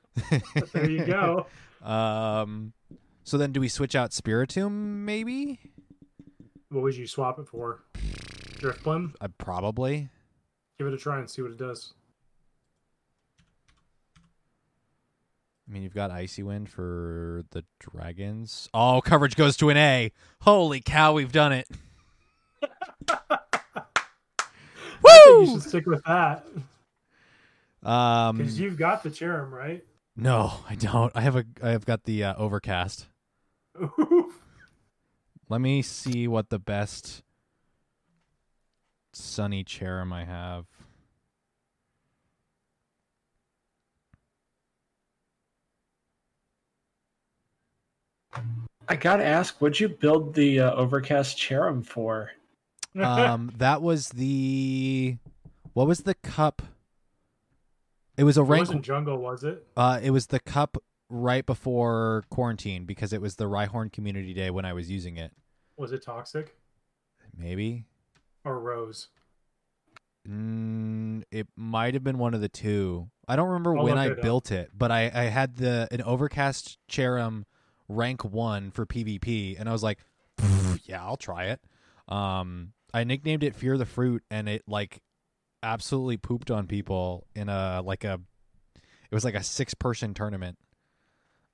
There 0.73 0.89
you 0.89 1.05
go. 1.05 1.47
um, 1.81 2.73
so 3.23 3.37
then 3.37 3.51
do 3.51 3.59
we 3.59 3.69
switch 3.69 3.95
out 3.95 4.11
Spiritomb? 4.11 4.71
Maybe. 4.71 5.59
what 6.69 6.83
would 6.83 6.95
you 6.95 7.07
swap 7.07 7.39
it 7.39 7.47
for? 7.47 7.83
Drifblim? 8.59 9.15
Uh, 9.19 9.29
probably. 9.37 10.09
Give 10.77 10.87
it 10.87 10.93
a 10.93 10.97
try 10.97 11.19
and 11.19 11.29
see 11.29 11.41
what 11.41 11.51
it 11.51 11.57
does. 11.57 11.93
I 15.67 15.73
mean, 15.73 15.83
you've 15.83 15.95
got 15.95 16.11
Icy 16.11 16.43
Wind 16.43 16.69
for 16.69 17.43
the 17.51 17.63
dragons. 17.79 18.69
Oh, 18.73 19.01
coverage 19.03 19.35
goes 19.35 19.55
to 19.57 19.69
an 19.69 19.77
A. 19.77 20.11
Holy 20.41 20.81
cow, 20.81 21.13
we've 21.13 21.31
done 21.31 21.53
it. 21.53 21.67
I 23.09 23.39
think 25.03 25.41
you 25.41 25.47
should 25.47 25.63
stick 25.63 25.85
with 25.85 26.03
that. 26.05 26.45
Um, 27.83 28.37
Because 28.37 28.59
you've 28.59 28.77
got 28.77 29.03
the 29.03 29.09
Cherrim, 29.09 29.51
right? 29.51 29.83
no, 30.15 30.53
I 30.69 30.75
don't. 30.75 31.11
I 31.15 31.21
have 31.21 31.35
a. 31.35 31.45
I 31.63 31.69
have 31.69 31.85
got 31.85 32.03
the 32.03 32.23
uh, 32.23 32.35
overcast. 32.35 33.07
Let 35.49 35.61
me 35.61 35.81
see 35.81 36.27
what 36.27 36.49
the 36.49 36.59
best 36.59 37.23
sunny 39.13 39.63
cherrim 39.63 40.13
I 40.13 40.23
have. 40.23 40.65
I 48.87 48.95
gotta 48.95 49.25
ask, 49.25 49.61
what'd 49.61 49.79
you 49.79 49.89
build 49.89 50.33
the 50.33 50.61
uh, 50.61 50.73
Overcast 50.73 51.37
Cherrim 51.37 51.85
for? 51.85 52.31
Um, 52.99 53.51
that 53.57 53.81
was 53.81 54.09
the 54.09 55.17
what 55.73 55.87
was 55.87 56.01
the 56.01 56.15
cup? 56.15 56.61
It 58.17 58.23
was 58.23 58.37
a 58.37 58.41
it 58.41 58.45
rank. 58.45 58.61
wasn't 58.67 58.85
jungle, 58.85 59.17
was 59.17 59.43
it? 59.43 59.65
Uh, 59.75 59.99
it 60.01 60.11
was 60.11 60.27
the 60.27 60.39
cup 60.39 60.77
right 61.09 61.45
before 61.45 62.23
quarantine 62.29 62.85
because 62.85 63.13
it 63.13 63.21
was 63.21 63.35
the 63.35 63.45
Rhyhorn 63.45 63.91
Community 63.91 64.33
Day 64.33 64.49
when 64.49 64.65
I 64.65 64.73
was 64.73 64.89
using 64.89 65.17
it. 65.17 65.31
Was 65.77 65.91
it 65.91 66.03
toxic 66.03 66.55
Maybe. 67.35 67.85
or 68.43 68.59
rose? 68.59 69.07
Mm, 70.27 71.23
it 71.31 71.47
might 71.55 71.93
have 71.95 72.03
been 72.03 72.17
one 72.19 72.33
of 72.33 72.41
the 72.41 72.49
two. 72.49 73.09
I 73.27 73.35
don't 73.35 73.47
remember 73.47 73.75
I'll 73.75 73.83
when 73.83 73.97
I 73.97 74.07
it 74.07 74.21
built 74.21 74.51
it, 74.51 74.71
but 74.77 74.91
I, 74.91 75.11
I 75.13 75.23
had 75.23 75.55
the 75.55 75.87
an 75.91 76.01
overcast 76.03 76.77
cherrim 76.87 77.45
rank 77.87 78.23
one 78.23 78.71
for 78.71 78.85
PvP, 78.85 79.59
and 79.59 79.67
I 79.67 79.71
was 79.71 79.81
like, 79.83 79.99
yeah, 80.83 81.03
I'll 81.03 81.17
try 81.17 81.45
it. 81.45 81.61
Um, 82.07 82.73
I 82.93 83.03
nicknamed 83.03 83.43
it 83.43 83.55
Fear 83.55 83.77
the 83.77 83.85
Fruit, 83.85 84.23
and 84.29 84.49
it 84.49 84.63
like 84.67 85.01
absolutely 85.63 86.17
pooped 86.17 86.49
on 86.51 86.67
people 86.67 87.27
in 87.35 87.49
a 87.49 87.81
like 87.83 88.03
a 88.03 88.19
it 88.75 89.15
was 89.15 89.25
like 89.25 89.35
a 89.35 89.43
six 89.43 89.73
person 89.73 90.13
tournament. 90.13 90.57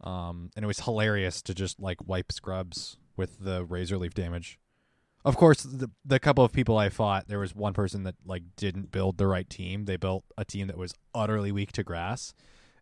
Um, 0.04 0.52
and 0.56 0.64
it 0.64 0.68
was 0.68 0.82
hilarious 0.82 1.42
to 1.44 1.56
just 1.56 1.80
like 1.80 2.08
wipe 2.08 2.32
scrubs 2.32 2.98
with 3.16 3.40
the 3.40 3.66
razor 3.66 3.98
leaf 3.98 4.14
damage. 4.14 4.60
Of 5.26 5.36
course, 5.36 5.64
the 5.64 5.90
the 6.06 6.20
couple 6.20 6.44
of 6.44 6.54
people 6.54 6.78
I 6.78 6.90
fought, 6.90 7.28
there 7.28 7.40
was 7.40 7.56
one 7.56 7.74
person 7.74 8.04
that 8.04 8.16
like 8.26 8.44
didn't 8.56 8.92
build 8.92 9.18
the 9.18 9.28
right 9.28 9.50
team. 9.50 9.86
They 9.86 9.98
built 9.98 10.24
a 10.38 10.46
team 10.46 10.68
that 10.68 10.78
was 10.78 10.94
utterly 11.14 11.52
weak 11.52 11.72
to 11.74 11.84
grass, 11.84 12.34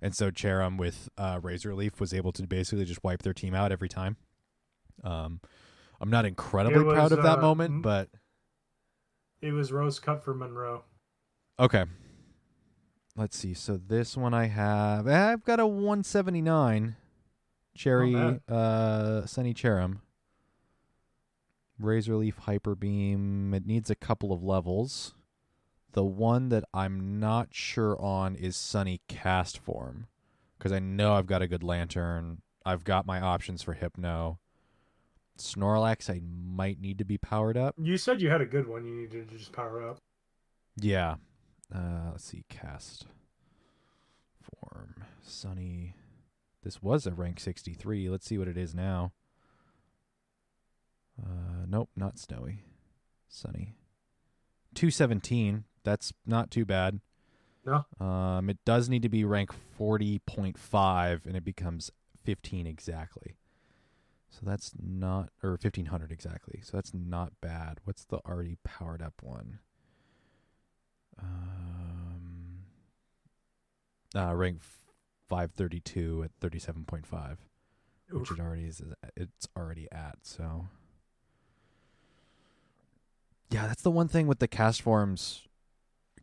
and 0.01 0.13
so 0.13 0.29
Cherrim 0.29 0.77
with 0.77 1.09
uh, 1.17 1.39
Razor 1.41 1.73
Leaf 1.73 1.99
was 1.99 2.13
able 2.13 2.33
to 2.33 2.45
basically 2.45 2.85
just 2.85 3.03
wipe 3.03 3.23
their 3.23 3.33
team 3.33 3.55
out 3.55 3.71
every 3.71 3.89
time. 3.89 4.17
Um, 5.03 5.39
I'm 5.99 6.09
not 6.09 6.25
incredibly 6.25 6.83
was, 6.83 6.93
proud 6.93 7.11
of 7.13 7.23
that 7.23 7.39
uh, 7.39 7.41
moment, 7.41 7.81
but 7.81 8.09
It 9.45 9.51
was 9.51 9.71
Rose 9.71 9.99
Cup 9.99 10.23
for 10.23 10.33
Monroe. 10.33 10.83
okay. 11.59 11.85
Let's 13.15 13.37
see. 13.37 13.53
So 13.53 13.77
this 13.77 14.17
one 14.17 14.33
I 14.33 14.47
have. 14.47 15.07
I've 15.07 15.43
got 15.45 15.59
a 15.59 15.67
179 15.67 16.95
cherry 17.75 18.39
uh 18.49 19.25
sunny 19.27 19.53
cherub. 19.53 19.99
Razor 21.77 22.15
leaf 22.15 22.39
hyper 22.39 22.73
beam. 22.73 23.53
It 23.53 23.67
needs 23.67 23.91
a 23.91 23.95
couple 23.95 24.33
of 24.33 24.41
levels. 24.41 25.13
The 25.93 26.03
one 26.03 26.49
that 26.49 26.63
I'm 26.73 27.19
not 27.19 27.49
sure 27.51 28.01
on 28.01 28.35
is 28.35 28.57
sunny 28.57 29.01
castform 29.07 30.07
because 30.57 30.71
I 30.71 30.79
know 30.79 31.13
I've 31.13 31.27
got 31.27 31.43
a 31.43 31.47
good 31.47 31.63
lanturn. 31.63 32.41
I've 32.65 32.83
got 32.83 33.05
my 33.05 33.21
options 33.21 33.61
for 33.61 33.73
hypno. 33.73 34.39
Snorlax 35.37 36.09
I 36.09 36.21
might 36.23 36.79
need 36.79 36.97
to 36.99 37.05
be 37.05 37.17
powered 37.17 37.57
up. 37.57 37.75
You 37.81 37.97
said 37.97 38.21
you 38.21 38.29
had 38.29 38.41
a 38.41 38.45
good 38.45 38.67
one. 38.67 38.85
You 38.85 38.93
needed 38.93 39.29
to 39.29 39.37
just 39.37 39.51
power 39.51 39.87
up. 39.87 39.99
Yeah. 40.77 41.15
Uh, 41.73 42.09
let's 42.11 42.25
see. 42.25 42.45
Cast 42.49 43.05
form. 44.41 45.03
Sunny. 45.21 45.95
This 46.63 46.81
was 46.81 47.05
a 47.05 47.11
rank 47.11 47.39
63. 47.39 48.09
Let's 48.09 48.25
see 48.25 48.37
what 48.37 48.47
it 48.47 48.57
is 48.57 48.73
now. 48.73 49.11
Uh, 51.21 51.65
nope, 51.67 51.89
not 51.95 52.17
snowy. 52.17 52.63
Sunny. 53.27 53.75
217. 54.73 55.65
That's 55.83 56.13
not 56.25 56.51
too 56.51 56.65
bad. 56.65 56.99
No. 57.65 57.85
Um, 58.05 58.49
it 58.49 58.57
does 58.65 58.89
need 58.89 59.01
to 59.03 59.09
be 59.09 59.23
rank 59.23 59.51
40.5 59.79 61.25
and 61.25 61.35
it 61.35 61.43
becomes 61.43 61.91
15 62.23 62.67
exactly. 62.67 63.35
So 64.35 64.41
that's 64.43 64.73
not, 64.77 65.29
or 65.41 65.51
1500 65.51 66.11
exactly. 66.11 66.59
So 66.61 66.75
that's 66.75 66.93
not 66.93 67.31
bad. 67.41 67.79
What's 67.85 68.03
the 68.03 68.17
already 68.17 68.57
powered 68.65 69.01
up 69.01 69.13
one? 69.21 69.59
Um, 71.17 72.63
uh, 74.13 74.35
rank 74.35 74.57
f- 74.59 74.79
532 75.29 76.25
at 76.25 76.31
37.5, 76.41 77.37
which 78.11 78.31
it 78.31 78.39
already 78.41 78.65
is. 78.65 78.81
It's 79.15 79.47
already 79.57 79.87
at. 79.93 80.17
So, 80.23 80.67
yeah, 83.49 83.67
that's 83.67 83.83
the 83.83 83.91
one 83.91 84.09
thing 84.09 84.27
with 84.27 84.39
the 84.39 84.49
castforms. 84.49 85.43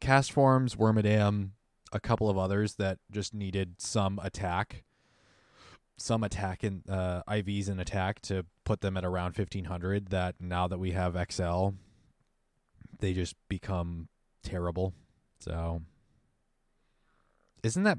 Cast 0.01 0.33
forms, 0.33 0.75
Wormadam, 0.75 1.51
a 1.93 2.01
couple 2.01 2.29
of 2.29 2.37
others 2.37 2.75
that 2.75 2.99
just 3.11 3.33
needed 3.33 3.77
some 3.79 4.21
attack, 4.23 4.85
some 5.97 6.25
attack 6.25 6.65
in 6.65 6.83
uh, 6.89 7.23
IVs 7.29 7.69
and 7.69 7.81
attack 7.81 8.21
to 8.23 8.45
put 8.65 8.81
them 8.81 8.97
at 8.97 9.05
around 9.05 9.37
1500. 9.37 10.09
That 10.09 10.37
now 10.41 10.67
that 10.69 10.79
we 10.79 10.93
have 10.93 11.17
XL, 11.31 11.71
they 12.99 13.13
just 13.13 13.37
become 13.49 14.09
terrible. 14.43 14.95
So, 15.41 15.83
isn't 17.63 17.83
that 17.83 17.99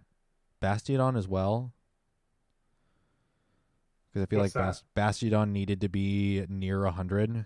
Bastiodon 0.62 1.18
as 1.18 1.28
well? 1.28 1.74
Because 4.14 4.24
I 4.24 4.30
feel 4.30 4.40
What's 4.40 4.56
like 4.56 4.66
Bas- 4.66 4.84
Bastiodon 4.96 5.52
needed 5.52 5.82
to 5.82 5.90
be 5.90 6.46
near 6.48 6.84
100. 6.84 7.46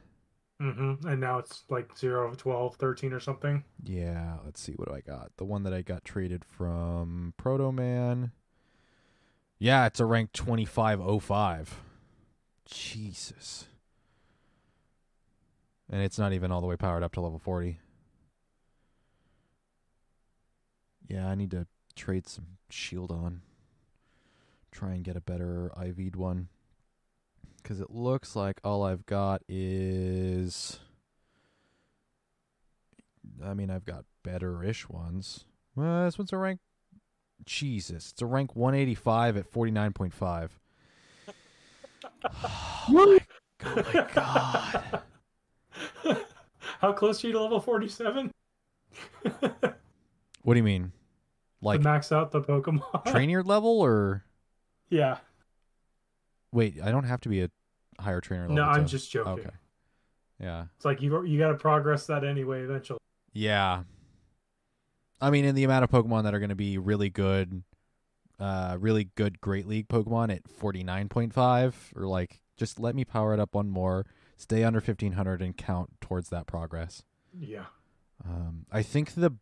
Mm-hmm. 0.61 1.07
And 1.07 1.21
now 1.21 1.37
it's 1.37 1.63
like 1.69 1.95
0, 1.97 2.33
12, 2.35 2.75
13 2.75 3.13
or 3.13 3.19
something. 3.19 3.63
Yeah, 3.83 4.37
let's 4.43 4.59
see. 4.59 4.73
What 4.73 4.89
do 4.89 4.95
I 4.95 5.01
got? 5.01 5.31
The 5.37 5.45
one 5.45 5.63
that 5.63 5.73
I 5.73 5.81
got 5.81 6.03
traded 6.03 6.43
from 6.43 7.33
Proto 7.37 7.71
Man. 7.71 8.31
Yeah, 9.59 9.85
it's 9.87 9.99
a 9.99 10.05
rank 10.05 10.31
2505. 10.33 11.81
Jesus. 12.65 13.65
And 15.89 16.01
it's 16.01 16.19
not 16.19 16.33
even 16.33 16.51
all 16.51 16.61
the 16.61 16.67
way 16.67 16.75
powered 16.75 17.03
up 17.03 17.13
to 17.13 17.21
level 17.21 17.39
40. 17.39 17.79
Yeah, 21.07 21.27
I 21.27 21.35
need 21.35 21.51
to 21.51 21.65
trade 21.95 22.27
some 22.27 22.57
shield 22.69 23.11
on. 23.11 23.41
Try 24.71 24.93
and 24.93 25.03
get 25.03 25.15
a 25.15 25.21
better 25.21 25.71
IV'd 25.77 26.15
one. 26.15 26.49
Because 27.55 27.79
it 27.79 27.89
looks 27.89 28.35
like 28.35 28.59
all 28.63 28.83
I've 28.83 29.05
got 29.05 29.41
is. 29.47 30.79
I 33.43 33.53
mean, 33.53 33.69
I've 33.69 33.85
got 33.85 34.05
better 34.23 34.63
ish 34.63 34.87
ones. 34.87 35.45
Well, 35.75 36.05
this 36.05 36.17
one's 36.17 36.33
a 36.33 36.37
rank. 36.37 36.59
Jesus. 37.45 38.11
It's 38.11 38.21
a 38.21 38.25
rank 38.25 38.55
185 38.55 39.37
at 39.37 39.51
49.5. 39.51 40.49
oh, 41.29 42.85
my, 42.89 43.17
oh 43.65 43.83
my 43.93 44.07
god. 44.13 45.01
How 46.79 46.93
close 46.93 47.23
are 47.23 47.27
you 47.27 47.33
to 47.33 47.41
level 47.41 47.59
47? 47.59 48.31
What 50.43 50.53
do 50.53 50.59
you 50.59 50.63
mean? 50.63 50.93
Like 51.61 51.81
to 51.81 51.83
max 51.83 52.09
out 52.13 52.31
the 52.31 52.39
Pokemon. 52.39 53.03
trainer 53.11 53.43
level 53.43 53.81
or. 53.81 54.23
yeah. 54.89 55.17
Wait, 56.53 56.75
I 56.81 56.89
don't 56.89 57.03
have 57.03 57.19
to 57.21 57.29
be 57.29 57.41
a 57.41 57.49
higher 57.99 58.21
trainer 58.21 58.43
level. 58.43 58.55
No, 58.55 58.63
I'm 58.63 58.85
to- 58.85 58.89
just 58.89 59.11
joking. 59.11 59.33
Okay. 59.33 59.49
Yeah. 60.39 60.67
It's 60.77 60.85
like 60.85 61.01
you 61.01 61.21
you 61.25 61.37
got 61.37 61.49
to 61.49 61.55
progress 61.55 62.05
that 62.05 62.23
anyway 62.23 62.61
eventually. 62.61 62.99
Yeah. 63.33 63.83
I 65.19 65.29
mean, 65.29 65.45
in 65.45 65.55
the 65.55 65.63
amount 65.63 65.83
of 65.83 65.89
Pokemon 65.89 66.23
that 66.23 66.33
are 66.33 66.39
going 66.39 66.49
to 66.49 66.55
be 66.55 66.77
really 66.77 67.09
good, 67.09 67.63
uh, 68.39 68.77
really 68.79 69.09
good 69.15 69.41
Great 69.41 69.67
League 69.67 69.87
Pokemon 69.87 70.33
at 70.33 70.43
49.5, 70.43 71.73
or 71.95 72.07
like, 72.07 72.41
just 72.55 72.79
let 72.79 72.95
me 72.95 73.03
power 73.03 73.33
it 73.33 73.39
up 73.39 73.55
one 73.55 73.69
more, 73.69 74.05
stay 74.35 74.63
under 74.63 74.79
1500, 74.79 75.41
and 75.41 75.57
count 75.57 75.89
towards 76.01 76.29
that 76.29 76.45
progress. 76.47 77.03
Yeah. 77.33 77.65
Um, 78.25 78.65
I 78.71 78.81
think 78.81 79.13
the 79.13 79.35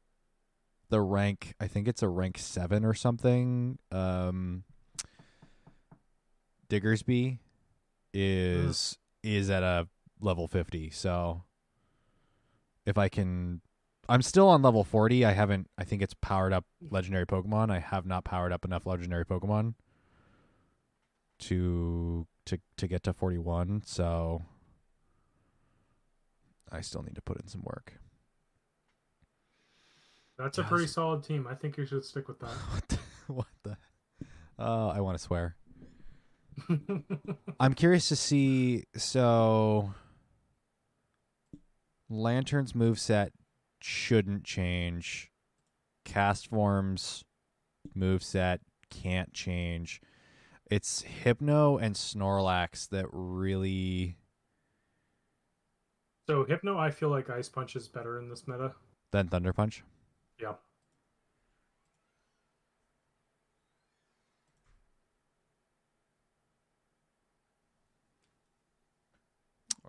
the 0.90 1.02
rank, 1.02 1.56
I 1.60 1.68
think 1.68 1.88
it's 1.88 2.04
a 2.04 2.08
rank 2.08 2.38
seven 2.38 2.86
or 2.86 2.94
something. 2.94 3.80
Um, 3.92 4.64
Diggersby 6.70 7.40
is 8.14 8.98
is 9.24 9.50
at 9.50 9.64
a 9.64 9.88
level 10.20 10.48
50, 10.48 10.90
so 10.92 11.44
if 12.86 12.98
I 12.98 13.10
can, 13.10 13.62
I'm 14.08 14.22
still 14.22 14.48
on 14.50 14.62
level 14.62 14.84
40. 14.84 15.26
I 15.26 15.32
haven't. 15.32 15.68
I 15.78 15.84
think 15.84 16.02
it's 16.02 16.14
powered 16.14 16.54
up 16.54 16.66
legendary 16.90 17.26
Pokemon. 17.26 17.72
I 17.72 17.80
have 17.80 18.06
not 18.06 18.24
powered 18.24 18.52
up 18.54 18.64
enough 18.66 18.86
legendary 18.86 19.26
Pokemon 19.26 19.74
to 21.40 22.28
to 22.46 22.58
to 22.78 22.88
get 22.88 23.04
to 23.04 23.14
41. 23.14 23.84
So 23.86 24.44
I 26.72 26.82
still 26.82 27.02
need 27.04 27.16
to 27.16 27.22
put 27.22 27.40
in 27.40 27.48
some 27.48 27.62
work. 27.64 27.94
That's 30.38 30.58
a 30.58 30.62
Yes. 30.62 30.70
pretty 30.70 30.88
solid 30.88 31.24
team. 31.24 31.48
I 31.50 31.56
think 31.56 31.78
you 31.78 31.86
should 31.86 32.04
stick 32.04 32.28
with 32.28 32.40
that. 32.40 32.48
what 32.72 32.88
the, 32.90 32.98
what 33.34 33.48
the 33.64 33.78
uh 34.58 34.88
i 34.90 35.02
want 35.02 35.18
to 35.18 35.22
swear 35.22 35.58
i'm 37.60 37.74
curious 37.74 38.08
to 38.08 38.16
see 38.16 38.86
so 38.96 39.94
lanturn's 42.10 42.72
moveset 42.72 43.32
shouldn't 43.86 44.44
change 44.44 45.32
castform's 46.06 47.24
moveset 47.98 48.60
can't 48.90 49.34
change 49.34 50.02
it's 50.72 51.02
hypno 51.02 51.78
and 51.78 51.96
snorlax 51.96 52.90
that 52.90 53.06
really 53.12 54.18
so 56.28 56.44
Hypno, 56.44 56.76
I 56.76 56.90
feel 56.90 57.10
like 57.10 57.30
Ice 57.30 57.50
Punch 57.50 57.76
is 57.76 57.88
better 57.88 58.18
in 58.18 58.30
this 58.30 58.48
meta. 58.48 58.74
than 59.12 59.28
thunder 59.28 59.54
punch 59.54 59.84
Yeah. 60.42 60.54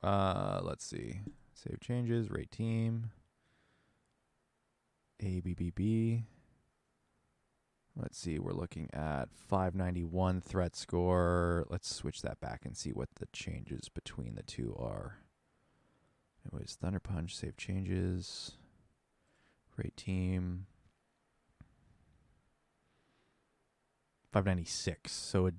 Uh, 0.02 0.60
let's 0.62 0.84
see. 0.84 1.20
Save 1.54 1.80
changes, 1.80 2.30
rate 2.30 2.50
team. 2.50 3.10
ABBB. 5.22 6.24
Let's 7.98 8.18
see. 8.18 8.38
We're 8.38 8.52
looking 8.52 8.90
at 8.92 9.28
591 9.48 10.42
threat 10.42 10.76
score. 10.76 11.64
Let's 11.70 11.92
switch 11.94 12.20
that 12.22 12.40
back 12.40 12.66
and 12.66 12.76
see 12.76 12.90
what 12.90 13.08
the 13.18 13.26
changes 13.32 13.88
between 13.88 14.34
the 14.34 14.42
two 14.42 14.76
are. 14.78 15.18
It 16.44 16.52
was 16.52 16.76
Thunder 16.80 17.00
Punch, 17.00 17.34
save 17.36 17.56
changes, 17.56 18.52
rate 19.76 19.96
team. 19.96 20.66
596. 24.32 25.10
So 25.12 25.46
a 25.46 25.52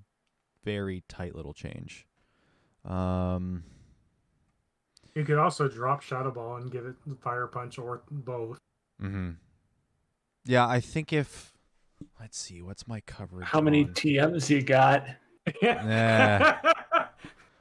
very 0.63 1.03
tight 1.07 1.33
little 1.35 1.53
change. 1.53 2.05
Um, 2.85 3.63
You 5.15 5.25
could 5.25 5.39
also 5.39 5.67
drop 5.67 6.01
Shadow 6.03 6.29
Ball 6.31 6.57
and 6.57 6.71
give 6.71 6.85
it 6.85 6.95
Fire 7.21 7.47
Punch 7.47 7.79
or 7.79 8.03
both. 8.11 8.59
Mm-hmm. 9.01 9.31
Yeah, 10.47 10.67
I 10.67 10.79
think 10.79 11.11
if 11.13 11.53
let's 12.19 12.37
see, 12.37 12.61
what's 12.61 12.87
my 12.87 13.01
coverage? 13.01 13.47
How 13.47 13.61
many 13.61 13.83
on- 13.83 13.93
TMs 13.93 14.49
you 14.49 14.61
got? 14.61 15.05
Nah. 15.61 16.55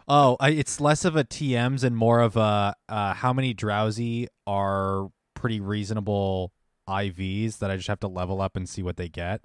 Oh, 0.09 0.37
I, 0.39 0.51
it's 0.51 0.81
less 0.81 1.05
of 1.05 1.17
a 1.17 1.25
TMs 1.25 1.83
and 1.83 1.97
more 1.97 2.21
of 2.21 2.37
a 2.37 2.77
uh, 2.89 3.15
how 3.15 3.33
many 3.33 3.55
drowzee 3.55 4.29
are 4.47 5.09
pretty 5.35 5.59
reasonable 5.61 6.53
IVs 6.89 7.59
that 7.59 7.73
I 7.73 7.77
just 7.77 7.89
have 7.89 7.99
to 8.01 8.09
level 8.09 8.41
up 8.41 8.57
and 8.57 8.69
see 8.69 8.83
what 8.85 8.97
they 8.97 9.09
get. 9.09 9.41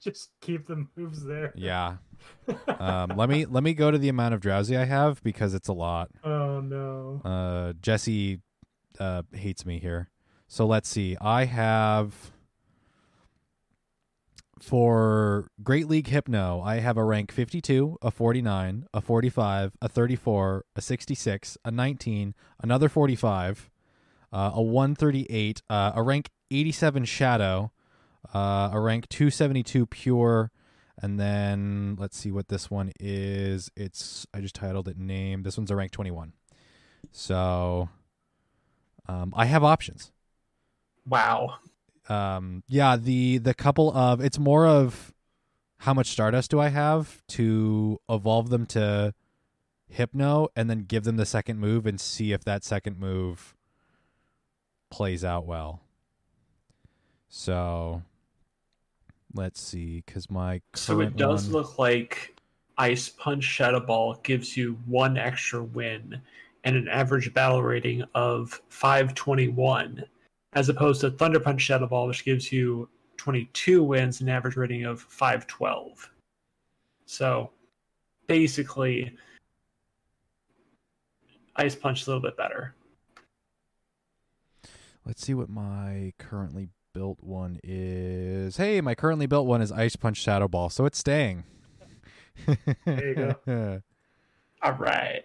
Just 0.00 0.30
keep 0.40 0.66
the 0.66 0.86
moves 0.96 1.24
there. 1.24 1.52
Yeah. 1.54 1.98
Um, 2.66 3.12
let 3.16 3.28
me 3.28 3.44
let 3.46 3.62
me 3.62 3.74
go 3.74 3.92
to 3.92 3.98
the 3.98 4.08
amount 4.08 4.34
of 4.34 4.40
drowzee 4.40 4.76
I 4.76 4.84
have 4.84 5.22
because 5.22 5.54
it's 5.54 5.68
a 5.68 5.72
lot. 5.72 6.10
oh 6.24 6.60
no. 6.60 7.20
Uh, 7.24 7.72
Jesse 7.80 8.40
uh, 8.98 9.22
hates 9.32 9.64
me 9.64 9.78
here. 9.78 10.10
So 10.48 10.66
let's 10.66 10.88
see. 10.88 11.16
I 11.20 11.44
have 11.44 12.32
for 14.62 15.48
Great 15.62 15.88
League 15.88 16.08
Hypno, 16.08 16.60
I 16.60 16.80
have 16.80 16.96
a 16.96 17.04
rank 17.04 17.32
52, 17.32 17.98
a 18.02 18.10
49, 18.10 18.86
a 18.92 19.00
45, 19.00 19.72
a 19.80 19.88
34, 19.88 20.64
a 20.76 20.80
66, 20.80 21.58
a 21.64 21.70
19, 21.70 22.34
another 22.62 22.88
45, 22.88 23.70
uh, 24.32 24.50
a 24.54 24.62
138, 24.62 25.62
uh, 25.68 25.92
a 25.94 26.02
rank 26.02 26.30
87 26.50 27.04
Shadow, 27.04 27.72
uh, 28.34 28.70
a 28.72 28.80
rank 28.80 29.08
272 29.08 29.86
Pure, 29.86 30.50
and 31.00 31.18
then 31.18 31.96
let's 31.98 32.16
see 32.16 32.30
what 32.30 32.48
this 32.48 32.70
one 32.70 32.92
is. 32.98 33.70
It's 33.76 34.26
I 34.34 34.40
just 34.40 34.54
titled 34.54 34.88
it 34.88 34.98
name. 34.98 35.42
This 35.42 35.56
one's 35.56 35.70
a 35.70 35.76
rank 35.76 35.92
21. 35.92 36.32
So 37.12 37.88
um, 39.08 39.32
I 39.36 39.46
have 39.46 39.64
options. 39.64 40.10
Wow. 41.06 41.56
Um, 42.08 42.62
yeah, 42.68 42.96
the 42.96 43.38
the 43.38 43.54
couple 43.54 43.92
of 43.96 44.20
it's 44.20 44.38
more 44.38 44.66
of 44.66 45.12
how 45.78 45.94
much 45.94 46.08
Stardust 46.08 46.50
do 46.50 46.58
I 46.58 46.68
have 46.68 47.22
to 47.28 48.00
evolve 48.08 48.50
them 48.50 48.66
to 48.66 49.14
Hypno 49.88 50.48
and 50.56 50.68
then 50.68 50.80
give 50.80 51.04
them 51.04 51.16
the 51.16 51.26
second 51.26 51.58
move 51.60 51.86
and 51.86 52.00
see 52.00 52.32
if 52.32 52.44
that 52.44 52.64
second 52.64 52.98
move 52.98 53.54
plays 54.90 55.24
out 55.24 55.46
well. 55.46 55.82
So 57.28 58.02
let's 59.34 59.60
see, 59.60 60.02
because 60.04 60.30
my 60.30 60.62
So 60.74 61.00
it 61.00 61.16
does 61.16 61.44
one- 61.44 61.52
look 61.52 61.78
like 61.78 62.34
Ice 62.78 63.08
Punch 63.08 63.44
Shadow 63.44 63.80
Ball 63.80 64.14
gives 64.22 64.56
you 64.56 64.78
one 64.86 65.16
extra 65.18 65.62
win 65.62 66.20
and 66.64 66.76
an 66.76 66.88
average 66.88 67.32
battle 67.34 67.62
rating 67.62 68.02
of 68.14 68.60
521, 68.68 70.04
as 70.58 70.68
opposed 70.68 71.00
to 71.00 71.10
Thunder 71.12 71.38
Punch 71.38 71.62
Shadow 71.62 71.86
Ball, 71.86 72.08
which 72.08 72.24
gives 72.24 72.50
you 72.50 72.88
22 73.16 73.84
wins 73.84 74.18
and 74.20 74.28
an 74.28 74.34
average 74.34 74.56
rating 74.56 74.84
of 74.84 75.00
512. 75.02 76.10
So 77.06 77.52
basically, 78.26 79.16
Ice 81.54 81.76
Punch 81.76 82.02
is 82.02 82.08
a 82.08 82.10
little 82.10 82.22
bit 82.22 82.36
better. 82.36 82.74
Let's 85.06 85.24
see 85.24 85.32
what 85.32 85.48
my 85.48 86.12
currently 86.18 86.70
built 86.92 87.18
one 87.22 87.60
is. 87.62 88.56
Hey, 88.56 88.80
my 88.80 88.96
currently 88.96 89.26
built 89.26 89.46
one 89.46 89.62
is 89.62 89.70
Ice 89.70 89.94
Punch 89.94 90.16
Shadow 90.16 90.48
Ball, 90.48 90.70
so 90.70 90.86
it's 90.86 90.98
staying. 90.98 91.44
There 92.84 93.08
you 93.08 93.14
go. 93.46 93.82
All 94.62 94.72
right. 94.72 95.22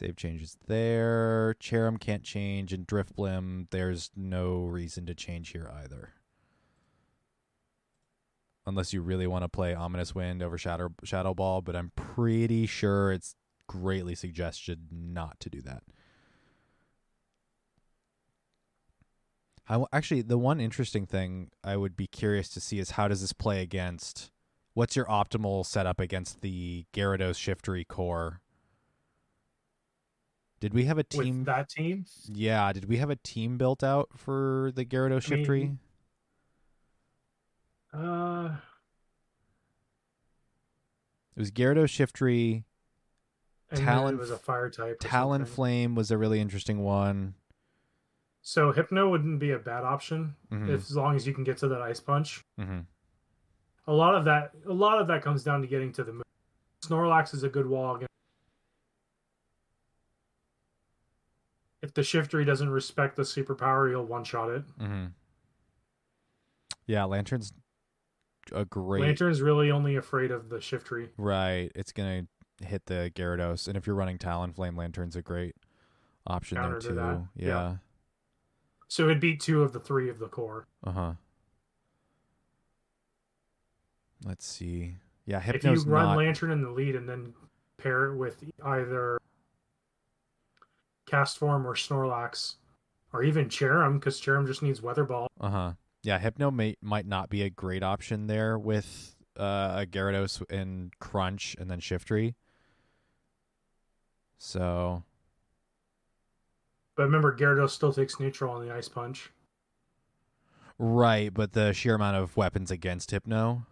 Save 0.00 0.16
changes 0.16 0.56
there. 0.66 1.54
Cherrim 1.60 2.00
can't 2.00 2.22
change, 2.22 2.72
and 2.72 2.86
Drifblim, 2.86 3.66
there's 3.68 4.10
no 4.16 4.64
reason 4.64 5.04
to 5.04 5.14
change 5.14 5.50
here 5.50 5.70
either. 5.74 6.14
Unless 8.64 8.94
you 8.94 9.02
really 9.02 9.26
want 9.26 9.44
to 9.44 9.48
play 9.50 9.74
Ominous 9.74 10.14
Wind 10.14 10.42
over 10.42 10.56
Shadow 10.56 10.94
Shadow 11.04 11.34
Ball, 11.34 11.60
but 11.60 11.76
I'm 11.76 11.92
pretty 11.96 12.64
sure 12.64 13.12
it's 13.12 13.34
greatly 13.66 14.14
suggested 14.14 14.86
not 14.90 15.38
to 15.40 15.50
do 15.50 15.60
that. 15.60 15.82
I 19.68 19.84
actually 19.92 20.22
the 20.22 20.38
one 20.38 20.62
interesting 20.62 21.04
thing 21.04 21.50
I 21.62 21.76
would 21.76 21.94
be 21.94 22.06
curious 22.06 22.48
to 22.50 22.60
see 22.60 22.78
is 22.78 22.92
how 22.92 23.06
does 23.06 23.20
this 23.20 23.34
play 23.34 23.60
against 23.60 24.30
what's 24.72 24.96
your 24.96 25.04
optimal 25.04 25.66
setup 25.66 26.00
against 26.00 26.40
the 26.40 26.86
Gyarados 26.94 27.36
Shiftry 27.36 27.86
core? 27.86 28.40
Did 30.60 30.74
we 30.74 30.84
have 30.84 30.98
a 30.98 31.02
team? 31.02 31.38
With 31.38 31.46
that 31.46 31.68
team, 31.70 32.04
Yeah, 32.28 32.72
did 32.72 32.84
we 32.84 32.98
have 32.98 33.08
a 33.10 33.16
team 33.16 33.56
built 33.56 33.82
out 33.82 34.10
for 34.16 34.70
the 34.74 34.84
Gyarados 34.84 35.32
I 35.32 35.36
mean, 35.36 35.78
uh, 37.92 38.56
It 41.34 41.38
was 41.40 41.50
Gyarados 41.50 41.88
then 43.70 43.84
Talon- 43.84 44.18
was 44.18 44.30
a 44.30 44.36
fire 44.36 44.68
type. 44.68 44.98
Talon 45.00 45.40
something. 45.42 45.54
Flame 45.54 45.94
was 45.94 46.10
a 46.10 46.18
really 46.18 46.40
interesting 46.40 46.80
one. 46.82 47.34
So 48.42 48.72
Hypno 48.72 49.08
wouldn't 49.08 49.38
be 49.38 49.52
a 49.52 49.58
bad 49.58 49.84
option 49.84 50.34
Mhm. 50.50 50.68
if, 50.70 50.80
as 50.82 50.96
long 50.96 51.14
as 51.16 51.26
you 51.26 51.32
can 51.32 51.44
get 51.44 51.56
to 51.58 51.68
that 51.68 51.80
ice 51.80 52.00
punch. 52.00 52.44
hmm 52.58 52.80
A 53.86 53.92
lot 53.92 54.14
of 54.14 54.24
that, 54.24 54.54
a 54.66 54.72
lot 54.72 55.00
of 55.00 55.06
that 55.08 55.22
comes 55.22 55.42
down 55.42 55.62
to 55.62 55.66
getting 55.66 55.92
to 55.92 56.04
the 56.04 56.12
move. 56.12 56.24
Snorlax 56.84 57.32
is 57.34 57.42
a 57.44 57.48
good 57.48 57.66
wall. 57.66 57.96
Against. 57.96 58.10
If 61.82 61.94
the 61.94 62.02
Shiftry 62.02 62.44
doesn't 62.44 62.68
respect 62.70 63.16
the 63.16 63.22
superpower, 63.22 63.88
he'll 63.88 64.04
one 64.04 64.24
shot 64.24 64.50
it. 64.50 64.62
hmm 64.78 65.06
Yeah, 66.86 67.04
Lanturn's 67.04 67.52
a 68.52 68.64
great 68.64 69.00
Lanturn's 69.02 69.40
really 69.40 69.70
only 69.70 69.96
afraid 69.96 70.30
of 70.30 70.48
the 70.48 70.56
Shiftry. 70.58 71.08
right. 71.16 71.70
It's 71.74 71.92
gonna 71.92 72.26
hit 72.62 72.84
the 72.86 73.10
Gyarados, 73.14 73.66
and 73.68 73.76
if 73.76 73.86
you're 73.86 73.96
running 73.96 74.18
Talonflame, 74.18 74.76
Lanturn's 74.76 75.16
a 75.16 75.22
great 75.22 75.54
option 76.26 76.56
Counter 76.58 76.72
there 76.72 76.80
to 76.80 76.88
too. 76.88 76.94
that, 76.96 77.26
Yeah. 77.36 77.46
yeah. 77.48 77.76
So 78.88 79.04
it'd 79.04 79.20
beat 79.20 79.40
two 79.40 79.62
of 79.62 79.72
the 79.72 79.80
three 79.80 80.10
of 80.10 80.18
the 80.18 80.26
core. 80.28 80.66
Uh 80.84 80.90
huh. 80.92 81.12
Let's 84.24 84.44
see. 84.46 84.96
Yeah, 85.26 85.40
Hypno's 85.40 85.82
if 85.82 85.86
you 85.86 85.92
run 85.92 86.06
not. 86.06 86.16
Lanturn 86.18 86.50
in 86.50 86.60
the 86.62 86.70
lead 86.70 86.96
and 86.96 87.08
then 87.08 87.32
pair 87.78 88.06
it 88.06 88.16
with 88.16 88.42
either 88.64 89.18
Castform 91.10 91.64
or 91.64 91.74
Snorlax, 91.74 92.54
or 93.12 93.22
even 93.22 93.48
Cherrim, 93.48 93.94
because 93.98 94.20
Cherrim 94.20 94.46
just 94.46 94.62
needs 94.62 94.80
Weather 94.80 95.04
Ball. 95.04 95.26
Uh 95.40 95.50
huh. 95.50 95.72
Yeah, 96.02 96.18
Hypno 96.18 96.50
may 96.50 96.76
might 96.80 97.06
not 97.06 97.28
be 97.28 97.42
a 97.42 97.50
great 97.50 97.82
option 97.82 98.26
there 98.26 98.58
with 98.58 99.14
uh, 99.38 99.82
a 99.82 99.86
Gyarados 99.86 100.42
and 100.50 100.92
Crunch 100.98 101.56
and 101.58 101.70
then 101.70 101.80
Shiftry. 101.80 102.34
So 104.38 105.02
But 106.96 107.04
remember, 107.04 107.36
Gyarados 107.36 107.70
still 107.70 107.92
takes 107.92 108.18
neutral 108.18 108.54
on 108.54 108.66
the 108.66 108.72
Ice 108.74 108.88
Punch. 108.88 109.30
right, 110.78 111.32
but 111.34 111.52
the 111.52 111.72
sheer 111.74 111.94
amount 111.96 112.16
of 112.16 112.36
weapons 112.36 112.70
against 112.70 113.10
Hypno. 113.10 113.66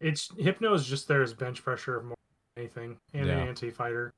It's 0.00 0.30
Hypno 0.36 0.74
is 0.74 0.84
just 0.86 1.06
there 1.06 1.22
as 1.22 1.32
bench 1.32 1.62
pressure 1.62 1.96
of 1.96 2.04
more 2.06 2.16
than 2.56 2.64
anything, 2.64 2.96
and 3.12 3.26
Yeah. 3.28 3.38
an 3.38 3.48
anti-fighter. 3.48 4.12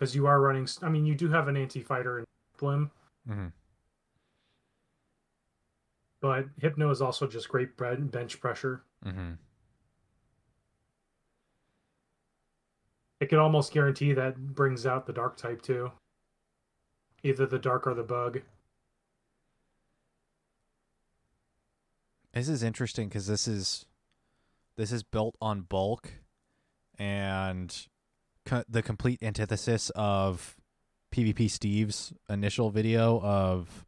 Because 0.00 0.14
you 0.14 0.26
are 0.26 0.40
running. 0.40 0.66
I 0.80 0.88
mean, 0.88 1.04
you 1.04 1.14
do 1.14 1.28
have 1.28 1.46
an 1.48 1.58
anti-fighter 1.58 2.20
in 2.20 2.24
Blim, 2.58 2.90
Mm-hmm. 3.28 3.48
but 6.20 6.46
Hypno 6.58 6.88
is 6.90 7.02
also 7.02 7.26
just 7.26 7.50
great 7.50 7.76
bench 7.76 8.40
pressure. 8.40 8.82
Mm-hmm. 9.04 9.32
It 13.20 13.28
could 13.28 13.38
almost 13.38 13.74
guarantee 13.74 14.14
that 14.14 14.38
brings 14.38 14.86
out 14.86 15.04
the 15.04 15.12
Dark 15.12 15.36
type 15.36 15.60
too. 15.60 15.92
Either 17.22 17.44
the 17.44 17.58
Dark 17.58 17.86
or 17.86 17.92
the 17.92 18.02
Bug. 18.02 18.40
This 22.32 22.48
is 22.48 22.62
interesting 22.62 23.08
because 23.08 23.26
this 23.26 23.46
is 23.46 23.84
this 24.76 24.92
is 24.92 25.02
built 25.02 25.36
on 25.42 25.60
bulk, 25.60 26.14
and 26.98 27.86
co- 28.44 28.64
the 28.68 28.82
complete 28.82 29.22
antithesis 29.22 29.90
of 29.94 30.56
PvP 31.12 31.50
Steve's 31.50 32.12
initial 32.28 32.70
video 32.70 33.20
of 33.20 33.84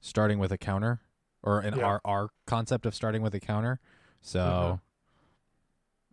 starting 0.00 0.38
with 0.38 0.52
a 0.52 0.58
counter, 0.58 1.00
or 1.42 1.60
an 1.60 1.76
Yeah. 1.78 1.84
our 1.84 2.00
our 2.04 2.28
concept 2.46 2.86
of 2.86 2.94
starting 2.94 3.22
with 3.22 3.34
a 3.34 3.40
counter. 3.40 3.80
So 4.20 4.80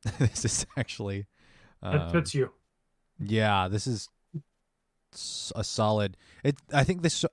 this 0.19 0.45
is 0.45 0.65
actually 0.77 1.19
It 1.81 2.01
um, 2.01 2.11
fits 2.11 2.33
you. 2.33 2.51
yeah, 3.19 3.67
this 3.67 3.87
is 3.87 4.09
a 5.55 5.63
solid. 5.63 6.17
It. 6.43 6.57
I 6.73 6.83
think 6.83 7.01
this 7.01 7.25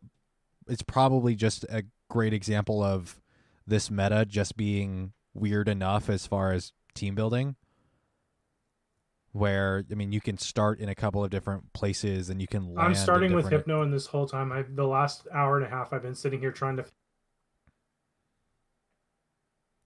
it's 0.68 0.82
probably 0.82 1.34
just 1.34 1.64
a 1.64 1.84
great 2.08 2.32
example 2.32 2.82
of 2.82 3.20
this 3.66 3.90
meta 3.90 4.24
just 4.24 4.56
being 4.56 5.12
weird 5.34 5.68
enough 5.68 6.08
as 6.10 6.26
far 6.26 6.52
as 6.52 6.72
team 6.94 7.14
building. 7.14 7.56
Where 9.32 9.84
I 9.90 9.94
mean, 9.94 10.12
you 10.12 10.20
can 10.20 10.38
start 10.38 10.80
in 10.80 10.88
a 10.88 10.94
couple 10.94 11.22
of 11.22 11.30
different 11.30 11.72
places, 11.72 12.30
and 12.30 12.40
you 12.40 12.48
can. 12.48 12.74
Land 12.74 12.80
I'm 12.80 12.94
starting 12.94 13.32
with 13.32 13.48
Hypno, 13.48 13.82
and 13.82 13.92
this 13.92 14.06
whole 14.06 14.26
time, 14.26 14.50
I 14.50 14.62
the 14.62 14.86
last 14.86 15.28
hour 15.32 15.56
and 15.56 15.64
a 15.64 15.68
half, 15.68 15.92
I've 15.92 16.02
been 16.02 16.16
sitting 16.16 16.40
here 16.40 16.50
trying 16.50 16.76
to 16.78 16.84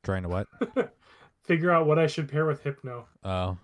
Trying 0.05 0.23
to 0.23 0.29
what? 0.29 0.47
figure 1.43 1.71
out 1.71 1.87
what 1.87 1.99
I 1.99 2.07
should 2.07 2.29
pair 2.29 2.45
with 2.45 2.63
Hypno. 2.63 3.07
Oh, 3.25 3.57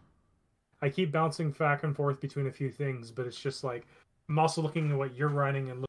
I 0.82 0.88
keep 0.88 1.12
bouncing 1.12 1.50
back 1.50 1.84
and 1.84 1.94
forth 1.94 2.20
between 2.20 2.46
a 2.46 2.52
few 2.52 2.70
things, 2.70 3.10
but 3.10 3.26
it's 3.26 3.38
just 3.38 3.62
like 3.62 3.86
I'm 4.28 4.38
also 4.38 4.62
looking 4.62 4.90
at 4.90 4.96
what 4.96 5.14
you're 5.14 5.28
running 5.28 5.70
and 5.70 5.84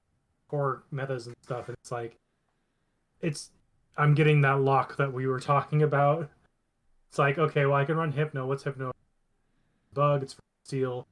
core 0.49 0.83
metas 0.91 1.27
and 1.27 1.35
stuff, 1.41 1.69
and 1.69 1.77
it's 1.81 1.91
like 1.91 2.17
it's 3.21 3.51
I'm 3.97 4.13
getting 4.13 4.41
that 4.41 4.59
lock 4.59 4.97
that 4.97 5.13
we 5.13 5.25
were 5.25 5.39
talking 5.39 5.81
about. 5.81 6.29
It's 7.09 7.17
like, 7.17 7.37
okay, 7.37 7.65
well 7.65 7.75
I 7.75 7.85
can 7.85 7.95
run 7.95 8.11
Hypno. 8.11 8.45
What's 8.45 8.63
Hypno? 8.63 8.91
Bug, 9.93 10.23
it's 10.23 10.35
Steel, 10.65 11.07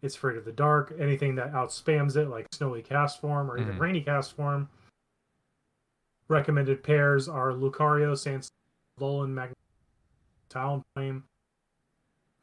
it's 0.00 0.16
Afraid 0.16 0.36
of 0.36 0.44
the 0.44 0.52
Dark, 0.52 0.94
anything 0.98 1.34
that 1.36 1.52
outspams 1.52 2.16
it, 2.16 2.28
like 2.28 2.46
Snowy 2.52 2.82
castform 2.82 3.48
or 3.48 3.58
even 3.58 3.76
Mhm. 3.76 3.80
Rainy 3.80 4.04
Castform. 4.04 4.68
Recommended 6.28 6.82
pairs 6.82 7.28
are 7.28 7.52
Lucario, 7.52 8.16
Sans 8.16 8.50
Alolan, 8.98 9.30
Magnet, 9.30 9.58
Talonflame. 10.48 11.22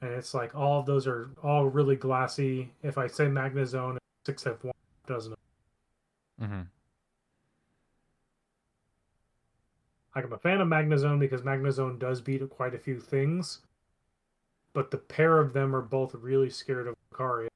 And 0.02 0.12
it's 0.12 0.34
like 0.34 0.56
all 0.56 0.80
of 0.80 0.86
those 0.86 1.08
are 1.08 1.32
all 1.44 1.68
really 1.68 1.96
glassy. 1.96 2.74
If 2.82 2.98
I 2.98 3.08
say 3.08 3.26
Magnezone, 3.28 3.98
six 4.26 4.46
F 4.48 4.64
one 4.64 4.74
doesn't. 5.08 5.38
Mm-hmm. 6.40 6.62
Like 10.16 10.26
I'm 10.26 10.34
a 10.34 10.38
fan 10.38 10.62
of 10.62 10.68
Magnezone 10.68 11.20
because 11.20 11.42
Magnezone 11.42 12.00
does 12.00 12.22
beat 12.22 12.48
quite 12.50 12.74
a 12.74 12.80
few 12.80 13.00
things, 13.00 13.62
but 14.80 14.92
the 14.92 14.98
pair 14.98 15.40
of 15.40 15.52
them 15.52 15.76
are 15.76 15.82
both 15.82 16.16
really 16.16 16.50
scared 16.50 16.88
of 16.88 16.96
Lucario 17.12 17.50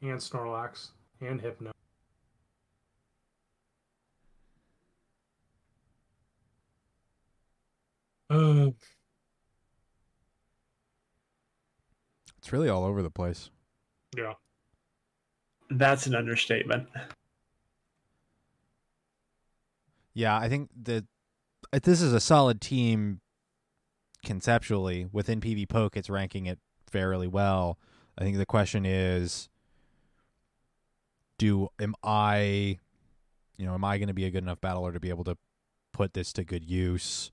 and 0.00 0.18
Snorlax 0.18 0.92
and 1.20 1.38
Hypno. 1.38 1.72
Uh, 8.30 8.70
It's 12.38 12.50
really 12.50 12.70
all 12.70 12.84
over 12.84 13.02
the 13.02 13.10
place. 13.10 13.50
yeah. 14.16 14.32
That's 15.68 16.06
an 16.06 16.14
understatement. 16.14 16.88
Yeah, 20.14 20.38
I 20.38 20.48
think 20.48 20.70
that 20.84 21.04
uh, 21.74 21.80
this 21.82 22.00
is 22.00 22.14
a 22.14 22.20
solid 22.20 22.62
team 22.62 23.20
conceptually. 24.24 25.06
Within 25.12 25.40
PvPoke, 25.40 25.96
it's 25.96 26.10
ranking 26.10 26.46
it 26.46 26.58
fairly 26.90 27.26
well. 27.28 27.78
I 28.18 28.22
think 28.24 28.36
the 28.36 28.46
question 28.46 28.84
is 28.86 29.48
do 31.38 31.68
am 31.80 31.94
I 32.02 32.78
you 33.56 33.66
know, 33.66 33.74
am 33.74 33.84
I 33.84 33.98
going 33.98 34.08
to 34.08 34.14
be 34.14 34.24
a 34.24 34.30
good 34.30 34.42
enough 34.42 34.60
battler 34.60 34.92
to 34.92 34.98
be 35.00 35.10
able 35.10 35.24
to 35.24 35.36
put 35.92 36.14
this 36.14 36.32
to 36.34 36.44
good 36.44 36.64
use? 36.64 37.30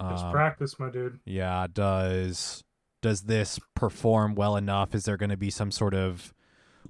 Just 0.00 0.24
Um, 0.24 0.32
practice, 0.32 0.78
my 0.78 0.90
dude. 0.90 1.20
yeah, 1.24 1.66
does 1.72 2.64
does 3.00 3.22
this 3.22 3.60
perform 3.74 4.34
well 4.34 4.56
enough? 4.56 4.94
Is 4.94 5.04
there 5.04 5.16
going 5.16 5.30
to 5.30 5.36
be 5.36 5.50
some 5.50 5.70
sort 5.70 5.94
of 5.94 6.34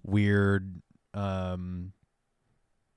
weird 0.03 0.81
um 1.13 1.93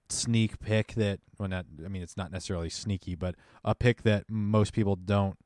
sneak 0.09 0.59
pick 0.59 0.93
that 0.93 1.19
well 1.37 1.47
not 1.49 1.65
I 1.83 1.89
mean 1.89 2.01
it's 2.01 2.17
not 2.17 2.31
necessarily 2.31 2.69
sneaky, 2.69 3.15
but 3.15 3.35
a 3.63 3.75
pick 3.75 4.03
that 4.03 4.25
most 4.29 4.73
people 4.73 4.95
don't 4.95 5.37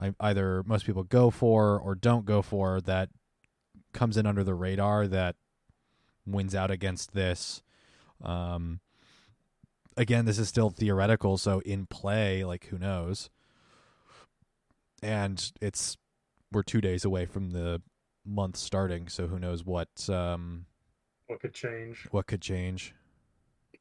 I, 0.00 0.14
either 0.20 0.62
most 0.64 0.86
people 0.86 1.04
go 1.04 1.30
for 1.30 1.78
or 1.78 1.94
don't 1.94 2.24
go 2.24 2.42
for 2.42 2.80
that 2.82 3.10
comes 3.92 4.16
in 4.16 4.26
under 4.26 4.42
the 4.42 4.54
radar 4.54 5.06
that 5.08 5.36
wins 6.26 6.54
out 6.54 6.70
against 6.70 7.12
this. 7.12 7.62
Um 8.22 8.80
again, 9.96 10.24
this 10.24 10.38
is 10.38 10.48
still 10.48 10.70
theoretical, 10.70 11.36
so 11.36 11.60
in 11.60 11.86
play, 11.86 12.44
like 12.44 12.66
who 12.66 12.78
knows? 12.78 13.28
And 15.02 15.52
it's 15.60 15.96
we're 16.52 16.62
two 16.62 16.80
days 16.80 17.04
away 17.04 17.26
from 17.26 17.50
the 17.50 17.82
month 18.24 18.56
starting, 18.56 19.08
so 19.08 19.26
who 19.26 19.38
knows 19.38 19.64
what 19.64 20.08
um 20.08 20.66
What 21.26 21.40
could 21.40 21.54
change? 21.54 22.06
what 22.10 22.26
could 22.26 22.40
change. 22.40 22.94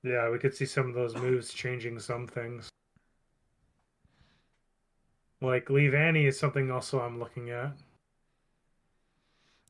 Yeah, 0.04 0.30
we 0.32 0.40
could 0.40 0.56
see 0.56 0.66
some 0.66 0.90
of 0.90 0.96
those 0.96 1.16
moves 1.16 1.54
changing 1.54 2.00
some 2.00 2.28
things. 2.28 2.70
Like 5.42 5.66
Leavanny 5.68 6.28
is 6.28 6.40
something 6.40 6.70
also 6.70 7.00
I'm 7.02 7.20
looking 7.20 7.50
at. 7.50 7.74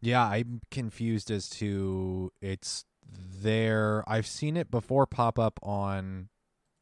Yeah, 0.02 0.24
I'm 0.26 0.62
confused 0.70 1.32
as 1.32 1.50
to 1.52 2.32
it's 2.42 2.86
there. 3.42 4.04
I've 4.08 4.28
seen 4.28 4.58
it 4.58 4.70
before 4.70 5.06
pop 5.06 5.40
up 5.40 5.60
on 5.64 6.30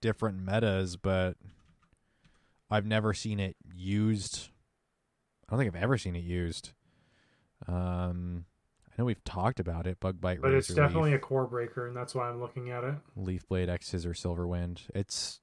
different 0.02 0.40
metas, 0.40 0.95
but 0.98 1.36
I've 2.72 2.86
never 2.86 3.14
seen 3.14 3.40
it 3.40 3.56
used. 3.76 4.49
I 5.48 5.52
don't 5.52 5.60
think 5.60 5.76
I've 5.76 5.84
ever 5.84 5.98
seen 5.98 6.16
it 6.16 6.24
used. 6.24 6.72
Um, 7.68 8.45
I 8.88 8.94
know 8.98 9.06
we've 9.06 9.24
talked 9.24 9.60
about 9.60 9.86
it, 9.86 9.99
Bug 9.99 10.22
Bite, 10.22 10.41
But 10.41 10.53
it's 10.53 10.68
definitely 10.70 11.11
Leaf, 11.11 11.20
a 11.20 11.22
core 11.22 11.48
breaker, 11.48 11.88
and 11.88 11.95
that's 11.95 12.16
why 12.16 12.30
I'm 12.30 12.40
looking 12.40 12.70
at 12.70 12.84
it. 12.84 12.95
Leaf 13.16 13.48
Blade 13.48 13.70
X 13.70 13.88
Scissor 13.88 14.14
Silver 14.14 14.48
Wind. 14.48 14.84
It's 14.95 15.41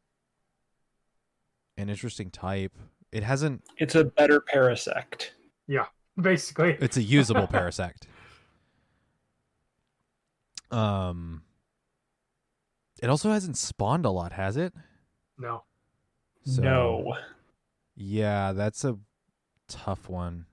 an 1.77 1.89
interesting 1.89 2.31
type. 2.31 2.77
It 3.13 3.23
hasn't. 3.23 3.63
It's 3.79 3.95
a 3.95 4.05
better 4.05 4.41
Parasect. 4.41 5.31
Yeah, 5.67 5.87
basically. 6.21 6.77
It's 6.81 6.97
a 6.97 7.03
usable 7.03 7.47
Parasect. 7.53 8.03
Um, 10.71 11.43
it 13.03 13.09
also 13.09 13.31
hasn't 13.31 13.57
spawned 13.57 14.05
a 14.05 14.11
lot, 14.11 14.33
has 14.33 14.57
it? 14.57 14.75
No. 15.39 15.63
So, 16.45 16.63
No. 16.63 17.17
Yeah, 17.95 18.53
that's 18.53 18.85
a 18.85 18.99
tough 19.69 20.09
one. 20.09 20.47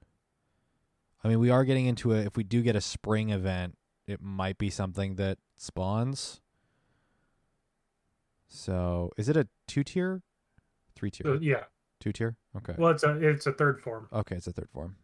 I 1.24 1.28
mean, 1.28 1.40
we 1.40 1.50
are 1.50 1.64
getting 1.66 1.86
into 1.86 2.14
a. 2.14 2.18
If 2.18 2.38
we 2.38 2.44
do 2.44 2.62
get 2.62 2.76
a 2.76 2.82
spring 2.82 3.30
event, 3.30 3.78
it 4.08 4.22
might 4.22 4.58
be 4.58 4.70
something 4.70 5.16
that 5.16 5.38
spawns. 5.58 6.42
So, 8.48 9.12
is 9.18 9.30
it 9.30 9.36
a 9.38 9.48
two 9.68 9.84
tier, 9.84 10.22
three 10.96 11.10
tier, 11.12 11.28
Uh, 11.34 11.40
yeah. 11.40 11.64
Two 12.04 12.12
tier? 12.12 12.36
Okay. 12.58 12.74
Well, 12.78 12.92
it's 12.92 13.04
a 13.04 13.18
it's 13.18 13.48
a 13.48 13.54
third 13.54 13.82
form. 13.82 14.08
Okay, 14.12 14.36
it's 14.36 14.48
a 14.48 14.52
third 14.52 14.70
form. 14.72 14.98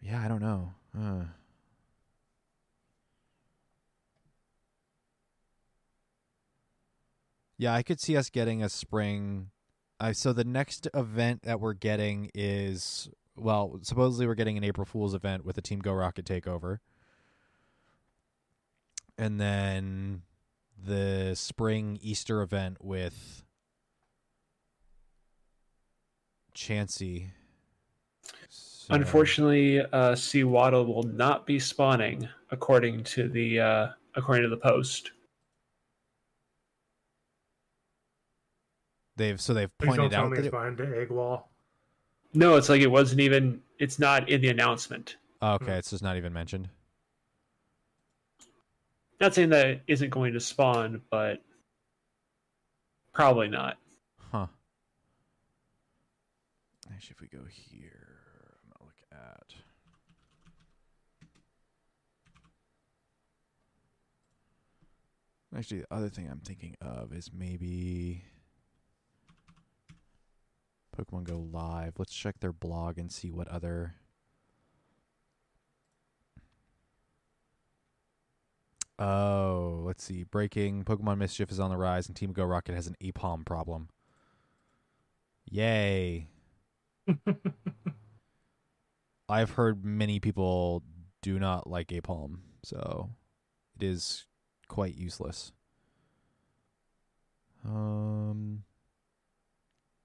Yeah, 0.00 0.22
I 0.24 0.28
don't 0.28 0.40
know. 0.40 0.74
Uh. 0.96 1.24
Yeah, 7.56 7.74
I 7.74 7.82
could 7.82 8.00
see 8.00 8.16
us 8.16 8.30
getting 8.30 8.62
a 8.62 8.68
spring. 8.68 9.50
Uh, 9.98 10.12
so 10.12 10.32
the 10.32 10.44
next 10.44 10.86
event 10.94 11.42
that 11.42 11.60
we're 11.60 11.72
getting 11.72 12.30
is 12.32 13.10
well, 13.36 13.80
supposedly 13.82 14.28
we're 14.28 14.36
getting 14.36 14.56
an 14.56 14.62
April 14.62 14.84
Fool's 14.84 15.14
event 15.14 15.44
with 15.44 15.58
a 15.58 15.62
Team 15.62 15.80
Go 15.80 15.92
Rocket 15.92 16.24
takeover, 16.24 16.78
and 19.16 19.40
then 19.40 20.22
the 20.80 21.34
spring 21.34 21.98
Easter 22.00 22.40
event 22.42 22.76
with 22.80 23.42
Chansey. 26.58 27.28
So- 28.48 28.94
Unfortunately, 28.94 29.80
uh, 29.80 30.14
Sewaddle 30.16 30.86
will 30.86 31.04
not 31.04 31.46
be 31.46 31.58
spawning 31.60 32.28
according 32.50 33.04
to 33.04 33.28
the 33.28 33.60
uh, 33.60 33.88
according 34.14 34.42
to 34.42 34.48
the 34.48 34.56
post. 34.56 35.12
they've 39.16 39.40
so 39.40 39.52
they've 39.52 39.76
pointed 39.78 40.14
out 40.14 40.30
that 40.30 40.38
it's 40.38 40.46
it, 40.46 40.50
behind 40.50 40.78
the 40.78 40.96
egg 40.96 41.10
wall. 41.10 41.50
No, 42.34 42.56
it's 42.56 42.68
like 42.68 42.80
it 42.80 42.90
wasn't 42.90 43.20
even. 43.20 43.60
It's 43.78 43.98
not 43.98 44.28
in 44.28 44.40
the 44.40 44.48
announcement. 44.48 45.16
oh, 45.42 45.54
okay, 45.54 45.74
it's 45.74 45.90
just 45.90 46.02
not 46.02 46.16
even 46.16 46.32
mentioned. 46.32 46.68
Not 49.20 49.34
saying 49.34 49.50
that 49.50 49.66
it 49.66 49.82
isn't 49.86 50.10
going 50.10 50.32
to 50.32 50.40
spawn, 50.40 51.02
but 51.10 51.42
probably 53.12 53.48
not. 53.48 53.76
Huh. 54.30 54.46
Actually, 56.98 57.14
if 57.14 57.20
we 57.20 57.28
go 57.28 57.44
here, 57.46 58.18
I'm 58.60 58.72
gonna 58.72 58.84
look 58.84 58.96
at. 59.12 59.54
Actually, 65.56 65.82
the 65.82 65.94
other 65.94 66.08
thing 66.08 66.28
I'm 66.28 66.40
thinking 66.40 66.74
of 66.80 67.12
is 67.12 67.30
maybe 67.32 68.24
Pokemon 70.96 71.22
Go 71.22 71.38
Live. 71.38 72.00
Let's 72.00 72.12
check 72.12 72.40
their 72.40 72.52
blog 72.52 72.98
and 72.98 73.12
see 73.12 73.30
what 73.30 73.46
other. 73.46 73.94
Oh, 78.98 79.82
let's 79.84 80.02
see. 80.02 80.24
Breaking 80.24 80.82
Pokemon 80.82 81.18
Mischief 81.18 81.52
is 81.52 81.60
on 81.60 81.70
the 81.70 81.76
rise, 81.76 82.08
and 82.08 82.16
Team 82.16 82.32
Go 82.32 82.42
Rocket 82.42 82.74
has 82.74 82.88
an 82.88 82.96
Aipom 83.00 83.46
problem. 83.46 83.88
Yay. 85.48 86.26
I've 89.28 89.52
heard 89.52 89.84
many 89.84 90.20
people 90.20 90.82
do 91.22 91.38
not 91.38 91.68
like 91.68 91.88
Aipom, 91.88 92.38
so 92.62 93.10
it 93.76 93.84
is 93.84 94.26
quite 94.68 94.96
useless. 94.96 95.52
Um, 97.64 98.62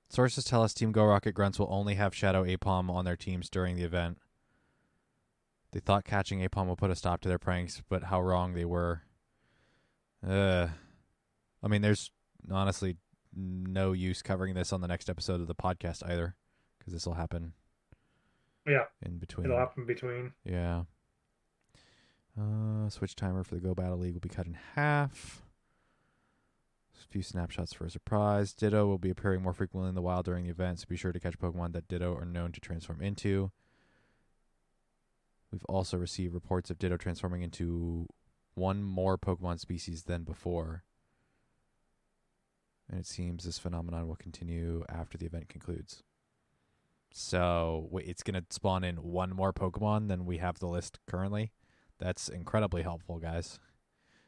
sources 0.10 0.44
tell 0.44 0.64
us 0.64 0.74
Team 0.74 0.92
Go 0.92 1.06
Rocket 1.06 1.34
Grunts 1.34 1.60
will 1.60 1.68
only 1.70 1.96
have 1.96 2.16
Shadow 2.16 2.44
Aipom 2.44 2.90
on 2.90 3.06
their 3.06 3.16
teams 3.16 3.50
during 3.50 3.76
the 3.76 3.84
event. 3.84 4.18
They 5.72 5.80
thought 5.80 6.06
catching 6.06 6.40
Aipom 6.40 6.68
would 6.68 6.78
put 6.78 6.92
a 6.92 6.96
stop 6.96 7.22
to 7.22 7.30
their 7.30 7.40
pranks, 7.40 7.82
but 7.90 8.04
how 8.04 8.22
wrong 8.22 8.54
they 8.54 8.66
were. 8.66 9.04
Uh, 10.26 10.68
I 11.64 11.68
mean, 11.68 11.82
there's 11.82 12.12
honestly 12.52 12.98
no 13.36 13.92
use 13.92 14.22
covering 14.22 14.54
this 14.54 14.72
on 14.72 14.82
the 14.82 14.88
next 14.88 15.10
episode 15.10 15.42
of 15.42 15.48
the 15.48 15.56
podcast 15.56 16.08
either, 16.08 16.36
because 16.84 16.94
this 16.94 17.06
will 17.06 17.14
happen. 17.14 17.54
Yeah, 18.68 18.86
in 19.02 19.18
between. 19.18 19.46
It'll 19.46 19.58
happen 19.58 19.86
between. 19.86 20.34
Yeah. 20.46 20.84
Uh, 22.40 22.90
switch 22.90 23.16
timer 23.16 23.44
for 23.44 23.56
the 23.56 23.62
Go 23.62 23.74
Battle 23.74 24.00
League 24.00 24.14
will 24.14 24.22
be 24.22 24.30
cut 24.30 24.48
in 24.48 24.58
half. 24.76 25.44
A 26.96 27.08
few 27.14 27.22
snapshots 27.22 27.74
for 27.74 27.86
a 27.86 27.92
surprise. 27.92 28.54
Ditto 28.54 28.88
will 28.88 28.98
be 28.98 29.10
appearing 29.10 29.42
more 29.42 29.54
frequently 29.54 29.90
in 29.90 29.96
the 29.96 30.02
wild 30.02 30.26
during 30.26 30.46
the 30.46 30.50
event, 30.50 30.80
so 30.80 30.86
be 30.90 30.96
sure 30.96 31.12
to 31.12 31.20
catch 31.20 31.38
Pokemon 31.38 31.74
that 31.74 31.88
Ditto 31.88 32.16
are 32.16 32.26
known 32.26 32.52
to 32.54 32.60
transform 32.60 33.02
into. 33.02 33.52
We've 35.52 35.66
also 35.66 35.98
received 35.98 36.34
reports 36.34 36.72
of 36.72 36.80
Ditto 36.80 36.98
transforming 36.98 37.44
into 37.44 38.08
one 38.56 38.84
more 38.84 39.18
Pokemon 39.18 39.60
species 39.60 40.04
than 40.04 40.24
before. 40.24 40.84
And 42.90 43.00
it 43.00 43.06
seems 43.06 43.44
this 43.44 43.60
phenomenon 43.60 44.08
will 44.08 44.16
continue 44.16 44.84
after 44.90 45.18
the 45.18 45.26
event 45.26 45.50
concludes. 45.50 46.04
So 47.16 47.90
it's 48.04 48.24
going 48.24 48.34
to 48.34 48.44
spawn 48.50 48.84
in 48.84 48.96
one 48.96 49.30
more 49.36 49.54
Pokemon 49.54 50.08
than 50.08 50.26
we 50.26 50.40
have 50.40 50.58
the 50.58 50.66
list 50.66 50.98
currently. 51.06 51.52
That's 52.00 52.28
incredibly 52.28 52.82
helpful, 52.82 53.20
guys. 53.20 53.60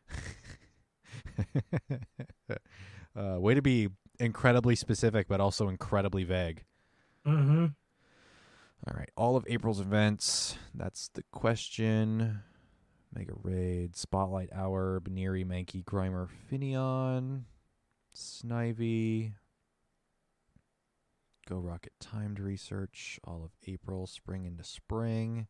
uh, 1.90 3.40
way 3.40 3.56
to 3.56 3.62
be 3.64 3.90
incredibly 4.20 4.76
specific, 4.76 5.28
but 5.28 5.42
also 5.42 5.68
incredibly 5.68 6.24
vague. 6.26 6.64
Mm-hmm. 7.26 7.66
All 8.88 8.94
right. 8.96 9.10
All 9.18 9.36
of 9.36 9.46
April's 9.50 9.80
events. 9.80 10.56
That's 10.76 11.10
the 11.16 11.24
question. 11.32 12.42
Mega 13.16 13.34
Raid, 13.42 13.96
Spotlight 13.96 14.50
Hour, 14.54 15.00
Buneary, 15.00 15.44
Mankey, 15.44 15.84
Grimer, 15.84 16.28
Finneon, 16.52 17.46
Snivy, 18.16 19.32
Go 21.48 21.58
Rocket 21.58 21.94
Timed 22.00 22.40
Research, 22.40 23.20
all 23.24 23.44
of 23.44 23.52
April, 23.68 24.08
Spring 24.08 24.46
into 24.46 24.64
Spring. 24.64 25.48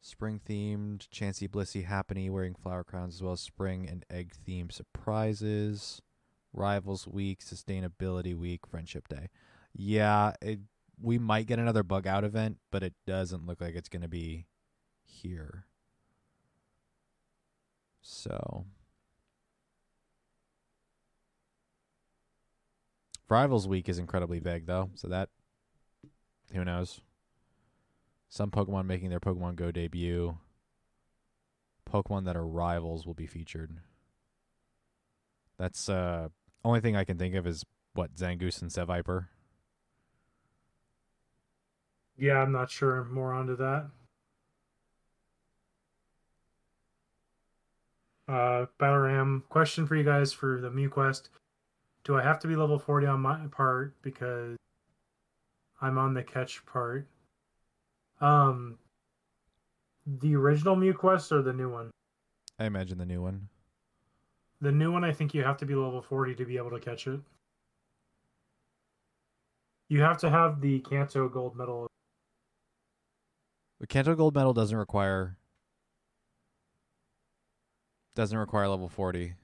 Spring 0.00 0.40
themed, 0.46 1.08
Chansey 1.08 1.48
Blissey 1.48 1.86
Happiny 1.86 2.28
wearing 2.28 2.54
flower 2.54 2.82
crowns 2.82 3.14
as 3.14 3.22
well 3.22 3.32
as 3.34 3.40
spring 3.40 3.88
and 3.88 4.04
egg 4.10 4.32
themed 4.46 4.72
surprises. 4.72 6.02
Rivals 6.52 7.06
Week, 7.06 7.40
Sustainability 7.40 8.36
Week, 8.36 8.66
Friendship 8.66 9.08
Day. 9.08 9.28
Yeah, 9.72 10.32
it, 10.42 10.60
we 11.00 11.18
might 11.18 11.46
get 11.46 11.58
another 11.58 11.82
bug 11.82 12.06
out 12.06 12.24
event, 12.24 12.58
but 12.70 12.82
it 12.82 12.94
doesn't 13.06 13.46
look 13.46 13.60
like 13.60 13.74
it's 13.74 13.88
going 13.88 14.02
to 14.02 14.08
be 14.08 14.46
here. 15.04 15.66
So 18.02 18.66
Rivals 23.28 23.66
Week 23.66 23.88
is 23.88 23.98
incredibly 23.98 24.38
vague 24.38 24.66
though, 24.66 24.90
so 24.94 25.08
that 25.08 25.28
who 26.52 26.64
knows. 26.64 27.00
Some 28.28 28.50
Pokemon 28.50 28.86
making 28.86 29.10
their 29.10 29.20
Pokemon 29.20 29.56
Go 29.56 29.70
debut. 29.70 30.38
Pokemon 31.88 32.24
that 32.24 32.36
are 32.36 32.46
rivals 32.46 33.06
will 33.06 33.14
be 33.14 33.26
featured. 33.26 33.78
That's 35.58 35.88
uh 35.88 36.28
only 36.64 36.80
thing 36.80 36.96
I 36.96 37.04
can 37.04 37.18
think 37.18 37.34
of 37.34 37.46
is 37.46 37.64
what 37.92 38.14
Zangoose 38.16 38.60
and 38.60 38.70
Seviper. 38.70 39.26
Yeah, 42.16 42.38
I'm 42.38 42.52
not 42.52 42.70
sure 42.70 43.04
more 43.04 43.32
onto 43.32 43.56
that. 43.56 43.90
Uh, 48.26 48.66
Battleram, 48.80 49.42
question 49.48 49.86
for 49.86 49.96
you 49.96 50.04
guys 50.04 50.32
for 50.32 50.60
the 50.60 50.70
Mew 50.70 50.88
Quest. 50.88 51.28
Do 52.04 52.16
I 52.16 52.22
have 52.22 52.38
to 52.40 52.48
be 52.48 52.54
level 52.54 52.78
40 52.78 53.06
on 53.06 53.20
my 53.20 53.38
part 53.50 53.94
because 54.02 54.56
I'm 55.80 55.96
on 55.96 56.12
the 56.12 56.22
catch 56.22 56.64
part? 56.66 57.06
Um, 58.20 58.78
the 60.06 60.36
original 60.36 60.76
Mew 60.76 60.92
Quest 60.92 61.32
or 61.32 61.40
the 61.40 61.52
new 61.52 61.70
one? 61.70 61.90
I 62.58 62.66
imagine 62.66 62.98
the 62.98 63.06
new 63.06 63.22
one. 63.22 63.48
The 64.60 64.70
new 64.70 64.92
one, 64.92 65.02
I 65.02 65.12
think 65.12 65.34
you 65.34 65.42
have 65.42 65.56
to 65.58 65.66
be 65.66 65.74
level 65.74 66.02
40 66.02 66.34
to 66.36 66.44
be 66.44 66.56
able 66.56 66.70
to 66.70 66.78
catch 66.78 67.06
it. 67.06 67.20
You 69.88 70.00
have 70.02 70.18
to 70.18 70.30
have 70.30 70.60
the 70.60 70.80
Kanto 70.80 71.28
gold 71.28 71.56
medal. 71.56 71.86
The 73.80 73.86
Kanto 73.86 74.14
gold 74.14 74.34
medal 74.34 74.52
doesn't 74.52 74.76
require 74.76 75.36
doesn't 78.14 78.38
require 78.38 78.68
level 78.68 78.88
40. 78.88 79.34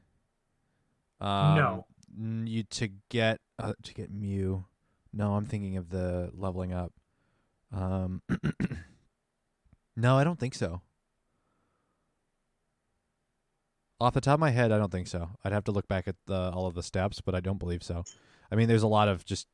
Um, 1.20 1.56
no. 1.56 1.86
You 2.16 2.64
to 2.64 2.88
get 3.08 3.40
uh, 3.58 3.74
to 3.82 3.94
get 3.94 4.10
Mew. 4.10 4.64
No, 5.12 5.34
I'm 5.34 5.46
thinking 5.46 5.76
of 5.76 5.90
the 5.90 6.30
leveling 6.34 6.72
up. 6.72 6.92
Um, 7.72 8.22
no, 9.96 10.16
I 10.16 10.24
don't 10.24 10.38
think 10.38 10.54
so. 10.54 10.82
Off 14.00 14.14
the 14.14 14.20
top 14.20 14.34
of 14.34 14.40
my 14.40 14.50
head, 14.50 14.72
I 14.72 14.78
don't 14.78 14.90
think 14.90 15.08
so. 15.08 15.30
I'd 15.44 15.52
have 15.52 15.64
to 15.64 15.72
look 15.72 15.86
back 15.86 16.08
at 16.08 16.16
the, 16.26 16.50
all 16.54 16.66
of 16.66 16.74
the 16.74 16.82
steps, 16.82 17.20
but 17.20 17.34
I 17.34 17.40
don't 17.40 17.58
believe 17.58 17.82
so. 17.82 18.04
I 18.50 18.54
mean, 18.54 18.66
there's 18.66 18.82
a 18.82 18.88
lot 18.88 19.08
of 19.08 19.24
just 19.26 19.46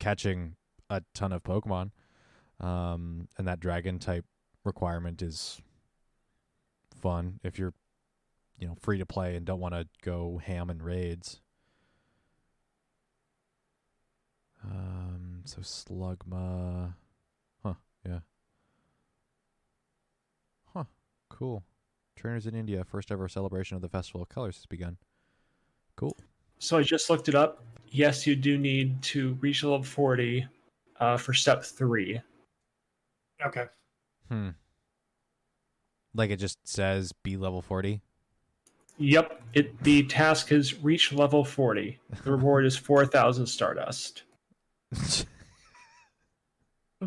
catching 0.00 0.56
a 0.90 1.02
ton 1.14 1.32
of 1.32 1.44
Pokemon, 1.44 1.92
um, 2.60 3.28
and 3.38 3.46
that 3.46 3.60
dragon 3.60 3.98
type 3.98 4.24
requirement 4.64 5.22
is 5.22 5.60
fun 7.00 7.38
if 7.44 7.58
you're, 7.58 7.74
you 8.58 8.66
know, 8.66 8.76
free 8.80 8.98
to 8.98 9.06
play 9.06 9.36
and 9.36 9.46
don't 9.46 9.60
want 9.60 9.74
to 9.74 9.86
go 10.02 10.40
ham 10.44 10.70
in 10.70 10.82
raids. 10.82 11.40
Um, 14.64 15.42
so 15.44 15.60
Slugma. 15.60 16.94
Huh, 17.62 17.74
yeah. 18.06 18.20
Huh, 20.74 20.84
cool. 21.28 21.64
Trainers 22.16 22.46
in 22.46 22.54
India, 22.54 22.84
first 22.84 23.12
ever 23.12 23.28
celebration 23.28 23.76
of 23.76 23.82
the 23.82 23.88
Festival 23.88 24.22
of 24.22 24.28
Colors 24.28 24.56
has 24.56 24.66
begun. 24.66 24.96
Cool. 25.96 26.16
So 26.58 26.78
I 26.78 26.82
just 26.82 27.10
looked 27.10 27.28
it 27.28 27.34
up. 27.34 27.64
Yes, 27.90 28.26
you 28.26 28.36
do 28.36 28.58
need 28.58 29.00
to 29.02 29.38
reach 29.40 29.62
level 29.62 29.82
40 29.82 30.46
uh, 31.00 31.16
for 31.16 31.32
step 31.32 31.64
three. 31.64 32.20
Okay. 33.44 33.64
Hmm. 34.28 34.50
Like 36.14 36.30
it 36.30 36.36
just 36.36 36.58
says 36.66 37.12
be 37.22 37.36
level 37.36 37.62
40? 37.62 38.00
Yep. 38.98 39.42
It 39.54 39.82
the 39.82 40.02
task 40.04 40.50
is 40.50 40.82
reach 40.82 41.12
level 41.12 41.44
40. 41.44 41.98
The 42.24 42.30
reward 42.32 42.66
is 42.66 42.76
4,000 42.76 43.46
Stardust. 43.46 44.24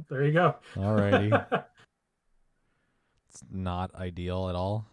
there 0.09 0.25
you 0.25 0.33
go. 0.33 0.55
All 0.77 0.93
righty. 0.93 1.31
it's 3.29 3.43
not 3.49 3.93
ideal 3.95 4.49
at 4.49 4.55
all. 4.55 4.85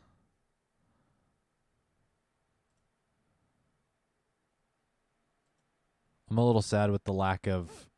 I'm 6.30 6.38
a 6.38 6.44
little 6.44 6.62
sad 6.62 6.90
with 6.90 7.04
the 7.04 7.12
lack 7.12 7.46
of 7.46 7.88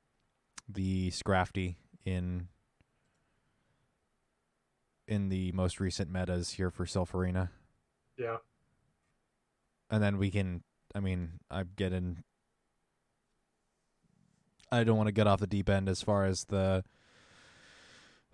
the 0.68 1.10
Scrafty 1.10 1.74
in 2.04 2.48
in 5.08 5.28
the 5.28 5.50
most 5.52 5.80
recent 5.80 6.08
metas 6.10 6.50
here 6.50 6.70
for 6.70 6.84
Silph 6.84 7.12
Arena. 7.12 7.50
Yeah. 8.16 8.36
And 9.90 10.00
then 10.00 10.18
we 10.18 10.30
can 10.30 10.62
I 10.94 11.00
mean, 11.00 11.40
I'm 11.50 11.70
getting 11.76 12.22
I 14.72 14.84
don't 14.84 14.96
want 14.96 15.08
to 15.08 15.12
get 15.12 15.26
off 15.26 15.40
the 15.40 15.46
deep 15.46 15.68
end 15.68 15.88
as 15.88 16.02
far 16.02 16.24
as 16.24 16.44
the 16.44 16.84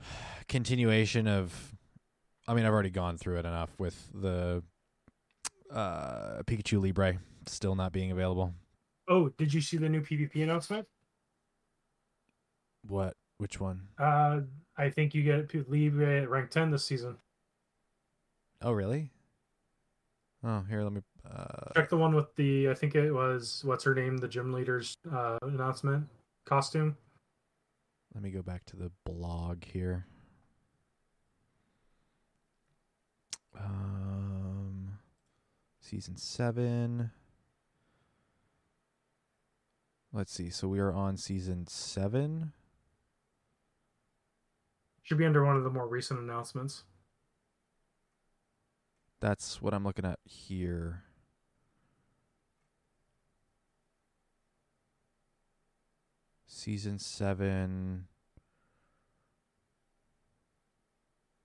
continuation 0.48 1.26
of 1.26 1.74
I 2.48 2.54
mean, 2.54 2.64
I've 2.64 2.72
already 2.72 2.90
gone 2.90 3.16
through 3.16 3.38
it 3.38 3.46
enough 3.46 3.70
with 3.78 4.08
the 4.14 4.62
uh 5.70 6.42
Pikachu 6.46 6.80
Libre 6.80 7.18
still 7.46 7.74
not 7.74 7.92
being 7.92 8.10
available. 8.10 8.52
Oh, 9.08 9.30
did 9.38 9.52
you 9.54 9.60
see 9.60 9.76
the 9.76 9.88
new 9.88 10.00
PvP 10.00 10.42
announcement? 10.42 10.86
What? 12.88 13.14
Which 13.38 13.60
one? 13.60 13.82
Uh, 13.98 14.40
I 14.76 14.90
think 14.90 15.14
you 15.14 15.22
get 15.22 15.52
Libre 15.68 16.22
at 16.22 16.30
rank 16.30 16.50
10 16.50 16.70
this 16.70 16.84
season. 16.84 17.16
Oh, 18.62 18.72
really? 18.72 19.10
Oh, 20.42 20.64
here, 20.68 20.82
let 20.82 20.92
me 20.92 21.02
uh 21.28 21.72
Check 21.74 21.88
the 21.88 21.96
one 21.96 22.14
with 22.14 22.34
the, 22.36 22.70
I 22.70 22.74
think 22.74 22.94
it 22.94 23.12
was, 23.12 23.62
what's 23.64 23.84
her 23.84 23.94
name, 23.94 24.16
the 24.16 24.28
gym 24.28 24.52
leader's 24.52 24.96
uh, 25.12 25.38
announcement 25.42 26.08
costume. 26.46 26.96
let 28.14 28.22
me 28.22 28.30
go 28.30 28.40
back 28.40 28.64
to 28.64 28.76
the 28.76 28.90
blog 29.04 29.64
here. 29.64 30.06
Um 33.58 34.98
season 35.80 36.16
7 36.16 37.10
Let's 40.16 40.32
see. 40.32 40.48
So 40.48 40.66
we 40.66 40.78
are 40.78 40.92
on 40.92 41.18
season 41.18 41.66
7. 41.66 42.52
Should 45.02 45.18
be 45.18 45.26
under 45.26 45.44
one 45.44 45.56
of 45.56 45.62
the 45.62 45.68
more 45.68 45.86
recent 45.86 46.18
announcements. 46.18 46.84
That's 49.20 49.60
what 49.60 49.74
I'm 49.74 49.84
looking 49.84 50.06
at 50.06 50.18
here. 50.24 51.02
Season 56.56 56.98
7. 56.98 58.06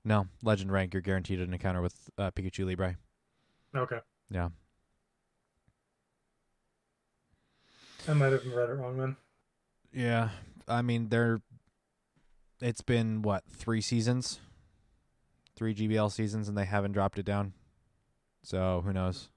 No, 0.06 0.28
legend 0.42 0.72
rank. 0.72 0.94
You're 0.94 1.02
guaranteed 1.02 1.42
an 1.42 1.52
encounter 1.52 1.82
with 1.82 2.10
uh, 2.18 2.32
Pikachu 2.32 2.66
Libre. 2.66 2.96
Okay. 3.76 4.00
Yeah. 4.30 4.50
I 8.08 8.14
might 8.14 8.32
have 8.32 8.46
read 8.46 8.70
it 8.70 8.74
wrong 8.74 8.98
then. 8.98 9.18
Yeah. 9.94 10.30
I 10.66 10.82
mean, 10.82 11.10
they're. 11.10 11.42
It's 12.62 12.82
been, 12.82 13.22
what, 13.22 13.44
three 13.50 13.82
seasons? 13.82 14.40
Three 15.58 15.76
GBL 15.76 16.10
seasons, 16.10 16.48
and 16.48 16.58
they 16.58 16.66
haven't 16.66 16.94
dropped 16.94 17.20
it 17.20 17.26
down. 17.26 17.52
So, 18.44 18.82
who 18.86 18.94
knows? 18.94 19.28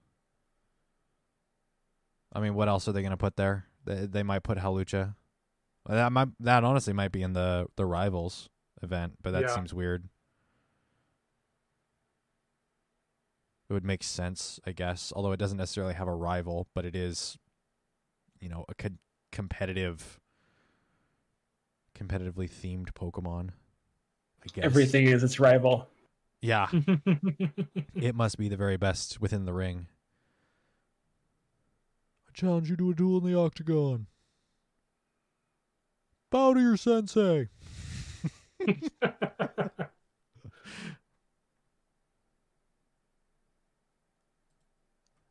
I 2.32 2.38
mean, 2.38 2.54
what 2.54 2.68
else 2.68 2.86
are 2.86 2.92
they 2.92 3.02
going 3.02 3.10
to 3.10 3.16
put 3.16 3.34
there? 3.36 3.66
They, 3.84 4.06
they 4.06 4.22
might 4.22 4.44
put 4.44 4.58
Hawlucha. 4.58 5.16
That 5.86 6.12
might 6.12 6.28
that 6.40 6.64
honestly 6.64 6.92
might 6.92 7.12
be 7.12 7.22
in 7.22 7.32
the 7.34 7.66
the 7.76 7.84
rivals 7.86 8.48
event, 8.82 9.14
but 9.22 9.32
that 9.32 9.42
Yeah. 9.42 9.54
seems 9.54 9.74
weird. 9.74 10.08
It 13.68 13.72
would 13.72 13.84
make 13.84 14.02
sense, 14.02 14.60
I 14.66 14.72
guess, 14.72 15.12
although 15.14 15.32
it 15.32 15.38
doesn't 15.38 15.56
necessarily 15.58 15.94
have 15.94 16.06
a 16.08 16.14
rival, 16.14 16.68
but 16.74 16.84
it 16.84 16.94
is, 16.94 17.38
you 18.38 18.48
know, 18.48 18.64
a 18.68 18.74
co- 18.74 18.90
competitive, 19.32 20.20
competitively 21.94 22.48
themed 22.48 22.92
Pokemon. 22.92 23.50
I 24.42 24.46
guess 24.52 24.64
Everything 24.64 25.06
is 25.06 25.22
its 25.22 25.40
rival. 25.40 25.88
Yeah, 26.42 26.68
it 27.94 28.14
must 28.14 28.36
be 28.36 28.48
the 28.50 28.56
very 28.56 28.76
best 28.76 29.18
within 29.18 29.46
the 29.46 29.54
ring. 29.54 29.86
I 32.28 32.32
challenge 32.34 32.68
you 32.68 32.76
to 32.76 32.90
a 32.90 32.94
duel 32.94 33.18
in 33.26 33.32
the 33.32 33.38
octagon. 33.38 34.08
Bow 36.34 36.52
to 36.52 36.60
your 36.60 36.76
sensei. 36.76 37.48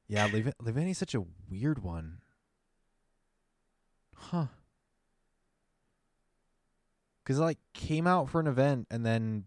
Yeah, 0.07 0.27
Liv- 0.27 0.53
Leavanny's 0.61 0.97
such 0.97 1.13
a 1.13 1.25
weird 1.49 1.83
one. 1.83 2.19
Huh. 4.15 4.45
Cause 7.25 7.37
it, 7.37 7.41
like 7.41 7.57
came 7.73 8.07
out 8.07 8.29
for 8.29 8.39
an 8.39 8.47
event 8.47 8.87
and 8.89 9.05
then 9.05 9.43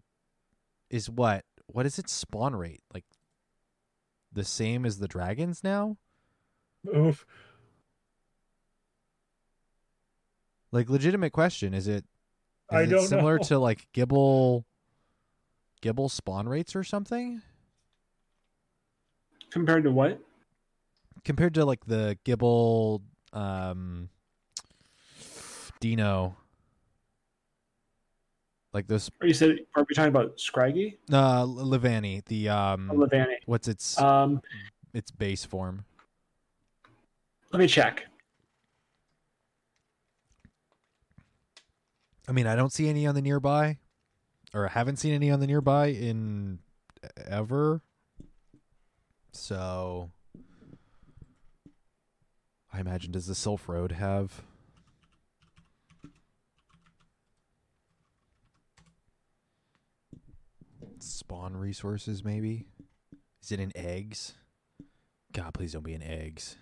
is 0.91 1.09
what? 1.09 1.43
What 1.65 1.87
is 1.87 1.97
its 1.97 2.13
spawn 2.13 2.55
rate? 2.55 2.83
Like 2.93 3.05
the 4.31 4.43
same 4.43 4.85
as 4.85 4.99
the 4.99 5.07
dragons 5.07 5.63
now? 5.63 5.97
Oof. 6.95 7.25
Like 10.71 10.89
legitimate 10.89 11.31
question, 11.31 11.73
is 11.73 11.87
it 11.87 12.03
is 12.71 12.77
I 12.77 12.81
it 12.83 12.87
don't 12.89 13.07
similar 13.07 13.37
know. 13.37 13.43
to 13.45 13.59
like 13.59 13.87
Gible 13.93 14.65
Gible 15.81 16.11
spawn 16.11 16.47
rates 16.49 16.75
or 16.75 16.83
something? 16.83 17.41
Compared 19.51 19.83
to 19.85 19.91
what? 19.91 20.19
Compared 21.23 21.53
to 21.55 21.65
like 21.65 21.85
the 21.85 22.17
Gible 22.25 23.01
um 23.33 24.09
Dino. 25.79 26.35
Like 28.73 28.87
those 28.87 29.09
Are 29.21 29.27
you 29.27 29.33
said, 29.33 29.59
are 29.75 29.85
we 29.87 29.95
talking 29.95 30.09
about 30.09 30.37
Scraggy? 30.39 30.97
uh 31.11 31.43
Leavanny, 31.45 32.25
the 32.25 32.49
um 32.49 32.91
Or 32.91 33.07
Leavanny? 33.07 33.35
what's 33.45 33.67
its 33.69 33.97
Um, 33.99 34.41
its 34.93 35.11
base 35.11 35.45
form? 35.45 35.85
let 37.53 37.59
me 37.59 37.67
check. 37.67 38.05
I 42.27 42.33
mean, 42.33 42.45
I 42.45 42.55
don't 42.55 42.73
see 42.73 42.89
any 42.89 43.07
on 43.07 43.15
the 43.15 43.21
nearby, 43.21 43.77
or 44.53 44.65
I 44.65 44.71
haven't 44.71 44.97
seen 44.97 45.13
any 45.13 45.31
on 45.31 45.39
the 45.39 45.47
nearby 45.47 45.87
in 45.87 46.59
ever. 47.25 47.81
So, 49.31 50.11
I 52.73 52.79
imagine 52.79 53.11
does 53.11 53.27
the 53.27 53.33
Silph 53.33 53.67
Road 53.67 53.93
have? 53.93 54.41
Spawn 60.99 61.55
resources, 61.55 62.25
maybe. 62.25 62.65
Is 63.41 63.51
it 63.51 63.59
in 63.59 63.71
eggs? 63.75 64.33
God, 65.31 65.53
please 65.53 65.73
don't 65.73 65.83
be 65.83 65.93
in 65.93 66.03
eggs. 66.03 66.57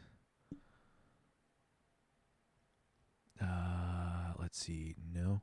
Uh, 3.42 4.34
let's 4.40 4.60
see. 4.60 4.96
No. 5.14 5.42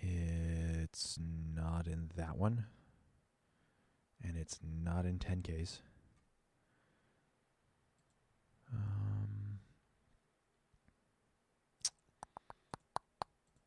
It's 0.00 1.18
not 1.20 1.86
in 1.86 2.10
that 2.16 2.36
one. 2.36 2.66
And 4.22 4.36
it's 4.36 4.58
not 4.62 5.04
in 5.04 5.18
10Ks. 5.18 5.80
Um, 8.72 9.58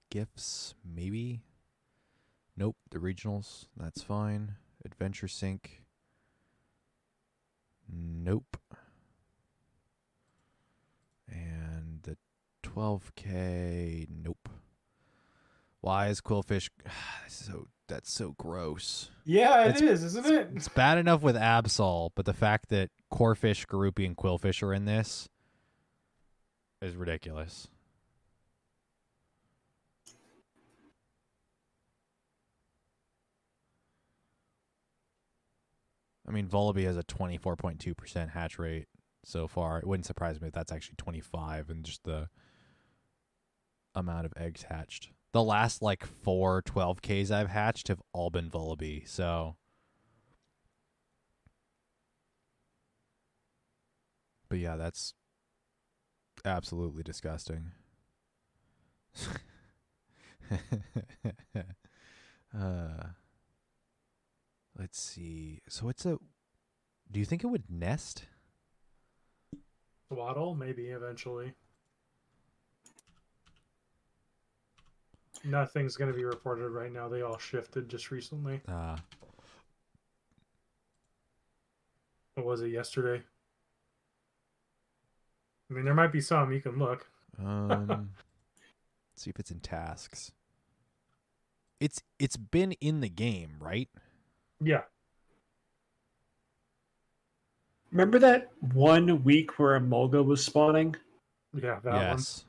gifts, 0.09 0.73
maybe. 0.83 1.41
Nope. 2.57 2.77
The 2.89 2.97
regionals, 2.97 3.67
that's 3.77 4.01
fine. 4.01 4.55
Adventure 4.83 5.27
Sync. 5.27 5.83
Nope. 7.87 8.57
And 11.27 11.99
the 12.03 12.17
12k 12.63 14.07
nope 14.09 14.49
why 15.81 16.07
is 16.07 16.21
qwilfish 16.21 16.69
so 17.27 17.67
that's 17.87 18.11
so 18.11 18.35
gross 18.37 19.09
Yeah, 19.25 19.63
it 19.65 19.77
It's- 19.77 19.81
is, 19.81 20.03
isn't 20.03 20.25
it? 20.25 20.49
it's 20.55 20.67
bad 20.67 20.97
enough 20.97 21.21
with 21.21 21.35
absol 21.35 22.11
but 22.15 22.25
the 22.25 22.33
fact 22.33 22.69
that 22.69 22.89
corefish 23.11 23.65
garupi 23.65 24.05
and 24.05 24.15
qwilfish 24.15 24.61
are 24.61 24.73
in 24.73 24.85
this 24.85 25.27
is 26.81 26.95
ridiculous 26.95 27.67
i 36.27 36.31
mean 36.31 36.47
Vullaby 36.47 36.83
has 36.85 36.97
a 36.97 37.03
24.2% 37.03 38.29
hatch 38.31 38.59
rate 38.59 38.87
so 39.23 39.47
far 39.47 39.79
it 39.79 39.87
wouldn't 39.87 40.05
surprise 40.05 40.39
me 40.41 40.47
if 40.47 40.53
that's 40.53 40.71
actually 40.71 40.95
25 40.97 41.69
and 41.69 41.83
just 41.83 42.03
the 42.03 42.29
amount 43.95 44.25
of 44.25 44.33
eggs 44.37 44.63
hatched. 44.63 45.09
The 45.31 45.43
last 45.43 45.81
like 45.81 46.05
four 46.05 46.61
12Ks 46.63 47.29
I've 47.31 47.49
hatched 47.49 47.87
have 47.89 48.01
all 48.13 48.29
been 48.29 48.49
Vullaby, 48.49 49.07
so. 49.07 49.55
But 54.49 54.57
yeah, 54.57 54.75
that's 54.75 55.13
absolutely 56.43 57.03
disgusting. 57.03 57.71
uh, 62.57 63.03
let's 64.77 64.99
see. 64.99 65.61
So 65.69 65.89
it's 65.89 66.05
a. 66.07 66.17
Do 67.11 67.19
you 67.19 67.25
think 67.25 67.43
it 67.43 67.47
would 67.47 67.69
nest? 67.69 68.25
Waddle, 70.09 70.55
maybe 70.55 70.87
eventually. 70.87 71.53
Nothing's 75.43 75.95
going 75.95 76.11
to 76.11 76.17
be 76.17 76.25
reported 76.25 76.69
right 76.69 76.91
now. 76.91 77.07
They 77.07 77.21
all 77.21 77.37
shifted 77.37 77.89
just 77.89 78.11
recently. 78.11 78.61
Uh, 78.67 78.97
What 82.35 82.45
was 82.45 82.61
it 82.61 82.69
yesterday? 82.69 83.21
I 85.69 85.73
mean, 85.73 85.83
there 85.83 85.93
might 85.93 86.11
be 86.13 86.21
some. 86.21 86.53
You 86.53 86.61
can 86.61 86.79
look. 86.79 87.05
Um, 87.37 88.11
see 89.17 89.29
if 89.29 89.39
it's 89.39 89.51
in 89.51 89.59
tasks. 89.59 90.31
It's 91.81 92.01
it's 92.17 92.37
been 92.37 92.71
in 92.79 93.01
the 93.01 93.09
game, 93.09 93.55
right? 93.59 93.89
Yeah. 94.61 94.83
Remember 97.91 98.19
that 98.19 98.49
one 98.73 99.23
week 99.23 99.59
where 99.59 99.79
Emolga 99.79 100.23
was 100.23 100.43
spawning? 100.43 100.95
Yeah, 101.53 101.79
that 101.83 101.93
yes. 101.93 102.45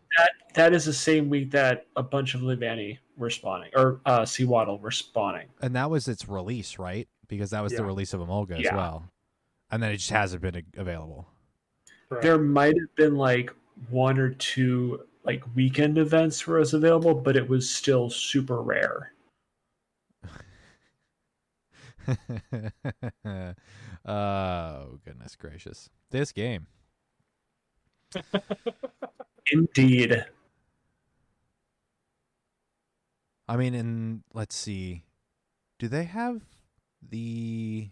That 0.54 0.70
that 0.70 0.74
is 0.74 0.84
the 0.84 0.92
same 0.92 1.28
week 1.28 1.50
that 1.52 1.86
a 1.96 2.02
bunch 2.02 2.34
of 2.34 2.40
Leavanny 2.42 2.98
were 3.16 3.30
spawning, 3.30 3.70
or 3.74 4.00
uh, 4.06 4.24
Sewaddle 4.24 4.78
were 4.78 4.90
spawning. 4.90 5.48
And 5.60 5.74
that 5.76 5.90
was 5.90 6.08
its 6.08 6.28
release, 6.28 6.78
right? 6.78 7.08
Because 7.28 7.50
that 7.50 7.62
was 7.62 7.72
the 7.72 7.84
release 7.84 8.12
of 8.14 8.20
Emolga 8.20 8.64
as 8.64 8.72
well. 8.72 9.04
And 9.70 9.82
then 9.82 9.92
it 9.92 9.98
just 9.98 10.10
hasn't 10.10 10.42
been 10.42 10.64
available. 10.76 11.28
Right. 12.08 12.22
There 12.22 12.38
might 12.38 12.74
have 12.76 12.94
been 12.96 13.14
like 13.16 13.54
one 13.88 14.18
or 14.18 14.30
two 14.30 15.00
like 15.24 15.44
weekend 15.54 15.98
events 15.98 16.46
where 16.46 16.56
it 16.56 16.60
was 16.60 16.74
available, 16.74 17.14
but 17.14 17.36
it 17.36 17.48
was 17.48 17.70
still 17.70 18.10
super 18.10 18.62
rare. 18.62 19.12
oh 24.04 24.98
goodness 25.04 25.36
gracious! 25.36 25.90
This 26.10 26.32
game. 26.32 26.66
Indeed. 29.52 30.24
I 33.50 33.56
mean, 33.56 33.74
and 33.74 34.22
let's 34.32 34.54
see, 34.54 35.02
do 35.80 35.88
they 35.88 36.04
have 36.04 36.42
the 37.02 37.90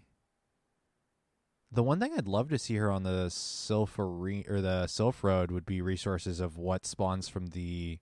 the 1.72 1.82
one 1.82 1.98
thing 1.98 2.12
I'd 2.16 2.28
love 2.28 2.48
to 2.50 2.58
see 2.60 2.76
her 2.76 2.92
on 2.92 3.02
the 3.02 3.26
Silph 3.26 3.98
Are- 3.98 4.54
or 4.54 4.60
the 4.60 4.84
Silph 4.86 5.24
Road 5.24 5.50
would 5.50 5.66
be 5.66 5.80
resources 5.82 6.38
of 6.38 6.56
what 6.56 6.86
spawns 6.86 7.28
from 7.28 7.48
the 7.48 7.98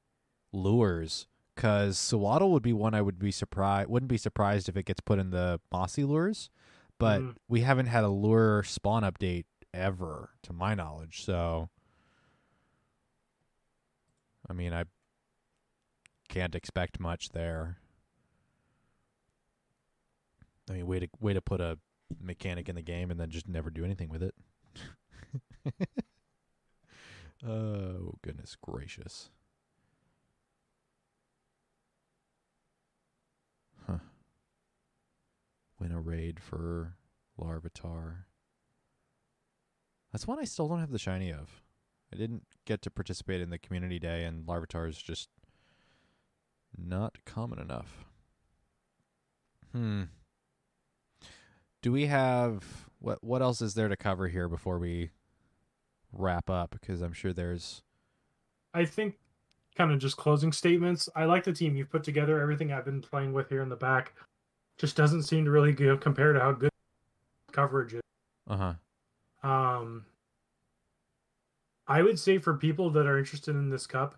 lures. 0.53 1.29
Because 1.55 1.99
Swaddle 1.99 2.53
would 2.53 2.63
be 2.63 2.75
one 2.75 2.93
I 2.93 3.01
would 3.01 3.19
be 3.19 3.31
surprised 3.31 3.89
wouldn't 3.89 4.11
be 4.11 4.19
surprised 4.19 4.69
if 4.69 4.77
it 4.77 4.85
gets 4.85 5.01
put 5.01 5.19
in 5.19 5.31
the 5.31 5.59
mossy 5.73 6.05
lures, 6.05 6.51
but 6.99 7.23
Mhm. 7.23 7.37
we 7.49 7.63
haven't 7.63 7.87
had 7.87 8.05
a 8.05 8.11
lure 8.11 8.63
spawn 8.65 9.03
update 9.03 9.47
ever, 9.73 10.35
to 10.43 10.53
my 10.53 10.75
knowledge. 10.75 11.25
So, 11.25 11.71
I 14.49 14.53
mean, 14.53 14.75
I 14.75 14.85
can't 16.29 16.55
expect 16.55 17.01
much 17.01 17.31
there. 17.31 17.79
I 20.69 20.75
mean, 20.75 20.87
way 20.87 21.01
to 21.01 21.09
way 21.21 21.33
to 21.33 21.41
put 21.41 21.61
a 21.61 21.79
mechanic 22.21 22.69
in 22.69 22.75
the 22.75 22.83
game 22.83 23.11
and 23.11 23.19
then 23.19 23.31
just 23.31 23.49
never 23.49 23.71
do 23.71 23.85
anything 23.85 24.09
with 24.09 24.23
it. 24.23 24.35
oh 27.47 28.15
goodness 28.23 28.57
gracious! 28.61 29.31
Huh. 33.87 33.99
Win 35.79 35.93
a 35.93 36.01
raid 36.01 36.41
for 36.41 36.97
Larvitar. 37.41 38.25
That's 40.13 40.27
one 40.27 40.39
I 40.39 40.45
still 40.45 40.69
don't 40.69 40.81
have 40.81 40.93
the 40.93 40.99
shiny 40.99 41.31
of. 41.31 41.63
I 42.13 42.17
didn't 42.17 42.45
get 42.65 42.83
to 42.83 42.91
participate 42.91 43.41
in 43.41 43.51
the 43.51 43.59
community 43.59 43.99
day, 43.99 44.25
and 44.25 44.47
Larvitar 44.47 44.89
is 44.89 44.97
just 44.97 45.29
not 46.79 47.19
common 47.25 47.59
enough. 47.59 48.05
Hmm. 49.73 50.05
Do 51.83 51.93
we 51.93 52.07
have 52.07 52.89
what? 52.99 53.23
What 53.23 53.43
else 53.43 53.61
is 53.61 53.75
there 53.75 53.89
to 53.89 53.97
cover 53.97 54.29
here 54.29 54.49
before 54.49 54.79
we 54.79 55.11
wrap 56.13 56.51
up? 56.51 56.77
Because 56.79 57.01
I'm 57.01 57.13
sure 57.13 57.33
there's. 57.33 57.83
I 58.75 58.85
think 58.85 59.15
kind 59.77 59.93
of 59.93 59.99
just 59.99 60.17
closing 60.17 60.53
statements. 60.53 61.09
I 61.15 61.25
like 61.27 61.45
the 61.45 61.53
team 61.53 61.77
you've 61.77 61.91
put 61.91 62.03
together. 62.03 62.41
Everything 62.41 62.73
I've 62.73 62.85
been 62.85 63.03
playing 63.03 63.33
with 63.33 63.49
here 63.49 63.63
in 63.63 63.69
the 63.69 63.77
back 63.77 64.15
just 64.79 64.97
doesn't 64.97 65.25
seem 65.25 65.45
to 65.45 65.51
really 65.51 65.73
go 65.73 65.97
compare 65.97 66.33
to 66.33 66.41
how 66.41 66.53
good 66.53 66.71
coverage 67.53 67.95
is. 67.95 68.03
Uh 68.49 68.75
huh. 69.43 69.49
Um, 69.49 70.07
I 71.87 72.03
would 72.03 72.19
say 72.19 72.39
for 72.39 72.55
people 72.55 72.91
that 72.91 73.07
are 73.07 73.19
interested 73.19 73.55
in 73.55 73.71
this 73.71 73.87
cup, 73.87 74.17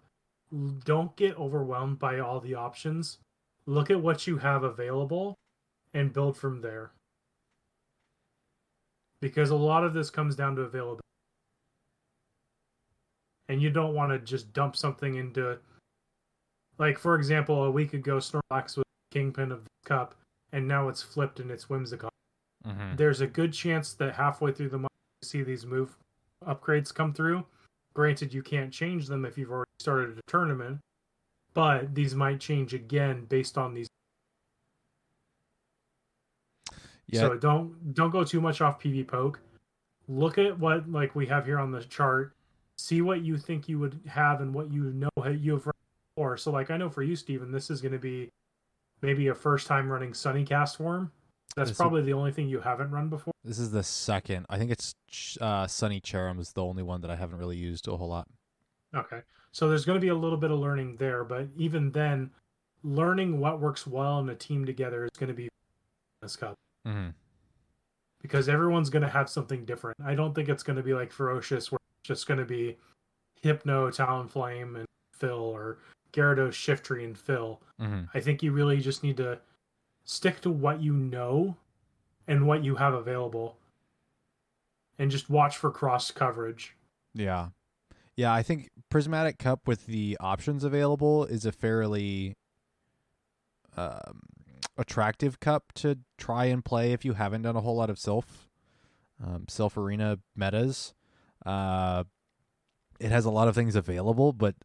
don't 0.84 1.14
get 1.16 1.38
overwhelmed 1.38 1.98
by 1.98 2.18
all 2.18 2.40
the 2.40 2.54
options. 2.54 3.18
Look 3.66 3.90
at 3.90 4.00
what 4.00 4.26
you 4.26 4.38
have 4.38 4.64
available 4.64 5.34
and 5.92 6.12
build 6.12 6.36
from 6.36 6.60
there. 6.60 6.92
Because 9.20 9.50
a 9.50 9.56
lot 9.56 9.84
of 9.84 9.94
this 9.94 10.10
comes 10.10 10.36
down 10.36 10.56
to 10.56 10.62
availability. 10.62 11.02
And 13.48 13.60
you 13.60 13.70
don't 13.70 13.94
want 13.94 14.12
to 14.12 14.18
just 14.18 14.52
dump 14.52 14.76
something 14.76 15.16
into 15.16 15.58
like 16.78 16.98
for 16.98 17.16
example, 17.16 17.64
a 17.64 17.70
week 17.70 17.92
ago 17.94 18.18
Snorlax 18.18 18.76
was 18.76 18.84
kingpin 19.10 19.50
of 19.50 19.64
the 19.64 19.88
cup 19.88 20.14
and 20.52 20.68
now 20.68 20.88
it's 20.88 21.02
flipped 21.02 21.40
and 21.40 21.50
it's 21.50 21.64
whimsicott 21.66 22.10
Mm-hmm. 22.66 22.96
there's 22.96 23.20
a 23.20 23.26
good 23.26 23.52
chance 23.52 23.92
that 23.94 24.16
halfway 24.16 24.50
through 24.50 24.70
the 24.70 24.78
month 24.78 24.90
you 25.22 25.28
see 25.28 25.42
these 25.42 25.64
move 25.64 25.96
upgrades 26.44 26.92
come 26.92 27.12
through. 27.12 27.44
Granted, 27.98 28.32
you 28.32 28.44
can't 28.44 28.72
change 28.72 29.08
them 29.08 29.24
if 29.24 29.36
you've 29.36 29.50
already 29.50 29.72
started 29.80 30.16
a 30.16 30.30
tournament, 30.30 30.78
but 31.52 31.96
these 31.96 32.14
might 32.14 32.38
change 32.38 32.72
again 32.72 33.24
based 33.24 33.58
on 33.58 33.74
these. 33.74 33.88
Yeah. 37.08 37.22
So 37.22 37.36
don't 37.36 37.94
don't 37.94 38.12
go 38.12 38.22
too 38.22 38.40
much 38.40 38.60
off 38.60 38.80
PvPoke. 38.80 39.38
Look 40.06 40.38
at 40.38 40.56
what 40.56 40.88
like 40.88 41.16
we 41.16 41.26
have 41.26 41.44
here 41.44 41.58
on 41.58 41.72
the 41.72 41.82
chart. 41.82 42.36
See 42.76 43.02
what 43.02 43.22
you 43.22 43.36
think 43.36 43.68
you 43.68 43.80
would 43.80 43.98
have 44.06 44.42
and 44.42 44.54
what 44.54 44.70
you 44.70 44.92
know 44.92 45.10
you 45.26 45.54
have 45.54 45.66
run 45.66 45.74
before. 46.14 46.36
So 46.36 46.52
like 46.52 46.70
I 46.70 46.76
know 46.76 46.88
for 46.88 47.02
you, 47.02 47.16
Steven, 47.16 47.50
this 47.50 47.68
is 47.68 47.80
going 47.80 47.94
to 47.94 47.98
be 47.98 48.30
maybe 49.02 49.26
a 49.26 49.34
first 49.34 49.66
time 49.66 49.90
running 49.90 50.14
Sunny 50.14 50.44
Castform. 50.44 51.10
That's 51.56 51.70
This 51.70 51.76
is- 51.76 51.80
probably 51.80 52.02
the 52.02 52.12
only 52.12 52.30
thing 52.32 52.48
you 52.48 52.60
haven't 52.60 52.90
run 52.90 53.08
before. 53.08 53.32
This 53.44 53.58
is 53.58 53.70
the 53.70 53.82
second. 53.82 54.46
I 54.48 54.58
think 54.58 54.70
it's 54.70 54.94
uh, 55.40 55.66
Sunny 55.66 56.00
Cherrim 56.00 56.38
is 56.38 56.52
the 56.52 56.62
only 56.64 56.82
one 56.82 57.00
that 57.00 57.10
I 57.10 57.16
haven't 57.16 57.38
really 57.38 57.56
used 57.56 57.88
a 57.88 57.96
whole 57.96 58.08
lot. 58.08 58.28
Okay. 58.94 59.22
So 59.52 59.68
there's 59.68 59.84
going 59.84 59.96
to 59.96 60.00
be 60.00 60.08
a 60.08 60.14
little 60.14 60.36
bit 60.38 60.50
of 60.50 60.58
learning 60.58 60.96
there, 60.96 61.24
but 61.24 61.48
even 61.56 61.90
then, 61.90 62.30
learning 62.84 63.40
what 63.40 63.60
works 63.60 63.86
well 63.86 64.20
in 64.20 64.28
a 64.28 64.34
team 64.34 64.64
together 64.64 65.04
is 65.04 65.10
going 65.18 65.28
to 65.28 65.34
be 65.34 65.48
this 66.22 66.36
cup 66.36 66.54
Mm-hmm. 66.86 67.08
because 68.22 68.48
everyone's 68.48 68.90
going 68.90 69.02
to 69.02 69.08
have 69.08 69.28
something 69.28 69.64
different. 69.64 69.96
I 70.04 70.14
don't 70.14 70.34
think 70.34 70.48
it's 70.48 70.62
going 70.62 70.76
to 70.76 70.82
be 70.82 70.94
like 70.94 71.12
ferocious, 71.12 71.72
where 71.72 71.78
it's 72.00 72.08
just 72.08 72.26
going 72.26 72.38
to 72.38 72.46
be 72.46 72.76
Hypno, 73.40 73.90
Talonflame, 73.90 74.76
and 74.76 74.86
Phil, 75.12 75.32
or 75.38 75.78
Gyarados, 76.12 76.50
Shiftry, 76.52 77.04
and 77.04 77.16
Phil. 77.18 77.60
Mm-hmm. 77.80 78.04
I 78.14 78.20
think 78.20 78.42
you 78.42 78.52
really 78.52 78.78
just 78.80 79.02
need 79.02 79.16
to 79.18 79.38
stick 80.08 80.40
to 80.40 80.48
what 80.50 80.80
you 80.82 80.94
know 80.94 81.54
and 82.26 82.46
what 82.46 82.64
you 82.64 82.76
have 82.76 82.94
available, 82.94 83.56
and 84.98 85.10
just 85.10 85.28
watch 85.28 85.56
for 85.56 85.70
cross 85.70 86.10
coverage. 86.10 86.74
Yeah. 87.14 87.48
Yeah, 88.16 88.32
I 88.32 88.42
think 88.42 88.70
Prismatic 88.88 89.38
Cup 89.38 89.68
with 89.68 89.86
the 89.86 90.16
options 90.18 90.64
available 90.64 91.24
is 91.26 91.44
a 91.44 91.52
fairly 91.52 92.36
um, 93.76 94.22
attractive 94.76 95.40
cup 95.40 95.72
to 95.74 95.98
try 96.16 96.46
and 96.46 96.64
play 96.64 96.92
if 96.92 97.04
you 97.04 97.12
haven't 97.12 97.42
done 97.42 97.54
a 97.54 97.60
whole 97.60 97.76
lot 97.76 97.90
of 97.90 97.96
Silph. 97.96 98.48
Um, 99.22 99.44
Silph 99.46 99.76
Arena 99.76 100.18
metas. 100.34 100.94
Uh, 101.44 102.04
it 102.98 103.10
has 103.10 103.24
a 103.24 103.30
lot 103.30 103.46
of 103.46 103.54
things 103.54 103.76
available, 103.76 104.32
but 104.32 104.56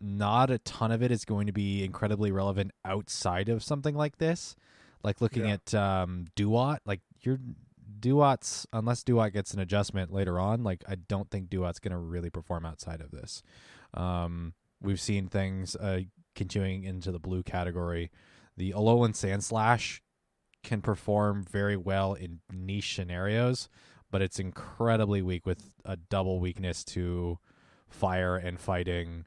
not 0.00 0.50
a 0.50 0.58
ton 0.58 0.92
of 0.92 1.02
it 1.02 1.10
is 1.10 1.24
going 1.24 1.46
to 1.46 1.52
be 1.52 1.84
incredibly 1.84 2.30
relevant 2.30 2.70
outside 2.84 3.48
of 3.48 3.62
something 3.62 3.94
like 3.94 4.18
this. 4.18 4.56
Like 5.04 5.20
looking 5.20 5.44
Yeah. 5.44 5.52
at 5.54 5.74
um, 5.74 6.24
Dewott, 6.34 6.78
like 6.86 7.00
your 7.20 7.38
Dewott's 8.00 8.66
unless 8.72 9.04
Dewott 9.04 9.32
gets 9.32 9.52
an 9.54 9.60
adjustment 9.60 10.12
later 10.12 10.40
on, 10.40 10.64
like 10.64 10.82
I 10.88 10.96
don't 10.96 11.30
think 11.30 11.48
Dewott's 11.48 11.78
going 11.78 11.92
to 11.92 11.98
really 11.98 12.30
perform 12.30 12.66
outside 12.66 13.00
of 13.00 13.10
this. 13.10 13.42
Um, 13.92 14.54
we've 14.80 15.00
seen 15.00 15.28
things 15.28 15.76
uh, 15.76 16.00
continuing 16.34 16.84
into 16.84 17.12
the 17.12 17.18
blue 17.20 17.42
category. 17.42 18.10
The 18.56 18.72
Alolan 18.72 19.12
Sandslash 19.12 20.00
can 20.62 20.80
perform 20.80 21.44
very 21.44 21.76
well 21.76 22.14
in 22.14 22.40
niche 22.50 22.94
scenarios, 22.94 23.68
but 24.10 24.22
it's 24.22 24.38
incredibly 24.38 25.22
weak 25.22 25.44
with 25.46 25.74
a 25.84 25.96
double 25.96 26.40
weakness 26.40 26.82
to 26.84 27.38
fire 27.88 28.36
and 28.36 28.58
fighting. 28.58 29.26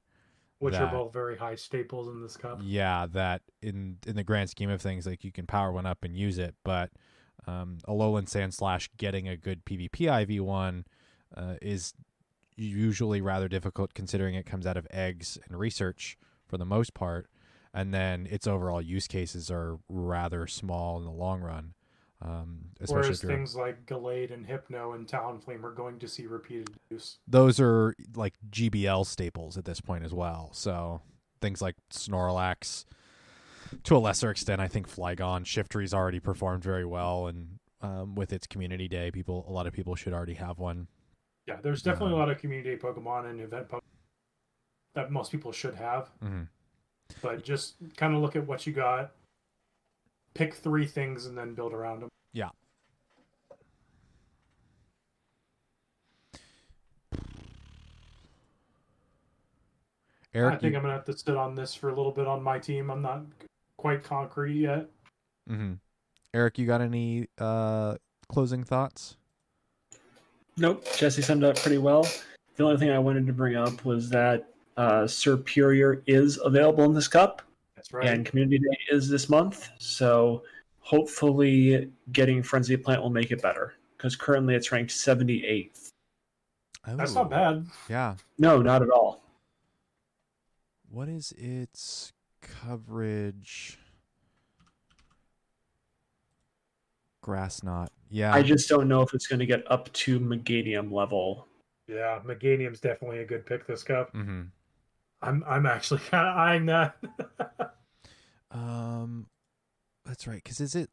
Which 0.60 0.74
That- 0.74 0.84
are 0.84 0.92
both 0.92 1.14
very 1.14 1.38
high 1.38 1.56
staples 1.56 2.08
in 2.08 2.22
this 2.22 2.36
cup. 2.36 2.60
Yeah, 2.64 3.06
that 3.12 3.44
in 3.62 4.00
in 4.08 4.16
the 4.16 4.24
grand 4.24 4.50
scheme 4.50 4.70
of 4.70 4.82
things, 4.82 5.06
like 5.06 5.24
you 5.24 5.32
can 5.32 5.46
power 5.46 5.72
one 5.72 5.86
up 5.86 6.04
and 6.04 6.16
use 6.18 6.38
it, 6.40 6.56
but 6.64 6.92
um, 7.46 7.78
Alolan 7.88 8.26
Sandslash 8.26 8.90
getting 8.98 9.28
a 9.28 9.38
good 9.38 9.64
PvP 9.66 10.08
IV 10.08 10.44
one 10.44 10.86
uh, 11.36 11.56
is 11.62 11.94
usually 12.56 13.22
rather 13.22 13.48
difficult 13.48 13.94
considering 13.94 14.34
it 14.34 14.46
comes 14.46 14.66
out 14.66 14.78
of 14.78 14.88
eggs 14.90 15.38
and 15.48 15.60
research 15.60 16.18
for 16.48 16.58
the 16.58 16.66
most 16.66 16.94
part, 16.96 17.30
and 17.74 17.94
then 17.94 18.28
its 18.30 18.48
overall 18.48 18.82
use 18.82 19.08
cases 19.08 19.52
are 19.52 19.78
rather 19.88 20.48
small 20.48 20.98
in 20.98 21.04
the 21.04 21.12
long 21.12 21.42
run. 21.42 21.74
Um, 22.20 22.70
especially 22.80 23.02
Whereas 23.02 23.22
things 23.22 23.56
like 23.56 23.86
Gallade 23.86 24.34
and 24.34 24.44
Hypno 24.46 24.94
and 24.94 25.08
Talonflame 25.08 25.64
are 25.64 25.72
going 25.72 26.00
to 26.00 26.08
see 26.08 26.26
repeated 26.26 26.70
use. 26.90 27.20
those 27.28 27.60
are 27.60 27.94
like 28.16 28.34
GBL 28.50 29.06
staples 29.06 29.56
at 29.56 29.66
this 29.66 29.80
point 29.80 30.04
as 30.04 30.14
well. 30.14 30.50
So 30.52 31.02
things 31.42 31.62
like 31.62 31.76
Snorlax, 31.92 32.86
to 33.84 33.96
a 33.96 34.00
lesser 34.00 34.32
extent, 34.32 34.62
I 34.62 34.68
think 34.68 34.90
Flygon, 34.90 35.46
Shiftry's 35.46 35.94
already 35.94 36.20
performed 36.20 36.64
very 36.64 36.86
well, 36.86 37.28
and 37.28 37.60
um, 37.82 38.16
with 38.16 38.34
its 38.34 38.48
community 38.48 38.88
day, 38.88 39.12
people 39.12 39.46
a 39.48 39.52
lot 39.52 39.68
of 39.68 39.74
people 39.74 39.94
should 39.94 40.14
already 40.14 40.34
have 40.34 40.58
one. 40.58 40.88
Yeah, 41.46 41.58
there's 41.62 41.84
definitely 41.84 42.14
Um, 42.14 42.20
a 42.20 42.20
lot 42.20 42.30
of 42.32 42.40
community 42.40 42.72
day 42.72 42.78
Pokemon 42.78 43.30
and 43.30 43.40
event 43.42 43.70
Pokemon 43.70 43.82
that 44.96 45.12
most 45.12 45.32
people 45.32 45.52
should 45.52 45.76
have, 45.76 46.10
hmm 46.20 46.44
but 47.22 47.44
just 47.44 47.76
kind 47.96 48.14
of 48.16 48.22
look 48.22 48.36
at 48.36 48.46
what 48.46 48.68
you 48.68 48.74
got, 48.74 49.12
pick 50.38 50.54
three 50.54 50.86
things, 50.86 51.26
and 51.26 51.36
then 51.38 51.54
build 51.56 51.74
around 51.74 52.02
them. 52.02 52.10
Yeah. 52.32 52.50
Eric, 60.34 60.54
I 60.54 60.58
think 60.58 60.72
you- 60.72 60.78
I'm 60.78 60.84
gonna 60.84 60.94
have 60.94 61.06
to 61.06 61.18
sit 61.18 61.36
on 61.36 61.56
this 61.56 61.74
for 61.74 61.90
a 61.90 61.96
little 61.96 62.12
bit 62.12 62.28
on 62.28 62.44
my 62.44 62.60
team. 62.60 62.92
I'm 62.92 63.02
not 63.02 63.24
quite 63.78 64.04
concrete 64.04 64.60
yet. 64.60 64.90
Mm-hmm. 65.50 65.74
Eric, 66.34 66.60
you 66.60 66.68
got 66.68 66.82
any 66.82 67.28
uh, 67.38 67.96
closing 68.30 68.64
thoughts? 68.64 69.18
Nope, 70.58 70.86
Jesse 70.96 71.22
summed 71.22 71.44
it 71.44 71.50
up 71.50 71.56
pretty 71.58 71.78
well. 71.78 72.08
The 72.56 72.64
only 72.64 72.78
thing 72.78 72.90
I 72.90 73.00
wanted 73.00 73.26
to 73.28 73.34
bring 73.34 73.56
up 73.56 73.86
was 73.86 74.10
that 74.10 74.50
uh, 74.76 75.04
Serperior 75.04 76.02
is 76.06 76.40
available 76.44 76.84
in 76.86 76.94
this 76.94 77.08
cup, 77.08 77.42
That's 77.78 77.94
right. 77.94 78.08
and 78.08 78.26
Community 78.26 78.58
Day 78.58 78.78
is 78.92 79.08
this 79.08 79.30
month. 79.30 79.70
So 79.78 80.44
hopefully, 80.80 81.90
getting 82.12 82.44
Frenzy 82.44 82.76
Plant 82.76 83.02
will 83.02 83.12
make 83.12 83.32
it 83.32 83.42
better 83.42 83.76
because 83.96 84.16
currently 84.16 84.56
it's 84.56 84.72
ranked 84.72 84.92
78th. 84.92 85.92
That's 86.86 87.14
not 87.16 87.30
bad. 87.30 87.68
Yeah. 87.90 88.16
No, 88.38 88.62
not 88.62 88.82
at 88.82 88.90
all. 88.90 89.22
What 90.90 91.08
is 91.08 91.34
its 91.38 92.14
coverage? 92.42 93.78
Grass 97.22 97.62
knot. 97.62 97.92
Yeah. 98.10 98.34
I 98.34 98.42
just 98.42 98.70
don't 98.70 98.88
know 98.88 99.02
if 99.02 99.14
it's 99.14 99.28
going 99.28 99.40
to 99.40 99.46
get 99.46 99.70
up 99.70 99.92
to 99.94 100.20
Meganium 100.20 100.92
level. 100.92 101.46
Yeah, 101.88 102.20
Meganium's 102.26 102.80
definitely 102.80 103.20
a 103.20 103.26
good 103.26 103.46
pick 103.46 103.68
this 103.68 103.84
cup. 103.84 104.12
hmm 104.12 104.44
I'm 105.22 105.44
I'm 105.48 105.66
actually 105.66 106.00
kind 106.10 106.28
of 106.28 106.38
eyeing 106.38 106.66
that. 106.68 106.98
Um, 108.52 109.28
that's 110.06 110.28
right. 110.28 110.42
Because 110.44 110.60
is 110.60 110.76
it 110.76 110.90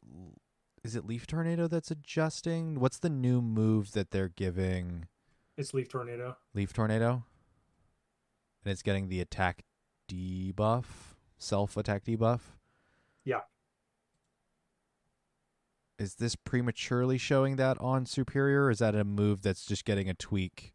is 0.83 0.95
it 0.95 1.05
Leaf 1.05 1.25
Tornado 1.27 1.67
that's 1.67 1.91
adjusting? 1.91 2.79
What's 2.79 2.97
the 2.99 3.09
new 3.09 3.41
move 3.41 3.93
that 3.93 4.11
they're 4.11 4.29
giving 4.29 5.07
it's 5.57 5.73
Leaf 5.73 5.89
Tornado. 5.89 6.37
Leaf 6.53 6.73
Tornado? 6.73 7.23
And 8.63 8.71
it's 8.71 8.81
getting 8.81 9.07
the 9.07 9.21
attack 9.21 9.63
debuff, 10.09 10.85
self 11.37 11.77
attack 11.77 12.03
debuff. 12.03 12.41
Yeah. 13.23 13.41
Is 15.97 16.15
this 16.15 16.35
prematurely 16.35 17.17
showing 17.17 17.55
that 17.55 17.77
on 17.79 18.05
Serperior? 18.05 18.65
Or 18.65 18.69
is 18.69 18.79
that 18.79 18.95
a 18.95 19.05
move 19.05 19.43
that's 19.43 19.65
just 19.65 19.85
getting 19.85 20.09
a 20.09 20.13
tweak 20.13 20.73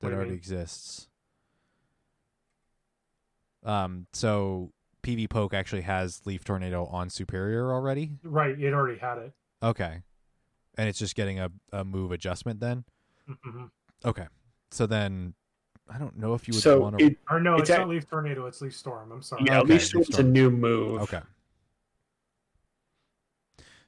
that 0.00 0.12
already 0.12 0.30
mean? 0.30 0.38
exists? 0.38 1.08
Um, 3.64 4.06
so 4.12 4.72
PvPoke 5.02 5.52
actually 5.54 5.82
has 5.82 6.22
Leaf 6.24 6.44
Tornado 6.44 6.86
on 6.86 7.08
Serperior 7.08 7.70
already. 7.72 8.12
Right, 8.22 8.58
it 8.58 8.72
already 8.72 8.98
had 8.98 9.18
it. 9.18 9.32
Okay, 9.62 10.02
and 10.76 10.88
it's 10.88 10.98
just 10.98 11.14
getting 11.16 11.40
a, 11.40 11.50
a 11.72 11.84
move 11.84 12.12
adjustment 12.12 12.60
then. 12.60 12.84
hmm 13.42 13.64
Okay, 14.04 14.26
so 14.70 14.86
then 14.86 15.34
I 15.92 15.98
don't 15.98 16.16
know 16.16 16.34
if 16.34 16.46
you 16.46 16.54
would 16.54 16.62
So 16.62 16.80
want 16.80 16.98
to. 16.98 17.06
it, 17.06 17.16
Or 17.28 17.40
no, 17.40 17.54
It's 17.54 17.62
it's, 17.62 17.70
at- 17.70 17.78
not 17.80 17.88
Leaf 17.88 18.08
Tornado. 18.08 18.46
It's 18.46 18.60
Leaf 18.60 18.76
Storm. 18.76 19.10
I'm 19.10 19.22
sorry. 19.22 19.42
yeah, 19.46 19.58
Okay, 19.58 19.60
at 19.60 19.66
least 19.66 19.94
Leaf 19.94 20.08
it's 20.08 20.18
a 20.18 20.22
new 20.22 20.50
move. 20.50 21.02
Okay. 21.02 21.20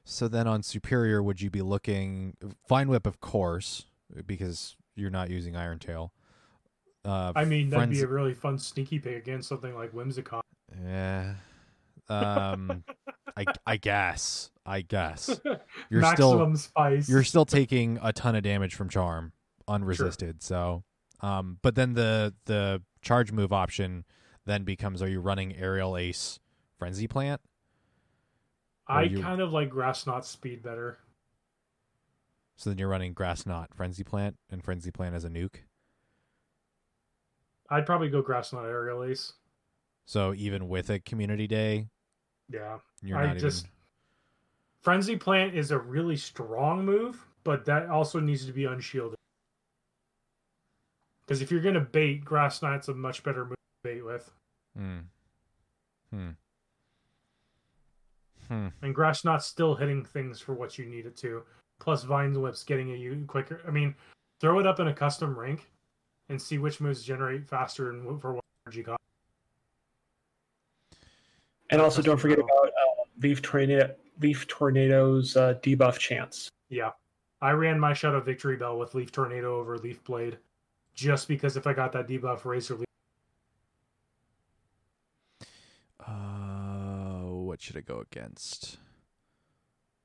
So 0.03 0.27
then 0.27 0.47
on 0.47 0.61
Serperior, 0.63 1.23
would 1.23 1.41
you 1.41 1.49
be 1.49 1.61
looking 1.61 2.35
Vine 2.67 2.89
Whip, 2.89 3.05
of 3.07 3.21
course, 3.21 3.85
because 4.25 4.75
you're 5.01 5.09
not 5.09 5.29
using 5.29 5.55
Iron 5.55 5.79
Tail. 5.79 6.13
Uh, 7.03 7.33
I 7.35 7.45
mean, 7.45 7.69
that'd 7.69 7.89
be 7.89 8.01
a 8.01 8.07
really 8.07 8.33
fun 8.33 8.57
sneaky 8.59 8.99
pick 8.99 9.17
against 9.17 9.49
something 9.49 9.73
like 9.75 9.91
Whimsicott. 9.91 10.41
Yeah. 10.85 11.33
Um, 12.07 12.83
I 13.37 13.45
I 13.65 13.77
guess. 13.77 14.51
I 14.65 14.81
guess 14.81 15.39
you're 15.89 16.03
still 16.13 16.55
spice. 16.55 17.09
you're 17.09 17.23
still 17.23 17.45
taking 17.45 17.97
a 18.03 18.13
ton 18.13 18.35
of 18.35 18.43
damage 18.43 18.75
from 18.75 18.89
Charm 18.89 19.33
unresisted. 19.67 20.43
So, 20.43 20.83
um, 21.21 21.57
but 21.63 21.73
then 21.73 21.93
the 21.93 22.35
the 22.45 22.83
charge 23.01 23.31
move 23.31 23.51
option 23.51 24.05
then 24.45 24.63
becomes: 24.63 25.01
Are 25.01 25.09
you 25.09 25.19
running 25.19 25.55
Aerial 25.55 25.97
Ace 25.97 26.39
Frenzy 26.77 27.07
Plant? 27.07 27.41
I 28.87 29.03
you- 29.03 29.21
kind 29.21 29.41
of 29.41 29.51
like 29.51 29.69
Grass 29.69 30.05
Knot 30.05 30.25
speed 30.25 30.61
better. 30.61 30.99
So 32.61 32.69
then 32.69 32.77
you're 32.77 32.89
running 32.89 33.13
Grass 33.13 33.47
Knot 33.47 33.69
Frenzy 33.73 34.03
Plant 34.03 34.37
and 34.51 34.63
Frenzy 34.63 34.91
Plant 34.91 35.15
as 35.15 35.25
a 35.25 35.29
nuke. 35.29 35.61
I'd 37.71 37.87
probably 37.87 38.07
go 38.07 38.21
Grass 38.21 38.53
Knot 38.53 38.65
Aerial 38.65 39.03
Ace. 39.03 39.33
So 40.05 40.35
even 40.35 40.69
with 40.69 40.91
a 40.91 40.99
Community 40.99 41.47
Day, 41.47 41.87
Yeah. 42.49 42.77
you're 43.01 43.17
I 43.17 43.25
not 43.25 43.37
just 43.37 43.63
even. 43.63 43.71
Frenzy 44.79 45.15
Plant 45.15 45.55
is 45.55 45.71
a 45.71 45.79
really 45.79 46.15
strong 46.15 46.85
move, 46.85 47.25
but 47.43 47.65
that 47.65 47.89
also 47.89 48.19
needs 48.19 48.45
to 48.45 48.53
be 48.53 48.65
unshielded. 48.65 49.17
Because 51.21 51.41
if 51.41 51.49
you're 51.49 51.61
gonna 51.61 51.79
bait, 51.79 52.23
Grass 52.23 52.61
Knot's 52.61 52.89
a 52.89 52.93
much 52.93 53.23
better 53.23 53.43
move 53.43 53.55
to 53.55 53.89
bait 53.89 54.01
with. 54.03 54.31
Hmm. 54.77 54.99
Hmm. 56.11 56.29
Hmm. 58.47 58.67
And 58.83 58.93
Grass 58.93 59.25
Knot's 59.25 59.47
still 59.47 59.73
hitting 59.73 60.05
things 60.05 60.39
for 60.39 60.53
what 60.53 60.77
you 60.77 60.85
need 60.85 61.07
it 61.07 61.17
to. 61.17 61.43
Plus 61.81 62.03
Vine 62.03 62.39
Whip's 62.39 62.63
getting 62.63 62.91
at 62.91 62.99
you 62.99 63.23
quicker. 63.27 63.61
I 63.67 63.71
mean, 63.71 63.95
throw 64.39 64.59
it 64.59 64.67
up 64.67 64.79
in 64.79 64.87
a 64.87 64.93
custom 64.93 65.37
rank 65.37 65.67
and 66.29 66.39
see 66.39 66.59
which 66.59 66.79
moves 66.79 67.03
generate 67.03 67.47
faster 67.47 67.89
and 67.89 68.21
for 68.21 68.33
what 68.33 68.43
energy 68.67 68.83
cost. 68.83 68.99
And 71.71 71.81
also, 71.81 72.03
don't 72.03 72.19
forget 72.19 72.37
Custom 72.37 72.49
about 72.55 72.67
uh, 72.67 73.03
Leaf 73.21 73.41
Tornado, 73.41 73.95
Leaf 74.19 74.47
Tornado's 74.47 75.35
uh, 75.35 75.55
debuff 75.63 75.97
chance. 75.97 76.49
Yeah. 76.69 76.91
I 77.41 77.51
ran 77.51 77.79
my 77.79 77.93
Shadow 77.93 78.21
Victreebel 78.21 78.77
with 78.77 78.93
Leaf 78.93 79.11
Tornado 79.11 79.59
over 79.59 79.79
Leaf 79.79 80.03
Blade 80.03 80.37
just 80.93 81.27
because 81.27 81.57
if 81.57 81.65
I 81.65 81.73
got 81.73 81.91
that 81.93 82.07
debuff 82.07 82.45
Razor 82.45 82.75
Leaf, 82.75 82.85
Uh, 85.99 87.23
what 87.23 87.61
should 87.61 87.77
I 87.77 87.81
go 87.81 88.03
against? 88.11 88.77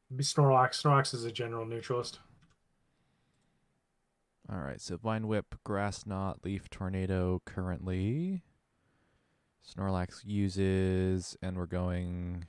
It'd 0.09 0.17
be 0.19 0.25
Snorlax. 0.25 0.83
Snorlax 0.83 1.15
is 1.15 1.25
a 1.25 1.33
general 1.33 1.65
neutralist. 1.67 2.21
All 4.51 4.59
right, 4.61 4.81
so 4.81 4.97
Vine 4.97 5.27
Whip, 5.27 5.57
Grass 5.65 6.07
Knot, 6.07 6.45
Leaf 6.45 6.71
Tornado 6.71 7.43
currently. 7.45 8.43
Snorlax 9.69 10.21
uses, 10.25 11.37
and 11.43 11.57
we're 11.57 11.67
going 11.67 12.45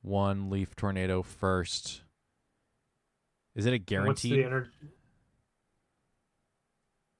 one 0.00 0.48
Leaf 0.48 0.74
Tornado 0.74 1.22
first. 1.22 2.02
Is 3.54 3.66
it 3.66 3.70
a 3.70 3.74
And 3.74 4.06
What's 4.06 4.22
guaranteed? 4.22 4.32
the 4.32 4.44
energy? 4.44 4.70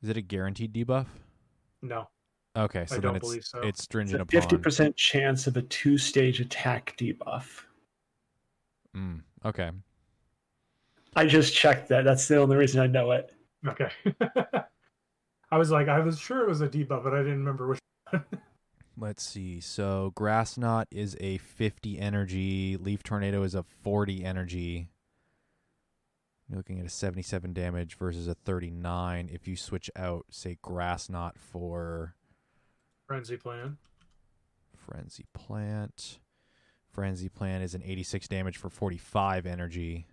Is 0.03 0.09
it 0.09 0.17
a 0.17 0.23
guaranteed 0.23 0.73
debuff? 0.73 1.07
No, 1.83 2.09
Okay, 2.57 2.87
so 2.87 2.95
I 2.95 2.99
then 2.99 3.03
don't 3.03 3.17
it's 3.17 3.27
believe 3.27 3.45
so. 3.45 3.59
it's 3.61 3.69
It's 3.69 3.83
stringent 3.83 4.21
a 4.21 4.23
upon. 4.23 4.41
fifty 4.41 4.57
percent 4.57 4.97
chance 4.97 5.47
of 5.47 5.57
a 5.59 5.63
two-stage 5.63 6.41
attack 6.41 6.95
debuff. 6.97 7.65
Mm, 8.97 9.23
okay, 9.45 9.71
I 11.15 11.27
just 11.27 11.55
checked 11.55 11.89
that. 11.89 12.05
That's 12.05 12.29
the 12.29 12.37
only 12.37 12.57
reason 12.57 12.81
I 12.81 12.87
know 12.87 13.11
it. 13.13 13.33
Okay. 13.67 13.91
I 15.51 15.57
was 15.57 15.71
like, 15.71 15.89
I 15.89 16.01
was 16.01 16.19
sure 16.19 16.43
it 16.43 16.49
was 16.49 16.61
a 16.61 16.69
debuff, 16.69 17.03
but 17.03 17.15
I 17.15 17.19
didn't 17.19 17.39
remember 17.39 17.69
which. 17.69 17.81
One. 18.11 18.25
Let's 18.97 19.23
see. 19.23 19.61
So 19.61 20.13
Grass 20.15 20.59
Knot 20.59 20.89
is 20.91 21.17
a 21.21 21.39
50 21.39 21.99
energy. 21.99 22.77
Leaf 22.77 23.03
Tornado 23.03 23.43
is 23.43 23.55
a 23.55 23.63
40 23.63 24.25
energy. 24.25 24.91
You're 26.49 26.59
looking 26.59 26.81
at 26.81 26.87
a 26.87 26.91
77 26.91 27.53
damage 27.53 27.97
versus 27.97 28.27
a 28.27 28.35
39 28.35 29.29
if 29.33 29.47
you 29.47 29.57
switch 29.57 29.91
out, 29.97 30.27
say, 30.31 30.59
Grass 30.63 31.09
Knot 31.09 31.37
for 31.39 32.15
Frenzy 33.07 33.37
plant. 33.37 33.77
Frenzy 34.77 35.27
Plant. 35.35 36.19
Frenzy 36.91 37.29
Plant 37.29 37.63
is 37.63 37.75
an 37.75 37.83
86 37.85 38.29
damage 38.29 38.57
for 38.57 38.69
45 38.69 39.47
energy. 39.47 40.07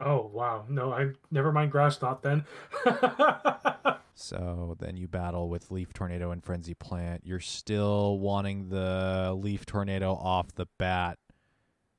Oh 0.00 0.30
wow, 0.32 0.64
no, 0.68 0.92
I 0.92 1.12
never 1.30 1.52
mind 1.52 1.72
Grass 1.72 2.00
Knot 2.02 2.22
then. 2.22 2.44
So 4.18 4.76
then 4.80 4.96
you 4.96 5.08
battle 5.08 5.50
with 5.50 5.70
Leaf 5.70 5.92
Tornado 5.92 6.30
and 6.30 6.42
Frenzy 6.42 6.72
Plant. 6.72 7.20
You're 7.26 7.38
still 7.38 8.18
wanting 8.18 8.70
the 8.70 9.36
Leaf 9.38 9.66
Tornado 9.66 10.14
off 10.14 10.54
the 10.54 10.66
bat 10.78 11.18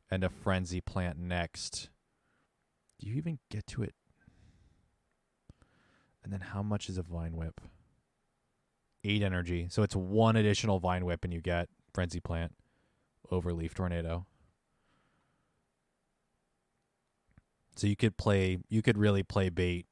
and 0.09 0.23
a 0.23 0.29
Frenzy 0.29 0.81
Plant 0.81 1.19
next. 1.19 1.91
Do 2.99 3.07
you 3.07 3.13
even 3.17 3.37
get 3.51 3.67
to 3.67 3.83
it? 3.83 3.93
And 6.23 6.33
then 6.33 6.39
how 6.41 6.63
much 6.63 6.89
is 6.89 6.97
a 6.97 7.03
Vine 7.03 7.37
Whip? 7.37 7.61
Eight 9.03 9.21
energy. 9.21 9.67
So 9.69 9.83
it's 9.83 9.95
one 9.95 10.35
additional 10.35 10.79
Vine 10.79 11.05
Whip 11.05 11.23
and 11.23 11.31
you 11.31 11.39
get 11.39 11.69
Frenzy 11.93 12.19
Plant 12.19 12.55
over 13.31 13.53
Leaf 13.53 13.73
Tornado. 13.73 14.25
So 17.75 17.87
you 17.87 17.95
could 17.95 18.17
play, 18.17 18.57
you 18.69 18.81
could 18.81 18.97
really 18.97 19.23
play 19.23 19.49
bait 19.49 19.85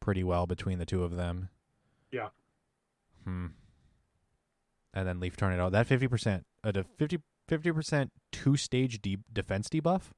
pretty 0.00 0.24
well 0.24 0.46
between 0.46 0.78
the 0.78 0.86
two 0.86 1.04
of 1.04 1.16
them. 1.16 1.50
Yeah. 2.10 2.28
Hmm. 3.24 3.48
And 4.94 5.06
then 5.06 5.20
Leaf 5.20 5.36
Tornado. 5.36 5.68
That 5.70 5.86
50%, 5.86 6.44
uh, 6.64 6.72
the 6.72 6.84
50, 6.84 7.18
50% 7.48 8.10
two 8.32 8.56
stage 8.56 9.02
de- 9.02 9.18
defense 9.32 9.68
debuff? 9.68 10.10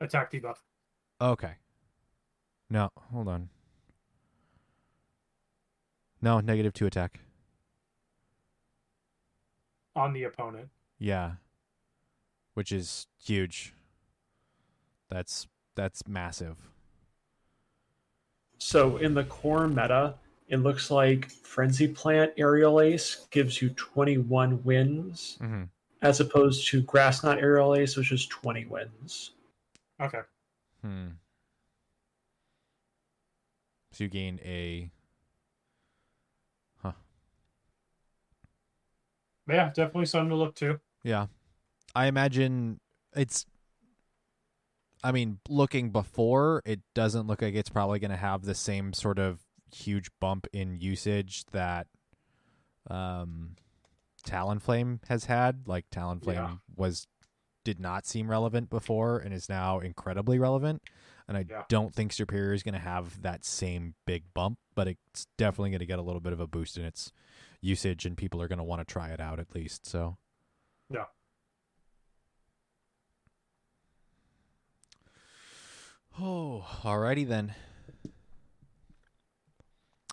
Attack 0.00 0.32
debuff. 0.32 0.56
Okay. 1.20 1.54
No, 2.68 2.90
hold 3.12 3.28
on. 3.28 3.48
No, 6.20 6.40
negative 6.40 6.72
two 6.72 6.86
attack. 6.86 7.20
On 9.96 10.12
the 10.12 10.24
opponent. 10.24 10.68
Yeah. 10.98 11.32
which 12.54 12.70
is 12.72 13.06
huge. 13.22 13.74
That's 15.10 15.46
that's 15.74 16.06
massive. 16.06 16.56
So 18.58 18.96
in 18.98 19.14
the 19.14 19.24
core 19.24 19.66
meta, 19.68 20.14
it 20.48 20.58
looks 20.58 20.90
like 20.90 21.30
Frenzy 21.30 21.88
Plant 21.88 22.32
Aerial 22.36 22.80
Ace 22.80 23.26
gives 23.30 23.60
you 23.60 23.70
21 23.70 24.62
wins, 24.62 25.36
Mm-hmm. 25.42 25.64
as 26.02 26.20
opposed 26.20 26.68
to 26.68 26.80
Grass 26.82 27.22
Knot 27.24 27.38
Aerial 27.38 27.74
Ace, 27.74 27.96
which 27.96 28.12
is 28.12 28.26
20 28.26 28.66
wins. 28.66 29.32
Okay. 30.00 30.20
Hmm. 30.82 31.06
So 33.92 34.04
you 34.04 34.10
gain 34.10 34.40
a 34.44 34.90
Yeah, 39.48 39.66
definitely 39.74 40.06
something 40.06 40.30
to 40.30 40.36
look 40.36 40.54
to. 40.56 40.80
Yeah. 41.02 41.26
I 41.94 42.06
imagine 42.06 42.80
it's 43.14 43.46
I 45.02 45.12
mean, 45.12 45.38
looking 45.50 45.90
before, 45.90 46.62
it 46.64 46.80
doesn't 46.94 47.26
look 47.26 47.42
like 47.42 47.54
it's 47.54 47.68
probably 47.68 47.98
going 47.98 48.10
to 48.10 48.16
have 48.16 48.42
the 48.44 48.54
same 48.54 48.94
sort 48.94 49.18
of 49.18 49.40
huge 49.70 50.08
bump 50.20 50.46
in 50.52 50.78
usage 50.80 51.44
that 51.52 51.86
um 52.88 53.56
Talonflame 54.26 55.00
has 55.08 55.26
had. 55.26 55.66
Like 55.66 55.90
Talonflame 55.90 56.34
Yeah. 56.34 56.54
was 56.76 57.06
did 57.64 57.80
not 57.80 58.06
seem 58.06 58.30
relevant 58.30 58.68
before 58.70 59.18
and 59.18 59.32
is 59.34 59.48
now 59.48 59.80
incredibly 59.80 60.38
relevant. 60.38 60.82
And 61.26 61.36
I 61.36 61.44
Yeah. 61.48 61.64
don't 61.68 61.94
think 61.94 62.12
Serperior 62.12 62.54
is 62.54 62.62
going 62.62 62.74
to 62.74 62.78
have 62.80 63.22
that 63.22 63.44
same 63.44 63.94
big 64.06 64.24
bump, 64.34 64.58
but 64.74 64.88
it's 64.88 65.26
definitely 65.38 65.70
going 65.70 65.78
to 65.80 65.86
get 65.86 65.98
a 65.98 66.02
little 66.02 66.20
bit 66.20 66.32
of 66.34 66.40
a 66.40 66.46
boost 66.46 66.76
in 66.76 66.84
its 66.84 67.10
usage 67.64 68.04
and 68.04 68.16
people 68.16 68.40
are 68.42 68.48
going 68.48 68.58
to 68.58 68.64
want 68.64 68.86
to 68.86 68.92
try 68.92 69.08
it 69.08 69.20
out 69.20 69.40
at 69.40 69.54
least. 69.54 69.86
So 69.86 70.16
Yeah. 70.90 71.06
Oh, 76.20 76.64
alrighty 76.82 77.26
then. 77.26 77.54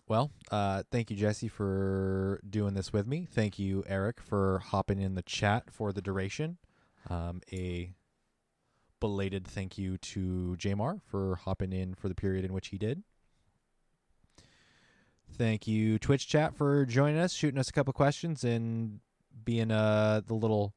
Well, 0.07 0.31
uh, 0.51 0.83
thank 0.91 1.09
you, 1.09 1.15
Jesse, 1.15 1.47
for 1.47 2.41
doing 2.49 2.73
this 2.73 2.91
with 2.91 3.07
me. 3.07 3.27
Thank 3.31 3.59
you, 3.59 3.83
Eric, 3.87 4.19
for 4.19 4.59
hopping 4.59 4.99
in 4.99 5.15
the 5.15 5.21
chat 5.21 5.71
for 5.71 5.93
the 5.93 6.01
duration. 6.01 6.57
Um, 7.09 7.41
a 7.53 7.93
belated 8.99 9.47
thank 9.47 9.77
you 9.77 9.97
to 9.97 10.55
Jamar 10.59 11.01
for 11.03 11.35
hopping 11.37 11.71
in 11.71 11.93
for 11.95 12.09
the 12.09 12.15
period 12.15 12.45
in 12.45 12.51
which 12.51 12.67
he 12.69 12.77
did. 12.77 13.03
Thank 15.37 15.67
you, 15.67 15.97
Twitch 15.97 16.27
chat, 16.27 16.55
for 16.55 16.85
joining 16.85 17.19
us, 17.19 17.33
shooting 17.33 17.59
us 17.59 17.69
a 17.69 17.73
couple 17.73 17.93
questions, 17.93 18.43
and 18.43 18.99
being 19.43 19.71
uh, 19.71 20.21
the 20.25 20.33
little 20.33 20.73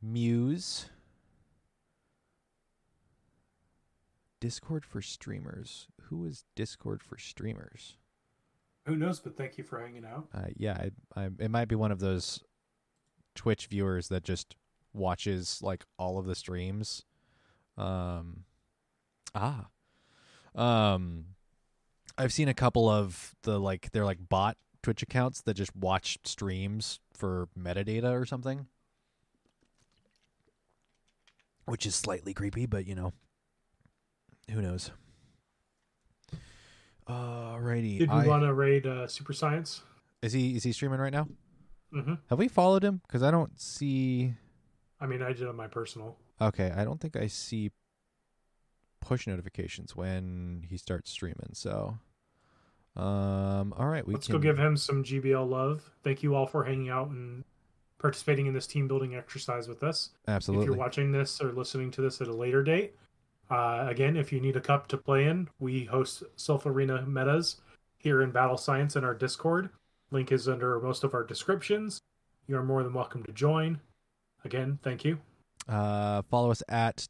muse. 0.00 0.86
Discord 4.40 4.84
for 4.84 5.00
streamers. 5.00 5.88
Who 6.02 6.24
is 6.26 6.44
Discord 6.54 7.02
for 7.02 7.16
streamers? 7.16 7.96
Who 8.86 8.96
knows? 8.96 9.20
But 9.20 9.36
thank 9.36 9.56
you 9.56 9.64
for 9.64 9.80
hanging 9.80 10.04
out. 10.04 10.28
Uh, 10.34 10.48
yeah, 10.56 10.88
I, 11.16 11.24
I, 11.24 11.28
it 11.38 11.50
might 11.50 11.68
be 11.68 11.76
one 11.76 11.92
of 11.92 12.00
those 12.00 12.40
Twitch 13.34 13.66
viewers 13.66 14.08
that 14.08 14.24
just 14.24 14.56
watches 14.92 15.60
like 15.62 15.84
all 15.98 16.18
of 16.18 16.26
the 16.26 16.34
streams. 16.34 17.04
Um, 17.78 18.44
ah, 19.34 19.66
um, 20.54 21.26
I've 22.18 22.32
seen 22.32 22.48
a 22.48 22.54
couple 22.54 22.88
of 22.88 23.34
the 23.42 23.58
like 23.58 23.90
they're 23.92 24.04
like 24.04 24.28
bot 24.28 24.56
Twitch 24.82 25.02
accounts 25.02 25.40
that 25.42 25.54
just 25.54 25.74
watch 25.76 26.18
streams 26.24 27.00
for 27.14 27.48
metadata 27.58 28.12
or 28.12 28.26
something, 28.26 28.66
which 31.66 31.86
is 31.86 31.94
slightly 31.94 32.34
creepy, 32.34 32.66
but 32.66 32.86
you 32.86 32.94
know, 32.94 33.12
who 34.50 34.60
knows. 34.60 34.90
Alrighty, 37.08 37.98
Did 37.98 38.10
we 38.10 38.16
I- 38.18 38.26
want 38.26 38.42
to 38.44 38.52
raid 38.54 38.86
uh, 38.86 39.06
Super 39.06 39.32
Science? 39.32 39.82
is 40.22 40.32
he 40.32 40.56
is 40.56 40.62
he 40.62 40.72
streaming 40.72 41.00
right 41.00 41.12
now? 41.12 41.26
Mm-hmm. 41.92 42.14
Have 42.30 42.38
we 42.38 42.48
followed 42.48 42.82
him? 42.84 43.00
Because 43.06 43.22
I 43.22 43.30
don't 43.30 43.60
see. 43.60 44.34
I 45.00 45.06
mean, 45.06 45.20
I 45.20 45.32
did 45.32 45.46
on 45.48 45.56
my 45.56 45.66
personal. 45.66 46.16
Okay, 46.40 46.72
I 46.74 46.84
don't 46.84 47.00
think 47.00 47.16
I 47.16 47.26
see 47.26 47.70
push 49.02 49.26
notifications 49.26 49.94
when 49.94 50.64
he 50.68 50.76
starts 50.76 51.10
streaming. 51.10 51.50
So, 51.52 51.98
um, 52.96 53.74
all 53.76 53.86
right, 53.86 54.06
we 54.06 54.14
Let's 54.14 54.26
can 54.26 54.34
go 54.36 54.38
give 54.38 54.58
him 54.58 54.76
some 54.76 55.04
GBL 55.04 55.48
love. 55.48 55.90
Thank 56.02 56.22
you 56.22 56.34
all 56.34 56.46
for 56.46 56.64
hanging 56.64 56.88
out 56.88 57.08
and 57.08 57.44
participating 57.98 58.46
in 58.46 58.54
this 58.54 58.66
team 58.66 58.88
building 58.88 59.14
exercise 59.14 59.68
with 59.68 59.82
us. 59.82 60.10
absolutely. 60.26 60.64
If 60.64 60.68
you're 60.68 60.76
watching 60.76 61.12
this 61.12 61.40
or 61.40 61.52
listening 61.52 61.90
to 61.92 62.00
this 62.00 62.20
at 62.20 62.28
a 62.28 62.34
later 62.34 62.62
date, 62.62 62.94
uh, 63.50 63.86
again, 63.88 64.16
if 64.16 64.32
you 64.32 64.40
need 64.40 64.56
a 64.56 64.60
cup 64.60 64.88
to 64.88 64.96
play 64.96 65.26
in, 65.26 65.48
we 65.60 65.84
host 65.84 66.22
Silph 66.36 66.66
Arena 66.66 67.02
metas 67.06 67.56
here 67.98 68.22
in 68.22 68.30
Battle 68.30 68.56
Science 68.56 68.96
in 68.96 69.04
our 69.04 69.14
Discord. 69.14 69.70
Link 70.10 70.32
is 70.32 70.48
under 70.48 70.80
most 70.80 71.04
of 71.04 71.14
our 71.14 71.22
descriptions. 71.22 72.00
You're 72.46 72.62
more 72.62 72.82
than 72.82 72.92
welcome 72.92 73.22
to 73.24 73.32
join. 73.32 73.80
Again, 74.44 74.78
thank 74.82 75.04
you. 75.04 75.18
Uh, 75.68 76.22
follow 76.30 76.50
us 76.50 76.62
at 76.68 77.06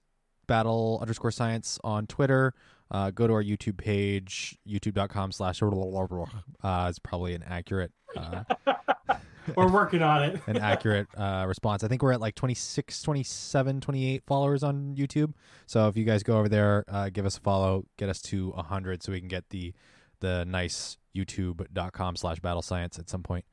battle 0.46 0.98
underscore 1.00 1.30
science 1.30 1.78
on 1.84 2.06
Twitter. 2.06 2.54
Uh, 2.90 3.10
go 3.10 3.26
to 3.26 3.32
our 3.32 3.42
YouTube 3.42 3.78
page, 3.78 4.58
youtube.com 4.68 5.32
slash 5.32 5.62
uh, 5.62 6.86
is 6.90 6.98
probably 6.98 7.34
an 7.34 7.42
accurate 7.42 7.90
uh, 8.16 8.44
We're 9.56 9.70
working 9.70 10.02
on 10.02 10.22
it. 10.22 10.40
an 10.46 10.58
accurate 10.58 11.08
uh, 11.16 11.44
response. 11.48 11.82
I 11.82 11.88
think 11.88 12.02
we're 12.02 12.12
at 12.12 12.20
like 12.20 12.34
26, 12.34 13.02
27, 13.02 13.80
28 13.80 14.22
followers 14.26 14.62
on 14.62 14.94
YouTube. 14.96 15.32
So 15.66 15.88
if 15.88 15.96
you 15.96 16.04
guys 16.04 16.22
go 16.22 16.38
over 16.38 16.48
there, 16.48 16.84
uh, 16.88 17.08
give 17.08 17.26
us 17.26 17.38
a 17.38 17.40
follow, 17.40 17.84
get 17.96 18.08
us 18.08 18.20
to 18.22 18.50
100 18.50 19.02
so 19.02 19.12
we 19.12 19.20
can 19.20 19.28
get 19.28 19.48
the 19.50 19.72
the 20.20 20.44
nice 20.44 20.98
youtube.com 21.16 22.14
slash 22.14 22.38
battle 22.38 22.62
science 22.62 22.98
at 22.98 23.10
some 23.10 23.24
point. 23.24 23.44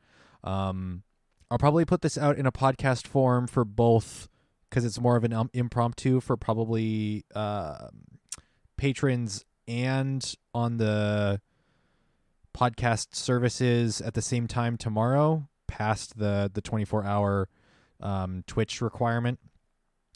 Um, 0.43 1.01
I'll 1.49 1.57
probably 1.57 1.83
put 1.83 2.01
this 2.01 2.15
out 2.15 2.37
in 2.37 2.45
a 2.45 2.51
podcast 2.51 3.07
form 3.07 3.47
for 3.47 3.65
both 3.65 4.29
because 4.69 4.85
it's 4.85 4.99
more 4.99 5.15
of 5.15 5.23
an 5.23 5.33
um, 5.33 5.49
impromptu 5.53 6.19
for 6.19 6.37
probably 6.37 7.25
uh, 7.33 7.87
patrons 8.77 9.45
and 9.67 10.35
on 10.53 10.77
the 10.77 11.41
podcast 12.55 13.15
services 13.15 14.01
at 14.01 14.13
the 14.13 14.21
same 14.21 14.47
time 14.47 14.77
tomorrow 14.77 15.47
past 15.67 16.17
the 16.17 16.49
the 16.53 16.61
24 16.61 17.03
hour 17.05 17.49
um, 18.01 18.43
twitch 18.47 18.81
requirement. 18.81 19.39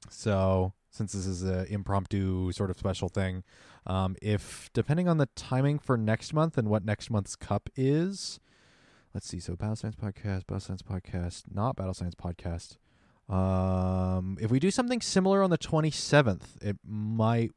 So 0.09 0.73
since 0.89 1.13
this 1.13 1.25
is 1.25 1.43
an 1.43 1.65
impromptu 1.67 2.51
sort 2.51 2.69
of 2.69 2.77
special 2.77 3.09
thing 3.09 3.43
um, 3.85 4.15
if 4.21 4.69
depending 4.73 5.07
on 5.07 5.17
the 5.17 5.27
timing 5.35 5.79
for 5.79 5.97
next 5.97 6.33
month 6.33 6.57
and 6.57 6.69
what 6.69 6.85
next 6.85 7.09
month's 7.09 7.35
cup 7.35 7.69
is 7.75 8.39
let's 9.13 9.27
see. 9.27 9.39
So 9.39 9.55
battle 9.55 9.75
science 9.75 9.95
podcast 9.95 10.47
battle 10.47 10.59
science 10.59 10.81
podcast 10.81 11.43
not 11.51 11.75
battle 11.75 11.93
science 11.93 12.15
podcast 12.15 12.77
um, 13.29 14.37
if 14.41 14.51
we 14.51 14.59
do 14.59 14.69
something 14.71 15.01
similar 15.01 15.41
on 15.43 15.49
the 15.49 15.57
27th 15.57 16.61
it 16.61 16.77
might 16.87 17.51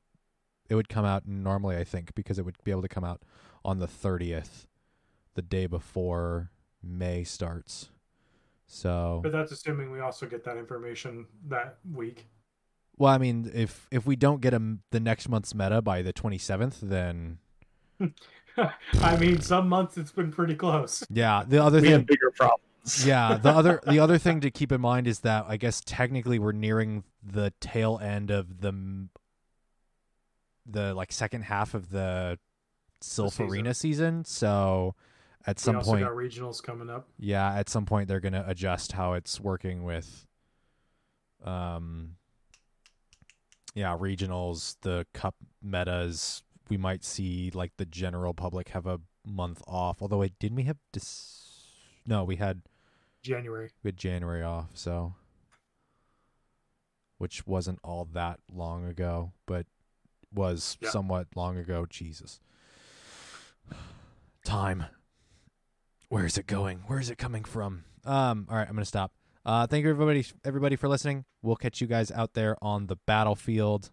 it 0.69 0.75
would 0.75 0.89
come 0.89 1.05
out 1.05 1.27
normally 1.27 1.77
i 1.77 1.85
think 1.85 2.15
because 2.15 2.39
it 2.39 2.45
would 2.45 2.57
be 2.65 2.71
able 2.71 2.83
to 2.83 2.89
come 2.89 3.05
out 3.05 3.23
on 3.65 3.79
the 3.79 3.87
30th 3.87 4.67
the 5.35 5.43
day 5.43 5.67
before 5.67 6.51
may 6.83 7.25
starts 7.25 7.89
so 8.67 9.21
But 9.23 9.33
that's 9.33 9.53
assuming 9.53 9.91
we 9.91 10.01
also 10.01 10.27
get 10.27 10.45
that 10.45 10.57
information 10.57 11.27
that 11.49 11.79
week. 11.93 12.27
well 12.97 13.13
i 13.13 13.19
mean 13.19 13.51
if 13.55 13.87
if 13.91 14.07
we 14.07 14.17
don't 14.17 14.41
get 14.41 14.55
a, 14.55 14.79
the 14.93 15.01
next 15.01 15.29
month's 15.29 15.55
meta 15.55 15.83
by 15.83 16.01
the 16.03 16.13
27th 16.13 16.81
then 16.81 17.39
I 19.03 19.17
mean, 19.19 19.41
some 19.43 19.69
months 19.69 19.99
it's 19.99 20.13
been 20.13 20.31
pretty 20.33 20.55
close. 20.55 21.05
yeah 21.11 21.45
the 21.47 21.63
other 21.63 21.79
We 21.79 21.89
thing 21.89 21.93
have 21.93 22.07
bigger 22.07 22.31
problems. 22.35 22.63
yeah 23.05 23.37
the 23.37 23.51
other 23.51 23.81
the 23.87 23.99
other 23.99 24.19
thing 24.19 24.41
to 24.41 24.51
keep 24.51 24.71
in 24.71 24.81
mind 24.81 25.07
is 25.09 25.21
that 25.21 25.45
i 25.49 25.57
guess 25.57 25.83
technically 25.85 26.39
we're 26.39 26.53
nearing 26.53 27.03
the 27.23 27.53
tail 27.61 27.99
end 28.01 28.31
of 28.31 28.61
the 28.61 29.09
the 30.67 30.95
like 30.95 31.13
second 31.13 31.43
half 31.43 31.75
of 31.75 31.91
the 31.91 32.39
Silph 33.03 33.33
season. 33.33 33.47
arena 33.49 33.75
season 33.75 34.25
so 34.25 34.95
at 35.47 35.59
some 35.59 35.81
point 35.81 36.05
got 36.05 36.13
regionals 36.13 36.63
coming 36.63 36.89
up. 36.89 37.09
yeah 37.19 37.55
at 37.55 37.69
some 37.69 37.85
point 37.87 38.09
they're 38.09 38.21
going 38.21 38.33
to 38.33 38.49
adjust 38.49 38.93
how 38.93 39.13
it's 39.15 39.41
working 39.41 39.85
with 39.85 40.27
um 41.45 42.13
yeah 43.75 43.97
regionals 43.97 44.77
the 44.83 45.07
cup 45.13 45.35
metas 45.63 46.43
we 46.69 46.77
might 46.77 47.05
see 47.05 47.51
like 47.53 47.73
the 47.77 47.85
general 47.87 48.33
public 48.35 48.69
have 48.71 48.87
a 48.87 49.01
month 49.25 49.63
off 49.67 50.01
although 50.01 50.19
wait 50.19 50.39
didn't 50.39 50.57
we 50.57 50.63
have 50.65 50.79
dis- 50.93 51.67
no 52.07 52.25
we 52.25 52.37
had 52.37 52.63
January. 53.27 53.71
we 53.83 53.89
had 53.89 53.97
January 53.97 54.43
off, 54.43 54.69
so 54.75 55.15
which 57.19 57.47
wasn't 57.47 57.79
all 57.83 58.05
that 58.13 58.41
long 58.53 58.85
ago, 58.87 59.33
but 59.47 59.67
was 60.33 60.77
Yeah. 60.81 60.91
somewhat 60.91 61.29
long 61.35 61.57
ago. 61.57 61.87
Jesus. 61.87 62.41
Time. 64.45 64.85
Where 66.09 66.25
is 66.25 66.39
it 66.39 66.47
going? 66.47 66.81
Where 66.87 67.01
is 67.01 67.11
it 67.11 67.19
coming 67.19 67.43
from? 67.45 67.85
Um, 68.05 68.47
all 68.51 68.57
right, 68.57 68.69
I'm 68.69 68.75
gonna 68.75 68.85
stop. 68.85 69.13
Uh, 69.45 69.67
thank 69.67 69.85
you 69.85 69.91
everybody 69.91 70.25
everybody 70.45 70.77
for 70.77 70.89
listening. 70.89 71.25
We'll 71.43 71.57
catch 71.57 71.81
you 71.81 71.87
guys 71.87 72.11
out 72.11 72.35
there 72.35 72.57
on 72.63 72.87
the 72.87 72.97
battlefield. 73.07 73.91